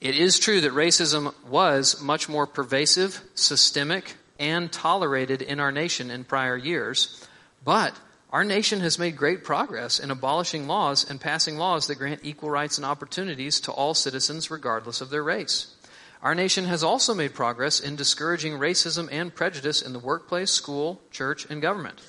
It 0.00 0.14
is 0.14 0.38
true 0.38 0.60
that 0.60 0.72
racism 0.72 1.34
was 1.48 2.00
much 2.00 2.28
more 2.28 2.46
pervasive, 2.46 3.20
systemic, 3.34 4.14
and 4.38 4.70
tolerated 4.70 5.42
in 5.42 5.58
our 5.58 5.72
nation 5.72 6.10
in 6.10 6.22
prior 6.22 6.56
years, 6.56 7.26
but 7.64 7.92
our 8.30 8.44
nation 8.44 8.80
has 8.80 8.98
made 8.98 9.16
great 9.16 9.42
progress 9.42 9.98
in 9.98 10.10
abolishing 10.10 10.66
laws 10.66 11.08
and 11.08 11.20
passing 11.20 11.56
laws 11.56 11.86
that 11.86 11.96
grant 11.96 12.20
equal 12.22 12.50
rights 12.50 12.76
and 12.76 12.84
opportunities 12.84 13.60
to 13.60 13.72
all 13.72 13.94
citizens 13.94 14.50
regardless 14.50 15.00
of 15.00 15.10
their 15.10 15.22
race. 15.22 15.74
Our 16.22 16.34
nation 16.34 16.64
has 16.64 16.82
also 16.82 17.14
made 17.14 17.34
progress 17.34 17.80
in 17.80 17.96
discouraging 17.96 18.54
racism 18.54 19.08
and 19.10 19.34
prejudice 19.34 19.80
in 19.80 19.92
the 19.92 19.98
workplace, 19.98 20.50
school, 20.50 21.00
church, 21.10 21.46
and 21.48 21.62
government. 21.62 22.00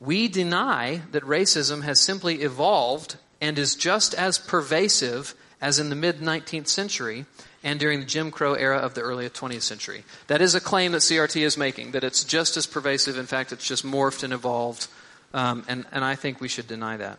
We 0.00 0.28
deny 0.28 1.02
that 1.12 1.22
racism 1.22 1.82
has 1.84 2.00
simply 2.00 2.42
evolved 2.42 3.16
and 3.40 3.58
is 3.58 3.74
just 3.74 4.14
as 4.14 4.38
pervasive 4.38 5.34
as 5.60 5.78
in 5.78 5.88
the 5.88 5.96
mid 5.96 6.18
19th 6.18 6.68
century 6.68 7.26
and 7.62 7.78
during 7.78 8.00
the 8.00 8.06
Jim 8.06 8.30
Crow 8.30 8.54
era 8.54 8.78
of 8.78 8.94
the 8.94 9.02
early 9.02 9.28
20th 9.28 9.62
century. 9.62 10.04
That 10.26 10.42
is 10.42 10.54
a 10.54 10.60
claim 10.60 10.92
that 10.92 10.98
CRT 10.98 11.40
is 11.42 11.56
making, 11.56 11.92
that 11.92 12.04
it's 12.04 12.24
just 12.24 12.56
as 12.56 12.66
pervasive. 12.66 13.16
In 13.16 13.26
fact, 13.26 13.52
it's 13.52 13.66
just 13.66 13.84
morphed 13.84 14.22
and 14.24 14.32
evolved. 14.32 14.88
Um, 15.34 15.64
and, 15.68 15.84
and 15.92 16.02
I 16.04 16.14
think 16.14 16.40
we 16.40 16.48
should 16.48 16.68
deny 16.68 16.96
that. 16.96 17.18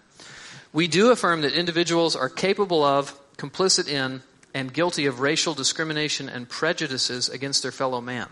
We 0.73 0.87
do 0.87 1.11
affirm 1.11 1.41
that 1.41 1.53
individuals 1.53 2.15
are 2.15 2.29
capable 2.29 2.83
of, 2.83 3.13
complicit 3.37 3.87
in, 3.87 4.23
and 4.53 4.73
guilty 4.73 5.05
of 5.05 5.19
racial 5.19 5.53
discrimination 5.53 6.29
and 6.29 6.49
prejudices 6.49 7.29
against 7.29 7.61
their 7.61 7.73
fellow 7.73 7.99
man. 8.01 8.27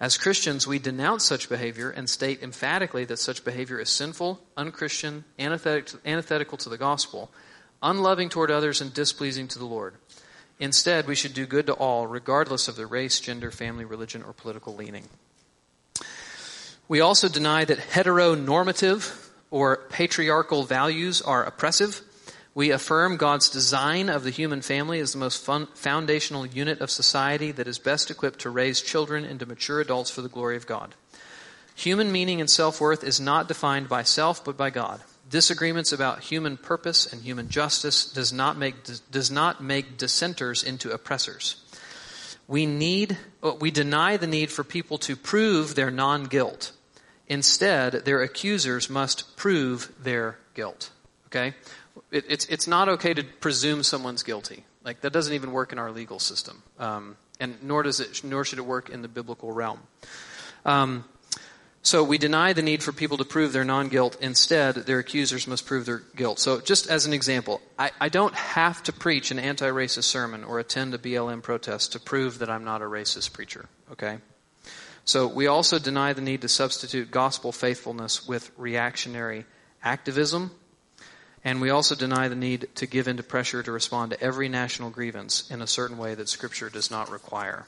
As 0.00 0.18
Christians, 0.18 0.66
we 0.66 0.78
denounce 0.78 1.24
such 1.24 1.48
behavior 1.48 1.90
and 1.90 2.08
state 2.08 2.42
emphatically 2.42 3.04
that 3.04 3.18
such 3.18 3.44
behavior 3.44 3.78
is 3.78 3.90
sinful, 3.90 4.40
unchristian, 4.56 5.24
antithetical 5.38 6.58
to 6.58 6.68
the 6.68 6.78
gospel, 6.78 7.30
unloving 7.82 8.30
toward 8.30 8.50
others, 8.50 8.80
and 8.80 8.92
displeasing 8.92 9.46
to 9.48 9.58
the 9.58 9.66
Lord. 9.66 9.94
Instead, 10.58 11.06
we 11.06 11.14
should 11.14 11.34
do 11.34 11.46
good 11.46 11.66
to 11.66 11.74
all, 11.74 12.06
regardless 12.06 12.66
of 12.66 12.76
their 12.76 12.86
race, 12.86 13.20
gender, 13.20 13.50
family, 13.50 13.84
religion, 13.84 14.22
or 14.22 14.32
political 14.32 14.74
leaning. 14.74 15.04
We 16.88 17.00
also 17.00 17.28
deny 17.28 17.64
that 17.66 17.78
heteronormative 17.78 19.19
or 19.50 19.86
patriarchal 19.90 20.64
values 20.64 21.20
are 21.22 21.44
oppressive. 21.44 22.02
We 22.54 22.70
affirm 22.70 23.16
God's 23.16 23.48
design 23.48 24.08
of 24.08 24.24
the 24.24 24.30
human 24.30 24.60
family 24.60 24.98
as 25.00 25.12
the 25.12 25.18
most 25.18 25.44
fun, 25.44 25.68
foundational 25.74 26.46
unit 26.46 26.80
of 26.80 26.90
society 26.90 27.52
that 27.52 27.68
is 27.68 27.78
best 27.78 28.10
equipped 28.10 28.40
to 28.40 28.50
raise 28.50 28.82
children 28.82 29.24
into 29.24 29.46
mature 29.46 29.80
adults 29.80 30.10
for 30.10 30.22
the 30.22 30.28
glory 30.28 30.56
of 30.56 30.66
God. 30.66 30.94
Human 31.76 32.10
meaning 32.10 32.40
and 32.40 32.50
self 32.50 32.80
worth 32.80 33.04
is 33.04 33.20
not 33.20 33.48
defined 33.48 33.88
by 33.88 34.02
self, 34.02 34.44
but 34.44 34.56
by 34.56 34.70
God. 34.70 35.00
Disagreements 35.30 35.92
about 35.92 36.24
human 36.24 36.56
purpose 36.56 37.10
and 37.10 37.22
human 37.22 37.48
justice 37.48 38.04
does 38.04 38.32
not 38.32 38.58
make, 38.58 38.74
does 39.12 39.30
not 39.30 39.62
make 39.62 39.96
dissenters 39.96 40.64
into 40.64 40.90
oppressors. 40.90 41.64
We 42.48 42.66
need, 42.66 43.16
we 43.60 43.70
deny 43.70 44.16
the 44.16 44.26
need 44.26 44.50
for 44.50 44.64
people 44.64 44.98
to 44.98 45.14
prove 45.14 45.76
their 45.76 45.92
non-guilt. 45.92 46.72
Instead, 47.30 47.92
their 48.04 48.22
accusers 48.22 48.90
must 48.90 49.36
prove 49.36 49.92
their 50.02 50.36
guilt. 50.54 50.90
Okay? 51.28 51.54
It, 52.10 52.24
it's, 52.28 52.44
it's 52.46 52.66
not 52.66 52.88
okay 52.88 53.14
to 53.14 53.22
presume 53.22 53.84
someone's 53.84 54.24
guilty. 54.24 54.64
Like, 54.84 55.02
that 55.02 55.12
doesn't 55.12 55.32
even 55.32 55.52
work 55.52 55.72
in 55.72 55.78
our 55.78 55.92
legal 55.92 56.18
system. 56.18 56.64
Um, 56.80 57.16
and 57.38 57.62
nor 57.62 57.84
does 57.84 58.00
it, 58.00 58.24
nor 58.24 58.44
should 58.44 58.58
it 58.58 58.66
work 58.66 58.90
in 58.90 59.02
the 59.02 59.08
biblical 59.08 59.52
realm. 59.52 59.78
Um, 60.64 61.04
so 61.82 62.02
we 62.02 62.18
deny 62.18 62.52
the 62.52 62.62
need 62.62 62.82
for 62.82 62.92
people 62.92 63.16
to 63.18 63.24
prove 63.24 63.52
their 63.52 63.64
non 63.64 63.88
guilt. 63.88 64.18
Instead, 64.20 64.74
their 64.74 64.98
accusers 64.98 65.46
must 65.46 65.64
prove 65.66 65.86
their 65.86 66.02
guilt. 66.16 66.40
So, 66.40 66.60
just 66.60 66.88
as 66.88 67.06
an 67.06 67.12
example, 67.12 67.62
I, 67.78 67.92
I 68.00 68.08
don't 68.10 68.34
have 68.34 68.82
to 68.82 68.92
preach 68.92 69.30
an 69.30 69.38
anti 69.38 69.68
racist 69.68 70.04
sermon 70.04 70.44
or 70.44 70.58
attend 70.58 70.92
a 70.94 70.98
BLM 70.98 71.42
protest 71.42 71.92
to 71.92 72.00
prove 72.00 72.40
that 72.40 72.50
I'm 72.50 72.64
not 72.64 72.82
a 72.82 72.86
racist 72.86 73.32
preacher. 73.32 73.66
Okay? 73.92 74.18
So, 75.10 75.26
we 75.26 75.48
also 75.48 75.80
deny 75.80 76.12
the 76.12 76.20
need 76.20 76.42
to 76.42 76.48
substitute 76.48 77.10
gospel 77.10 77.50
faithfulness 77.50 78.28
with 78.28 78.52
reactionary 78.56 79.44
activism. 79.82 80.52
And 81.42 81.60
we 81.60 81.68
also 81.68 81.96
deny 81.96 82.28
the 82.28 82.36
need 82.36 82.68
to 82.76 82.86
give 82.86 83.08
in 83.08 83.16
to 83.16 83.24
pressure 83.24 83.60
to 83.60 83.72
respond 83.72 84.12
to 84.12 84.20
every 84.22 84.48
national 84.48 84.90
grievance 84.90 85.50
in 85.50 85.62
a 85.62 85.66
certain 85.66 85.98
way 85.98 86.14
that 86.14 86.28
Scripture 86.28 86.70
does 86.70 86.92
not 86.92 87.10
require. 87.10 87.66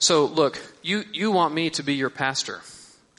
So, 0.00 0.24
look, 0.24 0.60
you, 0.82 1.04
you 1.12 1.30
want 1.30 1.54
me 1.54 1.70
to 1.70 1.84
be 1.84 1.94
your 1.94 2.10
pastor. 2.10 2.62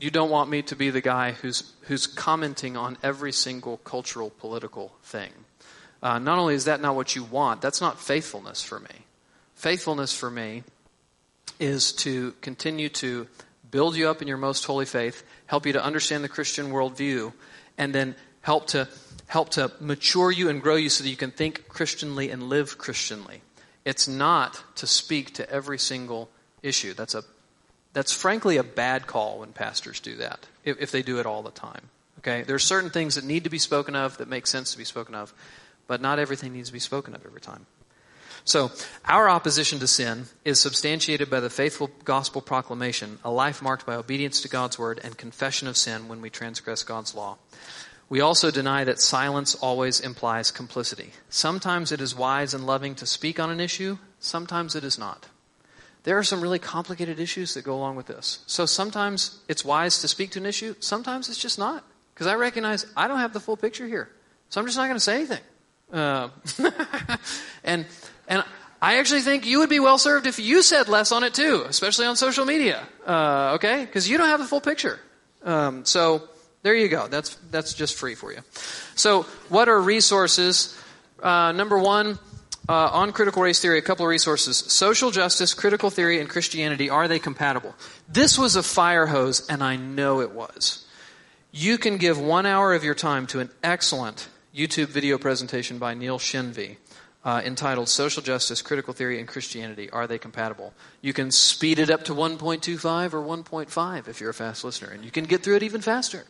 You 0.02 0.12
don't 0.12 0.30
want 0.30 0.50
me 0.50 0.62
to 0.64 0.76
be 0.76 0.90
the 0.90 1.00
guy 1.00 1.32
who's, 1.32 1.72
who's 1.84 2.08
commenting 2.08 2.76
on 2.76 2.98
every 3.02 3.32
single 3.32 3.78
cultural, 3.78 4.32
political 4.32 4.92
thing. 5.02 5.32
Uh, 6.02 6.20
not 6.20 6.40
only 6.40 6.56
is 6.56 6.66
that 6.66 6.82
not 6.82 6.98
what 6.98 7.16
you 7.16 7.24
want, 7.24 7.62
that's 7.62 7.80
not 7.80 8.02
faithfulness 8.02 8.62
for 8.62 8.82
me. 8.82 9.06
Faithfulness 9.56 10.14
for 10.14 10.30
me 10.30 10.64
is 11.60 11.94
to 11.94 12.34
continue 12.42 12.90
to 12.90 13.28
build 13.72 13.96
you 13.96 14.10
up 14.10 14.22
in 14.22 14.28
your 14.28 14.38
most 14.38 14.66
holy 14.66 14.86
faith, 14.86 15.24
help 15.48 15.66
you 15.66 15.74
to 15.74 15.84
understand 15.84 16.24
the 16.24 16.30
Christian 16.30 16.72
worldview, 16.72 17.34
and 17.78 17.94
then 17.94 18.16
help 18.42 18.68
to 18.68 18.88
help 19.28 19.50
to 19.50 19.72
mature 19.80 20.32
you 20.32 20.50
and 20.50 20.62
grow 20.62 20.76
you 20.76 20.90
so 20.90 21.04
that 21.04 21.10
you 21.10 21.16
can 21.16 21.32
think 21.32 21.68
Christianly 21.68 22.30
and 22.30 22.44
live 22.44 22.78
Christianly. 22.78 23.42
It's 23.84 24.08
not 24.08 24.64
to 24.76 24.86
speak 24.86 25.34
to 25.36 25.50
every 25.50 25.80
single 25.80 26.30
issue. 26.62 26.94
That's 26.94 27.16
a 27.16 27.24
that's 27.94 28.12
frankly 28.12 28.58
a 28.58 28.64
bad 28.64 29.08
call 29.08 29.40
when 29.40 29.54
pastors 29.54 30.00
do 30.00 30.16
that, 30.18 30.48
if, 30.64 30.80
if 30.80 30.92
they 30.92 31.04
do 31.04 31.20
it 31.20 31.26
all 31.26 31.44
the 31.44 31.52
time. 31.52 31.90
Okay? 32.20 32.42
There 32.44 32.56
are 32.56 32.60
certain 32.60 32.90
things 32.90 33.16
that 33.16 33.24
need 33.24 33.44
to 33.44 33.50
be 33.50 33.60
spoken 33.60 33.96
of 33.96 34.18
that 34.18 34.28
make 34.28 34.48
sense 34.48 34.72
to 34.72 34.78
be 34.78 34.84
spoken 34.84 35.14
of, 35.14 35.34
but 35.88 36.02
not 36.02 36.20
everything 36.20 36.54
needs 36.54 36.70
to 36.70 36.74
be 36.74 36.80
spoken 36.80 37.14
of 37.14 37.26
every 37.26 37.42
time. 37.42 37.66
So, 38.46 38.72
our 39.06 39.30
opposition 39.30 39.80
to 39.80 39.88
sin 39.88 40.26
is 40.44 40.60
substantiated 40.60 41.30
by 41.30 41.40
the 41.40 41.50
faithful 41.50 41.90
gospel 42.04 42.42
proclamation, 42.42 43.20
a 43.24 43.32
life 43.32 43.62
marked 43.62 43.86
by 43.86 43.96
obedience 43.96 44.42
to 44.42 44.50
God's 44.50 44.78
word 44.78 45.00
and 45.02 45.18
confession 45.18 45.68
of 45.68 45.78
sin 45.78 46.10
when 46.10 46.20
we 46.20 46.30
transgress 46.30 46.84
God's 46.84 47.16
law. 47.16 47.38
We 48.10 48.20
also 48.20 48.52
deny 48.52 48.84
that 48.84 49.00
silence 49.00 49.56
always 49.56 50.02
implies 50.02 50.52
complicity. 50.52 51.12
Sometimes 51.30 51.92
it 51.92 52.02
is 52.02 52.16
wise 52.16 52.54
and 52.54 52.66
loving 52.66 52.96
to 52.96 53.06
speak 53.06 53.40
on 53.40 53.50
an 53.50 53.62
issue, 53.62 53.98
sometimes 54.20 54.76
it 54.76 54.84
is 54.84 55.00
not. 55.00 55.28
There 56.04 56.18
are 56.18 56.24
some 56.24 56.42
really 56.42 56.60
complicated 56.60 57.20
issues 57.20 57.54
that 57.54 57.64
go 57.64 57.74
along 57.74 57.96
with 57.96 58.08
this. 58.08 58.40
So 58.46 58.66
sometimes 58.66 59.40
it's 59.48 59.64
wise 59.64 60.02
to 60.02 60.10
speak 60.10 60.32
to 60.32 60.40
an 60.40 60.46
issue, 60.46 60.76
sometimes 60.82 61.30
it's 61.30 61.38
just 61.38 61.58
not. 61.58 61.86
Because 62.14 62.28
I 62.28 62.36
recognize 62.36 62.86
I 62.96 63.08
don't 63.08 63.20
have 63.20 63.34
the 63.34 63.40
full 63.40 63.58
picture 63.58 63.88
here. 63.88 64.10
So 64.50 64.60
I'm 64.60 64.68
just 64.68 64.78
not 64.78 64.86
going 64.86 64.98
to 64.98 65.00
say 65.00 65.16
anything. 65.16 65.42
Uh, 65.92 66.30
and 67.64 67.86
and 68.34 68.44
I 68.82 68.98
actually 68.98 69.22
think 69.22 69.46
you 69.46 69.60
would 69.60 69.70
be 69.70 69.80
well 69.80 69.98
served 69.98 70.26
if 70.26 70.40
you 70.40 70.64
said 70.64 70.90
less 70.90 71.12
on 71.12 71.24
it 71.24 71.34
too, 71.34 71.64
especially 71.68 72.08
on 72.08 72.16
social 72.16 72.46
media. 72.46 72.86
Uh, 73.06 73.54
okay, 73.56 73.86
because 73.86 74.10
you 74.10 74.18
don't 74.18 74.28
have 74.28 74.40
the 74.40 74.46
full 74.46 74.62
picture. 74.62 75.00
Um, 75.44 75.86
so 75.86 76.28
there 76.64 76.74
you 76.74 76.90
go. 76.90 77.08
That's 77.08 77.36
that's 77.52 77.74
just 77.74 77.96
free 77.96 78.16
for 78.16 78.34
you. 78.34 78.40
So 78.96 79.24
what 79.50 79.70
are 79.70 79.80
resources? 79.80 80.78
Uh, 81.22 81.52
number 81.52 81.78
one. 81.78 82.20
Uh, 82.70 82.88
on 82.94 83.12
critical 83.12 83.44
race 83.44 83.60
theory, 83.60 83.78
a 83.78 83.82
couple 83.82 84.06
of 84.06 84.10
resources. 84.10 84.56
Social 84.56 85.12
justice, 85.12 85.54
critical 85.54 85.90
theory, 85.90 86.22
and 86.22 86.30
Christianity, 86.30 86.90
are 86.90 87.10
they 87.10 87.20
compatible? 87.20 87.76
This 88.08 88.38
was 88.38 88.56
a 88.56 88.64
fire 88.64 89.08
hose, 89.08 89.46
and 89.50 89.62
I 89.62 89.76
know 89.76 90.22
it 90.22 90.32
was. 90.32 90.86
You 91.52 91.78
can 91.78 91.98
give 91.98 92.18
one 92.18 92.46
hour 92.46 92.74
of 92.74 92.86
your 92.86 92.96
time 92.96 93.28
to 93.28 93.42
an 93.42 93.50
excellent 93.62 94.30
YouTube 94.56 94.88
video 94.88 95.18
presentation 95.18 95.78
by 95.78 95.94
Neil 95.94 96.18
Shenvi 96.20 96.78
uh, 97.26 97.42
entitled 97.46 97.88
Social 97.88 98.22
Justice, 98.22 98.62
Critical 98.62 98.94
Theory, 98.94 99.20
and 99.20 99.28
Christianity 99.28 99.90
Are 99.90 100.08
They 100.08 100.18
Compatible? 100.18 100.74
You 101.02 101.14
can 101.14 101.32
speed 101.32 101.80
it 101.80 101.90
up 101.90 102.04
to 102.06 102.14
1.25 102.14 103.14
or 103.14 103.22
1.5 103.22 104.08
if 104.08 104.20
you're 104.20 104.32
a 104.32 104.34
fast 104.34 104.64
listener, 104.64 104.90
and 104.90 105.06
you 105.06 105.12
can 105.12 105.24
get 105.24 105.44
through 105.44 105.56
it 105.56 105.64
even 105.64 105.82
faster. 105.82 106.26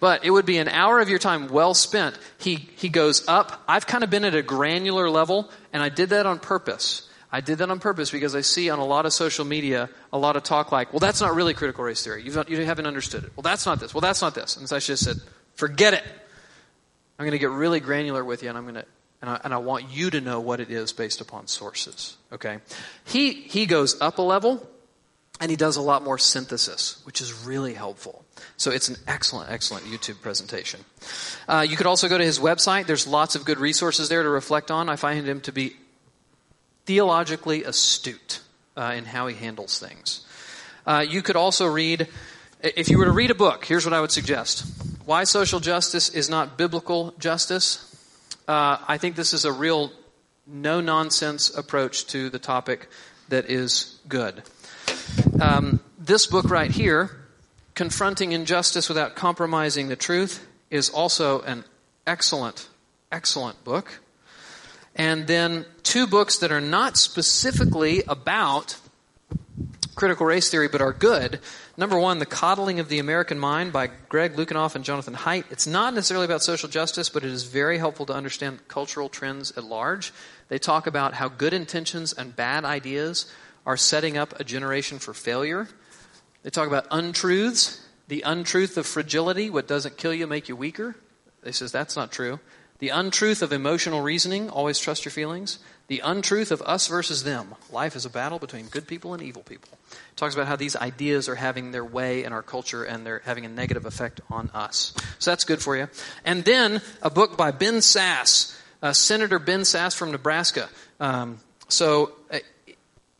But 0.00 0.24
it 0.24 0.30
would 0.30 0.46
be 0.46 0.58
an 0.58 0.68
hour 0.68 1.00
of 1.00 1.08
your 1.08 1.20
time 1.20 1.48
well 1.48 1.74
spent. 1.74 2.18
He, 2.38 2.56
he 2.56 2.88
goes 2.88 3.26
up. 3.28 3.62
I've 3.68 3.86
kind 3.86 4.02
of 4.02 4.10
been 4.10 4.24
at 4.24 4.34
a 4.34 4.42
granular 4.42 5.08
level, 5.08 5.50
and 5.72 5.82
I 5.82 5.88
did 5.88 6.10
that 6.10 6.26
on 6.26 6.40
purpose. 6.40 7.08
I 7.30 7.40
did 7.40 7.58
that 7.58 7.70
on 7.70 7.78
purpose 7.78 8.10
because 8.10 8.34
I 8.34 8.42
see 8.42 8.68
on 8.68 8.78
a 8.78 8.84
lot 8.84 9.06
of 9.06 9.12
social 9.12 9.46
media 9.46 9.88
a 10.12 10.18
lot 10.18 10.36
of 10.36 10.42
talk 10.42 10.70
like, 10.70 10.92
well, 10.92 11.00
that's 11.00 11.20
not 11.20 11.34
really 11.34 11.54
critical 11.54 11.82
race 11.82 12.04
theory. 12.04 12.22
You've 12.22 12.34
not, 12.34 12.50
you 12.50 12.62
haven't 12.64 12.86
understood 12.86 13.24
it. 13.24 13.32
Well, 13.36 13.42
that's 13.42 13.64
not 13.64 13.80
this. 13.80 13.94
Well, 13.94 14.02
that's 14.02 14.20
not 14.20 14.34
this. 14.34 14.58
And 14.58 14.68
so 14.68 14.76
I 14.76 14.80
just 14.80 15.02
said, 15.04 15.16
forget 15.54 15.94
it. 15.94 16.04
I'm 17.18 17.24
going 17.24 17.32
to 17.32 17.38
get 17.38 17.50
really 17.50 17.80
granular 17.80 18.24
with 18.24 18.42
you, 18.42 18.48
and 18.48 18.58
I'm 18.58 18.64
going 18.64 18.74
to 18.74 18.84
and 19.22 19.30
I, 19.30 19.40
and 19.44 19.54
I 19.54 19.58
want 19.58 19.90
you 19.90 20.10
to 20.10 20.20
know 20.20 20.40
what 20.40 20.60
it 20.60 20.70
is 20.70 20.92
based 20.92 21.20
upon 21.20 21.46
sources. 21.46 22.16
Okay? 22.32 22.58
He, 23.04 23.32
he 23.32 23.66
goes 23.66 23.98
up 24.00 24.18
a 24.18 24.22
level 24.22 24.68
and 25.40 25.48
he 25.50 25.56
does 25.56 25.76
a 25.76 25.80
lot 25.80 26.02
more 26.02 26.18
synthesis, 26.18 27.00
which 27.04 27.20
is 27.20 27.32
really 27.44 27.74
helpful. 27.74 28.24
So 28.56 28.72
it's 28.72 28.88
an 28.88 28.96
excellent, 29.06 29.50
excellent 29.50 29.86
YouTube 29.86 30.20
presentation. 30.20 30.80
Uh, 31.48 31.64
you 31.66 31.76
could 31.76 31.86
also 31.86 32.08
go 32.08 32.18
to 32.18 32.24
his 32.24 32.40
website. 32.40 32.86
There's 32.86 33.06
lots 33.06 33.36
of 33.36 33.44
good 33.44 33.58
resources 33.58 34.08
there 34.08 34.22
to 34.22 34.28
reflect 34.28 34.70
on. 34.70 34.88
I 34.88 34.96
find 34.96 35.26
him 35.26 35.40
to 35.42 35.52
be 35.52 35.76
theologically 36.84 37.62
astute 37.64 38.40
uh, 38.76 38.94
in 38.96 39.04
how 39.04 39.28
he 39.28 39.36
handles 39.36 39.78
things. 39.78 40.26
Uh, 40.84 41.04
you 41.08 41.22
could 41.22 41.36
also 41.36 41.66
read, 41.66 42.08
if 42.60 42.88
you 42.88 42.98
were 42.98 43.04
to 43.04 43.12
read 43.12 43.30
a 43.30 43.36
book, 43.36 43.64
here's 43.64 43.84
what 43.84 43.94
I 43.94 44.00
would 44.00 44.10
suggest 44.10 44.64
Why 45.06 45.22
Social 45.22 45.60
Justice 45.60 46.08
is 46.08 46.28
Not 46.28 46.58
Biblical 46.58 47.14
Justice 47.20 47.91
uh, 48.48 48.78
I 48.86 48.98
think 48.98 49.16
this 49.16 49.32
is 49.32 49.44
a 49.44 49.52
real 49.52 49.92
no 50.46 50.80
nonsense 50.80 51.56
approach 51.56 52.06
to 52.08 52.30
the 52.30 52.38
topic 52.38 52.88
that 53.28 53.50
is 53.50 53.98
good. 54.08 54.42
Um, 55.40 55.80
this 55.98 56.26
book 56.26 56.50
right 56.50 56.70
here, 56.70 57.10
Confronting 57.74 58.32
Injustice 58.32 58.88
Without 58.88 59.14
Compromising 59.14 59.88
the 59.88 59.96
Truth, 59.96 60.46
is 60.70 60.90
also 60.90 61.40
an 61.42 61.64
excellent, 62.06 62.68
excellent 63.10 63.62
book. 63.64 64.00
And 64.94 65.26
then 65.26 65.64
two 65.82 66.06
books 66.06 66.38
that 66.38 66.52
are 66.52 66.60
not 66.60 66.96
specifically 66.96 68.02
about 68.06 68.76
critical 69.94 70.26
race 70.26 70.50
theory 70.50 70.68
but 70.68 70.80
are 70.80 70.92
good 70.92 71.40
Number 71.74 71.98
one, 71.98 72.18
The 72.18 72.26
Coddling 72.26 72.80
of 72.80 72.90
the 72.90 72.98
American 72.98 73.38
Mind 73.38 73.72
by 73.72 73.88
Greg 74.10 74.34
Lukianoff 74.34 74.74
and 74.74 74.84
Jonathan 74.84 75.14
Haidt. 75.14 75.44
It's 75.50 75.66
not 75.66 75.94
necessarily 75.94 76.26
about 76.26 76.42
social 76.42 76.68
justice, 76.68 77.08
but 77.08 77.24
it 77.24 77.30
is 77.30 77.44
very 77.44 77.78
helpful 77.78 78.04
to 78.06 78.12
understand 78.12 78.68
cultural 78.68 79.08
trends 79.08 79.56
at 79.56 79.64
large. 79.64 80.12
They 80.48 80.58
talk 80.58 80.86
about 80.86 81.14
how 81.14 81.28
good 81.28 81.54
intentions 81.54 82.12
and 82.12 82.36
bad 82.36 82.66
ideas 82.66 83.24
are 83.64 83.78
setting 83.78 84.18
up 84.18 84.38
a 84.38 84.44
generation 84.44 84.98
for 84.98 85.14
failure. 85.14 85.66
They 86.42 86.50
talk 86.50 86.68
about 86.68 86.86
untruths, 86.90 87.86
the 88.08 88.20
untruth 88.20 88.76
of 88.76 88.86
fragility, 88.86 89.48
what 89.48 89.66
doesn't 89.66 89.96
kill 89.96 90.12
you 90.12 90.26
make 90.26 90.50
you 90.50 90.56
weaker. 90.56 90.94
They 91.42 91.52
says 91.52 91.72
that's 91.72 91.96
not 91.96 92.12
true. 92.12 92.38
The 92.80 92.90
untruth 92.90 93.40
of 93.40 93.50
emotional 93.50 94.02
reasoning, 94.02 94.50
always 94.50 94.78
trust 94.78 95.06
your 95.06 95.12
feelings. 95.12 95.58
The 95.88 96.00
untruth 96.00 96.52
of 96.52 96.62
us 96.62 96.86
versus 96.86 97.24
them. 97.24 97.54
Life 97.70 97.96
is 97.96 98.06
a 98.06 98.10
battle 98.10 98.38
between 98.38 98.66
good 98.66 98.86
people 98.86 99.14
and 99.14 99.22
evil 99.22 99.42
people. 99.42 99.68
It 99.90 100.16
talks 100.16 100.34
about 100.34 100.46
how 100.46 100.56
these 100.56 100.76
ideas 100.76 101.28
are 101.28 101.34
having 101.34 101.70
their 101.70 101.84
way 101.84 102.24
in 102.24 102.32
our 102.32 102.42
culture 102.42 102.84
and 102.84 103.04
they're 103.04 103.22
having 103.24 103.44
a 103.44 103.48
negative 103.48 103.84
effect 103.84 104.20
on 104.30 104.48
us. 104.54 104.94
So 105.18 105.30
that's 105.30 105.44
good 105.44 105.60
for 105.60 105.76
you. 105.76 105.88
And 106.24 106.44
then 106.44 106.80
a 107.02 107.10
book 107.10 107.36
by 107.36 107.50
Ben 107.50 107.74
Sasse, 107.76 108.56
uh, 108.82 108.92
Senator 108.92 109.38
Ben 109.38 109.60
Sasse 109.60 109.96
from 109.96 110.12
Nebraska. 110.12 110.68
Um, 110.98 111.40
so 111.68 112.12
uh, 112.30 112.38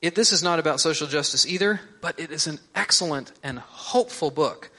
it, 0.01 0.15
this 0.15 0.33
is 0.33 0.43
not 0.43 0.59
about 0.59 0.81
social 0.81 1.07
justice 1.07 1.47
either, 1.47 1.81
but 2.01 2.19
it 2.19 2.31
is 2.31 2.47
an 2.47 2.59
excellent 2.75 3.33
and 3.43 3.59
hopeful 3.59 4.31
book 4.31 4.71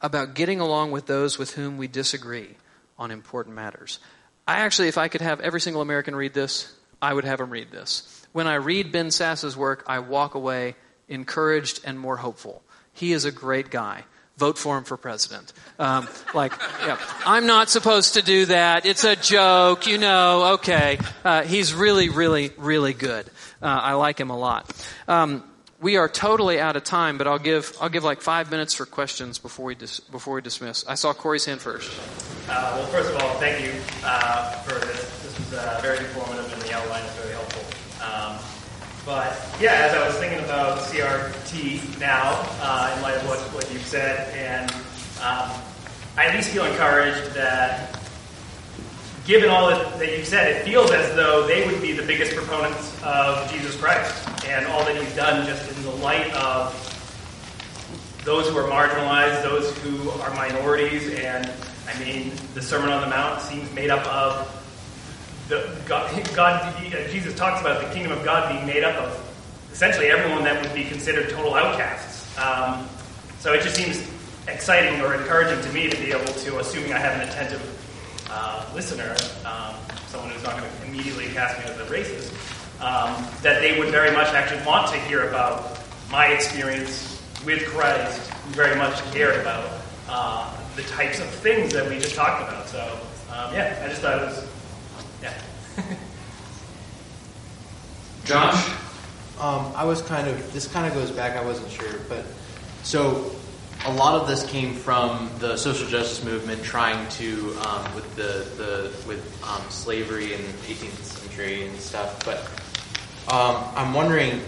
about 0.00 0.34
getting 0.34 0.60
along 0.60 0.90
with 0.90 1.06
those 1.06 1.38
with 1.38 1.54
whom 1.54 1.78
we 1.78 1.86
disagree 1.86 2.56
on 2.98 3.10
important 3.10 3.54
matters. 3.54 4.00
I 4.46 4.60
actually, 4.60 4.88
if 4.88 4.98
I 4.98 5.08
could 5.08 5.20
have 5.20 5.40
every 5.40 5.60
single 5.60 5.82
American 5.82 6.16
read 6.16 6.34
this, 6.34 6.74
I 7.02 7.12
would 7.12 7.24
have 7.24 7.38
them 7.40 7.50
read 7.50 7.70
this. 7.70 8.26
When 8.32 8.46
I 8.46 8.54
read 8.54 8.92
Ben 8.92 9.10
Sasse's 9.10 9.56
work, 9.56 9.84
I 9.86 9.98
walk 9.98 10.34
away 10.34 10.76
encouraged 11.08 11.80
and 11.84 11.98
more 11.98 12.16
hopeful. 12.16 12.62
He 12.92 13.12
is 13.12 13.24
a 13.24 13.32
great 13.32 13.70
guy. 13.70 14.04
Vote 14.38 14.56
for 14.56 14.78
him 14.78 14.84
for 14.84 14.96
president. 14.96 15.52
Um, 15.78 16.08
like, 16.32 16.52
yeah, 16.86 16.98
I'm 17.26 17.46
not 17.46 17.68
supposed 17.68 18.14
to 18.14 18.22
do 18.22 18.46
that. 18.46 18.86
It's 18.86 19.04
a 19.04 19.14
joke, 19.14 19.86
you 19.86 19.98
know. 19.98 20.54
Okay, 20.54 20.98
uh, 21.22 21.42
he's 21.42 21.74
really, 21.74 22.08
really, 22.08 22.50
really 22.56 22.94
good. 22.94 23.26
Uh, 23.60 23.66
I 23.66 23.92
like 23.92 24.18
him 24.18 24.30
a 24.30 24.38
lot. 24.38 24.72
Um, 25.06 25.44
we 25.80 25.96
are 25.96 26.08
totally 26.08 26.60
out 26.60 26.76
of 26.76 26.84
time, 26.84 27.18
but 27.18 27.26
I'll 27.26 27.38
give 27.38 27.76
I'll 27.80 27.90
give 27.90 28.04
like 28.04 28.22
five 28.22 28.50
minutes 28.50 28.72
for 28.72 28.86
questions 28.86 29.38
before 29.38 29.66
we 29.66 29.74
dis, 29.74 30.00
before 30.00 30.34
we 30.34 30.40
dismiss. 30.40 30.86
I 30.86 30.94
saw 30.94 31.12
Corey's 31.12 31.44
hand 31.44 31.60
first. 31.60 31.90
Uh, 32.48 32.76
well, 32.76 32.86
first 32.86 33.10
of 33.10 33.20
all, 33.20 33.34
thank 33.34 33.64
you 33.64 33.72
uh, 34.04 34.52
for. 34.62 34.74
This 34.74 35.31
uh, 35.54 35.78
very 35.82 35.98
informative, 35.98 36.52
and 36.52 36.62
the 36.62 36.72
outline 36.74 37.04
is 37.04 37.14
very 37.16 37.32
helpful. 37.32 37.62
Um, 38.04 38.38
but 39.04 39.36
yeah, 39.60 39.88
as 39.88 39.94
I 39.94 40.06
was 40.06 40.16
thinking 40.18 40.38
about 40.44 40.78
CRT 40.78 41.98
now, 41.98 42.46
uh, 42.60 42.94
in 42.96 43.02
light 43.02 43.16
of 43.16 43.28
what, 43.28 43.38
what 43.54 43.72
you've 43.72 43.86
said, 43.86 44.32
and 44.36 44.70
um, 45.20 45.50
I 46.16 46.26
at 46.26 46.34
least 46.34 46.50
feel 46.50 46.64
encouraged 46.64 47.34
that 47.34 47.98
given 49.26 49.50
all 49.50 49.68
that, 49.70 49.98
that 49.98 50.16
you've 50.16 50.26
said, 50.26 50.48
it 50.48 50.64
feels 50.64 50.90
as 50.90 51.14
though 51.14 51.46
they 51.46 51.66
would 51.66 51.80
be 51.80 51.92
the 51.92 52.02
biggest 52.02 52.34
proponents 52.34 52.96
of 53.02 53.50
Jesus 53.50 53.76
Christ 53.76 54.28
and 54.46 54.66
all 54.66 54.84
that 54.84 54.96
he's 54.96 55.14
done 55.14 55.46
just 55.46 55.76
in 55.76 55.82
the 55.84 55.90
light 55.96 56.32
of 56.34 56.74
those 58.24 58.48
who 58.48 58.56
are 58.56 58.68
marginalized, 58.68 59.42
those 59.42 59.76
who 59.78 60.10
are 60.10 60.34
minorities, 60.34 61.12
and 61.14 61.50
I 61.88 61.98
mean, 61.98 62.32
the 62.54 62.62
Sermon 62.62 62.90
on 62.90 63.00
the 63.00 63.08
Mount 63.08 63.40
seems 63.40 63.72
made 63.72 63.90
up 63.90 64.06
of 64.06 64.61
the 65.48 65.76
God, 65.86 66.34
God 66.34 66.74
Jesus 67.10 67.34
talks 67.34 67.60
about 67.60 67.82
the 67.82 67.92
kingdom 67.94 68.12
of 68.12 68.24
God 68.24 68.52
being 68.52 68.66
made 68.66 68.84
up 68.84 68.96
of 68.96 69.70
essentially 69.72 70.06
everyone 70.06 70.44
that 70.44 70.62
would 70.62 70.74
be 70.74 70.84
considered 70.84 71.30
total 71.30 71.54
outcasts. 71.54 72.38
Um, 72.38 72.88
so 73.38 73.52
it 73.52 73.62
just 73.62 73.76
seems 73.76 74.08
exciting 74.48 75.00
or 75.00 75.14
encouraging 75.14 75.62
to 75.64 75.72
me 75.72 75.88
to 75.88 75.96
be 75.96 76.12
able 76.12 76.32
to, 76.32 76.58
assuming 76.58 76.92
I 76.92 76.98
have 76.98 77.20
an 77.20 77.28
attentive 77.28 78.26
uh, 78.30 78.64
listener, 78.74 79.16
um, 79.44 79.74
someone 80.08 80.30
who's 80.30 80.42
not 80.42 80.58
going 80.58 80.70
to 80.70 80.86
immediately 80.86 81.26
cast 81.28 81.58
me 81.58 81.72
as 81.72 81.78
a 81.80 81.84
racist, 81.84 82.32
um, 82.80 83.24
that 83.42 83.60
they 83.60 83.78
would 83.78 83.88
very 83.88 84.10
much 84.10 84.28
actually 84.28 84.64
want 84.66 84.88
to 84.88 84.98
hear 85.00 85.28
about 85.28 85.78
my 86.10 86.26
experience 86.26 87.22
with 87.44 87.64
Christ, 87.66 88.30
very 88.48 88.76
much 88.76 89.00
care 89.12 89.40
about 89.40 89.80
uh, 90.08 90.56
the 90.76 90.82
types 90.82 91.20
of 91.20 91.26
things 91.26 91.72
that 91.72 91.88
we 91.88 91.98
just 91.98 92.14
talked 92.14 92.42
about. 92.42 92.68
So, 92.68 92.80
um, 93.30 93.54
yeah, 93.54 93.80
I 93.84 93.88
just 93.88 94.02
thought 94.02 94.22
it 94.22 94.26
was, 94.26 94.46
yeah. 95.22 95.34
Josh? 98.24 98.68
Um, 99.40 99.72
I 99.74 99.84
was 99.84 100.02
kind 100.02 100.28
of, 100.28 100.52
this 100.52 100.66
kind 100.68 100.86
of 100.86 100.94
goes 100.94 101.10
back, 101.10 101.36
I 101.36 101.44
wasn't 101.44 101.70
sure, 101.70 101.98
but 102.08 102.24
so 102.82 103.32
a 103.84 103.92
lot 103.92 104.20
of 104.20 104.28
this 104.28 104.46
came 104.46 104.74
from 104.74 105.28
the 105.38 105.56
social 105.56 105.88
justice 105.88 106.24
movement 106.24 106.62
trying 106.62 107.08
to, 107.10 107.56
um, 107.66 107.94
with 107.94 108.14
the, 108.14 108.46
the 108.56 108.92
with 109.08 109.42
um, 109.44 109.62
slavery 109.70 110.34
in 110.34 110.40
the 110.40 110.74
18th 110.74 111.02
century 111.02 111.66
and 111.66 111.76
stuff. 111.80 112.24
But 112.24 112.38
um, 113.34 113.64
I'm 113.74 113.92
wondering, 113.94 114.40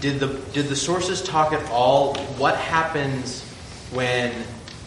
did 0.00 0.18
the 0.18 0.40
did 0.52 0.66
the 0.66 0.76
sources 0.76 1.22
talk 1.22 1.52
at 1.52 1.70
all? 1.70 2.16
What 2.36 2.56
happens 2.56 3.42
when 3.92 4.32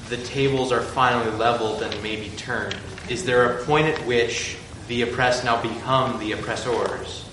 the 0.10 0.18
tables 0.18 0.72
are 0.72 0.82
finally 0.82 1.32
leveled 1.38 1.84
and 1.84 2.04
maybe 2.04 2.30
turned? 2.36 2.76
Is 3.10 3.24
there 3.24 3.58
a 3.58 3.64
point 3.64 3.88
at 3.88 4.06
which 4.06 4.58
the 4.88 5.02
oppressed 5.04 5.44
now 5.44 5.62
become 5.62 6.20
the 6.20 6.34
oppressors? 6.34 7.26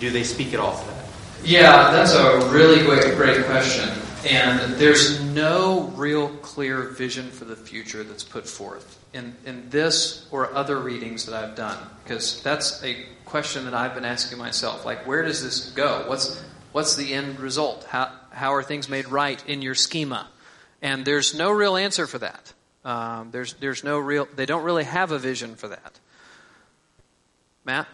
Do 0.00 0.10
they 0.10 0.24
speak 0.24 0.52
at 0.54 0.60
all 0.60 0.78
to 0.78 0.86
that? 0.86 1.04
Yeah, 1.44 1.90
that's 1.90 2.14
a 2.14 2.48
really 2.50 2.84
great, 2.84 3.16
great 3.16 3.44
question. 3.46 3.88
And 4.28 4.74
there's 4.74 5.20
no 5.20 5.92
real 5.96 6.28
clear 6.38 6.82
vision 6.90 7.30
for 7.30 7.44
the 7.44 7.56
future 7.56 8.04
that's 8.04 8.22
put 8.22 8.46
forth 8.46 8.98
in, 9.12 9.34
in 9.44 9.68
this 9.68 10.28
or 10.30 10.54
other 10.54 10.78
readings 10.78 11.26
that 11.26 11.34
I've 11.34 11.56
done. 11.56 11.76
Because 12.04 12.40
that's 12.42 12.82
a 12.84 13.04
question 13.24 13.64
that 13.64 13.74
I've 13.74 13.94
been 13.94 14.04
asking 14.04 14.38
myself. 14.38 14.84
Like, 14.84 15.06
where 15.06 15.24
does 15.24 15.42
this 15.42 15.70
go? 15.70 16.04
What's, 16.06 16.40
what's 16.70 16.94
the 16.94 17.12
end 17.12 17.40
result? 17.40 17.84
How, 17.84 18.12
how 18.30 18.54
are 18.54 18.62
things 18.62 18.88
made 18.88 19.08
right 19.08 19.42
in 19.48 19.60
your 19.60 19.74
schema? 19.74 20.28
And 20.80 21.04
there's 21.04 21.34
no 21.34 21.50
real 21.50 21.76
answer 21.76 22.06
for 22.06 22.18
that. 22.18 22.52
Um, 22.84 23.30
there's, 23.32 23.54
there's 23.54 23.82
no 23.82 23.98
real, 23.98 24.28
they 24.36 24.46
don't 24.46 24.64
really 24.64 24.84
have 24.84 25.10
a 25.10 25.18
vision 25.18 25.56
for 25.56 25.68
that. 25.68 25.98
Matt? 27.64 27.86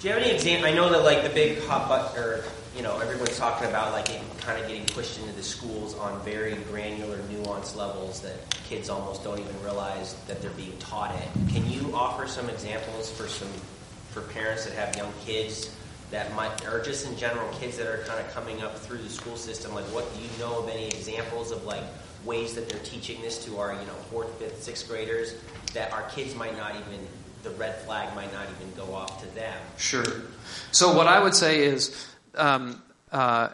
Do 0.00 0.08
you 0.08 0.14
have 0.14 0.22
any 0.22 0.32
example? 0.32 0.66
I 0.68 0.72
know 0.72 0.90
that 0.90 1.02
like 1.02 1.22
the 1.22 1.28
big 1.28 1.62
hot 1.64 1.88
button, 1.88 2.22
or 2.22 2.44
you 2.76 2.82
know, 2.82 2.98
everyone's 3.00 3.36
talking 3.36 3.68
about 3.68 3.92
like 3.92 4.08
it 4.08 4.22
kind 4.40 4.60
of 4.62 4.68
getting 4.68 4.86
pushed 4.86 5.18
into 5.18 5.32
the 5.32 5.42
schools 5.42 5.94
on 5.96 6.22
very 6.22 6.54
granular, 6.70 7.18
nuanced 7.18 7.76
levels 7.76 8.20
that 8.22 8.36
kids 8.68 8.88
almost 8.88 9.24
don't 9.24 9.38
even 9.38 9.62
realize 9.62 10.14
that 10.26 10.40
they're 10.40 10.50
being 10.52 10.76
taught 10.78 11.14
it. 11.14 11.28
Can 11.52 11.68
you 11.68 11.92
offer 11.94 12.26
some 12.26 12.48
examples 12.48 13.10
for 13.10 13.28
some 13.28 13.48
for 14.10 14.22
parents 14.32 14.64
that 14.64 14.74
have 14.74 14.96
young 14.96 15.12
kids 15.26 15.74
that 16.10 16.34
might, 16.34 16.66
or 16.66 16.80
just 16.80 17.06
in 17.06 17.14
general, 17.18 17.46
kids 17.54 17.76
that 17.76 17.86
are 17.86 17.98
kind 18.04 18.18
of 18.20 18.32
coming 18.32 18.62
up 18.62 18.78
through 18.78 18.98
the 18.98 19.10
school 19.10 19.36
system? 19.36 19.74
Like, 19.74 19.84
what 19.86 20.10
do 20.14 20.20
you 20.20 20.28
know 20.38 20.62
of 20.62 20.68
any 20.70 20.86
examples 20.86 21.50
of 21.50 21.64
like 21.64 21.84
ways 22.24 22.54
that 22.54 22.68
they're 22.68 22.82
teaching 22.84 23.20
this 23.20 23.44
to 23.44 23.58
our 23.58 23.72
you 23.72 23.86
know 23.86 23.94
fourth, 24.10 24.32
fifth, 24.38 24.62
sixth 24.62 24.88
graders 24.88 25.34
that 25.74 25.92
our 25.92 26.08
kids 26.10 26.34
might 26.34 26.56
not 26.56 26.74
even 26.74 27.06
the 27.42 27.50
red 27.50 27.76
flag 27.82 28.14
might 28.14 28.32
not 28.32 28.46
even 28.58 28.74
go 28.74 28.94
off 28.94 29.20
to 29.22 29.34
them. 29.34 29.58
Sure. 29.76 30.04
So 30.72 30.94
what 30.94 31.06
I 31.06 31.22
would 31.22 31.34
say 31.34 31.64
is, 31.64 32.06
um, 32.34 32.82
uh, 33.12 33.50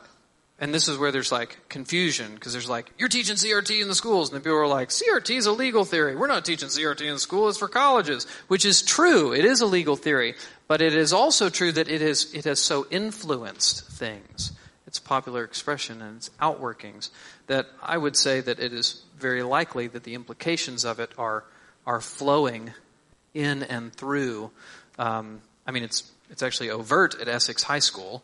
and 0.58 0.72
this 0.72 0.88
is 0.88 0.96
where 0.96 1.10
there's 1.10 1.32
like 1.32 1.58
confusion 1.68 2.34
because 2.34 2.52
there's 2.52 2.68
like 2.68 2.90
you're 2.98 3.08
teaching 3.08 3.36
CRT 3.36 3.82
in 3.82 3.88
the 3.88 3.94
schools, 3.94 4.30
and 4.30 4.36
the 4.36 4.40
people 4.40 4.58
are 4.58 4.66
like 4.66 4.88
CRT 4.90 5.36
is 5.36 5.46
a 5.46 5.52
legal 5.52 5.84
theory. 5.84 6.16
We're 6.16 6.28
not 6.28 6.44
teaching 6.44 6.68
CRT 6.68 7.02
in 7.02 7.14
the 7.14 7.18
school; 7.18 7.48
it's 7.48 7.58
for 7.58 7.68
colleges, 7.68 8.26
which 8.48 8.64
is 8.64 8.82
true. 8.82 9.32
It 9.32 9.44
is 9.44 9.60
a 9.60 9.66
legal 9.66 9.96
theory, 9.96 10.34
but 10.68 10.80
it 10.80 10.94
is 10.94 11.12
also 11.12 11.50
true 11.50 11.72
that 11.72 11.88
it 11.88 12.02
is 12.02 12.32
it 12.34 12.44
has 12.44 12.60
so 12.60 12.86
influenced 12.90 13.86
things. 13.90 14.52
Its 14.86 15.00
popular 15.00 15.42
expression 15.42 16.00
and 16.00 16.18
its 16.18 16.30
outworkings 16.40 17.10
that 17.48 17.66
I 17.82 17.98
would 17.98 18.16
say 18.16 18.40
that 18.40 18.60
it 18.60 18.72
is 18.72 19.02
very 19.18 19.42
likely 19.42 19.88
that 19.88 20.04
the 20.04 20.14
implications 20.14 20.84
of 20.84 21.00
it 21.00 21.10
are 21.18 21.44
are 21.84 22.00
flowing 22.00 22.72
in 23.34 23.64
and 23.64 23.92
through. 23.92 24.50
Um, 24.98 25.42
I 25.66 25.72
mean, 25.72 25.82
it's 25.82 26.10
it's 26.30 26.42
actually 26.42 26.70
overt 26.70 27.20
at 27.20 27.28
Essex 27.28 27.62
High 27.62 27.80
School. 27.80 28.22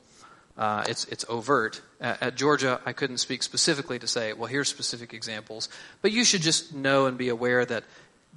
Uh, 0.57 0.85
it's 0.89 1.05
it's 1.07 1.25
overt 1.29 1.83
at, 2.01 2.23
at, 2.23 2.35
Georgia. 2.37 2.81
I 2.87 2.93
couldn't 2.93 3.19
speak 3.19 3.43
specifically 3.43 3.99
to 3.99 4.07
say, 4.07 4.33
well, 4.33 4.47
here's 4.47 4.69
specific 4.69 5.15
examples, 5.15 5.69
but 6.03 6.13
you 6.13 6.25
should 6.25 6.43
just 6.43 6.75
know 6.75 7.07
and 7.07 7.19
be 7.19 7.29
aware 7.29 7.65
that 7.65 7.85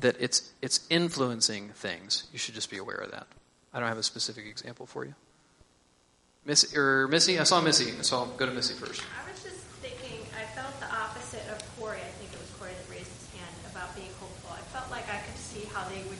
that 0.02 0.16
it's 0.20 0.52
it's 0.62 0.86
influencing 0.90 1.70
things. 1.70 2.28
You 2.32 2.40
should 2.40 2.56
just 2.56 2.70
be 2.70 2.78
aware 2.78 2.98
of 2.98 3.12
that. 3.12 3.28
I 3.74 3.80
don't 3.80 3.90
have 3.90 3.98
a 3.98 4.04
specific 4.04 4.46
example 4.46 4.86
for 4.86 5.06
you. 5.06 5.16
Missy 6.46 6.78
or 6.78 7.08
Missy, 7.08 7.40
I 7.40 7.44
saw 7.44 7.62
Missy, 7.62 7.92
so 8.04 8.18
I'll 8.18 8.26
go 8.26 8.46
to 8.46 8.52
Missy 8.52 8.74
first. 8.74 9.02
I 9.02 9.30
was 9.32 9.42
just 9.44 9.64
thinking. 9.82 10.26
I 10.36 10.46
felt 10.56 10.78
the 10.80 10.92
opposite 10.94 11.44
of 11.52 11.60
Corey. 11.80 11.98
I 11.98 12.12
think 12.20 12.32
it 12.34 12.40
was 12.40 12.50
Corey 12.60 12.72
that 12.72 12.92
raised 12.92 13.12
his 13.12 13.40
hand 13.40 13.56
about 13.72 13.96
being 13.96 14.12
hopeful. 14.20 14.52
I 14.52 14.62
felt 14.76 14.92
like 14.92 15.08
I 15.10 15.18
could 15.24 15.38
see 15.38 15.66
how 15.74 15.88
they 15.90 16.04
would 16.08 16.20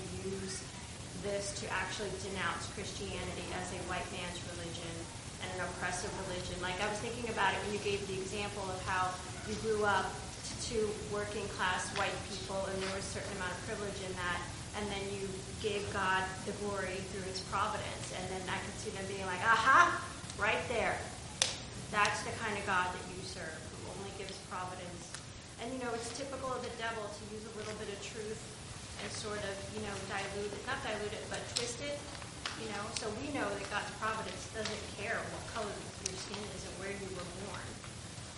this 1.24 1.58
to 1.62 1.72
actually 1.72 2.12
denounce 2.22 2.63
Christianity 2.74 3.48
as 3.58 3.70
a 3.74 3.80
white 3.86 4.06
man's 4.10 4.42
religion 4.58 4.96
and 5.46 5.50
an 5.58 5.60
oppressive 5.70 6.10
religion. 6.26 6.58
Like 6.62 6.78
I 6.82 6.90
was 6.90 6.98
thinking 7.00 7.30
about 7.30 7.54
it 7.54 7.62
when 7.66 7.78
you 7.78 7.84
gave 7.86 8.02
the 8.10 8.18
example 8.18 8.66
of 8.70 8.82
how 8.90 9.14
you 9.46 9.54
grew 9.62 9.86
up 9.86 10.10
to 10.74 10.90
working 11.12 11.46
class 11.60 11.92
white 12.00 12.16
people 12.32 12.58
and 12.72 12.76
there 12.82 12.94
was 12.96 13.04
a 13.04 13.14
certain 13.20 13.34
amount 13.38 13.52
of 13.52 13.62
privilege 13.68 14.00
in 14.08 14.14
that 14.16 14.40
and 14.80 14.84
then 14.90 15.04
you 15.14 15.30
gave 15.62 15.86
God 15.94 16.26
the 16.50 16.56
glory 16.66 16.98
through 17.14 17.28
his 17.30 17.46
providence 17.54 18.10
and 18.18 18.26
then 18.32 18.42
I 18.50 18.58
could 18.58 18.78
see 18.82 18.90
them 18.96 19.06
being 19.06 19.26
like, 19.30 19.44
aha, 19.46 20.02
right 20.42 20.64
there. 20.72 20.98
That's 21.94 22.26
the 22.26 22.34
kind 22.42 22.58
of 22.58 22.66
God 22.66 22.90
that 22.90 23.06
you 23.14 23.22
serve, 23.22 23.54
who 23.70 23.94
only 23.94 24.10
gives 24.18 24.34
providence. 24.50 25.14
And 25.62 25.70
you 25.70 25.78
know, 25.78 25.94
it's 25.94 26.10
typical 26.18 26.50
of 26.50 26.66
the 26.66 26.74
devil 26.82 27.06
to 27.06 27.22
use 27.30 27.46
a 27.46 27.54
little 27.54 27.78
bit 27.78 27.94
of 27.94 28.00
truth 28.02 28.42
and 29.04 29.10
sort 29.14 29.38
of, 29.46 29.54
you 29.78 29.86
know, 29.86 29.94
dilute 30.10 30.50
it, 30.50 30.64
not 30.66 30.82
dilute 30.82 31.14
it, 31.14 31.26
but 31.30 31.44
twist 31.54 31.86
it, 31.86 32.02
you 32.64 32.70
know. 32.72 32.84
So 32.96 33.12
we 33.20 33.28
know 33.36 33.44
that 33.44 33.68
God's 33.70 33.92
providence 34.00 34.48
doesn't 34.56 34.84
care 34.96 35.20
what 35.36 35.44
color 35.54 35.76
your 36.08 36.16
skin 36.16 36.40
is 36.56 36.64
and 36.64 36.76
where 36.80 36.92
you 36.92 37.08
were 37.12 37.28
born. 37.44 37.68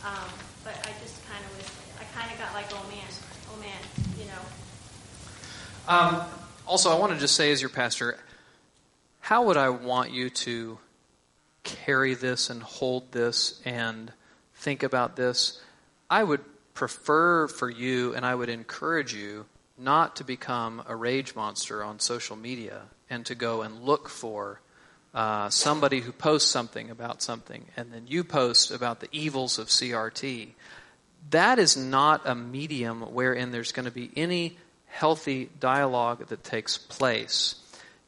Um, 0.01 0.29
but 0.63 0.73
I 0.81 0.91
just 1.01 1.21
kind 1.29 1.43
of 1.45 1.51
was, 1.57 1.69
I 2.01 2.05
kind 2.17 2.31
of 2.31 2.37
got 2.37 2.53
like, 2.53 2.65
oh 2.73 2.85
man, 2.89 3.09
oh 3.53 3.57
man, 3.61 3.81
you 4.17 4.25
know. 4.25 4.43
Um, 5.87 6.21
also, 6.67 6.89
I 6.89 6.97
want 6.97 7.13
to 7.13 7.19
just 7.19 7.35
say, 7.35 7.51
as 7.51 7.61
your 7.61 7.69
pastor, 7.69 8.17
how 9.21 9.45
would 9.45 9.57
I 9.57 9.69
want 9.69 10.11
you 10.11 10.29
to 10.29 10.79
carry 11.63 12.15
this 12.15 12.49
and 12.49 12.61
hold 12.61 13.11
this 13.11 13.61
and 13.65 14.11
think 14.55 14.83
about 14.83 15.15
this? 15.15 15.61
I 16.09 16.23
would 16.23 16.41
prefer 16.73 17.47
for 17.47 17.69
you 17.69 18.13
and 18.15 18.25
I 18.25 18.35
would 18.35 18.49
encourage 18.49 19.13
you 19.13 19.45
not 19.77 20.17
to 20.17 20.23
become 20.23 20.83
a 20.87 20.95
rage 20.95 21.35
monster 21.35 21.83
on 21.83 21.99
social 21.99 22.35
media 22.35 22.83
and 23.09 23.25
to 23.25 23.35
go 23.35 23.61
and 23.61 23.83
look 23.83 24.09
for 24.09 24.59
uh, 25.13 25.49
somebody 25.49 26.01
who 26.01 26.11
posts 26.11 26.51
something 26.51 26.89
about 26.89 27.21
something 27.21 27.65
and 27.77 27.91
then 27.93 28.03
you 28.07 28.23
post 28.23 28.71
about 28.71 28.99
the 28.99 29.07
evils 29.11 29.57
of 29.57 29.67
CRT. 29.67 30.49
That 31.29 31.57
is 31.57 31.77
not 31.77 32.21
a 32.25 32.35
medium 32.35 33.01
wherein 33.13 33.51
there's 33.51 33.71
going 33.71 33.85
to 33.85 33.91
be 33.91 34.11
any 34.15 34.57
healthy 34.87 35.49
dialogue 35.59 36.27
that 36.27 36.43
takes 36.43 36.77
place. 36.77 37.55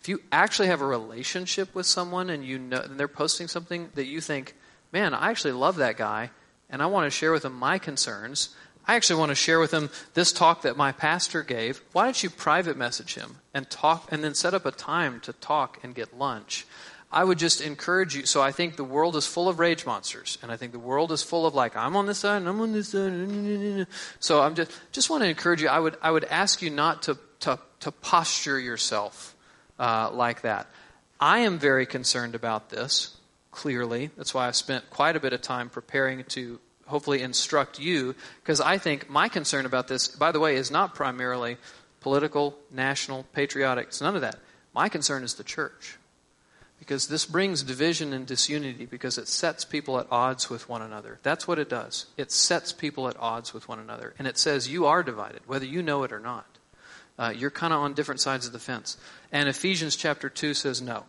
If 0.02 0.10
you 0.10 0.22
actually 0.32 0.68
have 0.68 0.82
a 0.82 0.86
relationship 0.86 1.74
with 1.74 1.86
someone 1.86 2.30
and 2.30 2.46
you 2.46 2.60
know 2.60 2.82
and 2.82 3.00
they're 3.00 3.08
posting 3.08 3.48
something 3.48 3.90
that 3.96 4.06
you 4.06 4.22
think, 4.22 4.56
man, 4.92 5.14
I 5.14 5.32
actually 5.32 5.54
love 5.54 5.78
that 5.78 5.98
guy 5.98 6.30
and 6.70 6.82
I 6.82 6.88
want 6.88 7.06
to 7.06 7.10
share 7.10 7.32
with 7.32 7.46
him 7.46 7.54
my 7.54 7.78
concerns, 7.78 8.50
I 8.88 8.96
actually 8.96 9.20
want 9.20 9.30
to 9.30 9.36
share 9.36 9.60
with 9.60 9.72
him 9.72 9.90
this 10.14 10.32
talk 10.32 10.62
that 10.62 10.78
my 10.78 10.94
pastor 10.94 11.44
gave. 11.44 11.82
Why 11.92 12.06
don't 12.06 12.24
you 12.24 12.30
private 12.30 12.78
message 12.78 13.16
him 13.16 13.38
and 13.54 13.70
talk 13.70 14.12
and 14.12 14.24
then 14.24 14.34
set 14.34 14.54
up 14.54 14.66
a 14.66 14.72
time 14.72 15.20
to 15.22 15.34
talk 15.34 15.80
and 15.84 15.94
get 15.94 16.18
lunch? 16.18 16.66
I 17.12 17.24
would 17.24 17.38
just 17.38 17.62
encourage 17.62 18.16
you. 18.16 18.26
So 18.26 18.42
I 18.42 18.52
think 18.52 18.76
the 18.76 18.84
world 18.84 19.16
is 19.16 19.26
full 19.26 19.48
of 19.48 19.60
rage 19.60 19.86
monsters, 19.86 20.38
and 20.42 20.52
I 20.52 20.58
think 20.58 20.74
the 20.74 20.80
world 20.80 21.12
is 21.12 21.24
full 21.24 21.46
of 21.46 21.56
like 21.56 21.76
I'm 21.76 21.96
on 21.96 22.06
this 22.06 22.20
side 22.20 22.38
and 22.38 22.50
I'm 22.50 22.60
on 22.60 22.74
this 22.74 22.90
side. 22.90 23.88
So 24.20 24.42
I'm 24.42 24.56
just 24.56 24.72
just 24.92 25.10
want 25.10 25.24
to 25.24 25.30
encourage 25.30 25.62
you. 25.62 25.70
I 25.70 25.80
would 25.80 25.98
I 26.02 26.12
would 26.12 26.26
ask 26.26 26.62
you 26.62 26.70
not 26.70 27.04
to 27.04 27.18
to 27.42 27.60
to 27.82 27.92
posture 27.92 28.60
yourself 28.60 29.36
uh, 29.80 30.10
like 30.12 30.42
that. 30.42 30.68
I 31.20 31.40
am 31.40 31.60
very 31.60 31.86
concerned 31.86 32.36
about 32.36 32.70
this. 32.70 33.16
Clearly, 33.52 34.12
that's 34.18 34.34
why 34.34 34.48
I've 34.48 34.56
spent 34.56 34.90
quite 34.90 35.16
a 35.16 35.20
bit 35.20 35.34
of 35.34 35.42
time 35.42 35.70
preparing 35.70 36.24
to 36.26 36.60
hopefully 36.88 37.22
instruct 37.22 37.80
you, 37.80 38.16
because 38.42 38.60
I 38.60 38.78
think 38.78 39.10
my 39.10 39.30
concern 39.30 39.66
about 39.66 39.88
this, 39.88 40.08
by 40.08 40.32
the 40.32 40.40
way, 40.40 40.56
is 40.56 40.72
not 40.72 40.96
primarily 40.96 41.58
political, 42.02 42.58
national, 42.72 43.24
patriotic. 43.34 43.88
It's 43.88 44.02
none 44.02 44.16
of 44.16 44.22
that. 44.22 44.38
My 44.74 44.90
concern 44.90 45.24
is 45.24 45.36
the 45.36 45.44
church. 45.44 45.98
Because 46.80 47.08
this 47.08 47.26
brings 47.26 47.64
division 47.64 48.14
and 48.14 48.26
disunity 48.26 48.86
because 48.86 49.18
it 49.18 49.28
sets 49.28 49.66
people 49.66 50.00
at 50.00 50.08
odds 50.12 50.50
with 50.50 50.70
one 50.70 50.82
another. 50.82 51.20
That's 51.24 51.48
what 51.48 51.58
it 51.58 51.70
does. 51.70 52.06
It 52.18 52.32
sets 52.32 52.72
people 52.72 53.08
at 53.08 53.18
odds 53.20 53.54
with 53.54 53.68
one 53.68 53.80
another. 53.80 54.14
And 54.20 54.28
it 54.28 54.38
says 54.38 54.70
you 54.70 54.86
are 54.86 55.02
divided, 55.02 55.42
whether 55.48 55.66
you 55.66 55.82
know 55.82 56.04
it 56.04 56.12
or 56.12 56.20
not. 56.20 56.46
Uh, 57.18 57.34
you're 57.36 57.50
kind 57.50 57.74
of 57.74 57.80
on 57.80 57.94
different 57.94 58.22
sides 58.22 58.46
of 58.46 58.54
the 58.54 58.60
fence. 58.60 58.96
And 59.32 59.50
Ephesians 59.50 59.96
chapter 59.96 60.30
2 60.30 60.54
says 60.54 60.82
no. 60.82 61.06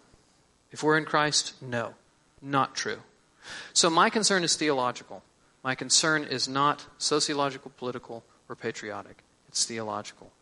If 0.72 0.82
we're 0.82 0.96
in 0.96 1.04
Christ, 1.04 1.52
no. 1.62 1.94
Not 2.40 2.74
true. 2.74 2.98
So 3.72 3.90
my 3.90 4.10
concern 4.10 4.44
is 4.44 4.56
theological. 4.56 5.22
My 5.62 5.74
concern 5.74 6.24
is 6.24 6.48
not 6.48 6.86
sociological, 6.98 7.72
political, 7.76 8.24
or 8.48 8.56
patriotic. 8.56 9.22
It's 9.48 9.64
theological. 9.64 10.32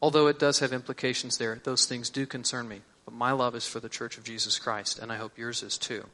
Although 0.00 0.28
it 0.28 0.38
does 0.38 0.60
have 0.60 0.72
implications 0.72 1.38
there, 1.38 1.60
those 1.64 1.86
things 1.86 2.10
do 2.10 2.26
concern 2.26 2.68
me. 2.68 2.82
But 3.04 3.14
my 3.14 3.32
love 3.32 3.54
is 3.54 3.66
for 3.66 3.80
the 3.80 3.88
Church 3.88 4.18
of 4.18 4.24
Jesus 4.24 4.58
Christ, 4.58 4.98
and 4.98 5.10
I 5.10 5.16
hope 5.16 5.38
yours 5.38 5.62
is 5.62 5.78
too. 5.78 6.04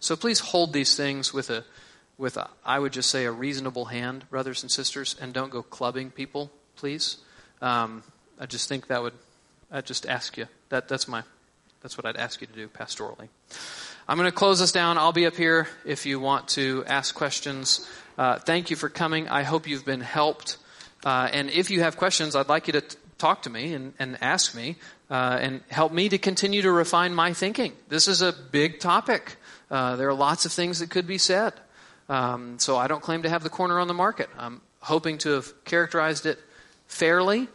So 0.00 0.16
please 0.16 0.40
hold 0.40 0.72
these 0.72 0.94
things 0.96 1.32
with 1.32 1.50
a, 1.50 1.64
with 2.18 2.36
a, 2.36 2.50
I 2.64 2.78
would 2.78 2.92
just 2.92 3.10
say 3.10 3.24
a 3.24 3.32
reasonable 3.32 3.86
hand, 3.86 4.28
brothers 4.28 4.62
and 4.62 4.70
sisters, 4.70 5.16
and 5.20 5.32
don't 5.32 5.50
go 5.50 5.62
clubbing 5.62 6.10
people, 6.10 6.52
please. 6.76 7.16
Um, 7.60 8.02
I 8.38 8.46
just 8.46 8.68
think 8.68 8.88
that 8.88 9.02
would, 9.02 9.14
I'd 9.70 9.86
just 9.86 10.06
ask 10.06 10.36
you. 10.36 10.46
That, 10.68 10.88
that's 10.88 11.08
my, 11.08 11.22
that's 11.80 11.96
what 11.96 12.04
I'd 12.04 12.16
ask 12.16 12.40
you 12.40 12.46
to 12.46 12.52
do 12.52 12.68
pastorally. 12.68 13.28
I'm 14.08 14.18
going 14.18 14.28
to 14.28 14.36
close 14.36 14.58
this 14.58 14.72
down. 14.72 14.98
I'll 14.98 15.12
be 15.12 15.26
up 15.26 15.36
here 15.36 15.68
if 15.84 16.06
you 16.06 16.18
want 16.18 16.48
to 16.48 16.84
ask 16.88 17.14
questions. 17.14 17.88
Uh, 18.18 18.36
thank 18.36 18.68
you 18.68 18.74
for 18.74 18.88
coming. 18.88 19.28
I 19.28 19.44
hope 19.44 19.68
you've 19.68 19.84
been 19.84 20.00
helped. 20.00 20.56
Uh, 21.04 21.28
and 21.32 21.48
if 21.50 21.70
you 21.70 21.82
have 21.82 21.96
questions, 21.96 22.34
I'd 22.34 22.48
like 22.48 22.66
you 22.66 22.72
to 22.72 22.80
t- 22.80 22.96
talk 23.18 23.42
to 23.42 23.50
me 23.50 23.74
and, 23.74 23.94
and 24.00 24.18
ask 24.20 24.56
me 24.56 24.74
uh, 25.08 25.38
and 25.40 25.60
help 25.68 25.92
me 25.92 26.08
to 26.08 26.18
continue 26.18 26.62
to 26.62 26.72
refine 26.72 27.14
my 27.14 27.32
thinking. 27.32 27.74
This 27.88 28.08
is 28.08 28.22
a 28.22 28.32
big 28.32 28.80
topic. 28.80 29.36
Uh, 29.70 29.94
there 29.94 30.08
are 30.08 30.14
lots 30.14 30.46
of 30.46 30.52
things 30.52 30.80
that 30.80 30.90
could 30.90 31.06
be 31.06 31.18
said. 31.18 31.52
Um, 32.08 32.58
so 32.58 32.76
I 32.76 32.88
don't 32.88 33.02
claim 33.02 33.22
to 33.22 33.28
have 33.28 33.44
the 33.44 33.50
corner 33.50 33.78
on 33.78 33.86
the 33.86 33.94
market. 33.94 34.28
I'm 34.36 34.62
hoping 34.80 35.18
to 35.18 35.30
have 35.30 35.64
characterized 35.64 36.26
it 36.26 36.40
fairly 36.88 37.46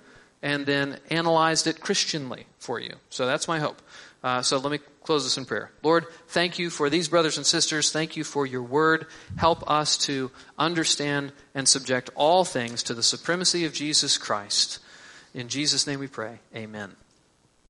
and 0.41 0.65
then 0.65 0.97
analyzed 1.09 1.67
it 1.67 1.81
Christianly 1.81 2.45
for 2.57 2.79
you. 2.79 2.95
So 3.09 3.25
that's 3.25 3.49
my 3.49 3.59
hope. 3.59 3.81
Uh, 4.23 4.41
so 4.41 4.57
let 4.57 4.71
me 4.71 4.79
close 5.07 5.23
this 5.23 5.37
in 5.37 5.45
prayer. 5.45 5.71
Lord, 5.83 6.05
thank 6.27 6.59
you 6.59 6.69
for 6.69 6.89
these 6.89 7.07
brothers 7.07 7.37
and 7.37 7.45
sisters. 7.45 7.91
Thank 7.91 8.17
you 8.17 8.25
for 8.25 8.45
your 8.45 8.61
word. 8.61 9.07
Help 9.37 9.63
us 9.69 9.95
to 9.99 10.31
understand 10.59 11.31
and 11.55 11.65
subject 11.65 12.09
all 12.13 12.43
things 12.43 12.83
to 12.83 12.93
the 12.93 13.01
supremacy 13.01 13.63
of 13.63 13.71
Jesus 13.71 14.17
Christ. 14.17 14.79
In 15.33 15.47
Jesus' 15.47 15.87
name 15.87 16.01
we 16.01 16.07
pray. 16.07 16.39
Amen. 16.53 17.06